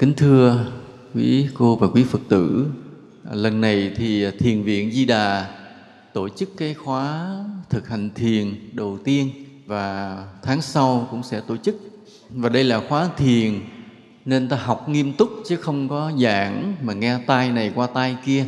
Kính 0.00 0.14
thưa 0.16 0.66
quý 1.14 1.48
cô 1.54 1.76
và 1.76 1.88
quý 1.88 2.04
Phật 2.04 2.20
tử, 2.28 2.66
lần 3.32 3.60
này 3.60 3.92
thì 3.96 4.30
Thiền 4.30 4.62
viện 4.62 4.92
Di 4.92 5.04
Đà 5.04 5.48
tổ 6.12 6.28
chức 6.28 6.48
cái 6.56 6.74
khóa 6.74 7.36
thực 7.70 7.88
hành 7.88 8.10
thiền 8.14 8.54
đầu 8.72 8.98
tiên 9.04 9.30
và 9.66 10.16
tháng 10.42 10.62
sau 10.62 11.08
cũng 11.10 11.22
sẽ 11.22 11.40
tổ 11.46 11.56
chức. 11.56 11.76
Và 12.30 12.48
đây 12.48 12.64
là 12.64 12.80
khóa 12.88 13.08
thiền 13.16 13.60
nên 14.24 14.48
ta 14.48 14.56
học 14.56 14.88
nghiêm 14.88 15.12
túc 15.12 15.30
chứ 15.46 15.56
không 15.56 15.88
có 15.88 16.12
giảng 16.18 16.74
mà 16.82 16.92
nghe 16.92 17.18
tai 17.26 17.50
này 17.50 17.72
qua 17.74 17.86
tai 17.86 18.16
kia. 18.24 18.44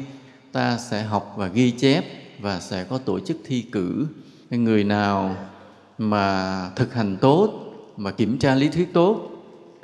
Ta 0.52 0.78
sẽ 0.78 1.02
học 1.02 1.34
và 1.36 1.46
ghi 1.46 1.70
chép 1.70 2.04
và 2.40 2.60
sẽ 2.60 2.84
có 2.84 2.98
tổ 2.98 3.20
chức 3.20 3.36
thi 3.46 3.62
cử. 3.72 4.06
Người 4.50 4.84
nào 4.84 5.36
mà 5.98 6.70
thực 6.76 6.94
hành 6.94 7.16
tốt, 7.20 7.50
mà 7.96 8.10
kiểm 8.10 8.38
tra 8.38 8.54
lý 8.54 8.68
thuyết 8.68 8.92
tốt 8.92 9.28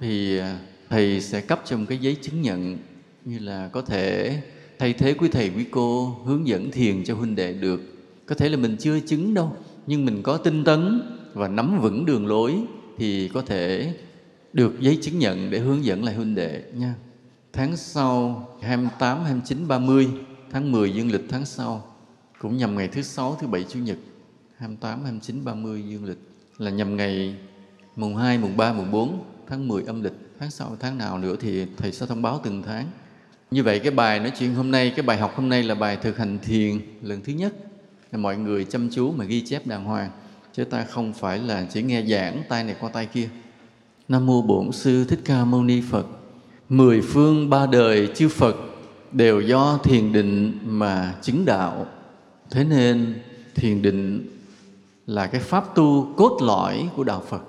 thì 0.01 0.41
thầy 0.89 1.21
sẽ 1.21 1.41
cấp 1.41 1.63
cho 1.65 1.77
một 1.77 1.85
cái 1.89 1.99
giấy 1.99 2.17
chứng 2.23 2.43
nhận 2.43 2.79
như 3.25 3.39
là 3.39 3.69
có 3.73 3.83
thể 3.83 4.37
thay 4.79 4.93
thế 4.93 5.15
quý 5.15 5.29
thầy 5.29 5.51
quý 5.57 5.65
cô 5.71 6.17
hướng 6.25 6.47
dẫn 6.47 6.71
thiền 6.71 7.05
cho 7.05 7.15
huynh 7.15 7.35
đệ 7.35 7.53
được. 7.53 7.81
Có 8.27 8.35
thể 8.35 8.49
là 8.49 8.57
mình 8.57 8.77
chưa 8.81 9.01
chứng 9.01 9.35
đâu 9.35 9.57
nhưng 9.87 10.05
mình 10.05 10.23
có 10.23 10.37
tinh 10.37 10.65
tấn 10.65 11.03
và 11.35 11.49
nắm 11.49 11.81
vững 11.81 12.07
đường 12.07 12.27
lối 12.27 12.55
thì 12.97 13.29
có 13.35 13.43
thể 13.43 13.95
được 14.53 14.81
giấy 14.81 14.99
chứng 15.03 15.19
nhận 15.19 15.51
để 15.51 15.59
hướng 15.59 15.85
dẫn 15.85 16.05
lại 16.05 16.15
huynh 16.15 16.35
đệ 16.35 16.63
nha. 16.75 16.95
Tháng 17.53 17.77
sau 17.77 18.49
28, 18.63 19.25
29, 19.25 19.69
30 19.69 20.09
tháng 20.51 20.73
10 20.73 20.95
dương 20.95 21.13
lịch 21.13 21.25
tháng 21.29 21.47
sau 21.47 21.95
cũng 22.39 22.57
nhằm 22.57 22.77
ngày 22.77 22.89
thứ 22.89 23.03
sáu, 23.03 23.37
thứ 23.41 23.47
bảy, 23.47 23.65
chủ 23.69 23.79
nhật 23.79 23.97
28, 24.57 25.05
29, 25.05 25.45
30 25.45 25.85
dương 25.89 26.05
lịch 26.05 26.19
là 26.59 26.71
nhằm 26.71 26.97
ngày 26.97 27.37
mùng 27.97 28.17
2, 28.17 28.39
mùng 28.39 28.57
3, 28.57 28.73
mùng 28.73 28.91
4 28.91 29.25
tháng 29.49 29.69
10 29.69 29.83
âm 29.83 30.03
lịch 30.03 30.13
tháng 30.41 30.51
sau, 30.51 30.77
tháng 30.81 30.99
nào 30.99 31.19
nữa 31.19 31.37
thì 31.41 31.67
thầy 31.77 31.93
sẽ 31.93 32.07
thông 32.07 32.23
báo 32.23 32.41
từng 32.45 32.63
tháng. 32.63 32.87
Như 33.51 33.63
vậy 33.63 33.79
cái 33.79 33.91
bài 33.91 34.21
nói 34.21 34.33
chuyện 34.39 34.55
hôm 34.55 34.71
nay, 34.71 34.93
cái 34.97 35.03
bài 35.03 35.19
học 35.19 35.33
hôm 35.37 35.49
nay 35.49 35.63
là 35.63 35.75
bài 35.75 35.97
thực 36.03 36.19
hành 36.19 36.39
thiền 36.39 36.81
lần 37.03 37.21
thứ 37.25 37.33
nhất. 37.33 37.55
Là 38.13 38.19
mọi 38.19 38.37
người 38.37 38.65
chăm 38.65 38.89
chú 38.91 39.13
mà 39.13 39.25
ghi 39.25 39.41
chép 39.41 39.67
đàng 39.67 39.85
hoàng, 39.85 40.11
chứ 40.53 40.65
ta 40.65 40.85
không 40.85 41.13
phải 41.13 41.39
là 41.39 41.67
chỉ 41.73 41.83
nghe 41.83 42.05
giảng 42.07 42.43
tay 42.49 42.65
này 42.65 42.77
qua 42.81 42.91
tay 42.91 43.07
kia. 43.07 43.29
Nam 44.09 44.27
mô 44.27 44.43
bổn 44.43 44.73
sư 44.73 45.05
thích 45.05 45.21
ca 45.25 45.45
mâu 45.45 45.63
ni 45.63 45.83
phật. 45.91 46.07
Mười 46.69 47.01
phương 47.01 47.51
ba 47.51 47.67
đời 47.67 48.09
chư 48.15 48.29
phật 48.29 48.57
đều 49.13 49.41
do 49.41 49.79
thiền 49.85 50.13
định 50.13 50.59
mà 50.65 51.15
chứng 51.23 51.45
đạo. 51.45 51.87
Thế 52.51 52.65
nên 52.65 53.23
thiền 53.55 53.83
định 53.83 54.29
là 55.07 55.27
cái 55.27 55.41
pháp 55.41 55.75
tu 55.75 56.15
cốt 56.17 56.39
lõi 56.43 56.89
của 56.97 57.05
đạo 57.05 57.23
phật 57.29 57.43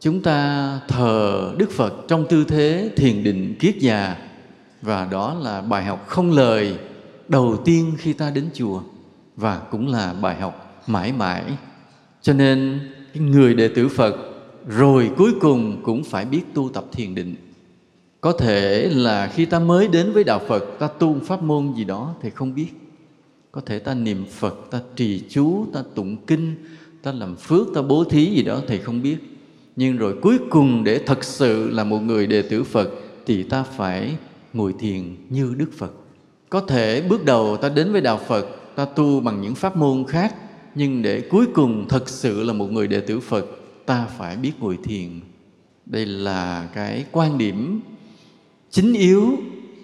chúng 0.00 0.22
ta 0.22 0.80
thờ 0.88 1.54
đức 1.58 1.70
phật 1.70 1.94
trong 2.08 2.26
tư 2.28 2.44
thế 2.44 2.90
thiền 2.96 3.24
định 3.24 3.54
kiết 3.58 3.76
già. 3.78 4.16
Và 4.82 5.08
đó 5.10 5.36
là 5.42 5.60
bài 5.60 5.84
học 5.84 6.04
không 6.06 6.32
lời 6.32 6.78
đầu 7.28 7.56
tiên 7.64 7.92
khi 7.98 8.12
ta 8.12 8.30
đến 8.30 8.48
chùa. 8.54 8.82
Và 9.36 9.58
cũng 9.58 9.88
là 9.88 10.12
bài 10.12 10.40
học 10.40 10.82
mãi 10.86 11.12
mãi. 11.12 11.42
Cho 12.22 12.32
nên 12.32 12.80
người 13.14 13.54
đệ 13.54 13.68
tử 13.68 13.88
phật 13.88 14.16
rồi 14.68 15.10
cuối 15.16 15.32
cùng 15.40 15.80
cũng 15.82 16.04
phải 16.04 16.24
biết 16.24 16.42
tu 16.54 16.68
tập 16.68 16.84
thiền 16.92 17.14
định. 17.14 17.34
Có 18.20 18.32
thể 18.32 18.88
là 18.92 19.26
khi 19.34 19.44
ta 19.44 19.58
mới 19.58 19.88
đến 19.88 20.12
với 20.12 20.24
đạo 20.24 20.40
phật, 20.48 20.64
ta 20.78 20.88
tu 20.88 21.16
pháp 21.24 21.42
môn 21.42 21.72
gì 21.76 21.84
đó 21.84 22.14
thì 22.22 22.30
không 22.30 22.54
biết. 22.54 22.68
Có 23.52 23.60
thể 23.66 23.78
ta 23.78 23.94
niệm 23.94 24.24
phật, 24.30 24.70
ta 24.70 24.80
trì 24.96 25.22
chú, 25.28 25.66
ta 25.72 25.82
tụng 25.94 26.16
kinh, 26.26 26.54
ta 27.02 27.12
làm 27.12 27.36
phước, 27.36 27.66
ta 27.74 27.82
bố 27.82 28.04
thí 28.04 28.26
gì 28.26 28.42
đó 28.42 28.60
thì 28.68 28.78
không 28.78 29.02
biết 29.02 29.35
nhưng 29.76 29.96
rồi 29.96 30.16
cuối 30.22 30.38
cùng 30.50 30.84
để 30.84 30.98
thật 31.06 31.24
sự 31.24 31.70
là 31.70 31.84
một 31.84 31.98
người 31.98 32.26
đệ 32.26 32.42
tử 32.42 32.64
phật 32.64 32.90
thì 33.26 33.42
ta 33.42 33.62
phải 33.62 34.16
ngồi 34.52 34.74
thiền 34.78 35.16
như 35.28 35.54
đức 35.56 35.70
phật. 35.78 35.92
Có 36.50 36.60
thể 36.60 37.02
bước 37.08 37.24
đầu 37.24 37.56
ta 37.56 37.68
đến 37.68 37.92
với 37.92 38.00
đạo 38.00 38.20
phật 38.28 38.46
ta 38.76 38.84
tu 38.84 39.20
bằng 39.20 39.40
những 39.40 39.54
pháp 39.54 39.76
môn 39.76 40.04
khác 40.08 40.34
nhưng 40.74 41.02
để 41.02 41.20
cuối 41.20 41.46
cùng 41.54 41.88
thật 41.88 42.08
sự 42.08 42.42
là 42.42 42.52
một 42.52 42.72
người 42.72 42.88
đệ 42.88 43.00
tử 43.00 43.20
phật 43.20 43.46
ta 43.86 44.06
phải 44.18 44.36
biết 44.36 44.52
ngồi 44.60 44.78
thiền. 44.84 45.20
Đây 45.86 46.06
là 46.06 46.68
cái 46.74 47.04
quan 47.12 47.38
điểm 47.38 47.80
chính 48.70 48.92
yếu 48.92 49.38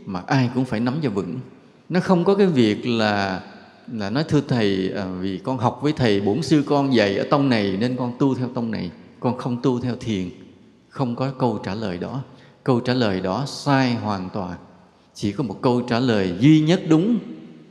mà 0.06 0.22
ai 0.26 0.50
cũng 0.54 0.64
phải 0.64 0.80
nắm 0.80 0.94
cho 1.02 1.10
vững. 1.10 1.38
Nó 1.88 2.00
không 2.00 2.24
có 2.24 2.34
cái 2.34 2.46
việc 2.46 2.86
là 2.86 3.42
là 3.92 4.10
nói 4.10 4.24
thưa 4.28 4.40
thầy 4.48 4.92
à, 4.96 5.06
vì 5.20 5.40
con 5.44 5.58
học 5.58 5.78
với 5.82 5.92
thầy 5.92 6.20
bổn 6.20 6.42
sư 6.42 6.62
con 6.66 6.94
dạy 6.94 7.16
ở 7.16 7.26
tông 7.30 7.48
này 7.48 7.76
nên 7.80 7.96
con 7.96 8.12
tu 8.18 8.34
theo 8.34 8.48
tông 8.48 8.70
này 8.70 8.90
con 9.22 9.38
không 9.38 9.62
tu 9.62 9.80
theo 9.80 9.96
thiền, 10.00 10.30
không 10.88 11.16
có 11.16 11.30
câu 11.38 11.60
trả 11.64 11.74
lời 11.74 11.98
đó. 11.98 12.22
Câu 12.64 12.80
trả 12.80 12.94
lời 12.94 13.20
đó 13.20 13.44
sai 13.46 13.94
hoàn 13.94 14.28
toàn. 14.32 14.58
Chỉ 15.14 15.32
có 15.32 15.44
một 15.44 15.58
câu 15.62 15.80
trả 15.80 15.98
lời 16.00 16.34
duy 16.40 16.60
nhất 16.60 16.82
đúng. 16.88 17.18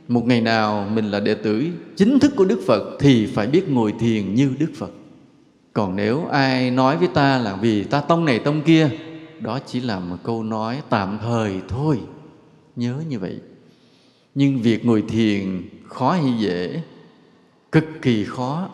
Một 0.08 0.26
ngày 0.26 0.40
nào 0.40 0.88
mình 0.94 1.10
là 1.10 1.20
đệ 1.20 1.34
tử 1.34 1.66
chính 1.96 2.18
thức 2.18 2.32
của 2.36 2.44
đức 2.44 2.60
phật 2.66 2.96
thì 3.00 3.26
phải 3.26 3.46
biết 3.46 3.68
ngồi 3.68 3.94
thiền 4.00 4.34
như 4.34 4.52
đức 4.58 4.70
phật. 4.76 4.90
Còn 5.72 5.96
nếu 5.96 6.26
ai 6.26 6.70
nói 6.70 6.96
với 6.96 7.08
ta 7.08 7.38
là 7.38 7.56
vì 7.56 7.84
ta 7.84 8.00
tông 8.00 8.24
này 8.24 8.38
tông 8.38 8.62
kia, 8.62 8.90
đó 9.40 9.58
chỉ 9.66 9.80
là 9.80 9.98
một 9.98 10.16
câu 10.22 10.42
nói 10.42 10.82
tạm 10.88 11.18
thời 11.22 11.60
thôi. 11.68 11.98
Nhớ 12.76 12.94
như 13.08 13.18
vậy. 13.18 13.40
Nhưng 14.34 14.62
việc 14.62 14.86
ngồi 14.86 15.02
thiền 15.08 15.68
khó 15.88 16.12
hay 16.12 16.32
dễ? 16.38 16.82
Cực 17.72 17.84
kỳ 18.02 18.24
khó 18.24 18.68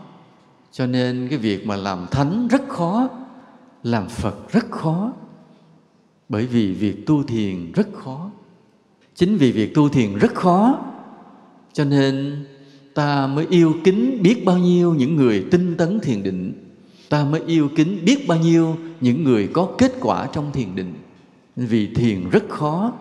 cho 0.78 0.86
nên 0.86 1.26
cái 1.30 1.38
việc 1.38 1.66
mà 1.66 1.76
làm 1.76 2.06
thánh 2.10 2.48
rất 2.48 2.68
khó, 2.68 3.08
làm 3.82 4.08
phật 4.08 4.52
rất 4.52 4.70
khó. 4.70 5.12
Bởi 6.28 6.46
vì 6.46 6.72
việc 6.72 7.06
tu 7.06 7.22
thiền 7.22 7.72
rất 7.72 7.88
khó. 7.92 8.30
Chính 9.14 9.36
vì 9.36 9.52
việc 9.52 9.74
tu 9.74 9.88
thiền 9.88 10.14
rất 10.14 10.34
khó, 10.34 10.78
cho 11.72 11.84
nên 11.84 12.44
ta 12.94 13.26
mới 13.26 13.46
yêu 13.50 13.74
kính 13.84 14.22
biết 14.22 14.44
bao 14.44 14.58
nhiêu 14.58 14.94
những 14.94 15.16
người 15.16 15.44
tinh 15.50 15.74
tấn 15.76 16.00
thiền 16.00 16.22
định. 16.22 16.52
Ta 17.08 17.24
mới 17.24 17.40
yêu 17.46 17.68
kính 17.76 17.98
biết 18.04 18.28
bao 18.28 18.38
nhiêu 18.38 18.76
những 19.00 19.24
người 19.24 19.48
có 19.52 19.68
kết 19.78 19.92
quả 20.00 20.28
trong 20.32 20.52
thiền 20.52 20.74
định. 20.74 20.94
Vì 21.56 21.94
thiền 21.94 22.30
rất 22.30 22.48
khó, 22.48 22.92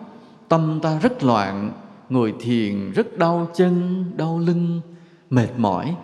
tâm 0.48 0.78
ta 0.82 0.98
rất 0.98 1.24
loạn, 1.24 1.72
ngồi 2.08 2.34
thiền 2.40 2.92
rất 2.92 3.18
đau 3.18 3.50
chân, 3.54 4.04
đau 4.16 4.38
lưng, 4.38 4.80
mệt 5.30 5.48
mỏi 5.56 5.96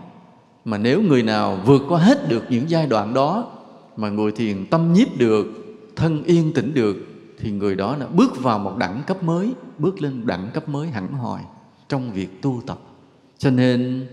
mà 0.64 0.78
nếu 0.78 1.02
người 1.02 1.22
nào 1.22 1.60
vượt 1.64 1.82
qua 1.88 2.00
hết 2.00 2.28
được 2.28 2.44
những 2.50 2.70
giai 2.70 2.86
đoạn 2.86 3.14
đó, 3.14 3.52
mà 3.96 4.08
ngồi 4.10 4.32
thiền 4.32 4.66
tâm 4.66 4.92
nhiếp 4.92 5.18
được, 5.18 5.46
thân 5.96 6.24
yên 6.24 6.52
tĩnh 6.52 6.74
được, 6.74 6.96
thì 7.38 7.50
người 7.50 7.74
đó 7.74 7.96
đã 8.00 8.06
bước 8.06 8.42
vào 8.42 8.58
một 8.58 8.76
đẳng 8.78 9.02
cấp 9.06 9.22
mới, 9.22 9.50
bước 9.78 10.02
lên 10.02 10.26
đẳng 10.26 10.50
cấp 10.54 10.68
mới 10.68 10.88
hẳn 10.88 11.12
hoi 11.12 11.40
trong 11.88 12.12
việc 12.12 12.42
tu 12.42 12.62
tập. 12.66 12.78
Cho 13.38 13.50
nên, 13.50 14.06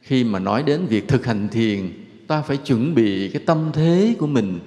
khi 0.00 0.24
mà 0.24 0.38
nói 0.38 0.62
đến 0.62 0.86
việc 0.86 1.08
thực 1.08 1.26
hành 1.26 1.48
thiền, 1.48 1.90
ta 2.26 2.42
phải 2.42 2.56
chuẩn 2.56 2.94
bị 2.94 3.28
cái 3.28 3.42
tâm 3.46 3.70
thế 3.72 4.14
của 4.18 4.26
mình 4.26 4.60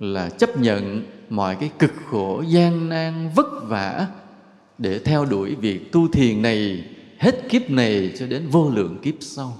là 0.00 0.28
chấp 0.28 0.60
nhận 0.60 1.04
mọi 1.30 1.56
cái 1.56 1.70
cực 1.78 1.92
khổ, 2.10 2.42
gian 2.48 2.88
nan, 2.88 3.30
vất 3.36 3.46
vả 3.68 4.06
để 4.78 4.98
theo 4.98 5.24
đuổi 5.24 5.54
việc 5.54 5.92
tu 5.92 6.08
thiền 6.08 6.42
này, 6.42 6.84
hết 7.18 7.48
kiếp 7.48 7.70
này 7.70 8.12
cho 8.18 8.26
đến 8.26 8.48
vô 8.48 8.70
lượng 8.70 8.98
kiếp 9.02 9.14
sau 9.20 9.56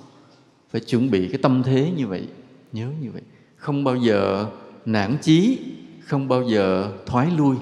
phải 0.71 0.81
chuẩn 0.81 1.11
bị 1.11 1.29
cái 1.29 1.39
tâm 1.43 1.63
thế 1.63 1.93
như 1.97 2.07
vậy, 2.07 2.29
nhớ 2.73 2.89
như 3.01 3.11
vậy. 3.13 3.23
Không 3.57 3.85
bao 3.85 3.97
giờ 3.97 4.47
nản 4.87 5.17
chí, 5.23 5.59
không 6.01 6.29
bao 6.29 6.43
giờ 6.43 6.93
thoái 7.07 7.29
lui. 7.37 7.57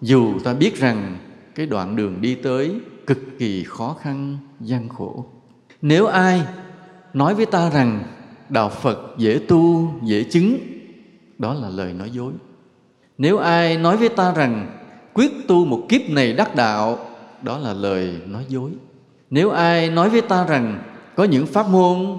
Dù 0.00 0.38
ta 0.44 0.54
biết 0.54 0.76
rằng 0.76 1.16
cái 1.54 1.66
đoạn 1.66 1.96
đường 1.96 2.20
đi 2.20 2.34
tới 2.34 2.74
cực 3.06 3.18
kỳ 3.38 3.64
khó 3.64 3.96
khăn, 4.00 4.38
gian 4.60 4.88
khổ. 4.88 5.24
Nếu 5.82 6.06
ai 6.06 6.42
nói 7.14 7.34
với 7.34 7.46
ta 7.46 7.70
rằng 7.70 8.02
đạo 8.48 8.68
phật 8.68 9.14
dễ 9.18 9.40
tu, 9.48 9.94
dễ 10.02 10.24
chứng, 10.24 10.58
đó 11.38 11.54
là 11.54 11.68
lời 11.68 11.92
nói 11.92 12.10
dối. 12.10 12.32
Nếu 13.18 13.38
ai 13.38 13.78
nói 13.78 13.96
với 13.96 14.08
ta 14.08 14.32
rằng 14.32 14.80
quyết 15.14 15.30
tu 15.48 15.64
một 15.64 15.86
kiếp 15.88 16.10
này 16.10 16.32
đắc 16.32 16.54
đạo, 16.54 16.98
đó 17.42 17.58
là 17.58 17.72
lời 17.72 18.20
nói 18.26 18.44
dối. 18.48 18.70
Nếu 19.30 19.50
ai 19.50 19.90
nói 19.90 20.10
với 20.10 20.20
ta 20.20 20.44
rằng 20.44 20.82
có 21.16 21.24
những 21.24 21.46
pháp 21.46 21.68
môn 21.68 22.18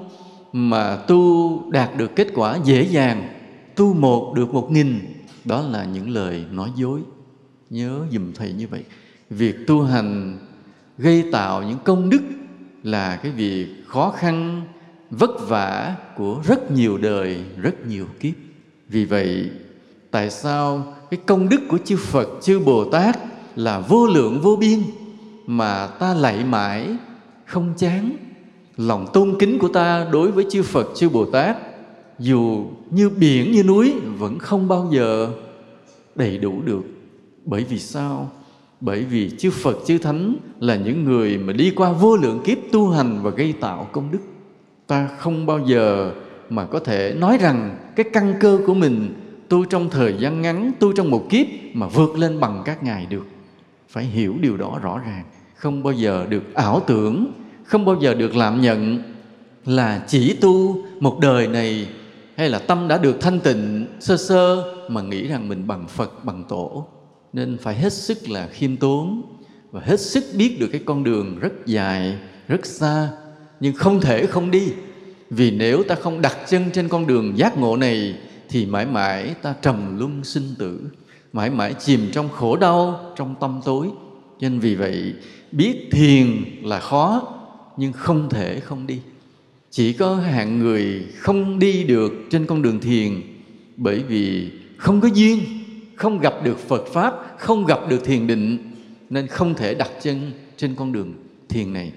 mà 0.53 0.95
tu 0.95 1.61
đạt 1.71 1.97
được 1.97 2.15
kết 2.15 2.27
quả 2.35 2.57
dễ 2.63 2.83
dàng, 2.83 3.29
tu 3.75 3.93
một 3.93 4.33
được 4.35 4.53
một 4.53 4.71
nghìn, 4.71 4.99
đó 5.45 5.61
là 5.61 5.85
những 5.85 6.09
lời 6.09 6.45
nói 6.51 6.69
dối. 6.75 6.99
Nhớ 7.69 7.99
dùm 8.11 8.33
thầy 8.33 8.53
như 8.53 8.67
vậy. 8.67 8.83
Việc 9.29 9.55
tu 9.67 9.83
hành 9.83 10.38
gây 10.97 11.23
tạo 11.31 11.63
những 11.63 11.77
công 11.83 12.09
đức 12.09 12.21
là 12.83 13.15
cái 13.15 13.31
việc 13.31 13.67
khó 13.88 14.13
khăn, 14.17 14.61
vất 15.09 15.31
vả 15.47 15.95
của 16.17 16.41
rất 16.44 16.71
nhiều 16.71 16.97
đời, 16.97 17.44
rất 17.57 17.87
nhiều 17.87 18.05
kiếp. 18.19 18.33
Vì 18.89 19.05
vậy, 19.05 19.49
tại 20.11 20.29
sao 20.29 20.94
cái 21.11 21.19
công 21.25 21.49
đức 21.49 21.61
của 21.69 21.77
chư 21.85 21.97
phật, 21.97 22.27
chư 22.41 22.59
bồ 22.59 22.85
tát 22.85 23.17
là 23.55 23.79
vô 23.79 24.07
lượng 24.07 24.41
vô 24.41 24.55
biên 24.55 24.79
mà 25.47 25.87
ta 25.87 26.13
lạy 26.13 26.44
mãi 26.44 26.87
không 27.45 27.73
chán? 27.77 28.11
Lòng 28.77 29.07
tôn 29.13 29.35
kính 29.39 29.59
của 29.59 29.68
ta 29.68 30.07
đối 30.12 30.31
với 30.31 30.45
chư 30.50 30.63
Phật, 30.63 30.88
chư 30.95 31.09
Bồ 31.09 31.25
Tát 31.25 31.57
dù 32.19 32.65
như 32.89 33.09
biển 33.09 33.51
như 33.51 33.63
núi 33.63 33.94
vẫn 34.18 34.39
không 34.39 34.68
bao 34.68 34.89
giờ 34.91 35.29
đầy 36.15 36.38
đủ 36.38 36.62
được. 36.65 36.81
Bởi 37.45 37.63
vì 37.63 37.79
sao? 37.79 38.31
Bởi 38.81 39.03
vì 39.03 39.29
chư 39.38 39.51
phật 39.51 39.77
chư 39.85 39.97
thánh 39.97 40.35
là 40.59 40.75
những 40.75 41.03
người 41.03 41.38
mà 41.38 41.53
đi 41.53 41.71
qua 41.75 41.91
vô 41.91 42.18
lượng 42.18 42.41
kiếp 42.44 42.57
tu 42.71 42.89
hành 42.89 43.19
và 43.23 43.31
gây 43.31 43.53
tạo 43.53 43.88
công 43.91 44.12
đức. 44.12 44.19
Ta 44.88 45.09
không 45.18 45.45
bao 45.45 45.59
giờ 45.65 46.12
mà 46.50 46.65
có 46.65 46.79
thể 46.79 47.15
nói 47.18 47.38
rằng 47.38 47.77
cái 47.95 48.06
căn 48.13 48.33
cơ 48.39 48.59
của 48.65 48.73
mình 48.73 49.13
tu 49.50 49.65
trong 49.65 49.89
thời 49.89 50.15
gian 50.19 50.41
ngắn 50.41 50.71
tu 50.79 50.94
trong 50.94 51.12
một 51.12 51.27
kiếp 51.29 51.47
mà 51.73 51.88
vượt 51.88 52.18
lên 52.18 52.39
bằng 52.39 52.62
các 52.65 52.83
ngài 52.83 53.06
được. 53.06 53.25
Phải 53.89 54.03
hiểu 54.03 54.35
điều 54.41 54.57
đó 54.57 54.79
rõ 54.81 55.00
ràng. 55.06 55.23
Không 55.56 55.83
bao 55.83 55.94
giờ 55.94 56.25
được 56.29 56.53
ảo 56.53 56.81
tưởng 56.88 57.31
không 57.71 57.85
bao 57.85 57.97
giờ 58.01 58.13
được 58.13 58.35
làm 58.35 58.62
nhận 58.62 59.00
là 59.65 60.03
chỉ 60.07 60.33
tu 60.33 60.83
một 61.00 61.19
đời 61.21 61.47
này 61.47 61.88
hay 62.35 62.50
là 62.50 62.59
tâm 62.59 62.88
đã 62.88 62.97
được 62.97 63.21
thanh 63.21 63.39
tịnh, 63.39 63.88
sơ 64.00 64.18
sơ 64.18 64.63
mà 64.89 65.01
nghĩ 65.01 65.27
rằng 65.27 65.47
mình 65.47 65.68
bằng 65.68 65.88
Phật, 65.88 66.25
bằng 66.25 66.44
tổ. 66.50 66.88
Nên 67.33 67.57
phải 67.57 67.75
hết 67.75 67.94
sức 67.94 68.29
là 68.29 68.47
khiêm 68.47 68.77
tốn 68.77 69.21
và 69.71 69.81
hết 69.83 70.00
sức 70.00 70.23
biết 70.38 70.59
được 70.59 70.68
cái 70.71 70.81
con 70.85 71.03
đường 71.03 71.39
rất 71.39 71.53
dài, 71.65 72.18
rất 72.47 72.65
xa, 72.65 73.09
nhưng 73.59 73.73
không 73.75 74.01
thể 74.01 74.25
không 74.25 74.51
đi. 74.51 74.73
Vì 75.29 75.51
nếu 75.51 75.83
ta 75.83 75.95
không 75.95 76.21
đặt 76.21 76.38
chân 76.47 76.71
trên 76.73 76.88
con 76.88 77.07
đường 77.07 77.38
giác 77.38 77.57
ngộ 77.57 77.77
này, 77.77 78.15
thì 78.50 78.65
mãi 78.65 78.85
mãi 78.85 79.33
ta 79.41 79.53
trầm 79.62 80.00
luân 80.00 80.23
sinh 80.23 80.56
tử, 80.59 80.79
mãi 81.33 81.50
mãi 81.50 81.73
chìm 81.79 82.09
trong 82.13 82.29
khổ 82.29 82.56
đau, 82.56 83.00
trong 83.15 83.35
tâm 83.39 83.62
tối. 83.65 83.88
Nên 84.39 84.59
vì 84.59 84.75
vậy, 84.75 85.13
biết 85.51 85.89
thiền 85.91 86.27
là 86.63 86.79
khó 86.79 87.38
nhưng 87.81 87.94
không 87.94 88.30
thể 88.30 88.60
không 88.60 88.88
đi. 88.88 89.00
Chỉ 89.72 89.94
có 89.94 90.16
hạng 90.16 90.60
người 90.60 91.06
không 91.18 91.60
đi 91.60 91.83
được 91.83 92.13
trên 92.30 92.45
con 92.45 92.62
đường 92.62 92.80
thiền, 92.80 93.22
bởi 93.78 94.04
vì 94.07 94.50
không 94.78 95.01
có 95.01 95.07
duyên, 95.13 95.39
không 95.95 96.19
gặp 96.19 96.33
được 96.44 96.60
phật 96.60 96.86
pháp, 96.94 97.13
không 97.39 97.66
gặp 97.66 97.80
được 97.89 98.06
thiền 98.06 98.28
định, 98.28 98.57
nên 99.10 99.28
không 99.28 99.54
thể 99.56 99.74
đặt 99.74 99.89
chân 100.01 100.31
trên 100.57 100.75
con 100.75 100.92
đường 100.92 101.13
thiền 101.50 101.74
này. 101.74 101.92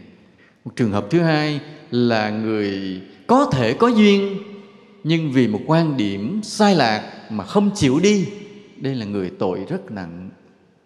Một 0.65 0.77
trường 0.77 0.91
hợp 0.91 1.07
thứ 1.11 1.21
hai 1.21 1.61
là 1.91 2.31
người 2.31 3.01
có 3.27 3.51
thể 3.53 3.73
có 3.73 3.89
duyên, 3.89 4.37
nhưng 5.05 5.33
vì 5.33 5.49
một 5.49 5.61
quan 5.67 5.97
điểm 5.97 6.41
sai 6.43 6.75
lạc 6.75 7.13
mà 7.31 7.45
không 7.45 7.71
chịu 7.75 8.01
đi. 8.03 8.27
Đây 8.77 8.95
là 8.95 9.07
người 9.07 9.31
tội 9.39 9.59
rất 9.69 9.91
nặng. 9.91 10.31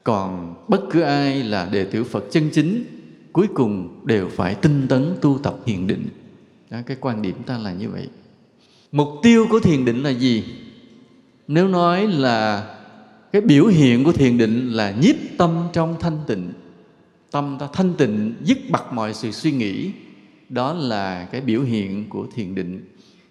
Còn 0.04 0.54
bất 0.68 0.80
cứ 0.90 1.00
ai 1.00 1.42
là 1.42 1.68
đệ 1.72 1.84
tử 1.84 2.04
phật 2.04 2.24
chân 2.30 2.50
chính 2.52 2.97
cuối 3.38 3.48
cùng 3.54 4.00
đều 4.04 4.28
phải 4.28 4.54
tinh 4.54 4.86
tấn 4.88 5.14
tu 5.20 5.38
tập 5.42 5.56
thiền 5.66 5.86
định. 5.86 6.06
Đó, 6.70 6.78
cái 6.86 6.96
quan 7.00 7.22
điểm 7.22 7.36
ta 7.46 7.58
là 7.58 7.72
như 7.72 7.88
vậy. 7.88 8.08
Mục 8.92 9.08
tiêu 9.22 9.46
của 9.50 9.60
thiền 9.60 9.84
định 9.84 10.02
là 10.02 10.10
gì? 10.10 10.44
Nếu 11.48 11.68
nói 11.68 12.06
là 12.06 12.68
cái 13.32 13.42
biểu 13.42 13.66
hiện 13.66 14.04
của 14.04 14.12
thiền 14.12 14.38
định 14.38 14.72
là 14.72 14.90
nhiếp 14.90 15.14
tâm 15.38 15.68
trong 15.72 15.96
thanh 16.00 16.18
tịnh 16.26 16.52
tâm 17.30 17.56
ta 17.60 17.68
thanh 17.72 17.94
tịnh 17.94 18.34
dứt 18.44 18.58
bặt 18.70 18.92
mọi 18.92 19.14
sự 19.14 19.30
suy 19.30 19.52
nghĩ 19.52 19.90
đó 20.48 20.72
là 20.72 21.24
cái 21.32 21.40
biểu 21.40 21.62
hiện 21.62 22.08
của 22.08 22.26
thiền 22.34 22.54
định. 22.54 22.84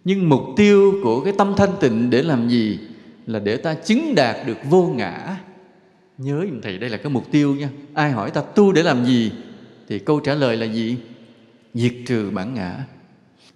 Nhưng 0.05 0.29
mục 0.29 0.43
tiêu 0.57 0.93
của 1.03 1.23
cái 1.23 1.33
tâm 1.37 1.53
thanh 1.57 1.71
tịnh 1.79 2.09
để 2.09 2.23
làm 2.23 2.49
gì? 2.49 2.79
Là 3.25 3.39
để 3.39 3.57
ta 3.57 3.73
chứng 3.73 4.15
đạt 4.15 4.47
được 4.47 4.57
vô 4.69 4.93
ngã. 4.97 5.37
Nhớ 6.17 6.45
thầy 6.63 6.77
đây 6.77 6.89
là 6.89 6.97
cái 6.97 7.11
mục 7.11 7.31
tiêu 7.31 7.55
nha. 7.55 7.69
Ai 7.93 8.11
hỏi 8.11 8.31
ta 8.31 8.41
tu 8.41 8.71
để 8.71 8.83
làm 8.83 9.05
gì? 9.05 9.31
Thì 9.87 9.99
câu 9.99 10.19
trả 10.19 10.33
lời 10.33 10.57
là 10.57 10.65
gì? 10.65 10.97
Diệt 11.73 11.93
trừ 12.05 12.29
bản 12.33 12.53
ngã. 12.53 12.85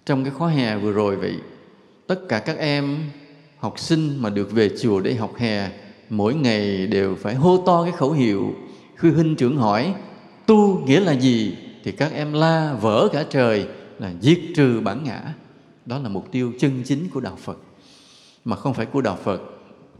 Trong 0.06 0.24
cái 0.24 0.32
khóa 0.32 0.48
hè 0.48 0.76
vừa 0.76 0.92
rồi 0.92 1.16
vậy, 1.16 1.34
tất 2.06 2.20
cả 2.28 2.38
các 2.38 2.58
em, 2.58 2.98
học 3.58 3.78
sinh 3.78 4.22
mà 4.22 4.30
được 4.30 4.52
về 4.52 4.70
chùa 4.80 5.00
để 5.00 5.14
học 5.14 5.32
hè, 5.36 5.70
mỗi 6.10 6.34
ngày 6.34 6.86
đều 6.86 7.16
phải 7.16 7.34
hô 7.34 7.62
to 7.66 7.82
cái 7.82 7.92
khẩu 7.92 8.12
hiệu. 8.12 8.54
Khi 8.96 9.10
huynh 9.10 9.36
trưởng 9.36 9.56
hỏi, 9.56 9.94
tu 10.46 10.78
nghĩa 10.86 11.00
là 11.00 11.12
gì? 11.12 11.56
Thì 11.84 11.92
các 11.92 12.12
em 12.12 12.32
la 12.32 12.74
vỡ 12.80 13.08
cả 13.12 13.24
trời 13.30 13.66
là 13.98 14.12
diệt 14.20 14.38
trừ 14.56 14.80
bản 14.80 15.04
ngã. 15.04 15.34
Đó 15.86 15.98
là 15.98 16.08
mục 16.08 16.32
tiêu 16.32 16.52
chân 16.58 16.82
chính 16.84 17.08
của 17.10 17.20
đạo 17.20 17.36
phật. 17.36 17.58
Mà 18.44 18.56
không 18.56 18.74
phải 18.74 18.86
của 18.86 19.00
đạo 19.00 19.18
phật, 19.24 19.40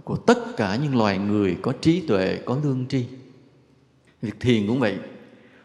của 0.04 0.16
tất 0.16 0.56
cả 0.56 0.76
những 0.76 0.96
loài 0.96 1.18
người 1.18 1.56
có 1.62 1.72
trí 1.80 2.00
tuệ, 2.00 2.38
có 2.44 2.58
lương 2.64 2.86
tri. 2.88 3.04
Việc 4.22 4.40
thiền 4.40 4.66
cũng 4.66 4.80
vậy 4.80 4.96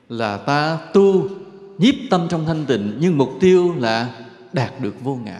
là 0.09 0.37
ta 0.37 0.77
tu 0.93 1.29
nhiếp 1.77 1.95
tâm 2.09 2.27
trong 2.29 2.45
thanh 2.45 2.65
tịnh, 2.65 2.97
nhưng 2.99 3.17
mục 3.17 3.29
tiêu 3.39 3.73
là 3.77 4.09
đạt 4.53 4.81
được 4.81 5.03
vô 5.03 5.15
ngã. 5.15 5.39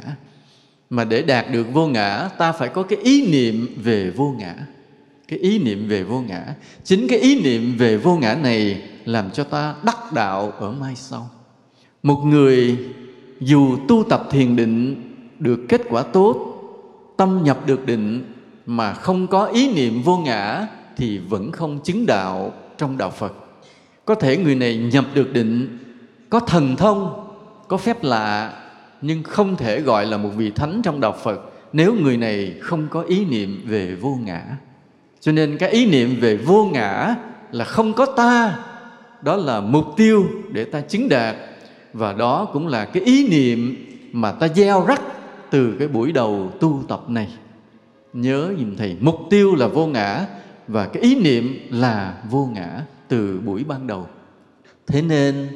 Mà 0.90 1.04
để 1.04 1.22
đạt 1.22 1.52
được 1.52 1.68
vô 1.74 1.88
ngã, 1.88 2.30
ta 2.38 2.52
phải 2.52 2.70
có 2.70 2.84
cái 2.84 3.00
ý 3.00 3.32
niệm 3.32 3.68
về 3.84 4.10
vô 4.10 4.36
ngã. 4.40 4.56
Cái 5.28 5.40
ý 5.40 5.60
niệm 5.60 5.88
về 5.88 6.04
vô 6.04 6.22
ngã. 6.22 6.56
Chính 6.84 7.08
cái 7.08 7.20
ý 7.20 7.42
niệm 7.42 7.78
về 7.78 7.98
vô 7.98 8.18
ngã 8.18 8.36
này 8.36 8.82
làm 9.06 9.32
cho 9.32 9.44
ta 9.44 9.76
đắc 9.84 10.14
đạo 10.14 10.52
ở 10.60 10.72
mai 10.72 10.96
sau. 10.96 11.30
Một 12.04 12.22
người 12.26 12.78
dù 13.40 13.78
tu 13.88 14.04
tập 14.10 14.28
thiền 14.32 14.56
định 14.56 15.04
được 15.40 15.60
kết 15.70 15.82
quả 15.90 16.04
tốt, 16.04 16.54
tâm 17.18 17.44
nhập 17.44 17.66
được 17.66 17.86
định 17.86 18.34
mà 18.66 18.94
không 18.94 19.28
có 19.28 19.46
ý 19.46 19.74
niệm 19.74 20.02
vô 20.02 20.18
ngã 20.18 20.68
thì 20.98 21.18
vẫn 21.18 21.52
không 21.52 21.80
chứng 21.84 22.06
đạo 22.06 22.54
trong 22.78 22.98
đạo 22.98 23.10
phật 23.10 23.47
có 24.08 24.16
thể 24.16 24.38
người 24.38 24.56
này 24.56 24.78
nhập 24.78 25.06
được 25.14 25.34
định, 25.34 25.78
có 26.30 26.40
thần 26.40 26.76
thông, 26.76 27.28
có 27.68 27.78
phép 27.78 28.04
lạ, 28.04 28.54
nhưng 29.02 29.24
không 29.24 29.56
thể 29.56 29.82
gọi 29.82 30.06
là 30.06 30.18
một 30.18 30.30
vị 30.36 30.52
thánh 30.52 30.82
trong 30.84 31.02
đạo 31.02 31.16
phật 31.24 31.42
nếu 31.74 31.94
người 31.94 32.18
này 32.18 32.54
không 32.62 32.88
có 32.90 33.02
ý 33.02 33.26
niệm 33.26 33.64
về 33.66 33.96
vô 33.96 34.18
ngã. 34.26 34.44
Cho 35.20 35.32
nên 35.32 35.58
cái 35.58 35.70
ý 35.70 35.86
niệm 35.86 36.16
về 36.20 36.38
vô 36.38 36.66
ngã 36.66 37.16
là 37.52 37.66
không 37.66 37.94
có 37.94 38.06
ta, 38.06 38.60
đó 39.22 39.36
là 39.36 39.62
mục 39.62 39.86
tiêu 39.98 40.26
để 40.52 40.66
ta 40.66 40.82
chứng 40.82 41.10
đạt. 41.10 41.36
Và 41.94 42.14
đó 42.14 42.46
cũng 42.54 42.68
là 42.68 42.86
cái 42.86 43.04
ý 43.04 43.28
niệm 43.28 43.76
mà 44.12 44.32
ta 44.32 44.48
gieo 44.48 44.86
rắc 44.88 45.02
từ 45.50 45.76
cái 45.80 45.88
buổi 45.88 46.12
đầu 46.12 46.52
tu 46.60 46.84
tập 46.88 47.04
này. 47.08 47.28
Nhớ 48.14 48.54
nhìn 48.58 48.76
thầy, 48.78 48.98
mục 49.00 49.20
tiêu 49.30 49.56
là 49.56 49.68
vô 49.68 49.88
ngã 49.88 50.26
và 50.68 50.88
cái 50.88 51.04
ý 51.04 51.16
niệm 51.16 51.68
là 51.72 52.18
vô 52.30 52.50
ngã 52.54 52.82
từ 53.08 53.40
buổi 53.46 53.64
ban 53.64 53.88
đầu. 53.88 54.08
Thế 54.88 55.02
nên, 55.02 55.48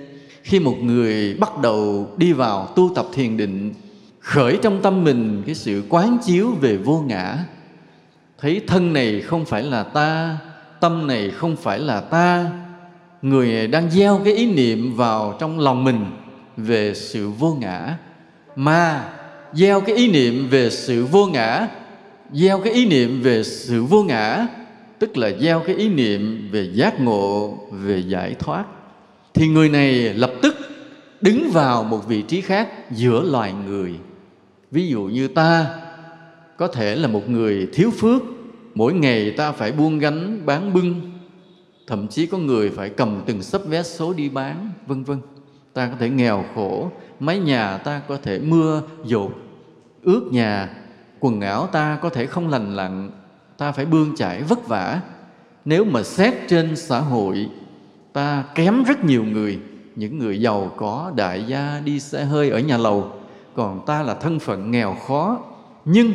khi 0.44 0.60
một 0.60 0.76
người 0.82 1.38
bắt 1.40 1.58
đầu 1.62 2.10
đi 2.18 2.34
vào 2.34 2.66
tu 2.76 2.92
tập 2.96 3.06
thiền 3.14 3.38
định, 3.38 3.74
khởi 4.20 4.60
trong 4.62 4.82
tâm 4.82 5.04
mình 5.04 5.44
cái 5.46 5.56
sự 5.56 5.84
quán 5.90 6.18
chiếu 6.24 6.52
về 6.62 6.78
vô 6.78 7.04
ngã, 7.08 7.38
thấy 8.38 8.62
thân 8.68 8.94
này 8.94 9.22
không 9.22 9.46
phải 9.46 9.64
là 9.64 9.84
ta, 9.84 10.38
tâm 10.80 11.08
này 11.08 11.32
không 11.32 11.56
phải 11.56 11.80
là 11.80 12.02
ta, 12.02 12.52
người 13.22 13.68
đang 13.68 13.92
gieo 13.92 14.22
cái 14.26 14.34
ý 14.34 14.54
niệm 14.54 14.96
vào 14.96 15.38
trong 15.40 15.60
lòng 15.60 15.84
mình 15.84 16.06
về 16.58 16.94
sự 16.94 17.30
vô 17.30 17.58
ngã, 17.60 17.98
mà 18.56 19.10
gieo 19.54 19.82
cái 19.82 19.96
ý 19.96 20.12
niệm 20.12 20.48
về 20.50 20.70
sự 20.70 21.06
vô 21.06 21.26
ngã, 21.26 21.68
gieo 22.34 22.60
cái 22.60 22.74
ý 22.74 22.86
niệm 22.86 23.22
về 23.22 23.44
sự 23.44 23.84
vô 23.84 24.04
ngã 24.04 24.48
tức 25.02 25.18
là 25.18 25.32
gieo 25.40 25.60
cái 25.60 25.76
ý 25.76 25.90
niệm 25.90 26.50
về 26.52 26.70
giác 26.74 27.00
ngộ, 27.00 27.58
về 27.72 28.04
giải 28.08 28.36
thoát. 28.40 28.66
Thì 29.34 29.48
người 29.48 29.70
này 29.70 29.94
lập 30.14 30.32
tức 30.42 30.56
đứng 31.22 31.50
vào 31.54 31.84
một 31.84 32.08
vị 32.08 32.22
trí 32.22 32.42
khác 32.42 32.70
giữa 32.92 33.22
loài 33.22 33.54
người. 33.68 33.94
Ví 34.72 34.88
dụ 34.88 35.04
như 35.04 35.28
ta, 35.28 35.66
có 36.58 36.68
thể 36.68 36.96
là 36.96 37.08
một 37.08 37.30
người 37.30 37.68
thiếu 37.74 37.92
phước. 37.92 38.22
Mỗi 38.76 38.94
ngày 38.94 39.32
ta 39.32 39.52
phải 39.52 39.72
buông 39.72 40.00
gánh, 40.00 40.46
bán 40.46 40.74
bưng. 40.74 41.12
Thậm 41.88 42.08
chí 42.08 42.26
có 42.26 42.38
người 42.38 42.70
phải 42.70 42.90
cầm 42.90 43.22
từng 43.26 43.42
sấp 43.42 43.62
vé 43.66 43.84
số 43.84 44.14
đi 44.14 44.30
bán, 44.30 44.70
vân 44.88 45.04
vân. 45.04 45.18
Ta 45.74 45.88
có 45.88 45.96
thể 46.00 46.10
nghèo 46.10 46.46
khổ, 46.56 46.92
mái 47.20 47.40
nhà 47.40 47.78
ta 47.78 48.02
có 48.08 48.18
thể 48.24 48.40
mưa, 48.40 48.82
dột. 49.06 49.32
Ướt 50.04 50.30
nhà, 50.32 50.70
quần 51.20 51.42
áo 51.42 51.68
ta 51.68 51.98
có 52.02 52.10
thể 52.10 52.26
không 52.26 52.50
lành 52.50 52.76
lặn 52.76 53.12
ta 53.62 53.72
phải 53.72 53.86
bươn 53.86 54.16
chải 54.16 54.44
vất 54.44 54.68
vả. 54.68 55.02
Nếu 55.66 55.84
mà 55.84 56.04
xét 56.04 56.34
trên 56.48 56.76
xã 56.76 57.00
hội, 57.00 57.50
ta 58.14 58.44
kém 58.56 58.84
rất 58.84 59.04
nhiều 59.04 59.24
người. 59.24 59.60
Những 59.96 60.20
người 60.20 60.42
giàu 60.42 60.72
có, 60.78 61.12
đại 61.16 61.44
gia 61.48 61.82
đi 61.86 62.00
xe 62.00 62.24
hơi 62.24 62.50
ở 62.50 62.60
nhà 62.60 62.78
lầu. 62.78 63.12
Còn 63.56 63.86
ta 63.86 64.04
là 64.04 64.14
thân 64.14 64.40
phận 64.40 64.72
nghèo 64.72 64.96
khó. 65.08 65.40
Nhưng 65.86 66.14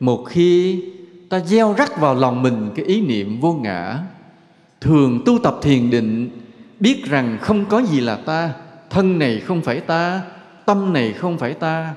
một 0.00 0.24
khi 0.28 0.82
ta 1.28 1.40
gieo 1.40 1.74
rắc 1.78 2.00
vào 2.00 2.14
lòng 2.14 2.42
mình 2.42 2.70
cái 2.76 2.84
ý 2.84 3.00
niệm 3.00 3.40
vô 3.40 3.52
ngã, 3.52 3.98
thường 4.80 5.22
tu 5.26 5.38
tập 5.38 5.58
thiền 5.62 5.90
định, 5.90 6.30
biết 6.80 7.04
rằng 7.04 7.38
không 7.40 7.64
có 7.64 7.82
gì 7.82 8.00
là 8.00 8.16
ta, 8.16 8.52
thân 8.90 9.18
này 9.18 9.40
không 9.40 9.62
phải 9.62 9.80
ta, 9.80 10.20
tâm 10.66 10.92
này 10.92 11.12
không 11.12 11.38
phải 11.38 11.54
ta, 11.54 11.94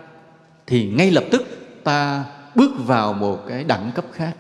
thì 0.68 0.90
ngay 0.90 1.12
lập 1.12 1.24
tức 1.32 1.48
ta 1.84 2.26
bước 2.56 2.72
vào 2.88 3.14
một 3.14 3.46
cái 3.48 3.64
đẳng 3.64 3.92
cấp 3.96 4.06
khác 4.12 4.34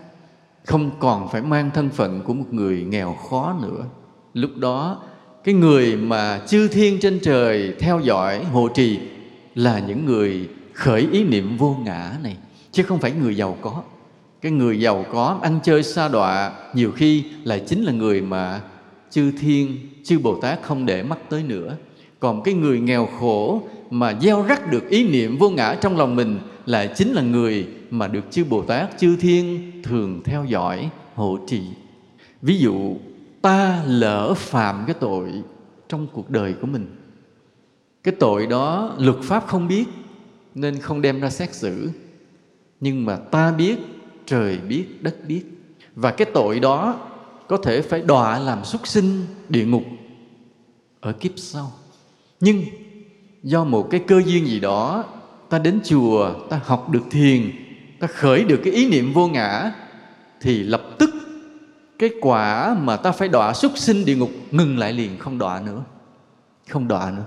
không 0.69 0.91
còn 0.99 1.27
phải 1.31 1.41
mang 1.41 1.71
thân 1.73 1.89
phận 1.89 2.21
của 2.21 2.33
một 2.33 2.45
người 2.51 2.85
nghèo 2.89 3.13
khó 3.29 3.55
nữa. 3.61 3.85
Lúc 4.33 4.51
đó, 4.57 5.01
cái 5.43 5.53
người 5.53 5.95
mà 5.97 6.41
chư 6.47 6.67
thiên 6.67 6.99
trên 7.01 7.19
trời 7.23 7.73
theo 7.79 7.99
dõi, 7.99 8.43
hộ 8.43 8.67
trì 8.67 8.99
là 9.55 9.79
những 9.79 10.05
người 10.05 10.49
khởi 10.73 11.07
ý 11.11 11.23
niệm 11.23 11.57
vô 11.57 11.77
ngã 11.85 12.11
này, 12.23 12.37
chứ 12.71 12.83
không 12.83 12.99
phải 12.99 13.11
người 13.11 13.37
giàu 13.37 13.57
có. 13.61 13.83
Cái 14.41 14.51
người 14.51 14.79
giàu 14.79 15.05
có 15.13 15.39
ăn 15.41 15.59
chơi 15.63 15.83
xa 15.83 16.07
đọa 16.07 16.51
nhiều 16.73 16.91
khi 16.91 17.23
lại 17.43 17.63
chính 17.67 17.83
là 17.83 17.91
người 17.91 18.21
mà 18.21 18.61
chư 19.09 19.31
thiên, 19.39 19.77
chư 20.03 20.19
bồ 20.19 20.35
tát 20.41 20.61
không 20.61 20.85
để 20.85 21.03
mắt 21.03 21.19
tới 21.29 21.43
nữa 21.43 21.75
còn 22.19 22.43
cái 22.43 22.53
người 22.53 22.79
nghèo 22.79 23.09
khổ 23.19 23.61
mà 23.89 24.19
gieo 24.21 24.45
rắc 24.47 24.71
được 24.71 24.89
ý 24.89 25.09
niệm 25.09 25.37
vô 25.37 25.49
ngã 25.49 25.75
trong 25.81 25.97
lòng 25.97 26.15
mình 26.15 26.39
lại 26.65 26.89
chính 26.95 27.13
là 27.13 27.21
người 27.21 27.67
mà 27.89 28.07
được 28.07 28.31
chư 28.31 28.43
bồ 28.45 28.61
tát, 28.61 28.89
chư 28.97 29.15
thiên 29.15 29.71
thường 29.83 30.21
theo 30.23 30.45
dõi, 30.45 30.89
hộ 31.15 31.37
trì. 31.47 31.61
Ví 32.41 32.59
dụ, 32.59 32.95
ta 33.41 33.83
lỡ 33.87 34.33
phạm 34.33 34.83
cái 34.87 34.95
tội 34.99 35.29
trong 35.89 36.07
cuộc 36.13 36.29
đời 36.29 36.53
của 36.61 36.67
mình. 36.67 36.95
Cái 38.03 38.13
tội 38.19 38.47
đó 38.47 38.95
luật 38.97 39.17
pháp 39.23 39.47
không 39.47 39.67
biết 39.67 39.85
nên 40.55 40.79
không 40.79 41.01
đem 41.01 41.19
ra 41.19 41.29
xét 41.29 41.53
xử. 41.53 41.89
Nhưng 42.79 43.05
mà 43.05 43.15
ta 43.15 43.51
biết, 43.51 43.75
trời 44.25 44.57
biết, 44.57 45.03
đất 45.03 45.15
biết. 45.27 45.43
Và 45.95 46.11
cái 46.11 46.27
tội 46.33 46.59
đó 46.59 46.99
có 47.47 47.57
thể 47.57 47.81
phải 47.81 48.01
đọa 48.01 48.39
làm 48.39 48.65
súc 48.65 48.87
sinh 48.87 49.25
địa 49.49 49.65
ngục 49.65 49.83
ở 50.99 51.11
kiếp 51.11 51.31
sau 51.35 51.71
nhưng 52.39 52.63
do 53.43 53.63
một 53.63 53.87
cái 53.91 53.99
cơ 54.07 54.21
duyên 54.25 54.47
gì 54.47 54.59
đó, 54.59 55.03
ta 55.49 55.59
đến 55.59 55.79
chùa, 55.83 56.33
ta 56.49 56.59
học 56.65 56.89
được 56.89 57.03
thiền, 57.11 57.51
ta 57.99 58.07
khởi 58.07 58.43
được 58.43 58.61
cái 58.63 58.73
ý 58.73 58.89
niệm 58.89 59.13
vô 59.13 59.27
ngã, 59.27 59.71
thì 60.41 60.63
lập 60.63 60.83
tức 60.97 61.09
cái 61.99 62.09
quả 62.21 62.75
mà 62.81 62.95
ta 62.95 63.11
phải 63.11 63.27
đọa 63.27 63.53
súc 63.53 63.71
sinh 63.75 64.05
địa 64.05 64.15
ngục 64.15 64.31
ngừng 64.51 64.77
lại 64.77 64.93
liền, 64.93 65.17
không 65.17 65.37
đọa 65.37 65.61
nữa. 65.65 65.83
Không 66.69 66.87
đọa 66.87 67.11
nữa. 67.11 67.25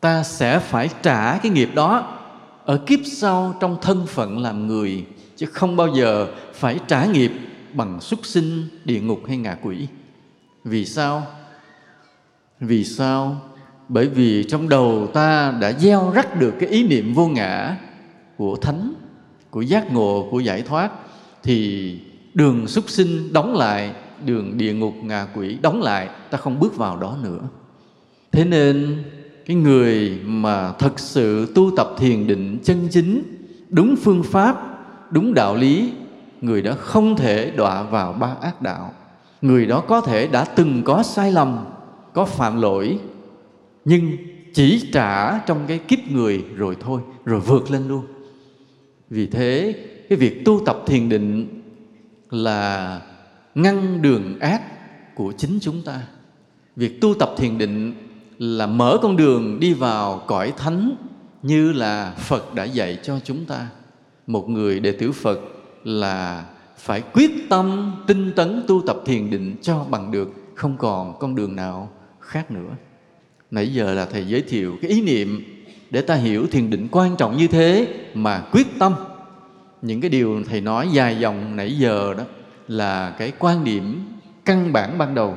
Ta 0.00 0.22
sẽ 0.22 0.58
phải 0.58 0.88
trả 1.02 1.38
cái 1.38 1.52
nghiệp 1.52 1.70
đó 1.74 2.18
ở 2.64 2.76
kiếp 2.86 3.00
sau 3.04 3.56
trong 3.60 3.78
thân 3.82 4.06
phận 4.06 4.38
làm 4.38 4.66
người, 4.66 5.04
chứ 5.36 5.46
không 5.46 5.76
bao 5.76 5.88
giờ 5.96 6.28
phải 6.54 6.78
trả 6.86 7.04
nghiệp 7.04 7.32
bằng 7.72 8.00
súc 8.00 8.26
sinh 8.26 8.68
địa 8.84 9.00
ngục 9.00 9.20
hay 9.28 9.36
ngạ 9.36 9.56
quỷ. 9.62 9.88
Vì 10.64 10.84
sao? 10.84 11.26
Vì 12.60 12.84
sao 12.84 13.40
bởi 13.88 14.08
vì 14.08 14.44
trong 14.44 14.68
đầu 14.68 15.06
ta 15.14 15.54
đã 15.60 15.72
gieo 15.72 16.12
rắc 16.14 16.40
được 16.40 16.54
cái 16.60 16.68
ý 16.68 16.88
niệm 16.88 17.14
vô 17.14 17.28
ngã 17.28 17.76
của 18.36 18.56
thánh, 18.56 18.94
của 19.50 19.60
giác 19.60 19.92
ngộ, 19.92 20.28
của 20.30 20.40
giải 20.40 20.62
thoát, 20.62 20.90
thì 21.42 21.98
đường 22.34 22.66
súc 22.66 22.90
sinh 22.90 23.32
đóng 23.32 23.56
lại, 23.56 23.92
đường 24.24 24.58
địa 24.58 24.74
ngục 24.74 24.94
ngạ 25.02 25.26
quỷ 25.34 25.58
đóng 25.62 25.82
lại, 25.82 26.08
ta 26.30 26.38
không 26.38 26.60
bước 26.60 26.76
vào 26.76 26.96
đó 26.96 27.16
nữa. 27.22 27.40
Thế 28.32 28.44
nên, 28.44 29.02
cái 29.46 29.56
người 29.56 30.18
mà 30.24 30.72
thật 30.72 30.98
sự 30.98 31.52
tu 31.54 31.70
tập 31.76 31.88
thiền 31.98 32.26
định 32.26 32.58
chân 32.64 32.88
chính, 32.90 33.22
đúng 33.68 33.96
phương 33.96 34.22
pháp, 34.22 34.56
đúng 35.10 35.34
đạo 35.34 35.56
lý, 35.56 35.92
người 36.40 36.62
đó 36.62 36.72
không 36.78 37.16
thể 37.16 37.50
đọa 37.56 37.82
vào 37.82 38.12
ba 38.12 38.34
ác 38.40 38.62
đạo. 38.62 38.92
Người 39.42 39.66
đó 39.66 39.80
có 39.80 40.00
thể 40.00 40.26
đã 40.26 40.44
từng 40.44 40.82
có 40.84 41.02
sai 41.02 41.32
lầm, 41.32 41.58
có 42.12 42.24
phạm 42.24 42.60
lỗi 42.60 42.98
nhưng 43.84 44.16
chỉ 44.54 44.90
trả 44.92 45.38
trong 45.38 45.64
cái 45.68 45.78
kiếp 45.78 45.98
người 46.10 46.44
rồi 46.56 46.76
thôi, 46.80 47.00
rồi 47.24 47.40
vượt 47.40 47.70
lên 47.70 47.88
luôn. 47.88 48.06
Vì 49.10 49.26
thế, 49.26 49.74
cái 50.08 50.18
việc 50.18 50.44
tu 50.44 50.62
tập 50.66 50.82
thiền 50.86 51.08
định 51.08 51.60
là 52.30 53.00
ngăn 53.54 54.02
đường 54.02 54.38
ác 54.40 54.62
của 55.14 55.32
chính 55.32 55.58
chúng 55.60 55.82
ta. 55.82 56.00
Việc 56.76 57.00
tu 57.00 57.14
tập 57.14 57.34
thiền 57.36 57.58
định 57.58 57.94
là 58.38 58.66
mở 58.66 58.98
con 59.02 59.16
đường 59.16 59.60
đi 59.60 59.74
vào 59.74 60.22
cõi 60.26 60.52
thánh 60.56 60.96
như 61.42 61.72
là 61.72 62.14
phật 62.18 62.54
đã 62.54 62.64
dạy 62.64 62.98
cho 63.02 63.20
chúng 63.24 63.44
ta. 63.44 63.68
Một 64.26 64.48
người 64.48 64.80
đệ 64.80 64.92
tử 64.92 65.12
phật 65.12 65.40
là 65.84 66.44
phải 66.78 67.00
quyết 67.00 67.30
tâm 67.48 67.94
tinh 68.06 68.32
tấn 68.36 68.64
tu 68.68 68.82
tập 68.86 68.96
thiền 69.04 69.30
định 69.30 69.56
cho 69.62 69.84
bằng 69.90 70.10
được, 70.10 70.32
không 70.54 70.76
còn 70.76 71.18
con 71.18 71.34
đường 71.34 71.56
nào 71.56 71.90
khác 72.20 72.50
nữa 72.50 72.70
nãy 73.54 73.74
giờ 73.74 73.94
là 73.94 74.06
thầy 74.06 74.24
giới 74.26 74.42
thiệu 74.42 74.78
cái 74.82 74.90
ý 74.90 75.00
niệm 75.00 75.44
để 75.90 76.00
ta 76.00 76.14
hiểu 76.14 76.46
thiền 76.46 76.70
định 76.70 76.88
quan 76.90 77.16
trọng 77.16 77.36
như 77.36 77.46
thế 77.46 77.86
mà 78.14 78.40
quyết 78.52 78.66
tâm. 78.78 78.94
Những 79.82 80.00
cái 80.00 80.10
điều 80.10 80.42
thầy 80.48 80.60
nói 80.60 80.88
dài 80.92 81.16
dòng 81.20 81.56
nãy 81.56 81.78
giờ 81.78 82.14
đó 82.18 82.24
là 82.68 83.14
cái 83.18 83.32
quan 83.38 83.64
điểm 83.64 84.02
căn 84.44 84.72
bản 84.72 84.98
ban 84.98 85.14
đầu 85.14 85.36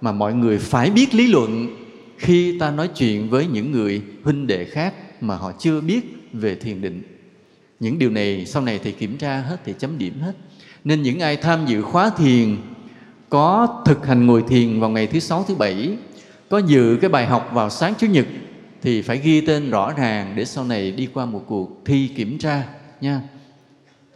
mà 0.00 0.12
mọi 0.12 0.34
người 0.34 0.58
phải 0.58 0.90
biết 0.90 1.14
lý 1.14 1.26
luận 1.26 1.76
khi 2.18 2.58
ta 2.58 2.70
nói 2.70 2.88
chuyện 2.88 3.30
với 3.30 3.46
những 3.46 3.72
người 3.72 4.02
huynh 4.22 4.46
đệ 4.46 4.64
khác 4.64 4.94
mà 5.22 5.36
họ 5.36 5.52
chưa 5.58 5.80
biết 5.80 6.00
về 6.32 6.54
thiền 6.54 6.82
định. 6.82 7.02
Những 7.80 7.98
điều 7.98 8.10
này 8.10 8.46
sau 8.46 8.62
này 8.62 8.80
thầy 8.82 8.92
kiểm 8.92 9.16
tra 9.16 9.40
hết 9.40 9.56
thì 9.64 9.74
chấm 9.78 9.98
điểm 9.98 10.20
hết. 10.20 10.32
Nên 10.84 11.02
những 11.02 11.20
ai 11.20 11.36
tham 11.36 11.66
dự 11.66 11.82
khóa 11.82 12.10
thiền 12.10 12.56
có 13.28 13.82
thực 13.86 14.06
hành 14.06 14.26
ngồi 14.26 14.44
thiền 14.48 14.80
vào 14.80 14.90
ngày 14.90 15.06
thứ 15.06 15.18
sáu, 15.18 15.44
thứ 15.48 15.54
bảy 15.54 15.96
có 16.50 16.58
dự 16.58 16.98
cái 17.00 17.10
bài 17.10 17.26
học 17.26 17.50
vào 17.52 17.70
sáng 17.70 17.94
chủ 17.98 18.06
nhật 18.06 18.26
thì 18.82 19.02
phải 19.02 19.18
ghi 19.18 19.40
tên 19.40 19.70
rõ 19.70 19.92
ràng 19.92 20.32
để 20.36 20.44
sau 20.44 20.64
này 20.64 20.92
đi 20.92 21.08
qua 21.14 21.26
một 21.26 21.44
cuộc 21.46 21.82
thi 21.84 22.08
kiểm 22.16 22.38
tra 22.38 22.68
nha. 23.00 23.22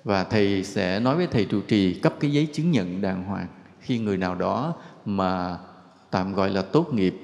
Và 0.05 0.25
thầy 0.25 0.64
sẽ 0.64 1.00
nói 1.00 1.17
với 1.17 1.26
thầy 1.26 1.45
trụ 1.45 1.61
trì 1.61 1.95
cấp 1.95 2.14
cái 2.21 2.33
giấy 2.33 2.49
chứng 2.53 2.71
nhận 2.71 3.00
đàng 3.00 3.25
hoàng. 3.25 3.47
Khi 3.81 3.99
người 3.99 4.17
nào 4.17 4.35
đó 4.35 4.75
mà 5.05 5.59
tạm 6.11 6.35
gọi 6.35 6.50
là 6.50 6.62
tốt 6.62 6.95
nghiệp 6.95 7.14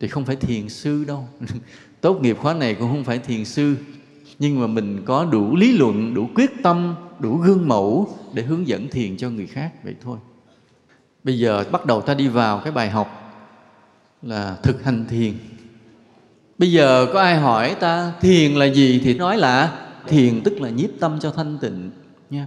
thì 0.00 0.08
không 0.08 0.24
phải 0.24 0.36
thiền 0.36 0.68
sư 0.68 1.04
đâu. 1.04 1.28
Tốt 2.00 2.22
nghiệp 2.22 2.36
khóa 2.40 2.54
này 2.54 2.74
cũng 2.74 2.88
không 2.88 3.04
phải 3.04 3.18
thiền 3.18 3.44
sư. 3.44 3.76
Nhưng 4.38 4.60
mà 4.60 4.66
mình 4.66 5.02
có 5.04 5.24
đủ 5.24 5.56
lý 5.56 5.78
luận, 5.78 6.14
đủ 6.14 6.28
quyết 6.34 6.50
tâm, 6.62 6.94
đủ 7.18 7.36
gương 7.36 7.68
mẫu 7.68 8.08
để 8.32 8.42
hướng 8.42 8.68
dẫn 8.68 8.88
thiền 8.88 9.16
cho 9.16 9.30
người 9.30 9.46
khác. 9.46 9.72
Vậy 9.84 9.94
thôi. 10.02 10.18
Bây 11.24 11.38
giờ 11.38 11.64
bắt 11.72 11.86
đầu 11.86 12.00
ta 12.00 12.14
đi 12.14 12.28
vào 12.28 12.60
cái 12.64 12.72
bài 12.72 12.90
học 12.90 13.17
là 14.22 14.56
thực 14.62 14.84
hành 14.84 15.04
thiền. 15.08 15.32
Bây 16.58 16.72
giờ 16.72 17.06
có 17.12 17.20
ai 17.20 17.36
hỏi 17.36 17.76
ta, 17.80 18.12
thiền 18.20 18.54
là 18.54 18.66
gì 18.66 19.00
thì 19.04 19.14
nói 19.14 19.36
là 19.36 19.88
thiền 20.06 20.40
tức 20.40 20.60
là 20.60 20.70
nhiếp 20.70 20.90
tâm 21.00 21.18
cho 21.20 21.30
thanh 21.30 21.58
tịnh 21.60 21.90
nha. 22.30 22.46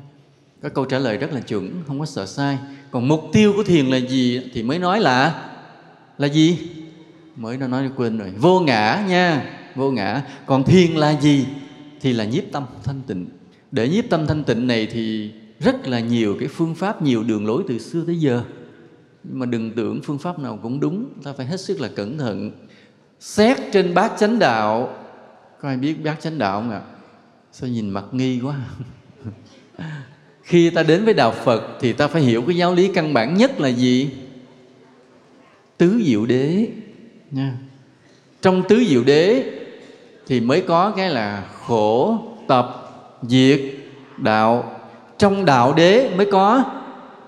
Các 0.62 0.74
câu 0.74 0.86
trả 0.86 1.00
lời 1.00 1.18
rất 1.18 1.34
là 1.34 1.40
chuẩn, 1.40 1.84
không 1.88 2.00
có 2.00 2.06
sợ 2.06 2.26
sai. 2.26 2.58
Còn 2.92 3.08
mục 3.08 3.22
tiêu 3.34 3.54
của 3.56 3.64
thiền 3.64 3.86
là 3.86 3.98
gì 3.98 4.42
thì 4.54 4.64
mới 4.64 4.80
nói 4.80 5.00
là 5.00 5.50
là 6.18 6.28
gì? 6.28 6.58
Mới 7.36 7.58
nó 7.58 7.68
nói 7.68 7.90
quên 7.96 8.18
rồi. 8.18 8.34
Vô 8.38 8.60
ngã 8.60 9.06
nha, 9.08 9.44
vô 9.76 9.92
ngã. 9.92 10.22
Còn 10.46 10.64
thiền 10.64 10.92
là 10.92 11.20
gì 11.22 11.46
thì 12.02 12.14
là 12.14 12.26
nhiếp 12.26 12.44
tâm 12.52 12.66
thanh 12.84 13.02
tịnh. 13.08 13.28
Để 13.72 13.90
nhiếp 13.90 14.06
tâm 14.10 14.28
thanh 14.28 14.44
tịnh 14.44 14.68
này 14.68 14.88
thì 14.92 15.32
rất 15.60 15.88
là 15.88 16.00
nhiều 16.00 16.38
cái 16.40 16.48
phương 16.48 16.76
pháp, 16.76 17.02
nhiều 17.02 17.24
đường 17.24 17.46
lối 17.46 17.64
từ 17.68 17.80
xưa 17.80 18.04
tới 18.08 18.20
giờ 18.20 18.44
nhưng 19.24 19.40
mà 19.40 19.46
đừng 19.46 19.72
tưởng 19.72 20.02
phương 20.04 20.18
pháp 20.18 20.40
nào 20.40 20.60
cũng 20.64 20.80
đúng. 20.80 21.10
Ta 21.24 21.34
phải 21.38 21.46
hết 21.46 21.60
sức 21.60 21.82
là 21.82 21.90
cẩn 21.96 22.18
thận. 22.18 22.52
Xét 23.20 23.58
trên 23.72 23.94
bát 23.94 24.12
chánh 24.20 24.40
đạo. 24.40 24.98
Có 25.62 25.70
ai 25.70 25.78
biết 25.78 25.96
bát 26.04 26.22
chánh 26.22 26.38
đạo 26.38 26.62
không 26.62 26.72
ạ? 26.72 26.82
Sao 27.52 27.70
nhìn 27.70 27.90
mặt 27.90 28.06
nghi 28.12 28.40
quá? 28.44 28.56
Khi 30.44 30.70
ta 30.70 30.84
đến 30.84 31.06
với 31.06 31.14
đạo 31.14 31.32
phật 31.32 31.78
thì 31.80 31.94
ta 31.94 32.08
phải 32.08 32.22
hiểu 32.22 32.44
cái 32.48 32.56
giáo 32.56 32.74
lý 32.74 32.92
căn 32.94 33.14
bản 33.14 33.38
nhất 33.38 33.60
là 33.60 33.68
gì? 33.68 34.10
Tứ 35.78 36.02
diệu 36.06 36.26
đế. 36.26 36.68
Nha. 37.32 37.58
Trong 38.42 38.64
tứ 38.70 38.84
diệu 38.88 39.04
đế 39.04 39.44
thì 40.28 40.40
mới 40.40 40.62
có 40.62 40.94
cái 40.98 41.10
là 41.10 41.48
khổ, 41.66 42.20
tập, 42.48 42.92
diệt, 43.22 43.62
đạo. 44.18 44.82
Trong 45.18 45.46
đạo 45.46 45.74
đế 45.74 46.10
mới 46.18 46.32
có 46.32 46.64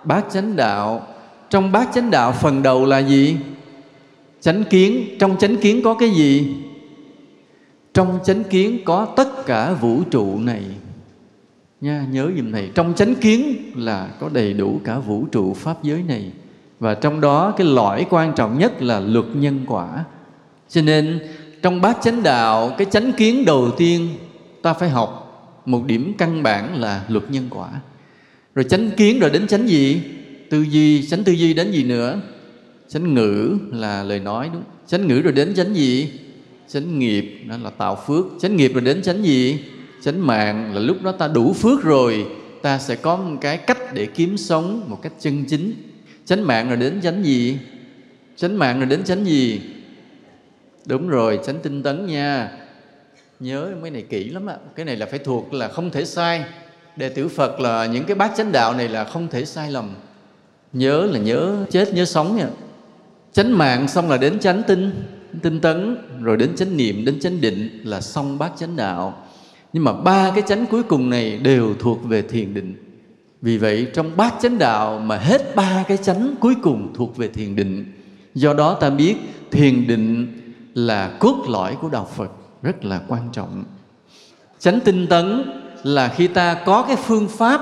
bát 0.04 0.26
chánh 0.32 0.56
đạo 0.56 1.08
trong 1.54 1.72
bát 1.72 1.90
chánh 1.94 2.12
đạo 2.12 2.32
phần 2.32 2.64
đầu 2.64 2.86
là 2.86 3.00
gì? 3.00 3.38
Chánh 4.42 4.64
kiến. 4.64 5.06
Trong 5.20 5.38
chánh 5.38 5.58
kiến 5.58 5.82
có 5.84 5.94
cái 5.94 6.10
gì? 6.10 6.56
Trong 7.94 8.20
chánh 8.24 8.44
kiến 8.44 8.80
có 8.86 9.06
tất 9.06 9.46
cả 9.46 9.74
vũ 9.74 10.02
trụ 10.12 10.40
này. 10.40 10.64
Nha, 11.82 12.06
nhớ 12.12 12.32
giùm 12.38 12.52
thầy. 12.52 12.70
Trong 12.76 12.94
chánh 12.94 13.16
kiến 13.16 13.72
là 13.76 14.08
có 14.20 14.30
đầy 14.34 14.54
đủ 14.54 14.80
cả 14.84 15.00
vũ 15.00 15.26
trụ 15.32 15.54
pháp 15.54 15.84
giới 15.84 16.04
này. 16.08 16.32
Và 16.80 16.94
trong 16.94 17.22
đó 17.22 17.54
cái 17.58 17.68
lõi 17.68 18.06
quan 18.10 18.34
trọng 18.36 18.60
nhất 18.60 18.82
là 18.82 19.00
luật 19.00 19.26
nhân 19.34 19.60
quả. 19.68 20.06
Cho 20.70 20.82
nên, 20.82 21.20
trong 21.62 21.82
bát 21.82 21.98
chánh 22.02 22.24
đạo, 22.24 22.72
cái 22.78 22.88
chánh 22.92 23.12
kiến 23.12 23.46
đầu 23.46 23.72
tiên, 23.78 24.10
ta 24.62 24.74
phải 24.74 24.90
học 24.90 25.20
một 25.66 25.86
điểm 25.86 26.14
căn 26.18 26.44
bản 26.44 26.82
là 26.82 27.04
luật 27.08 27.32
nhân 27.32 27.48
quả. 27.50 27.70
Rồi 28.56 28.66
chánh 28.70 28.92
kiến 28.92 29.20
rồi 29.20 29.30
đến 29.30 29.48
chánh 29.48 29.68
gì? 29.68 30.02
Tư 30.54 30.62
duy, 30.62 31.08
chánh 31.08 31.24
tư 31.24 31.32
duy 31.32 31.54
đến 31.54 31.72
gì 31.72 31.84
nữa? 31.84 32.20
Chánh 32.88 33.14
ngữ 33.14 33.58
là 33.72 34.04
lời 34.04 34.20
nói, 34.20 34.50
đúng. 34.54 34.64
Chánh 34.88 35.08
ngữ 35.08 35.22
rồi 35.22 35.34
đến 35.34 35.54
chánh 35.56 35.76
gì? 35.76 36.12
Chánh 36.68 37.00
nghiệp, 37.00 37.44
đó 37.50 37.56
là 37.64 37.70
tạo 37.70 38.04
phước. 38.08 38.26
Chánh 38.40 38.56
nghiệp 38.56 38.72
rồi 38.74 38.82
đến 38.82 39.02
chánh 39.02 39.26
gì? 39.26 39.60
Chánh 40.04 40.28
mạng 40.28 40.74
là 40.74 40.80
lúc 40.80 41.04
đó 41.04 41.12
ta 41.12 41.28
đủ 41.28 41.54
phước 41.54 41.84
rồi, 41.84 42.26
ta 42.62 42.80
sẽ 42.80 42.96
có 42.96 43.16
một 43.16 43.38
cái 43.42 43.58
cách 43.58 43.78
để 43.94 44.06
kiếm 44.06 44.38
sống 44.38 44.84
một 44.88 45.00
cách 45.02 45.12
chân 45.20 45.46
chính. 45.46 45.74
Chánh 46.26 46.48
mạng 46.48 46.68
rồi 46.68 46.78
đến 46.78 47.02
chánh 47.02 47.26
gì? 47.26 47.58
Chánh 48.36 48.60
mạng 48.60 48.80
rồi 48.80 48.86
đến 48.90 49.04
chánh 49.04 49.26
gì? 49.26 49.62
Đúng 50.86 51.10
rồi, 51.10 51.40
chánh 51.46 51.60
tinh 51.64 51.84
tấn 51.84 52.08
nha. 52.08 52.52
Nhớ 53.40 53.72
mấy 53.82 53.92
này 53.92 54.04
kỹ 54.10 54.24
lắm 54.24 54.50
ạ. 54.50 54.56
Cái 54.76 54.86
này 54.86 54.96
là 54.96 55.06
phải 55.06 55.20
thuộc 55.20 55.54
là 55.54 55.68
không 55.68 55.90
thể 55.90 56.06
sai. 56.06 56.44
Đệ 56.96 57.10
tử 57.10 57.28
phật 57.28 57.60
là 57.60 57.86
những 57.86 58.04
cái 58.04 58.16
bát 58.16 58.32
chánh 58.38 58.52
đạo 58.52 58.74
này 58.74 58.90
là 58.90 59.04
không 59.04 59.28
thể 59.28 59.46
sai 59.46 59.72
lầm 59.72 59.96
nhớ 60.74 61.06
là 61.06 61.20
nhớ, 61.20 61.66
chết 61.70 61.94
nhớ 61.94 62.06
sống 62.06 62.36
nha. 62.36 62.48
Chánh 63.34 63.58
mạng 63.58 63.88
xong 63.88 64.10
là 64.10 64.18
đến 64.18 64.40
chánh 64.40 64.64
tinh 64.68 64.92
tinh 65.42 65.60
tấn, 65.60 65.98
rồi 66.22 66.38
đến 66.38 66.56
chánh 66.56 66.78
niệm, 66.78 67.06
đến 67.06 67.20
chánh 67.20 67.42
định 67.42 67.82
là 67.84 68.02
xong 68.02 68.38
bát 68.38 68.52
chánh 68.58 68.76
đạo. 68.76 69.24
Nhưng 69.74 69.84
mà 69.84 69.94
ba 69.94 70.32
cái 70.36 70.44
chánh 70.48 70.66
cuối 70.66 70.84
cùng 70.84 71.10
này 71.10 71.38
đều 71.38 71.74
thuộc 71.80 72.04
về 72.04 72.22
thiền 72.22 72.54
định. 72.54 72.76
Vì 73.42 73.58
vậy, 73.58 73.88
trong 73.94 74.18
bát 74.18 74.34
chánh 74.42 74.58
đạo 74.58 75.00
mà 75.00 75.18
hết 75.18 75.56
ba 75.56 75.84
cái 75.88 75.98
chánh 75.98 76.36
cuối 76.40 76.56
cùng 76.64 76.94
thuộc 76.94 77.18
về 77.18 77.28
thiền 77.28 77.56
định. 77.56 77.86
Do 78.36 78.54
đó 78.54 78.74
ta 78.74 78.90
biết 78.90 79.16
thiền 79.52 79.88
định 79.88 80.28
là 80.74 81.18
cốt 81.20 81.46
lõi 81.50 81.76
của 81.82 81.90
đạo 81.90 82.10
phật, 82.16 82.32
rất 82.62 82.86
là 82.86 83.02
quan 83.08 83.30
trọng. 83.32 83.64
Chánh 84.60 84.80
tinh 84.80 85.08
tấn 85.08 85.52
là 85.84 86.08
khi 86.08 86.28
ta 86.28 86.54
có 86.66 86.82
cái 86.82 86.96
phương 86.96 87.28
pháp 87.28 87.62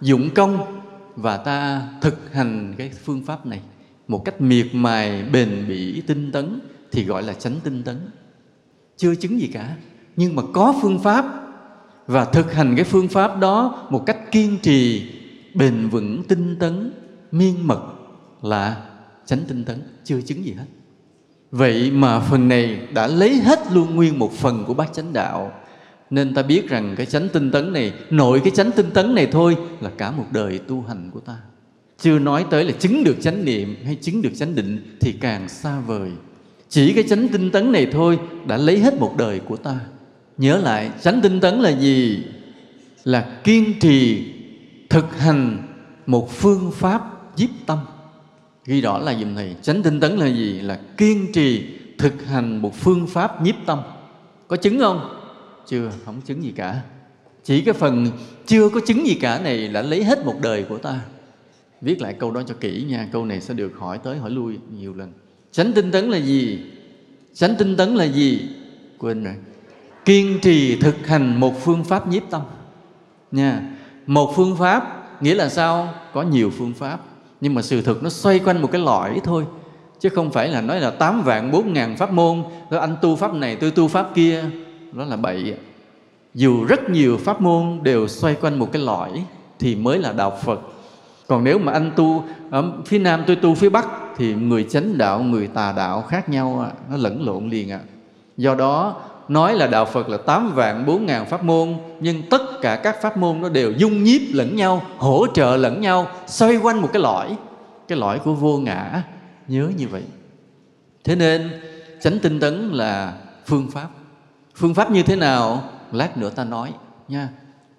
dụng 0.00 0.30
công 0.30 0.79
và 1.20 1.36
ta 1.36 1.88
thực 2.00 2.34
hành 2.34 2.74
cái 2.78 2.90
phương 3.04 3.24
pháp 3.24 3.46
này 3.46 3.60
một 4.08 4.24
cách 4.24 4.40
miệt 4.40 4.66
mài, 4.72 5.22
bền 5.22 5.64
bỉ, 5.68 6.00
tinh 6.06 6.32
tấn 6.32 6.60
thì 6.92 7.04
gọi 7.04 7.22
là 7.22 7.32
chánh 7.32 7.54
tinh 7.64 7.82
tấn. 7.82 8.10
Chưa 8.96 9.14
chứng 9.14 9.40
gì 9.40 9.46
cả, 9.46 9.76
nhưng 10.16 10.36
mà 10.36 10.42
có 10.52 10.74
phương 10.82 10.98
pháp. 10.98 11.24
Và 12.06 12.24
thực 12.24 12.52
hành 12.52 12.76
cái 12.76 12.84
phương 12.84 13.08
pháp 13.08 13.38
đó 13.38 13.86
một 13.90 14.06
cách 14.06 14.18
kiên 14.32 14.58
trì, 14.62 15.10
bền 15.54 15.88
vững, 15.88 16.22
tinh 16.28 16.56
tấn, 16.60 16.92
miên 17.32 17.66
mật 17.66 17.80
là 18.42 18.90
chánh 19.26 19.40
tinh 19.48 19.64
tấn, 19.64 19.82
chưa 20.04 20.20
chứng 20.20 20.44
gì 20.44 20.52
hết. 20.52 20.64
Vậy 21.50 21.90
mà 21.90 22.20
phần 22.20 22.48
này 22.48 22.88
đã 22.94 23.06
lấy 23.06 23.34
hết 23.34 23.58
luôn 23.72 23.96
nguyên 23.96 24.18
một 24.18 24.32
phần 24.32 24.64
của 24.66 24.74
bát 24.74 24.92
chánh 24.92 25.12
đạo 25.12 25.52
nên 26.10 26.34
ta 26.34 26.42
biết 26.42 26.68
rằng 26.68 26.94
cái 26.96 27.06
chánh 27.06 27.28
tinh 27.28 27.50
tấn 27.50 27.72
này, 27.72 27.92
nội 28.10 28.40
cái 28.44 28.50
chánh 28.50 28.70
tinh 28.70 28.90
tấn 28.94 29.14
này 29.14 29.26
thôi 29.26 29.56
là 29.80 29.90
cả 29.98 30.10
một 30.10 30.26
đời 30.32 30.58
tu 30.58 30.84
hành 30.88 31.10
của 31.10 31.20
ta. 31.20 31.36
Chưa 31.98 32.18
nói 32.18 32.46
tới 32.50 32.64
là 32.64 32.72
chứng 32.72 33.04
được 33.04 33.16
chánh 33.20 33.44
niệm 33.44 33.76
hay 33.84 33.94
chứng 33.94 34.22
được 34.22 34.30
chánh 34.36 34.54
định 34.54 34.96
thì 35.00 35.12
càng 35.12 35.48
xa 35.48 35.80
vời. 35.80 36.10
Chỉ 36.68 36.92
cái 36.92 37.04
chánh 37.08 37.28
tinh 37.28 37.50
tấn 37.50 37.72
này 37.72 37.86
thôi 37.92 38.18
đã 38.46 38.56
lấy 38.56 38.78
hết 38.78 38.94
một 39.00 39.14
đời 39.18 39.38
của 39.38 39.56
ta. 39.56 39.80
Nhớ 40.38 40.56
lại, 40.56 40.90
chánh 41.02 41.20
tinh 41.20 41.40
tấn 41.40 41.60
là 41.60 41.70
gì? 41.70 42.24
Là 43.04 43.40
kiên 43.44 43.80
trì 43.80 44.24
thực 44.90 45.18
hành 45.18 45.58
một 46.06 46.30
phương 46.32 46.72
pháp 46.74 47.02
nhiếp 47.36 47.50
tâm. 47.66 47.78
Ghi 48.64 48.80
rõ 48.80 48.98
là 48.98 49.14
dùm 49.14 49.34
thầy 49.34 49.54
chánh 49.62 49.82
tinh 49.82 50.00
tấn 50.00 50.16
là 50.16 50.26
gì? 50.26 50.60
Là 50.60 50.80
kiên 50.96 51.32
trì 51.32 51.64
thực 51.98 52.26
hành 52.26 52.62
một 52.62 52.74
phương 52.76 53.06
pháp 53.06 53.42
nhiếp 53.42 53.54
tâm. 53.66 53.78
Có 54.48 54.56
chứng 54.56 54.78
không? 54.78 55.19
Chưa? 55.70 55.90
Không 56.04 56.20
chứng 56.20 56.42
gì 56.42 56.52
cả. 56.56 56.80
Chỉ 57.44 57.60
cái 57.60 57.74
phần 57.74 58.06
chưa 58.46 58.68
có 58.68 58.80
chứng 58.86 59.06
gì 59.06 59.14
cả 59.14 59.40
này 59.44 59.68
đã 59.68 59.82
lấy 59.82 60.04
hết 60.04 60.24
một 60.24 60.34
đời 60.42 60.62
của 60.68 60.78
ta. 60.78 61.00
Viết 61.80 62.00
lại 62.00 62.14
câu 62.18 62.30
đó 62.30 62.42
cho 62.46 62.54
kỹ 62.60 62.84
nha, 62.88 63.08
câu 63.12 63.24
này 63.24 63.40
sẽ 63.40 63.54
được 63.54 63.72
hỏi 63.78 63.98
tới, 63.98 64.18
hỏi 64.18 64.30
lui 64.30 64.58
nhiều 64.78 64.94
lần. 64.94 65.12
Chánh 65.52 65.72
tinh 65.72 65.90
tấn 65.90 66.10
là 66.10 66.18
gì? 66.18 66.58
Chánh 67.34 67.54
tinh 67.58 67.76
tấn 67.76 67.94
là 67.94 68.04
gì? 68.04 68.48
Quên 68.98 69.24
rồi. 69.24 69.34
Kiên 70.04 70.38
trì 70.42 70.80
thực 70.80 71.06
hành 71.06 71.40
một 71.40 71.60
phương 71.64 71.84
pháp 71.84 72.08
nhiếp 72.08 72.22
tâm. 72.30 72.42
Nha, 73.30 73.62
một 74.06 74.32
phương 74.36 74.56
pháp 74.56 75.06
nghĩa 75.22 75.34
là 75.34 75.48
sao? 75.48 75.94
Có 76.12 76.22
nhiều 76.22 76.50
phương 76.50 76.72
pháp, 76.74 77.00
nhưng 77.40 77.54
mà 77.54 77.62
sự 77.62 77.82
thực 77.82 78.02
nó 78.02 78.10
xoay 78.10 78.38
quanh 78.38 78.62
một 78.62 78.72
cái 78.72 78.80
lõi 78.80 79.20
thôi, 79.24 79.44
chứ 80.00 80.08
không 80.08 80.30
phải 80.30 80.48
là 80.48 80.60
nói 80.60 80.80
là 80.80 80.90
tám 80.90 81.22
vạn, 81.22 81.50
bốn 81.50 81.72
ngàn 81.72 81.96
pháp 81.96 82.12
môn, 82.12 82.42
rồi 82.70 82.80
anh 82.80 82.96
tu 83.02 83.16
pháp 83.16 83.34
này, 83.34 83.56
tôi 83.56 83.70
tu 83.70 83.88
pháp 83.88 84.10
kia 84.14 84.44
đó 84.92 85.04
là 85.04 85.16
bậy 85.16 85.54
dù 86.34 86.64
rất 86.64 86.90
nhiều 86.90 87.16
pháp 87.16 87.40
môn 87.40 87.78
đều 87.82 88.08
xoay 88.08 88.34
quanh 88.34 88.58
một 88.58 88.72
cái 88.72 88.82
lõi 88.82 89.24
thì 89.58 89.74
mới 89.74 89.98
là 89.98 90.12
đạo 90.12 90.38
phật. 90.42 90.60
Còn 91.26 91.44
nếu 91.44 91.58
mà 91.58 91.72
anh 91.72 91.92
tu 91.96 92.24
ở 92.50 92.72
phía 92.86 92.98
nam 92.98 93.24
tôi 93.26 93.36
tu 93.36 93.54
phía 93.54 93.68
bắc 93.68 93.88
thì 94.16 94.34
người 94.34 94.66
chánh 94.70 94.98
đạo, 94.98 95.22
người 95.22 95.46
tà 95.46 95.72
đạo 95.76 96.02
khác 96.02 96.28
nhau 96.28 96.72
nó 96.90 96.96
lẫn 96.96 97.26
lộn 97.26 97.48
liền 97.48 97.70
ạ 97.72 97.80
à. 97.84 97.88
do 98.36 98.54
đó, 98.54 98.96
nói 99.30 99.54
là 99.54 99.66
đạo 99.66 99.84
Phật 99.84 100.08
là 100.08 100.16
8 100.16 100.54
vạn 100.54 100.86
4 100.86 101.06
ngàn 101.06 101.26
pháp 101.26 101.44
môn, 101.44 101.74
nhưng 102.00 102.22
tất 102.30 102.42
cả 102.60 102.76
các 102.76 103.02
pháp 103.02 103.16
môn 103.16 103.40
nó 103.40 103.48
đều 103.48 103.72
dung 103.72 104.04
nhiếp 104.04 104.20
lẫn 104.32 104.56
nhau, 104.56 104.82
hỗ 104.98 105.26
trợ 105.34 105.56
lẫn 105.56 105.80
nhau, 105.80 106.06
xoay 106.26 106.56
quanh 106.56 106.82
một 106.82 106.88
cái 106.92 107.02
lõi. 107.02 107.36
Cái 107.88 107.98
lõi 107.98 108.18
của 108.18 108.34
vô 108.34 108.58
ngã, 108.58 109.02
nhớ 109.48 109.70
như 109.76 109.88
vậy. 109.88 110.02
Thế 111.04 111.16
nên, 111.16 111.50
chánh 112.00 112.18
tinh 112.18 112.40
tấn 112.40 112.70
là 112.72 113.14
phương 113.46 113.70
pháp 113.70 113.88
phương 114.60 114.74
pháp 114.74 114.90
như 114.90 115.02
thế 115.02 115.16
nào? 115.16 115.70
Lát 115.92 116.16
nữa 116.16 116.30
ta 116.30 116.44
nói, 116.44 116.72
nha. 117.08 117.28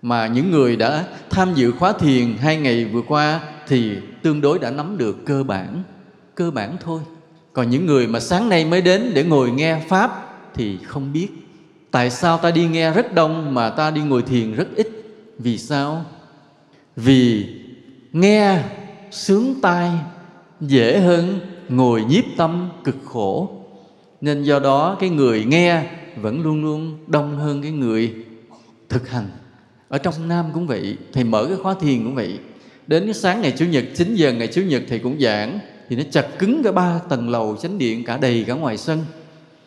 Mà 0.01 0.27
những 0.27 0.51
người 0.51 0.75
đã 0.75 1.05
tham 1.29 1.53
dự 1.53 1.71
khóa 1.71 1.93
thiền 1.93 2.37
hai 2.37 2.57
ngày 2.57 2.85
vừa 2.85 3.01
qua 3.01 3.39
thì 3.67 3.97
tương 4.23 4.41
đối 4.41 4.59
đã 4.59 4.71
nắm 4.71 4.97
được 4.97 5.25
cơ 5.25 5.43
bản 5.43 5.83
cơ 6.35 6.51
bản 6.51 6.77
thôi. 6.83 7.01
Còn 7.53 7.69
những 7.69 7.85
người 7.85 8.07
mà 8.07 8.19
sáng 8.19 8.49
nay 8.49 8.65
mới 8.65 8.81
đến 8.81 9.11
để 9.13 9.23
ngồi 9.23 9.51
nghe 9.51 9.81
pháp 9.89 10.35
thì 10.53 10.77
không 10.83 11.13
biết. 11.13 11.27
Tại 11.91 12.09
sao 12.09 12.37
ta 12.37 12.51
đi 12.51 12.67
nghe 12.67 12.91
rất 12.91 13.13
đông 13.13 13.53
mà 13.53 13.69
ta 13.69 13.91
đi 13.91 14.01
ngồi 14.01 14.21
thiền 14.21 14.53
rất 14.53 14.67
ít? 14.75 14.87
Vì 15.37 15.57
sao? 15.57 16.05
Vì 16.95 17.45
nghe 18.11 18.63
sướng 19.11 19.55
tai, 19.61 19.91
dễ 20.61 20.99
hơn 20.99 21.39
ngồi 21.69 22.03
nhiếp 22.03 22.23
tâm 22.37 22.69
cực 22.83 22.97
khổ. 23.05 23.49
Nên 24.21 24.43
do 24.43 24.59
đó 24.59 24.97
cái 24.99 25.09
người 25.09 25.45
nghe 25.45 25.83
vẫn 26.15 26.41
luôn 26.41 26.63
luôn 26.63 26.97
đông 27.07 27.37
hơn 27.37 27.61
cái 27.61 27.71
người 27.71 28.13
thực 28.89 29.09
hành. 29.09 29.29
Ở 29.87 29.97
trong 29.97 30.27
nam 30.27 30.45
cũng 30.53 30.67
vậy, 30.67 30.97
thầy 31.13 31.23
mở 31.23 31.45
cái 31.45 31.57
khóa 31.57 31.75
thiền 31.81 32.03
cũng 32.03 32.15
vậy. 32.15 32.39
Đến 32.87 33.03
cái 33.05 33.13
sáng 33.13 33.41
ngày 33.41 33.53
chủ 33.57 33.65
nhật 33.65 33.83
9 33.95 34.15
giờ 34.15 34.33
ngày 34.33 34.47
chủ 34.47 34.61
nhật 34.61 34.83
thầy 34.89 34.99
cũng 34.99 35.19
giảng, 35.19 35.59
thì 35.89 35.95
nó 35.95 36.03
chặt 36.11 36.27
cứng 36.39 36.63
cả 36.63 36.71
ba 36.71 36.99
tầng 37.09 37.29
lầu, 37.29 37.57
chánh 37.61 37.77
điện 37.77 38.03
cả 38.03 38.17
đầy 38.17 38.43
cả 38.47 38.53
ngoài 38.53 38.77
sân. 38.77 39.05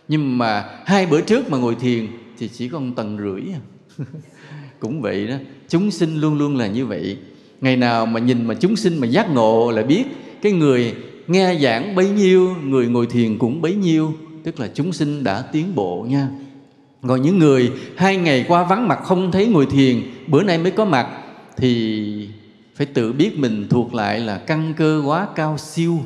Nhưng 0.08 0.38
mà 0.38 0.64
hai 0.84 1.06
bữa 1.06 1.20
trước 1.20 1.50
mà 1.50 1.58
ngồi 1.58 1.74
thiền 1.74 2.06
thì 2.38 2.48
chỉ 2.48 2.68
có 2.68 2.78
một 2.78 2.92
tầng 2.96 3.18
rưỡi 3.18 3.42
à. 3.54 3.60
cũng 4.78 5.00
vậy 5.00 5.26
đó, 5.26 5.36
chúng 5.68 5.90
sinh 5.90 6.20
luôn 6.20 6.38
luôn 6.38 6.56
là 6.56 6.66
như 6.66 6.86
vậy. 6.86 7.18
Ngày 7.60 7.76
nào 7.76 8.06
mà 8.06 8.20
nhìn 8.20 8.46
mà 8.46 8.54
chúng 8.54 8.76
sinh 8.76 8.98
mà 8.98 9.06
giác 9.06 9.30
ngộ 9.30 9.70
là 9.70 9.82
biết, 9.82 10.04
cái 10.42 10.52
người 10.52 10.94
nghe 11.26 11.58
giảng 11.62 11.94
bấy 11.94 12.10
nhiêu, 12.10 12.56
người 12.62 12.86
ngồi 12.86 13.06
thiền 13.06 13.38
cũng 13.38 13.62
bấy 13.62 13.74
nhiêu 13.74 14.14
tức 14.44 14.60
là 14.60 14.68
chúng 14.74 14.92
sinh 14.92 15.24
đã 15.24 15.42
tiến 15.42 15.74
bộ 15.74 16.06
nha. 16.08 16.28
Còn 17.08 17.22
những 17.22 17.38
người 17.38 17.72
hai 17.96 18.16
ngày 18.16 18.44
qua 18.48 18.64
vắng 18.64 18.88
mặt 18.88 18.98
không 19.04 19.32
thấy 19.32 19.46
ngồi 19.46 19.66
thiền, 19.66 20.02
bữa 20.26 20.42
nay 20.42 20.58
mới 20.58 20.70
có 20.70 20.84
mặt, 20.84 21.08
thì 21.56 22.28
phải 22.74 22.86
tự 22.86 23.12
biết 23.12 23.38
mình 23.38 23.66
thuộc 23.70 23.94
lại 23.94 24.20
là 24.20 24.38
căn 24.38 24.74
cơ 24.76 25.02
quá 25.06 25.28
cao 25.34 25.58
siêu 25.58 25.98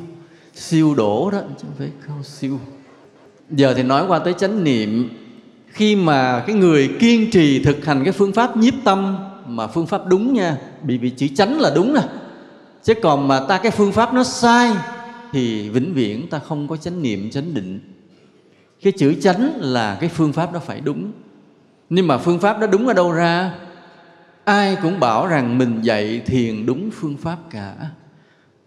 siêu 0.55 0.95
đổ 0.95 1.31
đó, 1.31 1.39
chứ 1.57 1.65
không 1.67 1.75
phải 1.77 1.89
cao 2.07 2.23
siêu. 2.23 2.59
Giờ 3.49 3.73
thì 3.73 3.83
nói 3.83 4.07
qua 4.07 4.19
tới 4.19 4.33
chánh 4.33 4.63
niệm, 4.63 5.09
khi 5.67 5.95
mà 5.95 6.43
cái 6.47 6.55
người 6.55 6.89
kiên 6.99 7.31
trì 7.31 7.63
thực 7.63 7.85
hành 7.85 8.03
cái 8.03 8.13
phương 8.13 8.33
pháp 8.33 8.57
nhiếp 8.57 8.73
tâm, 8.83 9.17
mà 9.47 9.67
phương 9.67 9.87
pháp 9.87 10.07
đúng 10.07 10.33
nha, 10.33 10.57
bị 10.83 10.97
bị 10.97 11.09
chữ 11.09 11.27
chánh 11.35 11.59
là 11.59 11.71
đúng 11.75 11.93
nè. 11.93 12.01
Chứ 12.83 12.93
còn 13.01 13.27
mà 13.27 13.39
ta 13.39 13.57
cái 13.57 13.71
phương 13.71 13.91
pháp 13.91 14.13
nó 14.13 14.23
sai, 14.23 14.71
thì 15.31 15.69
vĩnh 15.69 15.93
viễn 15.93 16.27
ta 16.27 16.39
không 16.39 16.67
có 16.67 16.77
chánh 16.77 17.01
niệm, 17.01 17.29
chánh 17.31 17.53
định 17.53 17.79
cái 18.81 18.93
chữ 18.93 19.13
chánh 19.21 19.53
là 19.55 19.97
cái 19.99 20.09
phương 20.09 20.33
pháp 20.33 20.53
đó 20.53 20.59
phải 20.59 20.81
đúng. 20.81 21.11
Nhưng 21.89 22.07
mà 22.07 22.17
phương 22.17 22.39
pháp 22.39 22.59
đó 22.59 22.67
đúng 22.67 22.87
ở 22.87 22.93
đâu 22.93 23.11
ra? 23.11 23.55
Ai 24.43 24.77
cũng 24.81 24.99
bảo 24.99 25.27
rằng 25.27 25.57
mình 25.57 25.81
dạy 25.81 26.21
thiền 26.25 26.65
đúng 26.65 26.91
phương 26.91 27.17
pháp 27.17 27.37
cả. 27.49 27.75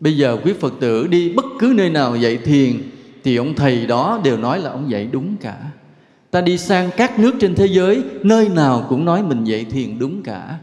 Bây 0.01 0.17
giờ 0.17 0.39
quý 0.45 0.53
phật 0.61 0.75
tử 0.81 1.07
đi 1.07 1.33
bất 1.33 1.45
cứ 1.59 1.73
nơi 1.77 1.91
nào 1.91 2.17
dạy 2.17 2.37
thiền, 2.37 2.83
thì 3.25 3.37
ông 3.37 3.55
thầy 3.55 3.87
đó 3.87 4.21
đều 4.25 4.37
nói 4.37 4.61
là 4.61 4.71
ông 4.71 4.91
dạy 4.91 5.09
đúng 5.13 5.37
cả. 5.37 5.57
Ta 6.31 6.41
đi 6.41 6.59
sang 6.59 6.91
các 6.97 7.19
nước 7.19 7.35
trên 7.41 7.55
thế 7.55 7.67
giới, 7.67 8.03
nơi 8.23 8.49
nào 8.49 8.87
cũng 8.89 9.05
nói 9.05 9.23
mình 9.23 9.45
dạy 9.45 9.65
thiền 9.65 9.99
đúng 9.99 10.23
cả. 10.23 10.59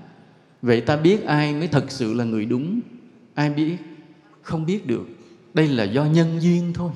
Vậy 0.61 0.81
ta 0.81 0.95
biết 0.95 1.25
ai 1.25 1.53
mới 1.53 1.67
thật 1.67 1.85
sự 1.87 2.13
là 2.13 2.23
người 2.23 2.45
đúng? 2.45 2.79
Ai 3.33 3.49
biết? 3.49 3.77
Không 4.41 4.65
biết 4.65 4.87
được. 4.87 5.07
Đây 5.53 5.67
là 5.67 5.83
do 5.83 6.05
nhân 6.05 6.41
duyên 6.41 6.73
thôi. 6.73 6.91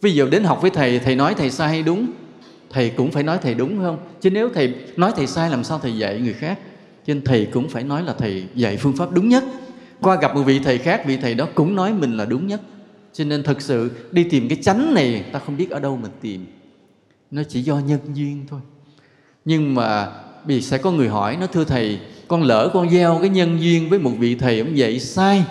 Ví 0.00 0.14
dụ 0.14 0.28
đến 0.28 0.44
học 0.44 0.62
với 0.62 0.70
thầy, 0.70 0.98
thầy 0.98 1.16
nói 1.16 1.34
thầy 1.34 1.50
sai 1.50 1.68
hay 1.68 1.82
đúng, 1.82 2.06
thầy 2.70 2.90
cũng 2.90 3.10
phải 3.10 3.22
nói 3.22 3.38
thầy 3.42 3.54
đúng 3.54 3.78
không? 3.78 3.98
Chứ 4.20 4.30
nếu 4.30 4.48
thầy 4.54 4.74
nói 4.96 5.12
thầy 5.16 5.26
sai 5.26 5.50
làm 5.50 5.64
sao 5.64 5.78
thầy 5.78 5.98
dạy 5.98 6.20
người 6.20 6.32
khác? 6.32 6.58
Cho 7.06 7.14
nên 7.14 7.24
thầy 7.24 7.48
cũng 7.52 7.68
phải 7.68 7.84
nói 7.84 8.02
là 8.02 8.14
thầy 8.18 8.44
dạy 8.54 8.76
phương 8.76 8.96
pháp 8.96 9.12
đúng 9.12 9.28
nhất. 9.28 9.44
Qua 10.00 10.16
gặp 10.20 10.34
một 10.34 10.42
vị 10.42 10.58
thầy 10.58 10.78
khác, 10.78 11.02
vị 11.06 11.16
thầy 11.16 11.34
đó 11.34 11.48
cũng 11.54 11.74
nói 11.74 11.92
mình 11.92 12.16
là 12.16 12.24
đúng 12.24 12.46
nhất. 12.46 12.60
Cho 13.12 13.24
nên 13.24 13.42
thật 13.42 13.60
sự 13.60 13.90
đi 14.10 14.24
tìm 14.24 14.48
cái 14.48 14.58
chánh 14.62 14.94
này 14.94 15.24
ta 15.32 15.38
không 15.38 15.56
biết 15.56 15.70
ở 15.70 15.80
đâu 15.80 15.96
mình 15.96 16.10
tìm. 16.20 16.46
Nó 17.30 17.42
chỉ 17.48 17.62
do 17.62 17.78
nhân 17.78 18.00
duyên 18.14 18.44
thôi. 18.50 18.60
Nhưng 19.44 19.74
mà 19.74 20.12
vì 20.44 20.62
sẽ 20.62 20.78
có 20.78 20.90
người 20.90 21.08
hỏi 21.08 21.36
nó 21.40 21.46
thưa 21.46 21.64
thầy, 21.64 21.98
con 22.28 22.42
lỡ 22.42 22.70
con 22.74 22.90
gieo 22.90 23.18
cái 23.20 23.28
nhân 23.28 23.60
duyên 23.60 23.90
với 23.90 23.98
một 23.98 24.12
vị 24.18 24.34
thầy 24.34 24.58
ông 24.60 24.78
dạy 24.78 25.00
sai 25.00 25.44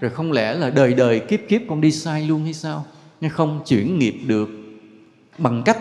rồi 0.00 0.10
không 0.10 0.32
lẽ 0.32 0.54
là 0.54 0.70
đời 0.70 0.94
đời 0.94 1.20
kiếp 1.20 1.40
kiếp 1.48 1.60
con 1.68 1.80
đi 1.80 1.92
sai 1.92 2.26
luôn 2.26 2.44
hay 2.44 2.54
sao? 2.54 2.86
Nhưng 3.22 3.30
không 3.30 3.60
chuyển 3.66 3.98
nghiệp 3.98 4.14
được. 4.26 4.50
Bằng 5.38 5.62
cách 5.64 5.78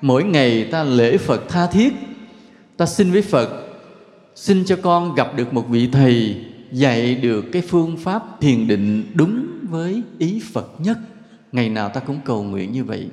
mỗi 0.00 0.24
ngày 0.24 0.64
ta 0.64 0.84
lễ 0.84 1.16
Phật 1.16 1.48
tha 1.48 1.66
thiết, 1.66 1.92
ta 2.76 2.86
xin 2.86 3.10
với 3.10 3.22
Phật, 3.22 3.48
xin 4.34 4.64
cho 4.64 4.76
con 4.82 5.14
gặp 5.14 5.36
được 5.36 5.54
một 5.54 5.68
vị 5.68 5.88
thầy 5.92 6.36
dạy 6.72 7.14
được 7.14 7.44
cái 7.52 7.62
phương 7.62 7.96
pháp 7.96 8.22
thiền 8.40 8.68
định 8.68 9.04
đúng 9.14 9.46
với 9.70 10.02
ý 10.18 10.42
phật 10.52 10.80
nhất. 10.80 10.98
Ngày 11.52 11.68
nào 11.68 11.88
ta 11.88 12.00
cũng 12.00 12.18
cầu 12.24 12.42
nguyện 12.42 12.72
như 12.72 12.84
vậy. 12.84 13.08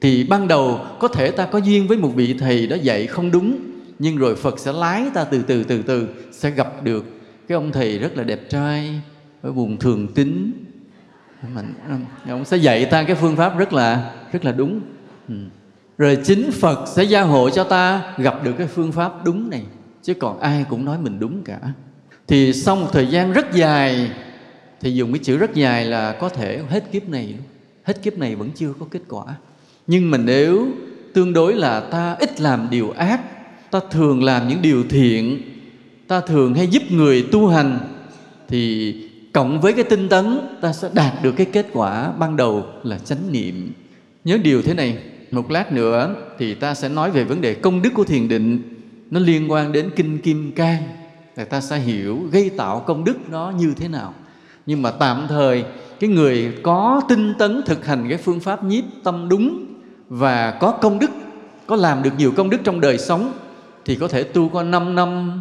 Thì 0.00 0.24
ban 0.24 0.48
đầu 0.48 0.80
có 0.98 1.08
thể 1.08 1.30
ta 1.30 1.46
có 1.46 1.58
duyên 1.58 1.86
với 1.86 1.98
một 1.98 2.12
vị 2.14 2.34
thầy 2.38 2.66
đó 2.66 2.76
dạy 2.82 3.06
không 3.06 3.30
đúng, 3.30 3.58
nhưng 3.98 4.16
rồi 4.16 4.36
phật 4.36 4.58
sẽ 4.58 4.72
lái 4.72 5.04
ta 5.14 5.24
từ 5.24 5.42
từ 5.42 5.64
từ 5.64 5.82
từ, 5.82 6.08
sẽ 6.32 6.50
gặp 6.50 6.84
được 6.84 7.04
cái 7.48 7.56
ông 7.56 7.72
thầy 7.72 7.98
rất 7.98 8.16
là 8.16 8.24
đẹp 8.24 8.50
trai, 8.50 9.00
ở 9.42 9.52
vùng 9.52 9.76
thường 9.76 10.08
tính 10.14 10.52
mình. 11.54 11.74
Ừ. 11.88 11.94
Dạ, 12.26 12.32
ông 12.32 12.44
sẽ 12.44 12.56
dạy 12.56 12.84
ta 12.84 13.02
cái 13.02 13.16
phương 13.16 13.36
pháp 13.36 13.58
rất 13.58 13.72
là 13.72 14.12
rất 14.32 14.44
là 14.44 14.52
đúng. 14.52 14.80
Ừ. 15.28 15.34
rồi 15.98 16.18
chính 16.24 16.50
phật 16.50 16.88
sẽ 16.88 17.02
gia 17.02 17.22
hộ 17.22 17.50
cho 17.50 17.64
ta 17.64 18.14
gặp 18.16 18.44
được 18.44 18.52
cái 18.58 18.66
phương 18.66 18.92
pháp 18.92 19.24
đúng 19.24 19.50
này, 19.50 19.62
chứ 20.02 20.14
còn 20.14 20.40
ai 20.40 20.64
cũng 20.70 20.84
nói 20.84 20.98
mình 20.98 21.18
đúng 21.18 21.42
cả. 21.42 21.58
Thì 22.26 22.52
sau 22.52 22.76
một 22.76 22.88
thời 22.92 23.06
gian 23.06 23.32
rất 23.32 23.52
dài, 23.54 24.10
thì 24.80 24.94
dùng 24.94 25.12
cái 25.12 25.18
chữ 25.18 25.36
rất 25.36 25.54
dài 25.54 25.84
là 25.84 26.12
có 26.12 26.28
thể 26.28 26.60
hết 26.68 26.92
kiếp 26.92 27.08
này 27.08 27.34
hết 27.84 28.02
kiếp 28.02 28.18
này 28.18 28.34
vẫn 28.34 28.50
chưa 28.54 28.72
có 28.80 28.86
kết 28.90 29.02
quả. 29.08 29.24
Nhưng 29.86 30.10
mà 30.10 30.18
nếu 30.18 30.68
tương 31.14 31.32
đối 31.32 31.54
là 31.54 31.80
ta 31.80 32.16
ít 32.18 32.40
làm 32.40 32.68
điều 32.70 32.90
ác, 32.90 33.20
ta 33.70 33.80
thường 33.90 34.24
làm 34.24 34.48
những 34.48 34.62
điều 34.62 34.84
thiện, 34.88 35.40
ta 36.08 36.20
thường 36.20 36.54
hay 36.54 36.66
giúp 36.66 36.82
người 36.90 37.26
tu 37.32 37.48
hành, 37.48 37.78
thì 38.48 38.94
cộng 39.36 39.60
với 39.60 39.72
cái 39.72 39.84
tinh 39.84 40.08
tấn, 40.08 40.38
ta 40.60 40.72
sẽ 40.72 40.88
đạt 40.92 41.12
được 41.22 41.32
cái 41.32 41.46
kết 41.46 41.66
quả 41.72 42.12
ban 42.18 42.36
đầu 42.36 42.66
là 42.82 42.98
chánh 42.98 43.32
niệm. 43.32 43.72
Nhớ 44.24 44.38
điều 44.42 44.62
thế 44.62 44.74
này, 44.74 44.98
một 45.30 45.50
lát 45.50 45.72
nữa 45.72 46.14
thì 46.38 46.54
ta 46.54 46.74
sẽ 46.74 46.88
nói 46.88 47.10
về 47.10 47.24
vấn 47.24 47.40
đề 47.40 47.54
công 47.54 47.82
đức 47.82 47.90
của 47.94 48.04
thiền 48.04 48.28
định. 48.28 48.62
Nó 49.10 49.20
liên 49.20 49.50
quan 49.50 49.72
đến 49.72 49.90
kinh 49.96 50.18
kim 50.18 50.52
cang, 50.52 50.82
là 51.36 51.44
ta 51.44 51.60
sẽ 51.60 51.78
hiểu 51.78 52.18
gây 52.32 52.50
tạo 52.50 52.80
công 52.86 53.04
đức 53.04 53.16
nó 53.30 53.52
như 53.58 53.74
thế 53.76 53.88
nào. 53.88 54.14
Nhưng 54.66 54.82
mà 54.82 54.90
tạm 54.90 55.26
thời, 55.28 55.64
cái 56.00 56.10
người 56.10 56.52
có 56.62 57.02
tinh 57.08 57.34
tấn 57.38 57.62
thực 57.66 57.86
hành 57.86 58.06
cái 58.08 58.18
phương 58.18 58.40
pháp 58.40 58.64
nhiếp 58.64 58.84
tâm 59.04 59.28
đúng 59.28 59.66
và 60.08 60.50
có 60.50 60.70
công 60.70 60.98
đức, 60.98 61.10
có 61.66 61.76
làm 61.76 62.02
được 62.02 62.12
nhiều 62.18 62.32
công 62.36 62.50
đức 62.50 62.58
trong 62.64 62.80
đời 62.80 62.98
sống, 62.98 63.32
thì 63.84 63.94
có 63.94 64.08
thể 64.08 64.22
tu 64.22 64.48
có 64.48 64.62
5 64.62 64.94
năm 64.94 65.40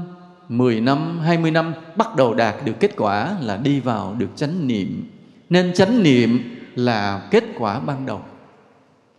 10 0.49 0.81
năm, 0.81 1.19
20 1.19 1.51
năm 1.51 1.73
bắt 1.95 2.15
đầu 2.15 2.33
đạt 2.33 2.55
được 2.65 2.73
kết 2.79 2.95
quả 2.97 3.37
là 3.41 3.57
đi 3.57 3.79
vào 3.79 4.15
được 4.17 4.29
chánh 4.35 4.67
niệm. 4.67 5.09
Nên 5.49 5.73
chánh 5.73 6.03
niệm 6.03 6.39
là 6.75 7.27
kết 7.31 7.43
quả 7.57 7.79
ban 7.79 8.05
đầu. 8.05 8.21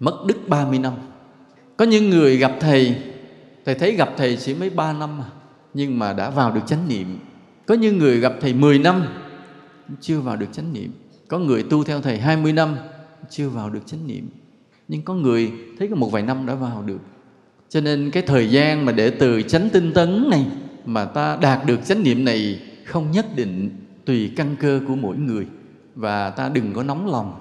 Mất 0.00 0.24
đức 0.26 0.48
30 0.48 0.78
năm. 0.78 0.92
Có 1.76 1.84
những 1.84 2.10
người 2.10 2.36
gặp 2.36 2.52
thầy, 2.60 2.96
thầy 3.64 3.74
thấy 3.74 3.92
gặp 3.92 4.10
thầy 4.16 4.36
chỉ 4.36 4.54
mấy 4.54 4.70
3 4.70 4.92
năm 4.92 5.18
mà, 5.18 5.24
nhưng 5.74 5.98
mà 5.98 6.12
đã 6.12 6.30
vào 6.30 6.52
được 6.52 6.66
chánh 6.66 6.88
niệm. 6.88 7.18
Có 7.66 7.74
những 7.74 7.98
người 7.98 8.20
gặp 8.20 8.32
thầy 8.40 8.54
10 8.54 8.78
năm 8.78 9.06
chưa 10.00 10.20
vào 10.20 10.36
được 10.36 10.52
chánh 10.52 10.72
niệm. 10.72 10.92
Có 11.28 11.38
người 11.38 11.62
tu 11.62 11.84
theo 11.84 12.00
thầy 12.00 12.18
20 12.18 12.52
năm 12.52 12.76
chưa 13.30 13.48
vào 13.48 13.70
được 13.70 13.86
chánh 13.86 14.06
niệm. 14.06 14.28
Nhưng 14.88 15.02
có 15.02 15.14
người 15.14 15.52
thấy 15.78 15.88
có 15.88 15.96
một 15.96 16.12
vài 16.12 16.22
năm 16.22 16.46
đã 16.46 16.54
vào 16.54 16.82
được. 16.82 17.00
Cho 17.68 17.80
nên 17.80 18.10
cái 18.10 18.22
thời 18.22 18.50
gian 18.50 18.84
mà 18.84 18.92
để 18.92 19.10
từ 19.10 19.42
chánh 19.42 19.68
tinh 19.72 19.92
tấn 19.92 20.30
này 20.30 20.46
mà 20.86 21.04
ta 21.04 21.38
đạt 21.40 21.66
được 21.66 21.80
chánh 21.84 22.02
niệm 22.02 22.24
này 22.24 22.60
không 22.84 23.10
nhất 23.10 23.26
định 23.36 23.70
tùy 24.04 24.32
căn 24.36 24.56
cơ 24.60 24.80
của 24.88 24.96
mỗi 24.96 25.16
người. 25.16 25.46
Và 25.94 26.30
ta 26.30 26.48
đừng 26.48 26.72
có 26.72 26.82
nóng 26.82 27.10
lòng. 27.10 27.40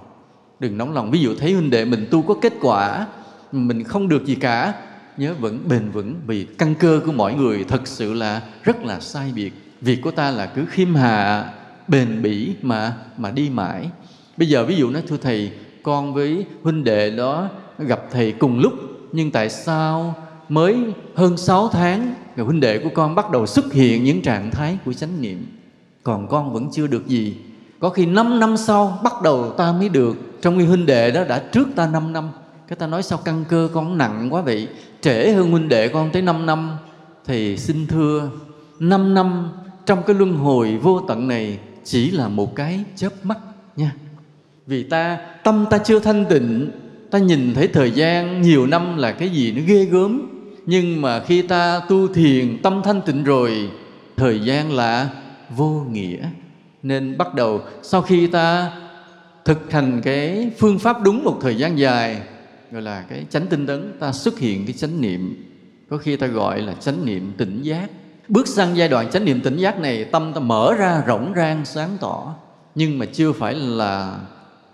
Đừng 0.60 0.78
nóng 0.78 0.94
lòng. 0.94 1.12
Ví 1.12 1.20
dụ 1.20 1.36
thấy 1.40 1.54
huynh 1.54 1.70
đệ 1.70 1.86
mình 1.86 2.08
tu 2.12 2.22
có 2.22 2.36
kết 2.42 2.54
quả, 2.62 3.08
mình 3.52 3.84
không 3.84 4.08
được 4.08 4.26
gì 4.26 4.36
cả, 4.36 4.74
nhớ 5.18 5.34
vẫn 5.40 5.60
bền 5.70 5.90
vững 5.90 6.16
vì 6.28 6.44
căn 6.58 6.76
cơ 6.80 7.02
của 7.06 7.12
mọi 7.12 7.34
người 7.34 7.64
thật 7.64 7.88
sự 7.88 8.14
là 8.14 8.42
rất 8.64 8.84
là 8.86 9.00
sai 9.00 9.32
biệt. 9.36 9.54
Việc 9.82 10.02
của 10.02 10.12
ta 10.12 10.32
là 10.32 10.46
cứ 10.46 10.66
khiêm 10.66 10.96
hạ, 10.96 11.50
bền 11.88 12.22
bỉ 12.22 12.56
mà 12.62 12.94
mà 13.18 13.32
đi 13.32 13.50
mãi. 13.50 13.90
Bây 14.38 14.48
giờ 14.48 14.66
ví 14.66 14.76
dụ 14.76 14.90
nói, 14.90 15.04
thưa 15.08 15.18
thầy, 15.18 15.52
con 15.84 16.14
với 16.14 16.46
huynh 16.64 16.84
đệ 16.84 17.10
đó 17.12 17.50
gặp 17.78 18.02
thầy 18.12 18.32
cùng 18.32 18.60
lúc, 18.60 18.74
nhưng 19.12 19.32
tại 19.32 19.50
sao 19.50 20.16
mới 20.50 20.78
hơn 21.16 21.38
6 21.38 21.68
tháng, 21.68 22.14
người 22.36 22.46
huynh 22.46 22.60
đệ 22.60 22.80
của 22.80 22.90
con 22.94 23.16
bắt 23.16 23.32
đầu 23.32 23.46
xuất 23.46 23.74
hiện 23.74 24.04
những 24.04 24.22
trạng 24.22 24.52
thái 24.52 24.78
của 24.86 24.94
chánh 24.94 25.22
niệm. 25.22 25.46
Còn 26.04 26.28
con 26.28 26.54
vẫn 26.54 26.70
chưa 26.72 26.88
được 26.88 27.08
gì. 27.08 27.38
Có 27.80 27.90
khi 27.90 28.06
5 28.06 28.40
năm 28.40 28.58
sau 28.58 29.00
bắt 29.04 29.14
đầu 29.24 29.52
ta 29.52 29.72
mới 29.72 29.90
được. 29.90 30.42
Trong 30.42 30.58
khi 30.60 30.66
huynh 30.66 30.86
đệ 30.86 31.12
đó 31.12 31.24
đã 31.24 31.44
trước 31.52 31.68
ta 31.76 31.88
5 31.88 32.14
năm. 32.14 32.30
Cái 32.68 32.76
ta 32.76 32.88
nói 32.88 33.04
sao 33.04 33.20
căn 33.26 33.44
cơ 33.50 33.70
con 33.74 33.98
nặng 33.98 34.28
quá 34.32 34.42
vậy? 34.42 34.68
Trễ 35.02 35.32
hơn 35.32 35.52
huynh 35.52 35.70
đệ 35.70 35.88
con 35.88 36.10
tới 36.12 36.22
5 36.22 36.46
năm. 36.46 36.78
Thì 37.26 37.58
xin 37.58 37.88
thưa 37.88 38.30
5 38.80 39.14
năm 39.14 39.50
trong 39.86 40.04
cái 40.08 40.16
luân 40.16 40.34
hồi 40.34 40.78
vô 40.82 41.02
tận 41.08 41.28
này 41.28 41.60
chỉ 41.84 42.12
là 42.12 42.28
một 42.28 42.56
cái 42.56 42.84
chớp 42.96 43.10
mắt 43.24 43.38
nha. 43.76 43.92
Vì 44.68 44.84
ta, 44.84 45.18
tâm 45.44 45.66
ta 45.70 45.78
chưa 45.78 46.00
thanh 46.00 46.26
tịnh, 46.26 46.72
ta 47.12 47.20
nhìn 47.20 47.54
thấy 47.54 47.68
thời 47.68 47.92
gian 47.92 48.42
nhiều 48.42 48.68
năm 48.68 48.98
là 48.98 49.12
cái 49.12 49.30
gì 49.30 49.52
nó 49.52 49.62
ghê 49.68 49.86
gớm 49.86 50.35
nhưng 50.66 51.02
mà 51.02 51.20
khi 51.20 51.42
ta 51.42 51.82
tu 51.90 52.08
thiền 52.08 52.58
tâm 52.64 52.82
thanh 52.84 53.02
tịnh 53.02 53.24
rồi, 53.24 53.70
thời 54.16 54.40
gian 54.40 54.72
là 54.72 55.10
vô 55.50 55.86
nghĩa. 55.92 56.30
Nên 56.84 57.18
bắt 57.18 57.34
đầu 57.34 57.62
sau 57.84 58.02
khi 58.02 58.28
ta 58.28 58.72
thực 59.46 59.72
hành 59.72 60.02
cái 60.04 60.52
phương 60.60 60.80
pháp 60.80 61.02
đúng 61.02 61.24
một 61.24 61.38
thời 61.42 61.56
gian 61.58 61.80
dài, 61.80 62.22
gọi 62.72 62.82
là 62.82 63.02
cái 63.10 63.26
chánh 63.30 63.48
tinh 63.48 63.68
tấn, 63.68 63.94
ta 64.00 64.12
xuất 64.12 64.40
hiện 64.40 64.66
cái 64.66 64.74
chánh 64.74 65.02
niệm. 65.02 65.52
Có 65.90 65.98
khi 65.98 66.16
ta 66.16 66.28
gọi 66.28 66.62
là 66.62 66.74
chánh 66.74 67.06
niệm 67.06 67.34
tỉnh 67.38 67.62
giác. 67.62 67.90
Bước 68.28 68.48
sang 68.48 68.78
giai 68.78 68.88
đoạn 68.88 69.12
chánh 69.12 69.26
niệm 69.26 69.42
tỉnh 69.42 69.58
giác 69.58 69.80
này, 69.80 70.06
tâm 70.06 70.34
ta 70.34 70.40
mở 70.40 70.74
ra 70.74 71.04
rộng 71.06 71.34
rang, 71.36 71.66
sáng 71.66 71.98
tỏ. 72.00 72.36
Nhưng 72.76 73.00
mà 73.00 73.06
chưa 73.06 73.32
phải 73.32 73.54
là 73.54 74.20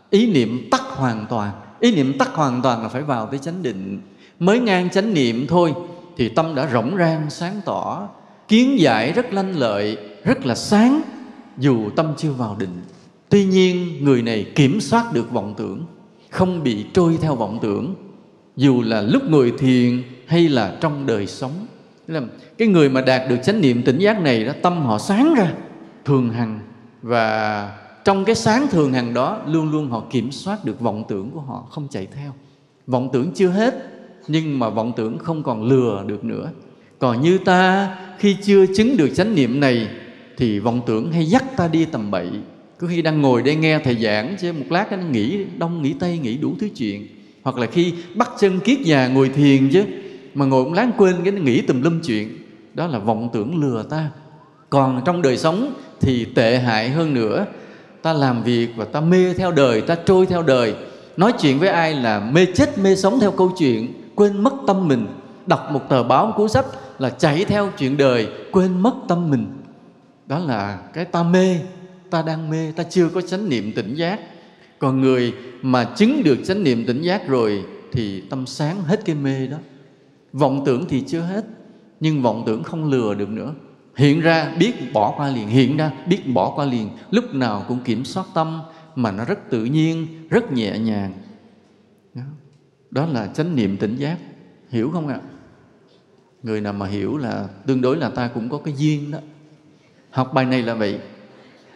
ý 0.09 0.33
niệm 0.33 0.67
tắt 0.71 0.81
hoàn 0.81 1.25
toàn. 1.29 1.51
Ý 1.79 1.95
niệm 1.95 2.17
tắt 2.17 2.29
hoàn 2.33 2.61
toàn 2.61 2.83
là 2.83 2.89
phải 2.89 3.01
vào 3.01 3.25
tới 3.25 3.39
chánh 3.39 3.63
định 3.63 4.01
mới 4.41 4.59
ngang 4.59 4.89
chánh 4.89 5.13
niệm 5.13 5.45
thôi, 5.49 5.73
thì 6.17 6.29
tâm 6.29 6.55
đã 6.55 6.65
rộng 6.65 6.95
rang, 6.97 7.29
sáng 7.29 7.61
tỏ. 7.65 8.09
Kiến 8.47 8.79
giải 8.79 9.11
rất 9.11 9.33
lanh 9.33 9.57
lợi, 9.57 9.97
rất 10.23 10.45
là 10.45 10.55
sáng, 10.55 11.01
dù 11.57 11.89
tâm 11.95 12.13
chưa 12.17 12.31
vào 12.31 12.55
định. 12.59 12.81
Tuy 13.29 13.45
nhiên, 13.45 14.05
người 14.05 14.21
này 14.21 14.51
kiểm 14.55 14.81
soát 14.81 15.13
được 15.13 15.31
vọng 15.31 15.53
tưởng, 15.57 15.85
không 16.29 16.63
bị 16.63 16.85
trôi 16.93 17.17
theo 17.21 17.35
vọng 17.35 17.59
tưởng. 17.61 17.95
Dù 18.55 18.81
là 18.81 19.01
lúc 19.01 19.23
ngồi 19.29 19.53
thiền 19.57 20.03
hay 20.27 20.49
là 20.49 20.77
trong 20.81 21.05
đời 21.05 21.27
sống. 21.27 21.67
Là 22.07 22.21
cái 22.57 22.67
người 22.67 22.89
mà 22.89 23.01
đạt 23.01 23.29
được 23.29 23.37
chánh 23.43 23.61
niệm 23.61 23.83
tỉnh 23.83 23.97
giác 23.97 24.21
này 24.21 24.43
đó, 24.43 24.53
tâm 24.61 24.81
họ 24.81 24.97
sáng 24.97 25.33
ra, 25.37 25.53
thường 26.05 26.29
hằng. 26.29 26.59
Và 27.01 27.77
trong 28.05 28.25
cái 28.25 28.35
sáng 28.35 28.67
thường 28.67 28.93
hằng 28.93 29.13
đó, 29.13 29.41
luôn 29.47 29.71
luôn 29.71 29.89
họ 29.89 30.03
kiểm 30.09 30.31
soát 30.31 30.65
được 30.65 30.79
vọng 30.79 31.03
tưởng 31.07 31.31
của 31.31 31.41
họ, 31.41 31.67
không 31.69 31.87
chạy 31.91 32.07
theo. 32.15 32.31
Vọng 32.87 33.09
tưởng 33.13 33.31
chưa 33.35 33.49
hết 33.49 33.90
nhưng 34.27 34.59
mà 34.59 34.69
vọng 34.69 34.93
tưởng 34.95 35.17
không 35.17 35.43
còn 35.43 35.63
lừa 35.63 36.03
được 36.07 36.23
nữa. 36.23 36.49
Còn 36.99 37.21
như 37.21 37.37
ta, 37.37 37.89
khi 38.19 38.35
chưa 38.43 38.65
chứng 38.75 38.97
được 38.97 39.09
chánh 39.15 39.35
niệm 39.35 39.59
này, 39.59 39.87
thì 40.37 40.59
vọng 40.59 40.81
tưởng 40.85 41.11
hay 41.11 41.25
dắt 41.25 41.43
ta 41.57 41.67
đi 41.67 41.85
tầm 41.85 42.11
bậy. 42.11 42.29
Cứ 42.79 42.87
khi 42.87 43.01
đang 43.01 43.21
ngồi 43.21 43.41
đây 43.41 43.55
nghe 43.55 43.79
thầy 43.79 43.95
giảng, 43.95 44.35
chứ 44.41 44.53
một 44.53 44.65
lát 44.69 44.91
nó 44.91 44.97
nghĩ, 44.97 45.45
đông 45.57 45.81
nghĩ 45.81 45.93
tây 45.99 46.17
nghĩ 46.17 46.37
đủ 46.37 46.53
thứ 46.59 46.69
chuyện. 46.75 47.07
Hoặc 47.43 47.57
là 47.57 47.67
khi 47.67 47.93
bắt 48.15 48.29
chân 48.39 48.59
kiết 48.59 48.79
già 48.79 49.07
ngồi 49.07 49.29
thiền 49.29 49.69
chứ, 49.69 49.83
mà 50.33 50.45
ngồi 50.45 50.65
một 50.65 50.71
lát 50.73 50.87
quên 50.97 51.15
cái 51.23 51.33
nghĩ 51.33 51.61
tùm 51.61 51.81
lum 51.81 51.99
chuyện. 51.99 52.37
Đó 52.73 52.87
là 52.87 52.99
vọng 52.99 53.29
tưởng 53.33 53.61
lừa 53.61 53.83
ta. 53.89 54.09
Còn 54.69 55.01
trong 55.05 55.21
đời 55.21 55.37
sống 55.37 55.73
thì 56.01 56.25
tệ 56.25 56.57
hại 56.57 56.89
hơn 56.89 57.13
nữa. 57.13 57.45
Ta 58.01 58.13
làm 58.13 58.43
việc 58.43 58.67
và 58.75 58.85
ta 58.85 59.01
mê 59.01 59.33
theo 59.33 59.51
đời, 59.51 59.81
ta 59.81 59.95
trôi 60.05 60.25
theo 60.25 60.43
đời. 60.43 60.75
Nói 61.17 61.33
chuyện 61.41 61.59
với 61.59 61.69
ai 61.69 61.93
là 61.93 62.19
mê 62.19 62.45
chết, 62.45 62.79
mê 62.79 62.95
sống 62.95 63.19
theo 63.19 63.31
câu 63.31 63.51
chuyện 63.57 63.93
quên 64.21 64.43
mất 64.43 64.53
tâm 64.67 64.87
mình. 64.87 65.07
Đọc 65.45 65.67
một 65.71 65.89
tờ 65.89 66.03
báo 66.03 66.33
cuốn 66.37 66.49
sách 66.49 66.65
là 66.99 67.09
chạy 67.09 67.45
theo 67.45 67.71
chuyện 67.77 67.97
đời, 67.97 68.27
quên 68.51 68.81
mất 68.81 68.93
tâm 69.07 69.29
mình. 69.29 69.47
Đó 70.27 70.39
là 70.39 70.79
cái 70.93 71.05
ta 71.05 71.23
mê, 71.23 71.59
ta 72.09 72.21
đang 72.21 72.49
mê, 72.49 72.71
ta 72.71 72.83
chưa 72.83 73.09
có 73.09 73.21
chánh 73.21 73.49
niệm 73.49 73.71
tỉnh 73.75 73.93
giác. 73.93 74.19
Còn 74.79 75.01
người 75.01 75.33
mà 75.61 75.83
chứng 75.83 76.23
được 76.23 76.37
chánh 76.45 76.63
niệm 76.63 76.85
tỉnh 76.85 77.01
giác 77.01 77.27
rồi 77.27 77.65
thì 77.91 78.21
tâm 78.21 78.45
sáng 78.45 78.83
hết 78.83 79.05
cái 79.05 79.15
mê 79.15 79.47
đó. 79.47 79.57
Vọng 80.33 80.63
tưởng 80.65 80.85
thì 80.89 81.03
chưa 81.07 81.21
hết, 81.21 81.45
nhưng 81.99 82.21
vọng 82.21 82.43
tưởng 82.45 82.63
không 82.63 82.89
lừa 82.89 83.13
được 83.13 83.29
nữa. 83.29 83.53
Hiện 83.95 84.21
ra 84.21 84.55
biết 84.59 84.93
bỏ 84.93 85.13
qua 85.17 85.27
liền, 85.27 85.47
hiện 85.47 85.77
ra 85.77 85.91
biết 86.07 86.33
bỏ 86.33 86.53
qua 86.55 86.65
liền. 86.65 86.89
Lúc 87.11 87.33
nào 87.33 87.65
cũng 87.67 87.79
kiểm 87.79 88.05
soát 88.05 88.25
tâm 88.33 88.61
mà 88.95 89.11
nó 89.11 89.25
rất 89.25 89.49
tự 89.49 89.65
nhiên, 89.65 90.07
rất 90.29 90.51
nhẹ 90.51 90.79
nhàng 90.79 91.13
đó 92.91 93.05
là 93.05 93.27
chánh 93.27 93.55
niệm 93.55 93.77
tỉnh 93.77 93.95
giác. 93.95 94.17
Hiểu 94.69 94.89
không 94.93 95.07
ạ? 95.07 95.19
Người 96.43 96.61
nào 96.61 96.73
mà 96.73 96.87
hiểu 96.87 97.17
là 97.17 97.45
tương 97.67 97.81
đối 97.81 97.97
là 97.97 98.09
ta 98.09 98.29
cũng 98.33 98.49
có 98.49 98.57
cái 98.57 98.73
duyên 98.77 99.11
đó. 99.11 99.17
Học 100.09 100.33
bài 100.33 100.45
này 100.45 100.61
là 100.61 100.73
vậy. 100.73 100.99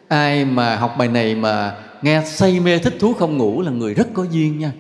Ai 0.08 0.46
mà 0.46 0.76
học 0.76 0.96
bài 0.98 1.08
này 1.08 1.36
mà 1.36 1.78
nghe 2.02 2.22
say 2.26 2.60
mê 2.60 2.80
thích 2.80 2.96
thú 3.00 3.14
không 3.14 3.38
ngủ 3.38 3.62
là 3.62 3.72
người 3.72 3.94
rất 3.94 4.08
có 4.14 4.24
duyên 4.24 4.60
nha. 4.60 4.72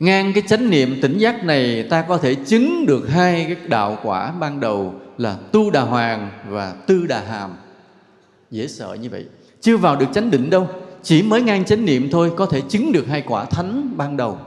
Ngang 0.00 0.32
cái 0.32 0.42
chánh 0.46 0.70
niệm 0.70 0.98
tỉnh 1.02 1.18
giác 1.18 1.44
này, 1.44 1.86
ta 1.90 2.02
có 2.02 2.18
thể 2.18 2.34
chứng 2.34 2.86
được 2.86 3.08
hai 3.08 3.44
cái 3.44 3.56
đạo 3.68 3.98
quả 4.02 4.32
ban 4.32 4.60
đầu 4.60 4.94
là 5.18 5.36
tu 5.52 5.70
đà 5.70 5.80
hoàng 5.80 6.30
và 6.48 6.74
tư 6.86 7.06
đà 7.06 7.20
hàm. 7.20 7.50
Dễ 8.50 8.68
sợ 8.68 8.96
như 9.00 9.10
vậy. 9.10 9.26
Chưa 9.60 9.76
vào 9.76 9.96
được 9.96 10.06
chánh 10.14 10.30
định 10.30 10.50
đâu. 10.50 10.68
Chỉ 11.02 11.22
mới 11.22 11.42
ngang 11.42 11.64
chánh 11.64 11.84
niệm 11.84 12.08
thôi, 12.10 12.32
có 12.36 12.46
thể 12.46 12.60
chứng 12.60 12.92
được 12.92 13.06
hai 13.08 13.22
quả 13.22 13.44
thánh 13.44 13.94
ban 13.96 14.16
đầu 14.16 14.38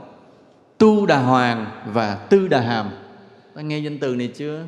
tu 0.78 1.06
đà 1.06 1.18
hoàng 1.18 1.66
và 1.92 2.14
tư 2.14 2.48
đà 2.48 2.60
hàm. 2.60 2.90
Ta 3.54 3.62
nghe 3.62 3.78
danh 3.78 3.98
từ 3.98 4.14
này 4.14 4.26
chưa? 4.26 4.62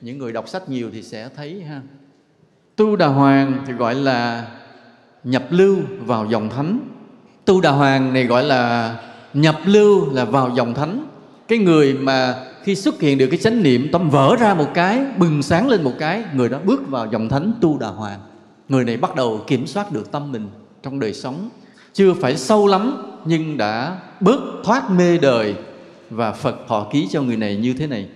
Những 0.00 0.18
người 0.18 0.32
đọc 0.32 0.48
sách 0.48 0.68
nhiều 0.68 0.90
thì 0.92 1.02
sẽ 1.02 1.28
thấy 1.36 1.62
ha. 1.62 1.80
Tu 2.76 2.96
đà 2.96 3.06
hoàng 3.06 3.64
thì 3.66 3.72
gọi 3.72 3.94
là 3.94 4.46
nhập 5.24 5.44
lưu 5.50 5.76
vào 6.00 6.26
dòng 6.26 6.50
thánh. 6.50 6.80
Tu 7.44 7.60
đà 7.60 7.70
hoàng 7.70 8.12
này 8.12 8.24
gọi 8.24 8.44
là 8.44 8.96
nhập 9.34 9.56
lưu 9.64 10.12
là 10.12 10.24
vào 10.24 10.50
dòng 10.56 10.74
thánh. 10.74 11.06
Cái 11.48 11.58
người 11.58 11.94
mà 11.94 12.46
khi 12.62 12.74
xuất 12.76 13.00
hiện 13.00 13.18
được 13.18 13.26
cái 13.30 13.38
chánh 13.38 13.62
niệm 13.62 13.88
tâm 13.92 14.10
vỡ 14.10 14.36
ra 14.40 14.54
một 14.54 14.68
cái 14.74 15.04
bừng 15.18 15.42
sáng 15.42 15.68
lên 15.68 15.82
một 15.82 15.92
cái 15.98 16.24
người 16.34 16.48
đó 16.48 16.58
bước 16.64 16.88
vào 16.88 17.06
dòng 17.12 17.28
thánh 17.28 17.52
tu 17.60 17.78
đà 17.78 17.88
hoàng. 17.88 18.20
Người 18.68 18.84
này 18.84 18.96
bắt 18.96 19.14
đầu 19.14 19.44
kiểm 19.46 19.66
soát 19.66 19.92
được 19.92 20.12
tâm 20.12 20.32
mình 20.32 20.48
trong 20.82 21.00
đời 21.00 21.14
sống. 21.14 21.48
Chưa 21.92 22.14
phải 22.14 22.36
sâu 22.36 22.66
lắm 22.66 23.09
nhưng 23.24 23.56
đã 23.56 23.98
bớt 24.20 24.40
thoát 24.64 24.90
mê 24.90 25.18
đời 25.18 25.54
và 26.10 26.32
phật 26.32 26.56
thọ 26.68 26.86
ký 26.92 27.08
cho 27.10 27.22
người 27.22 27.36
này 27.36 27.56
như 27.56 27.74
thế 27.74 27.86
này. 27.86 28.08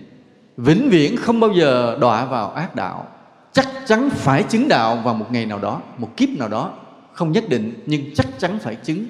Vĩnh 0.57 0.89
viễn 0.89 1.17
không 1.17 1.39
bao 1.39 1.53
giờ 1.53 1.97
đọa 2.01 2.25
vào 2.25 2.51
ác 2.51 2.75
đạo. 2.75 3.07
Chắc 3.53 3.67
chắn 3.87 4.09
phải 4.09 4.43
chứng 4.43 4.67
đạo 4.67 5.01
vào 5.03 5.13
một 5.13 5.31
ngày 5.31 5.45
nào 5.45 5.59
đó, 5.59 5.81
một 5.97 6.17
kiếp 6.17 6.29
nào 6.29 6.47
đó. 6.47 6.73
Không 7.13 7.31
nhất 7.31 7.49
định, 7.49 7.73
nhưng 7.85 8.15
chắc 8.15 8.27
chắn 8.39 8.59
phải 8.59 8.75
chứng. 8.75 9.05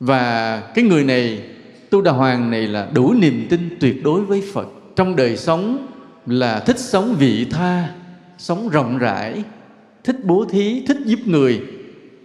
Và 0.00 0.60
cái 0.74 0.84
người 0.84 1.04
này, 1.04 1.42
tu 1.90 2.00
đà 2.00 2.12
hoàng 2.12 2.50
này 2.50 2.66
là 2.66 2.88
đủ 2.92 3.14
niềm 3.14 3.46
tin 3.50 3.76
tuyệt 3.80 4.04
đối 4.04 4.20
với 4.20 4.42
phật. 4.52 4.68
Trong 4.96 5.16
đời 5.16 5.36
sống 5.36 5.86
là 6.26 6.60
thích 6.60 6.78
sống 6.78 7.14
vị 7.18 7.46
tha, 7.50 7.88
sống 8.38 8.68
rộng 8.68 8.98
rãi, 8.98 9.42
thích 10.04 10.16
bố 10.24 10.44
thí, 10.50 10.82
thích 10.86 10.98
giúp 11.04 11.18
người. 11.26 11.62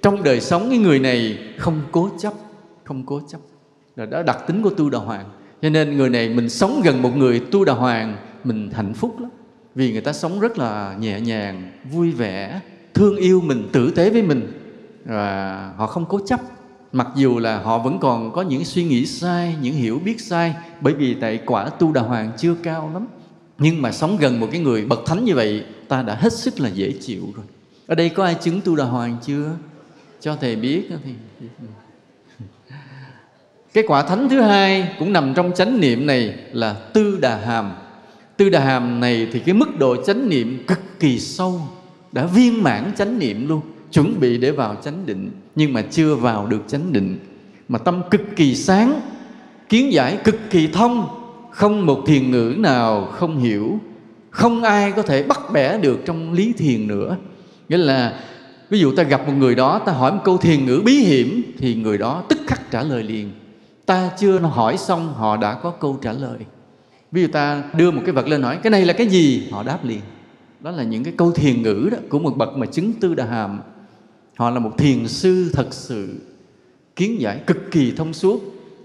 Trong 0.02 0.24
đời 0.24 0.42
sống, 0.42 0.70
cái 0.70 0.78
người 0.78 1.00
này 1.00 1.38
không 1.58 1.82
cố 1.92 2.10
chấp 2.20 2.34
không 2.90 3.06
cố 3.06 3.22
chấp. 3.30 3.40
Là 3.96 4.06
đó 4.06 4.24
đặc 4.24 4.48
tính 4.48 4.62
của 4.62 4.70
tu 4.70 4.90
đà 4.90 5.00
hoàng. 5.00 5.26
Cho 5.62 5.70
nên 5.70 5.98
người 5.98 6.10
này 6.10 6.30
mình 6.30 6.50
sống 6.50 6.82
gần 6.84 7.02
một 7.02 7.18
người 7.18 7.40
tu 7.40 7.66
đà 7.66 7.74
hoàng, 7.74 8.18
mình 8.44 8.72
hạnh 8.72 8.94
phúc 8.94 9.20
lắm. 9.20 9.30
Vì 9.76 9.92
người 9.92 10.02
ta 10.02 10.14
sống 10.14 10.40
rất 10.40 10.58
là 10.58 10.96
nhẹ 11.00 11.20
nhàng, 11.22 11.72
vui 11.92 12.12
vẻ, 12.12 12.62
thương 12.94 13.16
yêu 13.16 13.42
mình, 13.42 13.70
tử 13.72 13.92
tế 13.96 14.10
với 14.10 14.22
mình. 14.22 14.52
Và 15.06 15.74
họ 15.78 15.88
không 15.88 16.06
cố 16.06 16.20
chấp. 16.26 16.40
Mặc 16.92 17.08
dù 17.16 17.40
là 17.40 17.60
họ 17.60 17.78
vẫn 17.78 18.00
còn 18.00 18.32
có 18.32 18.42
những 18.42 18.66
suy 18.66 18.84
nghĩ 18.84 19.06
sai, 19.06 19.56
những 19.62 19.74
hiểu 19.74 20.00
biết 20.00 20.22
sai, 20.22 20.56
bởi 20.82 20.94
vì 20.94 21.14
tại 21.14 21.40
quả 21.46 21.70
tu 21.70 21.92
đà 21.92 22.02
hoàng 22.02 22.32
chưa 22.38 22.56
cao 22.64 22.92
lắm. 22.94 23.08
Nhưng 23.58 23.82
mà 23.82 23.92
sống 23.92 24.18
gần 24.18 24.40
một 24.40 24.48
cái 24.52 24.62
người 24.62 24.86
bậc 24.86 25.00
thánh 25.06 25.26
như 25.26 25.36
vậy, 25.36 25.64
ta 25.88 26.02
đã 26.02 26.16
hết 26.16 26.34
sức 26.34 26.60
là 26.60 26.70
dễ 26.70 26.94
chịu 27.02 27.24
rồi. 27.36 27.46
Ở 27.88 27.96
đây 27.96 28.10
có 28.10 28.24
ai 28.24 28.36
chứng 28.36 28.62
tu 28.62 28.76
đà 28.76 28.84
hoàng 28.84 29.18
chưa? 29.22 29.52
Cho 30.22 30.36
thầy 30.36 30.56
biết 30.56 30.90
thì 31.04 31.14
cái 33.80 33.88
quả 33.88 34.04
thánh 34.04 34.30
thứ 34.30 34.42
hai 34.42 34.90
cũng 35.00 35.14
nằm 35.14 35.34
trong 35.34 35.52
chánh 35.56 35.80
niệm 35.80 36.06
này 36.06 36.34
là 36.52 36.74
tư 36.74 37.18
đà 37.22 37.38
hàm. 37.38 37.72
Tư 38.38 38.50
đà 38.50 38.60
hàm 38.60 39.00
này 39.00 39.28
thì 39.34 39.40
cái 39.40 39.54
mức 39.54 39.80
độ 39.80 40.04
chánh 40.04 40.30
niệm 40.30 40.64
cực 40.68 40.80
kỳ 41.00 41.20
sâu, 41.20 41.62
đã 42.12 42.26
viên 42.26 42.64
mãn 42.64 42.92
chánh 42.98 43.20
niệm 43.20 43.48
luôn, 43.48 43.62
chuẩn 43.92 44.20
bị 44.20 44.38
để 44.38 44.52
vào 44.52 44.76
chánh 44.84 45.06
định, 45.06 45.32
nhưng 45.56 45.74
mà 45.74 45.82
chưa 45.82 46.16
vào 46.16 46.48
được 46.48 46.62
chánh 46.68 46.94
định. 46.94 47.20
Mà 47.70 47.80
tâm 47.80 48.02
cực 48.12 48.22
kỳ 48.36 48.56
sáng, 48.56 49.02
kiến 49.70 49.94
giải 49.94 50.18
cực 50.24 50.36
kỳ 50.50 50.68
thông, 50.68 51.08
không 51.52 51.86
một 51.86 52.04
thiền 52.08 52.32
ngữ 52.32 52.56
nào 52.58 53.06
không 53.06 53.40
hiểu, 53.40 53.80
không 54.30 54.64
ai 54.64 54.92
có 54.92 55.02
thể 55.02 55.24
bắt 55.24 55.40
bẻ 55.54 55.78
được 55.78 56.00
trong 56.06 56.34
lý 56.34 56.54
thiền 56.58 56.88
nữa. 56.88 57.18
Nghĩa 57.70 57.78
là, 57.78 58.20
ví 58.70 58.80
dụ 58.80 58.96
ta 58.96 59.04
gặp 59.04 59.28
một 59.28 59.34
người 59.38 59.56
đó, 59.56 59.80
ta 59.86 59.92
hỏi 59.92 60.12
một 60.12 60.22
câu 60.24 60.38
thiền 60.38 60.66
ngữ 60.66 60.82
bí 60.86 60.94
hiểm, 60.94 61.42
thì 61.58 61.76
người 61.76 61.98
đó 61.98 62.24
tức 62.30 62.40
khắc 62.48 62.72
trả 62.72 62.84
lời 62.84 63.04
liền 63.04 63.30
ta 63.90 64.12
chưa 64.18 64.40
hỏi 64.40 64.78
xong, 64.78 65.14
họ 65.14 65.38
đã 65.38 65.54
có 65.54 65.72
câu 65.72 66.00
trả 66.02 66.14
lời. 66.14 66.38
Ví 67.12 67.22
dụ 67.22 67.28
ta 67.28 67.64
đưa 67.74 67.92
một 67.92 68.02
cái 68.06 68.14
vật 68.14 68.28
lên 68.28 68.42
hỏi 68.42 68.60
cái 68.64 68.72
này 68.72 68.86
là 68.86 68.94
cái 68.94 69.08
gì? 69.08 69.48
Họ 69.52 69.64
đáp 69.64 69.86
liền. 69.86 70.02
Đó 70.60 70.72
là 70.72 70.84
những 70.84 71.04
cái 71.04 71.14
câu 71.18 71.32
thiền 71.32 71.62
ngữ 71.62 71.90
đó 71.92 71.98
của 72.10 72.20
một 72.20 72.38
bậc 72.38 72.58
mà 72.58 72.66
chứng 72.66 72.94
tư 72.94 73.16
đà 73.16 73.26
hàm. 73.26 73.60
Họ 74.38 74.50
là 74.50 74.60
một 74.60 74.78
thiền 74.78 75.08
sư 75.08 75.50
thật 75.54 75.68
sự, 75.72 76.16
kiến 76.96 77.22
giải 77.22 77.40
cực 77.48 77.58
kỳ 77.72 77.92
thông 77.92 78.14
suốt. 78.14 78.42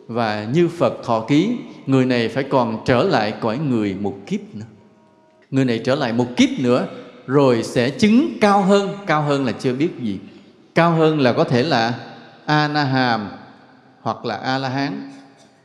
Và 0.07 0.45
như 0.53 0.69
Phật 0.69 1.05
thọ 1.05 1.21
ký, 1.21 1.57
người 1.87 2.07
này 2.07 2.29
phải 2.29 2.45
còn 2.45 2.79
trở 2.85 3.03
lại 3.03 3.35
cõi 3.41 3.59
người 3.59 3.95
một 4.01 4.17
kiếp 4.27 4.41
nữa. 4.55 4.67
Người 5.51 5.65
này 5.65 5.81
trở 5.85 5.95
lại 5.95 6.13
một 6.13 6.27
kiếp 6.37 6.49
nữa, 6.59 6.87
rồi 7.27 7.63
sẽ 7.63 7.91
chứng 7.91 8.29
cao 8.41 8.63
hơn. 8.63 8.91
Cao 9.07 9.23
hơn 9.23 9.45
là 9.45 9.53
chưa 9.53 9.73
biết 9.73 9.91
gì. 10.03 10.19
Cao 10.75 10.91
hơn 10.93 11.21
là 11.21 11.33
có 11.33 11.45
thể 11.45 11.63
là 11.63 11.95
a 12.45 12.69
na 12.69 12.85
hàm 12.85 13.29
hoặc 14.05 14.25
là 14.25 14.37
a 14.37 14.59
la 14.59 14.69
hán 14.69 15.11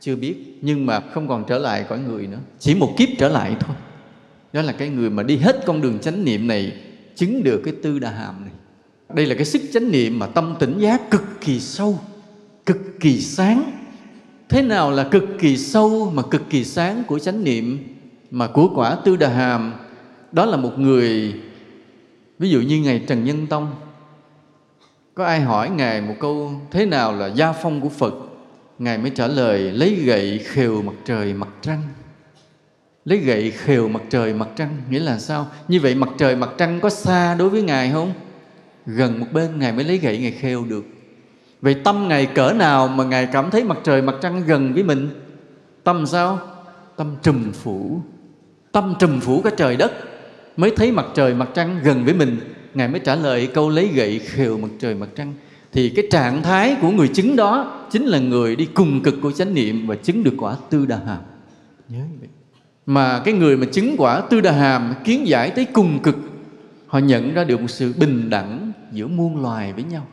chưa 0.00 0.16
biết 0.16 0.58
nhưng 0.62 0.86
mà 0.86 1.00
không 1.00 1.28
còn 1.28 1.44
trở 1.48 1.58
lại 1.58 1.84
cõi 1.88 1.98
người 1.98 2.26
nữa. 2.26 2.38
Chỉ 2.58 2.74
một 2.74 2.94
kiếp 2.96 3.08
trở 3.18 3.28
lại 3.28 3.56
thôi. 3.60 3.76
Đó 4.52 4.62
là 4.62 4.72
cái 4.72 4.88
người 4.88 5.10
mà 5.10 5.22
đi 5.22 5.36
hết 5.36 5.56
con 5.66 5.80
đường 5.80 5.98
chánh 5.98 6.24
niệm 6.24 6.46
này 6.46 6.72
chứng 7.16 7.42
được 7.42 7.62
cái 7.64 7.74
tư 7.82 7.98
đà 7.98 8.10
hàm 8.10 8.40
này. 8.40 8.50
Đây 9.14 9.26
là 9.26 9.34
cái 9.34 9.44
sức 9.44 9.62
chánh 9.72 9.90
niệm 9.90 10.18
mà 10.18 10.26
tâm 10.26 10.56
tỉnh 10.58 10.78
giác 10.78 11.10
cực 11.10 11.22
kỳ 11.40 11.60
sâu 11.60 11.98
cực 12.66 13.00
kỳ 13.00 13.20
sáng. 13.20 13.72
Thế 14.48 14.62
nào 14.62 14.90
là 14.90 15.08
cực 15.10 15.24
kỳ 15.38 15.56
sâu 15.56 16.10
mà 16.14 16.22
cực 16.22 16.42
kỳ 16.50 16.64
sáng 16.64 17.02
của 17.06 17.18
chánh 17.18 17.44
niệm 17.44 17.78
mà 18.30 18.46
của 18.46 18.70
quả 18.74 18.96
tư 19.04 19.16
đà 19.16 19.28
hàm? 19.28 19.74
Đó 20.32 20.46
là 20.46 20.56
một 20.56 20.78
người 20.78 21.34
ví 22.38 22.50
dụ 22.50 22.60
như 22.60 22.80
ngài 22.80 23.04
trần 23.06 23.24
nhân 23.24 23.46
tông. 23.46 23.70
Có 25.14 25.24
ai 25.24 25.40
hỏi 25.40 25.70
ngài 25.70 26.00
một 26.00 26.14
câu 26.20 26.52
thế 26.70 26.86
nào 26.86 27.12
là 27.12 27.26
gia 27.26 27.52
phong 27.52 27.80
của 27.80 27.88
phật 27.88 28.14
ngài 28.80 28.98
mới 28.98 29.10
trả 29.10 29.26
lời, 29.26 29.72
lấy 29.72 29.94
gậy 29.94 30.40
khều 30.44 30.82
mặt 30.82 30.92
trời 31.04 31.34
mặt 31.34 31.48
trăng. 31.62 31.82
Lấy 33.04 33.18
gậy 33.18 33.50
khều 33.50 33.88
mặt 33.88 34.02
trời 34.10 34.34
mặt 34.34 34.48
trăng, 34.56 34.76
nghĩa 34.90 34.98
là 34.98 35.18
sao? 35.18 35.48
Như 35.68 35.80
vậy 35.80 35.94
mặt 35.94 36.08
trời 36.18 36.36
mặt 36.36 36.50
trăng 36.58 36.80
có 36.80 36.90
xa 36.90 37.34
đối 37.34 37.50
với 37.50 37.62
ngài 37.62 37.90
không? 37.92 38.12
Gần 38.86 39.20
một 39.20 39.26
bên 39.32 39.58
ngài 39.58 39.72
mới 39.72 39.84
lấy 39.84 39.98
gậy 39.98 40.18
ngài 40.18 40.30
khều 40.30 40.64
được. 40.64 40.84
Vậy 41.60 41.74
tâm 41.84 42.08
ngài 42.08 42.26
cỡ 42.26 42.52
nào 42.52 42.88
mà 42.88 43.04
ngài 43.04 43.26
cảm 43.26 43.50
thấy 43.50 43.64
mặt 43.64 43.78
trời 43.84 44.02
mặt 44.02 44.14
trăng 44.22 44.42
gần 44.46 44.74
với 44.74 44.82
mình? 44.82 45.10
Tâm 45.84 46.06
sao? 46.06 46.38
Tâm 46.96 47.16
trùm 47.22 47.52
phủ. 47.52 48.00
Tâm 48.72 48.94
trùm 48.98 49.20
phủ 49.20 49.40
cả 49.40 49.50
trời 49.56 49.76
đất 49.76 49.92
mới 50.56 50.72
thấy 50.76 50.92
mặt 50.92 51.06
trời 51.14 51.34
mặt 51.34 51.48
trăng 51.54 51.80
gần 51.84 52.04
với 52.04 52.14
mình. 52.14 52.40
Ngài 52.74 52.88
mới 52.88 53.00
trả 53.00 53.14
lời 53.14 53.48
câu 53.54 53.68
lấy 53.70 53.88
gậy 53.88 54.18
khều 54.18 54.58
mặt 54.58 54.68
trời 54.78 54.94
mặt 54.94 55.08
trăng 55.16 55.34
thì 55.72 55.90
cái 55.90 56.04
trạng 56.10 56.42
thái 56.42 56.76
của 56.80 56.90
người 56.90 57.08
chứng 57.08 57.36
đó 57.36 57.86
chính 57.90 58.06
là 58.06 58.18
người 58.18 58.56
đi 58.56 58.66
cùng 58.74 59.02
cực 59.02 59.14
của 59.22 59.32
chánh 59.32 59.54
niệm 59.54 59.86
và 59.86 59.96
chứng 59.96 60.24
được 60.24 60.34
quả 60.38 60.56
tư 60.70 60.86
đà 60.86 60.96
hàm. 60.96 61.18
Nhớ. 61.88 62.00
Mà 62.86 63.22
cái 63.24 63.34
người 63.34 63.56
mà 63.56 63.66
chứng 63.72 63.94
quả 63.98 64.20
tư 64.20 64.40
đà 64.40 64.52
hàm 64.52 64.94
kiến 65.04 65.26
giải 65.26 65.50
tới 65.50 65.64
cùng 65.72 65.98
cực 66.02 66.16
họ 66.86 66.98
nhận 66.98 67.34
ra 67.34 67.44
được 67.44 67.60
một 67.60 67.70
sự 67.70 67.92
bình 67.98 68.30
đẳng 68.30 68.72
giữa 68.92 69.06
muôn 69.06 69.42
loài 69.42 69.72
với 69.72 69.84
nhau. 69.84 70.06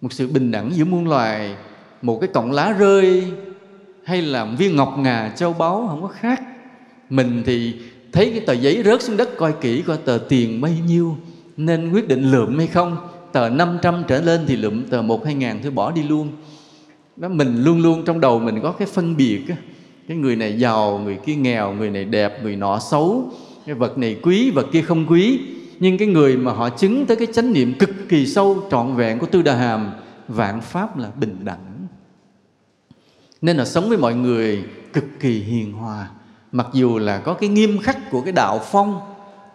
Một 0.00 0.12
sự 0.12 0.28
bình 0.28 0.50
đẳng 0.50 0.70
giữa 0.74 0.84
muôn 0.84 1.08
loài 1.08 1.56
một 2.02 2.18
cái 2.20 2.28
cọng 2.34 2.52
lá 2.52 2.72
rơi 2.72 3.24
hay 4.04 4.22
là 4.22 4.44
một 4.44 4.52
viên 4.58 4.76
ngọc 4.76 4.94
ngà 4.98 5.32
châu 5.36 5.52
báu 5.52 5.86
không 5.88 6.02
có 6.02 6.08
khác. 6.08 6.42
Mình 7.10 7.42
thì 7.46 7.74
thấy 8.12 8.30
cái 8.30 8.40
tờ 8.40 8.52
giấy 8.52 8.82
rớt 8.84 9.02
xuống 9.02 9.16
đất 9.16 9.36
coi 9.36 9.54
kỹ 9.60 9.82
coi 9.86 9.96
tờ 9.96 10.18
tiền 10.28 10.60
bao 10.60 10.72
nhiêu 10.86 11.16
nên 11.56 11.92
quyết 11.92 12.08
định 12.08 12.30
lượm 12.30 12.58
hay 12.58 12.66
không 12.66 12.96
tờ 13.32 13.48
500 13.48 14.02
trở 14.08 14.20
lên 14.20 14.40
thì 14.46 14.56
lượm 14.56 14.84
tờ 14.90 15.02
một, 15.02 15.24
hai 15.24 15.34
ngàn 15.34 15.60
thôi, 15.62 15.70
bỏ 15.70 15.90
đi 15.90 16.02
luôn. 16.02 16.28
Đó, 17.16 17.28
mình 17.28 17.64
luôn 17.64 17.82
luôn 17.82 18.04
trong 18.04 18.20
đầu 18.20 18.38
mình 18.38 18.60
có 18.62 18.72
cái 18.72 18.88
phân 18.92 19.16
biệt 19.16 19.42
cái 20.08 20.16
người 20.16 20.36
này 20.36 20.58
giàu, 20.58 20.98
người 20.98 21.18
kia 21.26 21.34
nghèo, 21.34 21.72
người 21.72 21.90
này 21.90 22.04
đẹp, 22.04 22.42
người 22.42 22.56
nọ 22.56 22.78
xấu. 22.78 23.30
Cái 23.66 23.74
vật 23.74 23.98
này 23.98 24.16
quý, 24.22 24.50
vật 24.50 24.66
kia 24.72 24.82
không 24.82 25.06
quý. 25.06 25.40
Nhưng 25.80 25.98
cái 25.98 26.08
người 26.08 26.36
mà 26.36 26.52
họ 26.52 26.68
chứng 26.68 27.06
tới 27.06 27.16
cái 27.16 27.26
chánh 27.32 27.52
niệm 27.52 27.74
cực 27.78 27.90
kỳ 28.08 28.26
sâu, 28.26 28.62
trọn 28.70 28.94
vẹn 28.94 29.18
của 29.18 29.26
tư 29.26 29.42
đà 29.42 29.54
hàm, 29.54 29.90
vạn 30.28 30.60
pháp 30.60 30.98
là 30.98 31.10
bình 31.20 31.36
đẳng. 31.44 31.86
Nên 33.42 33.56
là 33.56 33.64
sống 33.64 33.88
với 33.88 33.98
mọi 33.98 34.14
người 34.14 34.64
cực 34.92 35.04
kỳ 35.20 35.40
hiền 35.40 35.72
hòa. 35.72 36.08
Mặc 36.52 36.66
dù 36.72 36.98
là 36.98 37.18
có 37.18 37.34
cái 37.34 37.48
nghiêm 37.48 37.78
khắc 37.78 38.10
của 38.10 38.20
cái 38.20 38.32
đạo 38.32 38.60
phong, 38.70 39.00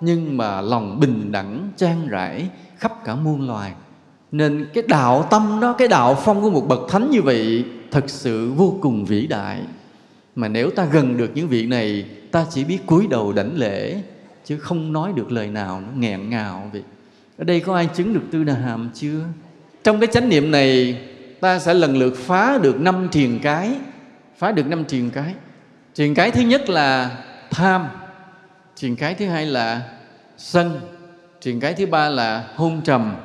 nhưng 0.02 0.38
mà 0.38 0.62
lòng 0.62 1.00
bình 1.00 1.32
đẳng, 1.32 1.70
trang 1.78 2.08
rãi 2.08 2.50
khắp 2.80 3.06
cả 3.06 3.16
muôn 3.16 3.48
loài. 3.48 3.74
Nên 4.32 4.68
cái 4.74 4.84
đạo 4.88 5.28
tâm 5.30 5.60
đó, 5.62 5.74
cái 5.74 5.88
đạo 5.88 6.16
phong 6.26 6.42
của 6.42 6.50
một 6.50 6.68
bậc 6.68 6.80
thánh 6.90 7.12
như 7.12 7.22
vậy 7.22 7.66
thật 7.92 8.04
sự 8.08 8.52
vô 8.52 8.78
cùng 8.82 9.06
vĩ 9.06 9.28
đại. 9.28 9.62
Mà 10.36 10.48
nếu 10.48 10.70
ta 10.70 10.86
gần 10.86 11.18
được 11.18 11.32
những 11.36 11.48
vị 11.48 11.66
này, 11.66 12.06
ta 12.32 12.46
chỉ 12.50 12.64
biết 12.64 12.86
cúi 12.86 13.08
đầu 13.08 13.34
đảnh 13.34 13.52
lễ, 13.56 14.02
chứ 14.46 14.58
không 14.58 14.94
nói 14.94 15.14
được 15.16 15.32
lời 15.32 15.48
nào 15.48 15.82
nó 15.82 15.88
nghẹn 15.96 16.30
ngào 16.30 16.70
vậy. 16.74 16.84
Ở 17.38 17.44
đây 17.44 17.60
có 17.60 17.76
ai 17.76 17.90
chứng 17.96 18.14
được 18.14 18.24
tư 18.32 18.44
đà 18.44 18.54
hàm 18.54 18.90
chưa? 18.94 19.20
Trong 19.84 20.00
cái 20.00 20.08
chánh 20.08 20.30
niệm 20.30 20.52
này, 20.52 21.02
ta 21.42 21.60
sẽ 21.60 21.74
lần 21.74 21.98
lượt 21.98 22.18
phá 22.18 22.58
được 22.58 22.80
năm 22.80 23.08
thiền 23.12 23.40
cái. 23.40 23.72
Phá 24.38 24.52
được 24.52 24.68
năm 24.68 24.86
thiền 24.86 25.10
cái. 25.10 25.34
Thiền 25.96 26.14
cái 26.14 26.32
thứ 26.32 26.42
nhất 26.42 26.70
là 26.70 27.18
tham. 27.52 27.88
Thiền 28.78 28.96
cái 28.96 29.14
thứ 29.14 29.26
hai 29.26 29.46
là 29.46 29.82
sân 30.38 30.80
triền 31.42 31.60
cái 31.60 31.74
thứ 31.74 31.86
ba 31.86 32.10
là 32.10 32.48
hôn 32.56 32.82
trầm. 32.84 33.16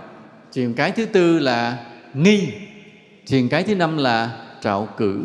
Triền 0.53 0.75
cái 0.75 0.90
thứ 0.90 1.07
tư 1.07 1.38
là 1.38 1.79
nghi. 2.14 2.48
Triền 3.27 3.48
cái 3.48 3.62
thứ 3.62 3.75
năm 3.75 3.96
là 3.96 4.31
trạo 4.61 4.88
cử. 4.96 5.20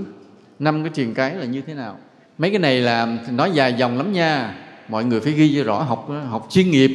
Năm 0.60 0.84
cái 0.84 0.92
triền 0.96 1.14
cái 1.14 1.36
là 1.36 1.46
như 1.46 1.62
thế 1.62 1.74
nào? 1.74 1.98
Mấy 2.38 2.50
cái 2.50 2.60
này 2.60 2.80
là 2.80 3.18
nói 3.32 3.52
dài 3.54 3.74
dòng 3.78 3.98
lắm 3.98 4.14
nha. 4.14 4.56
Mọi 4.90 5.06
người 5.06 5.20
phải 5.20 5.34
ghi 5.34 5.56
cho 5.58 5.64
rõ 5.64 5.82
học 5.82 6.10
học 6.30 6.48
chuyên 6.52 6.72
nghiệp. 6.72 6.92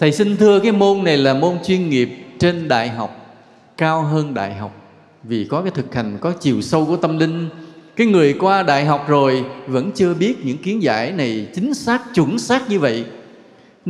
Thầy 0.00 0.12
xin 0.12 0.36
thưa 0.36 0.60
cái 0.60 0.72
môn 0.72 1.04
này 1.04 1.16
là 1.16 1.34
môn 1.34 1.58
chuyên 1.64 1.88
nghiệp 1.88 2.08
trên 2.38 2.68
đại 2.68 2.88
học, 2.88 3.36
cao 3.76 4.02
hơn 4.02 4.34
đại 4.34 4.54
học. 4.54 4.76
Vì 5.22 5.46
có 5.50 5.62
cái 5.62 5.70
thực 5.74 5.94
hành, 5.94 6.18
có 6.20 6.32
chiều 6.40 6.62
sâu 6.62 6.86
của 6.86 6.96
tâm 6.96 7.18
linh. 7.18 7.48
Cái 7.96 8.06
người 8.06 8.32
qua 8.40 8.62
đại 8.62 8.84
học 8.84 9.04
rồi 9.08 9.44
vẫn 9.66 9.90
chưa 9.94 10.14
biết 10.14 10.34
những 10.44 10.58
kiến 10.58 10.82
giải 10.82 11.12
này 11.12 11.46
chính 11.54 11.74
xác, 11.74 12.02
chuẩn 12.14 12.38
xác 12.38 12.70
như 12.70 12.78
vậy 12.78 13.04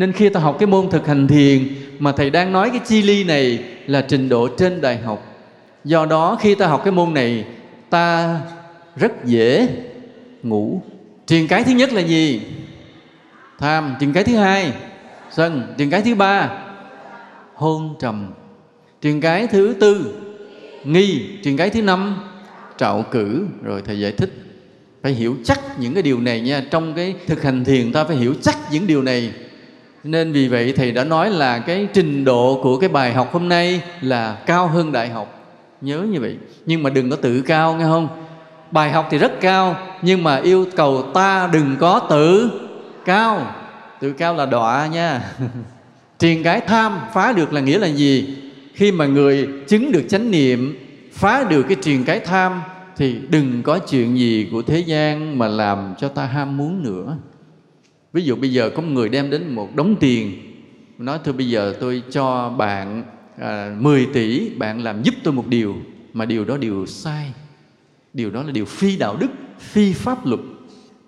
nên 0.00 0.12
khi 0.12 0.28
ta 0.28 0.40
học 0.40 0.56
cái 0.58 0.66
môn 0.66 0.90
thực 0.90 1.06
hành 1.06 1.28
thiền 1.28 1.68
mà 1.98 2.12
thầy 2.12 2.30
đang 2.30 2.52
nói 2.52 2.70
cái 2.70 2.80
chi 2.86 3.02
ly 3.02 3.24
này 3.24 3.64
là 3.86 4.00
trình 4.00 4.28
độ 4.28 4.48
trên 4.58 4.80
đại 4.80 4.98
học. 4.98 5.46
Do 5.84 6.06
đó 6.06 6.38
khi 6.40 6.54
ta 6.54 6.66
học 6.66 6.80
cái 6.84 6.92
môn 6.92 7.14
này, 7.14 7.44
ta 7.90 8.36
rất 8.96 9.24
dễ 9.24 9.68
ngủ. 10.42 10.82
Truyền 11.26 11.46
cái 11.46 11.64
thứ 11.64 11.72
nhất 11.72 11.92
là 11.92 12.00
gì? 12.00 12.40
Tham. 13.58 13.94
Truyền 14.00 14.12
cái 14.12 14.24
thứ 14.24 14.36
hai, 14.36 14.72
sân. 15.30 15.74
Truyền 15.78 15.90
cái 15.90 16.02
thứ 16.02 16.14
ba, 16.14 16.50
hôn 17.54 17.94
trầm. 18.00 18.32
Truyền 19.02 19.20
cái 19.20 19.46
thứ 19.46 19.74
tư, 19.80 20.14
nghi. 20.84 21.22
Truyền 21.44 21.56
cái 21.56 21.70
thứ 21.70 21.82
năm, 21.82 22.16
trạo 22.78 23.04
cử. 23.10 23.46
Rồi 23.62 23.82
thầy 23.86 24.00
giải 24.00 24.12
thích. 24.12 24.30
Phải 25.02 25.12
hiểu 25.12 25.36
chắc 25.44 25.60
những 25.80 25.94
cái 25.94 26.02
điều 26.02 26.20
này 26.20 26.40
nha. 26.40 26.64
Trong 26.70 26.94
cái 26.94 27.14
thực 27.26 27.42
hành 27.42 27.64
thiền, 27.64 27.92
ta 27.92 28.04
phải 28.04 28.16
hiểu 28.16 28.34
chắc 28.42 28.56
những 28.72 28.86
điều 28.86 29.02
này 29.02 29.32
nên 30.04 30.32
vì 30.32 30.48
vậy 30.48 30.72
thầy 30.76 30.92
đã 30.92 31.04
nói 31.04 31.30
là 31.30 31.58
cái 31.58 31.88
trình 31.92 32.24
độ 32.24 32.60
của 32.62 32.78
cái 32.78 32.88
bài 32.88 33.12
học 33.12 33.32
hôm 33.32 33.48
nay 33.48 33.82
là 34.00 34.36
cao 34.46 34.68
hơn 34.68 34.92
đại 34.92 35.08
học. 35.08 35.40
Nhớ 35.80 36.02
như 36.10 36.20
vậy. 36.20 36.36
Nhưng 36.66 36.82
mà 36.82 36.90
đừng 36.90 37.10
có 37.10 37.16
tự 37.16 37.42
cao, 37.42 37.74
nghe 37.74 37.84
không? 37.84 38.08
Bài 38.70 38.90
học 38.90 39.08
thì 39.10 39.18
rất 39.18 39.40
cao, 39.40 39.76
nhưng 40.02 40.24
mà 40.24 40.36
yêu 40.36 40.66
cầu 40.76 41.02
ta 41.14 41.48
đừng 41.52 41.76
có 41.80 41.98
tự 42.10 42.50
cao. 43.04 43.54
Tự 44.00 44.12
cao 44.12 44.34
là 44.34 44.46
đọa 44.46 44.86
nha. 44.86 45.22
Triền 46.18 46.42
cái 46.42 46.60
tham, 46.60 46.98
phá 47.14 47.32
được 47.32 47.52
là 47.52 47.60
nghĩa 47.60 47.78
là 47.78 47.86
gì? 47.86 48.36
Khi 48.74 48.92
mà 48.92 49.06
người 49.06 49.48
chứng 49.68 49.92
được 49.92 50.02
chánh 50.08 50.30
niệm, 50.30 50.78
phá 51.12 51.44
được 51.44 51.62
cái 51.62 51.76
triền 51.82 52.04
cái 52.04 52.20
tham, 52.20 52.60
thì 52.96 53.16
đừng 53.28 53.62
có 53.62 53.78
chuyện 53.78 54.18
gì 54.18 54.48
của 54.52 54.62
thế 54.62 54.78
gian 54.78 55.38
mà 55.38 55.48
làm 55.48 55.94
cho 55.98 56.08
ta 56.08 56.24
ham 56.24 56.56
muốn 56.56 56.82
nữa 56.82 57.16
ví 58.12 58.22
dụ 58.22 58.36
bây 58.36 58.52
giờ 58.52 58.70
có 58.76 58.82
một 58.82 58.88
người 58.92 59.08
đem 59.08 59.30
đến 59.30 59.54
một 59.54 59.76
đống 59.76 59.96
tiền 60.00 60.32
nói 60.98 61.18
thôi 61.24 61.34
bây 61.34 61.48
giờ 61.48 61.74
tôi 61.80 62.02
cho 62.10 62.48
bạn 62.58 63.02
à, 63.38 63.76
10 63.80 64.06
tỷ 64.06 64.50
bạn 64.50 64.82
làm 64.82 65.02
giúp 65.02 65.14
tôi 65.24 65.34
một 65.34 65.46
điều 65.48 65.76
mà 66.12 66.24
điều 66.24 66.44
đó 66.44 66.56
điều 66.56 66.86
sai 66.86 67.32
điều 68.12 68.30
đó 68.30 68.42
là 68.42 68.52
điều 68.52 68.64
phi 68.64 68.96
đạo 68.96 69.16
đức 69.16 69.30
phi 69.58 69.92
pháp 69.92 70.26
luật. 70.26 70.40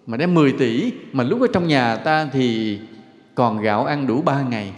Mà 0.07 0.17
đem 0.17 0.35
10 0.35 0.53
tỷ 0.53 0.93
mà 1.13 1.25
lúc 1.25 1.41
ở 1.41 1.47
trong 1.53 1.69
nhà 1.69 1.97
ta 1.97 2.29
thì 2.33 2.79
còn 3.35 3.63
gạo 3.63 3.85
ăn 3.85 4.07
đủ 4.07 4.23
3 4.23 4.43
ngày. 4.43 4.73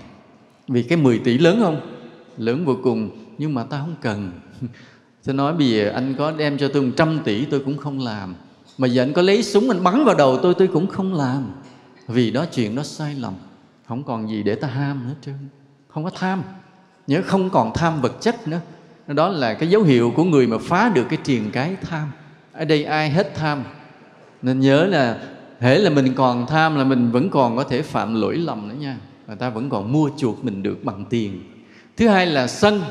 Vì 0.68 0.82
cái 0.82 0.98
10 0.98 1.18
tỷ 1.18 1.38
lớn 1.38 1.58
không? 1.62 1.80
Lớn 2.38 2.64
vô 2.64 2.76
cùng 2.82 3.10
nhưng 3.38 3.54
mà 3.54 3.64
ta 3.64 3.78
không 3.78 3.94
cần. 4.00 4.32
Tôi 5.24 5.34
nói 5.34 5.54
bây 5.54 5.70
giờ 5.70 5.90
anh 5.94 6.14
có 6.18 6.32
đem 6.32 6.58
cho 6.58 6.68
tôi 6.68 6.82
100 6.82 7.18
tỷ 7.24 7.44
tôi 7.44 7.60
cũng 7.60 7.76
không 7.76 8.00
làm. 8.00 8.34
Mà 8.78 8.88
giờ 8.88 9.02
anh 9.02 9.12
có 9.12 9.22
lấy 9.22 9.42
súng 9.42 9.70
anh 9.70 9.84
bắn 9.84 10.04
vào 10.04 10.14
đầu 10.14 10.38
tôi 10.42 10.54
tôi 10.54 10.68
cũng 10.68 10.86
không 10.86 11.14
làm 11.14 11.52
vì 12.08 12.30
đó 12.30 12.44
chuyện 12.54 12.74
đó 12.74 12.82
sai 12.82 13.14
lầm. 13.14 13.34
Không 13.88 14.04
còn 14.04 14.28
gì 14.30 14.42
để 14.42 14.54
ta 14.54 14.68
ham 14.68 15.08
nữa 15.08 15.14
trơn 15.20 15.34
không 15.94 16.04
có 16.04 16.10
tham. 16.10 16.42
Nhớ 17.06 17.22
không 17.24 17.50
còn 17.50 17.72
tham 17.74 18.00
vật 18.00 18.12
chất 18.20 18.48
nữa. 18.48 18.60
Đó 19.06 19.28
là 19.28 19.54
cái 19.54 19.68
dấu 19.68 19.82
hiệu 19.82 20.12
của 20.16 20.24
người 20.24 20.46
mà 20.46 20.56
phá 20.58 20.88
được 20.94 21.06
cái 21.10 21.18
triền 21.24 21.50
cái 21.52 21.76
tham. 21.82 22.12
Ở 22.52 22.64
đây 22.64 22.84
ai 22.84 23.10
hết 23.10 23.34
tham? 23.34 23.64
Nên 24.42 24.60
nhớ 24.60 24.86
là 24.86 25.18
hễ 25.60 25.78
là 25.78 25.90
mình 25.90 26.14
còn 26.14 26.46
tham 26.46 26.76
là 26.76 26.84
mình 26.84 27.10
vẫn 27.10 27.30
còn 27.30 27.56
có 27.56 27.64
thể 27.64 27.82
phạm 27.82 28.20
lỗi 28.20 28.36
lầm 28.36 28.68
nữa 28.68 28.74
nha. 28.80 28.96
Người 29.26 29.36
ta 29.36 29.50
vẫn 29.50 29.70
còn 29.70 29.92
mua 29.92 30.10
chuộc 30.16 30.44
mình 30.44 30.62
được 30.62 30.84
bằng 30.84 31.04
tiền. 31.10 31.42
Thứ 31.96 32.08
hai 32.08 32.26
là 32.26 32.46
sân. 32.46 32.82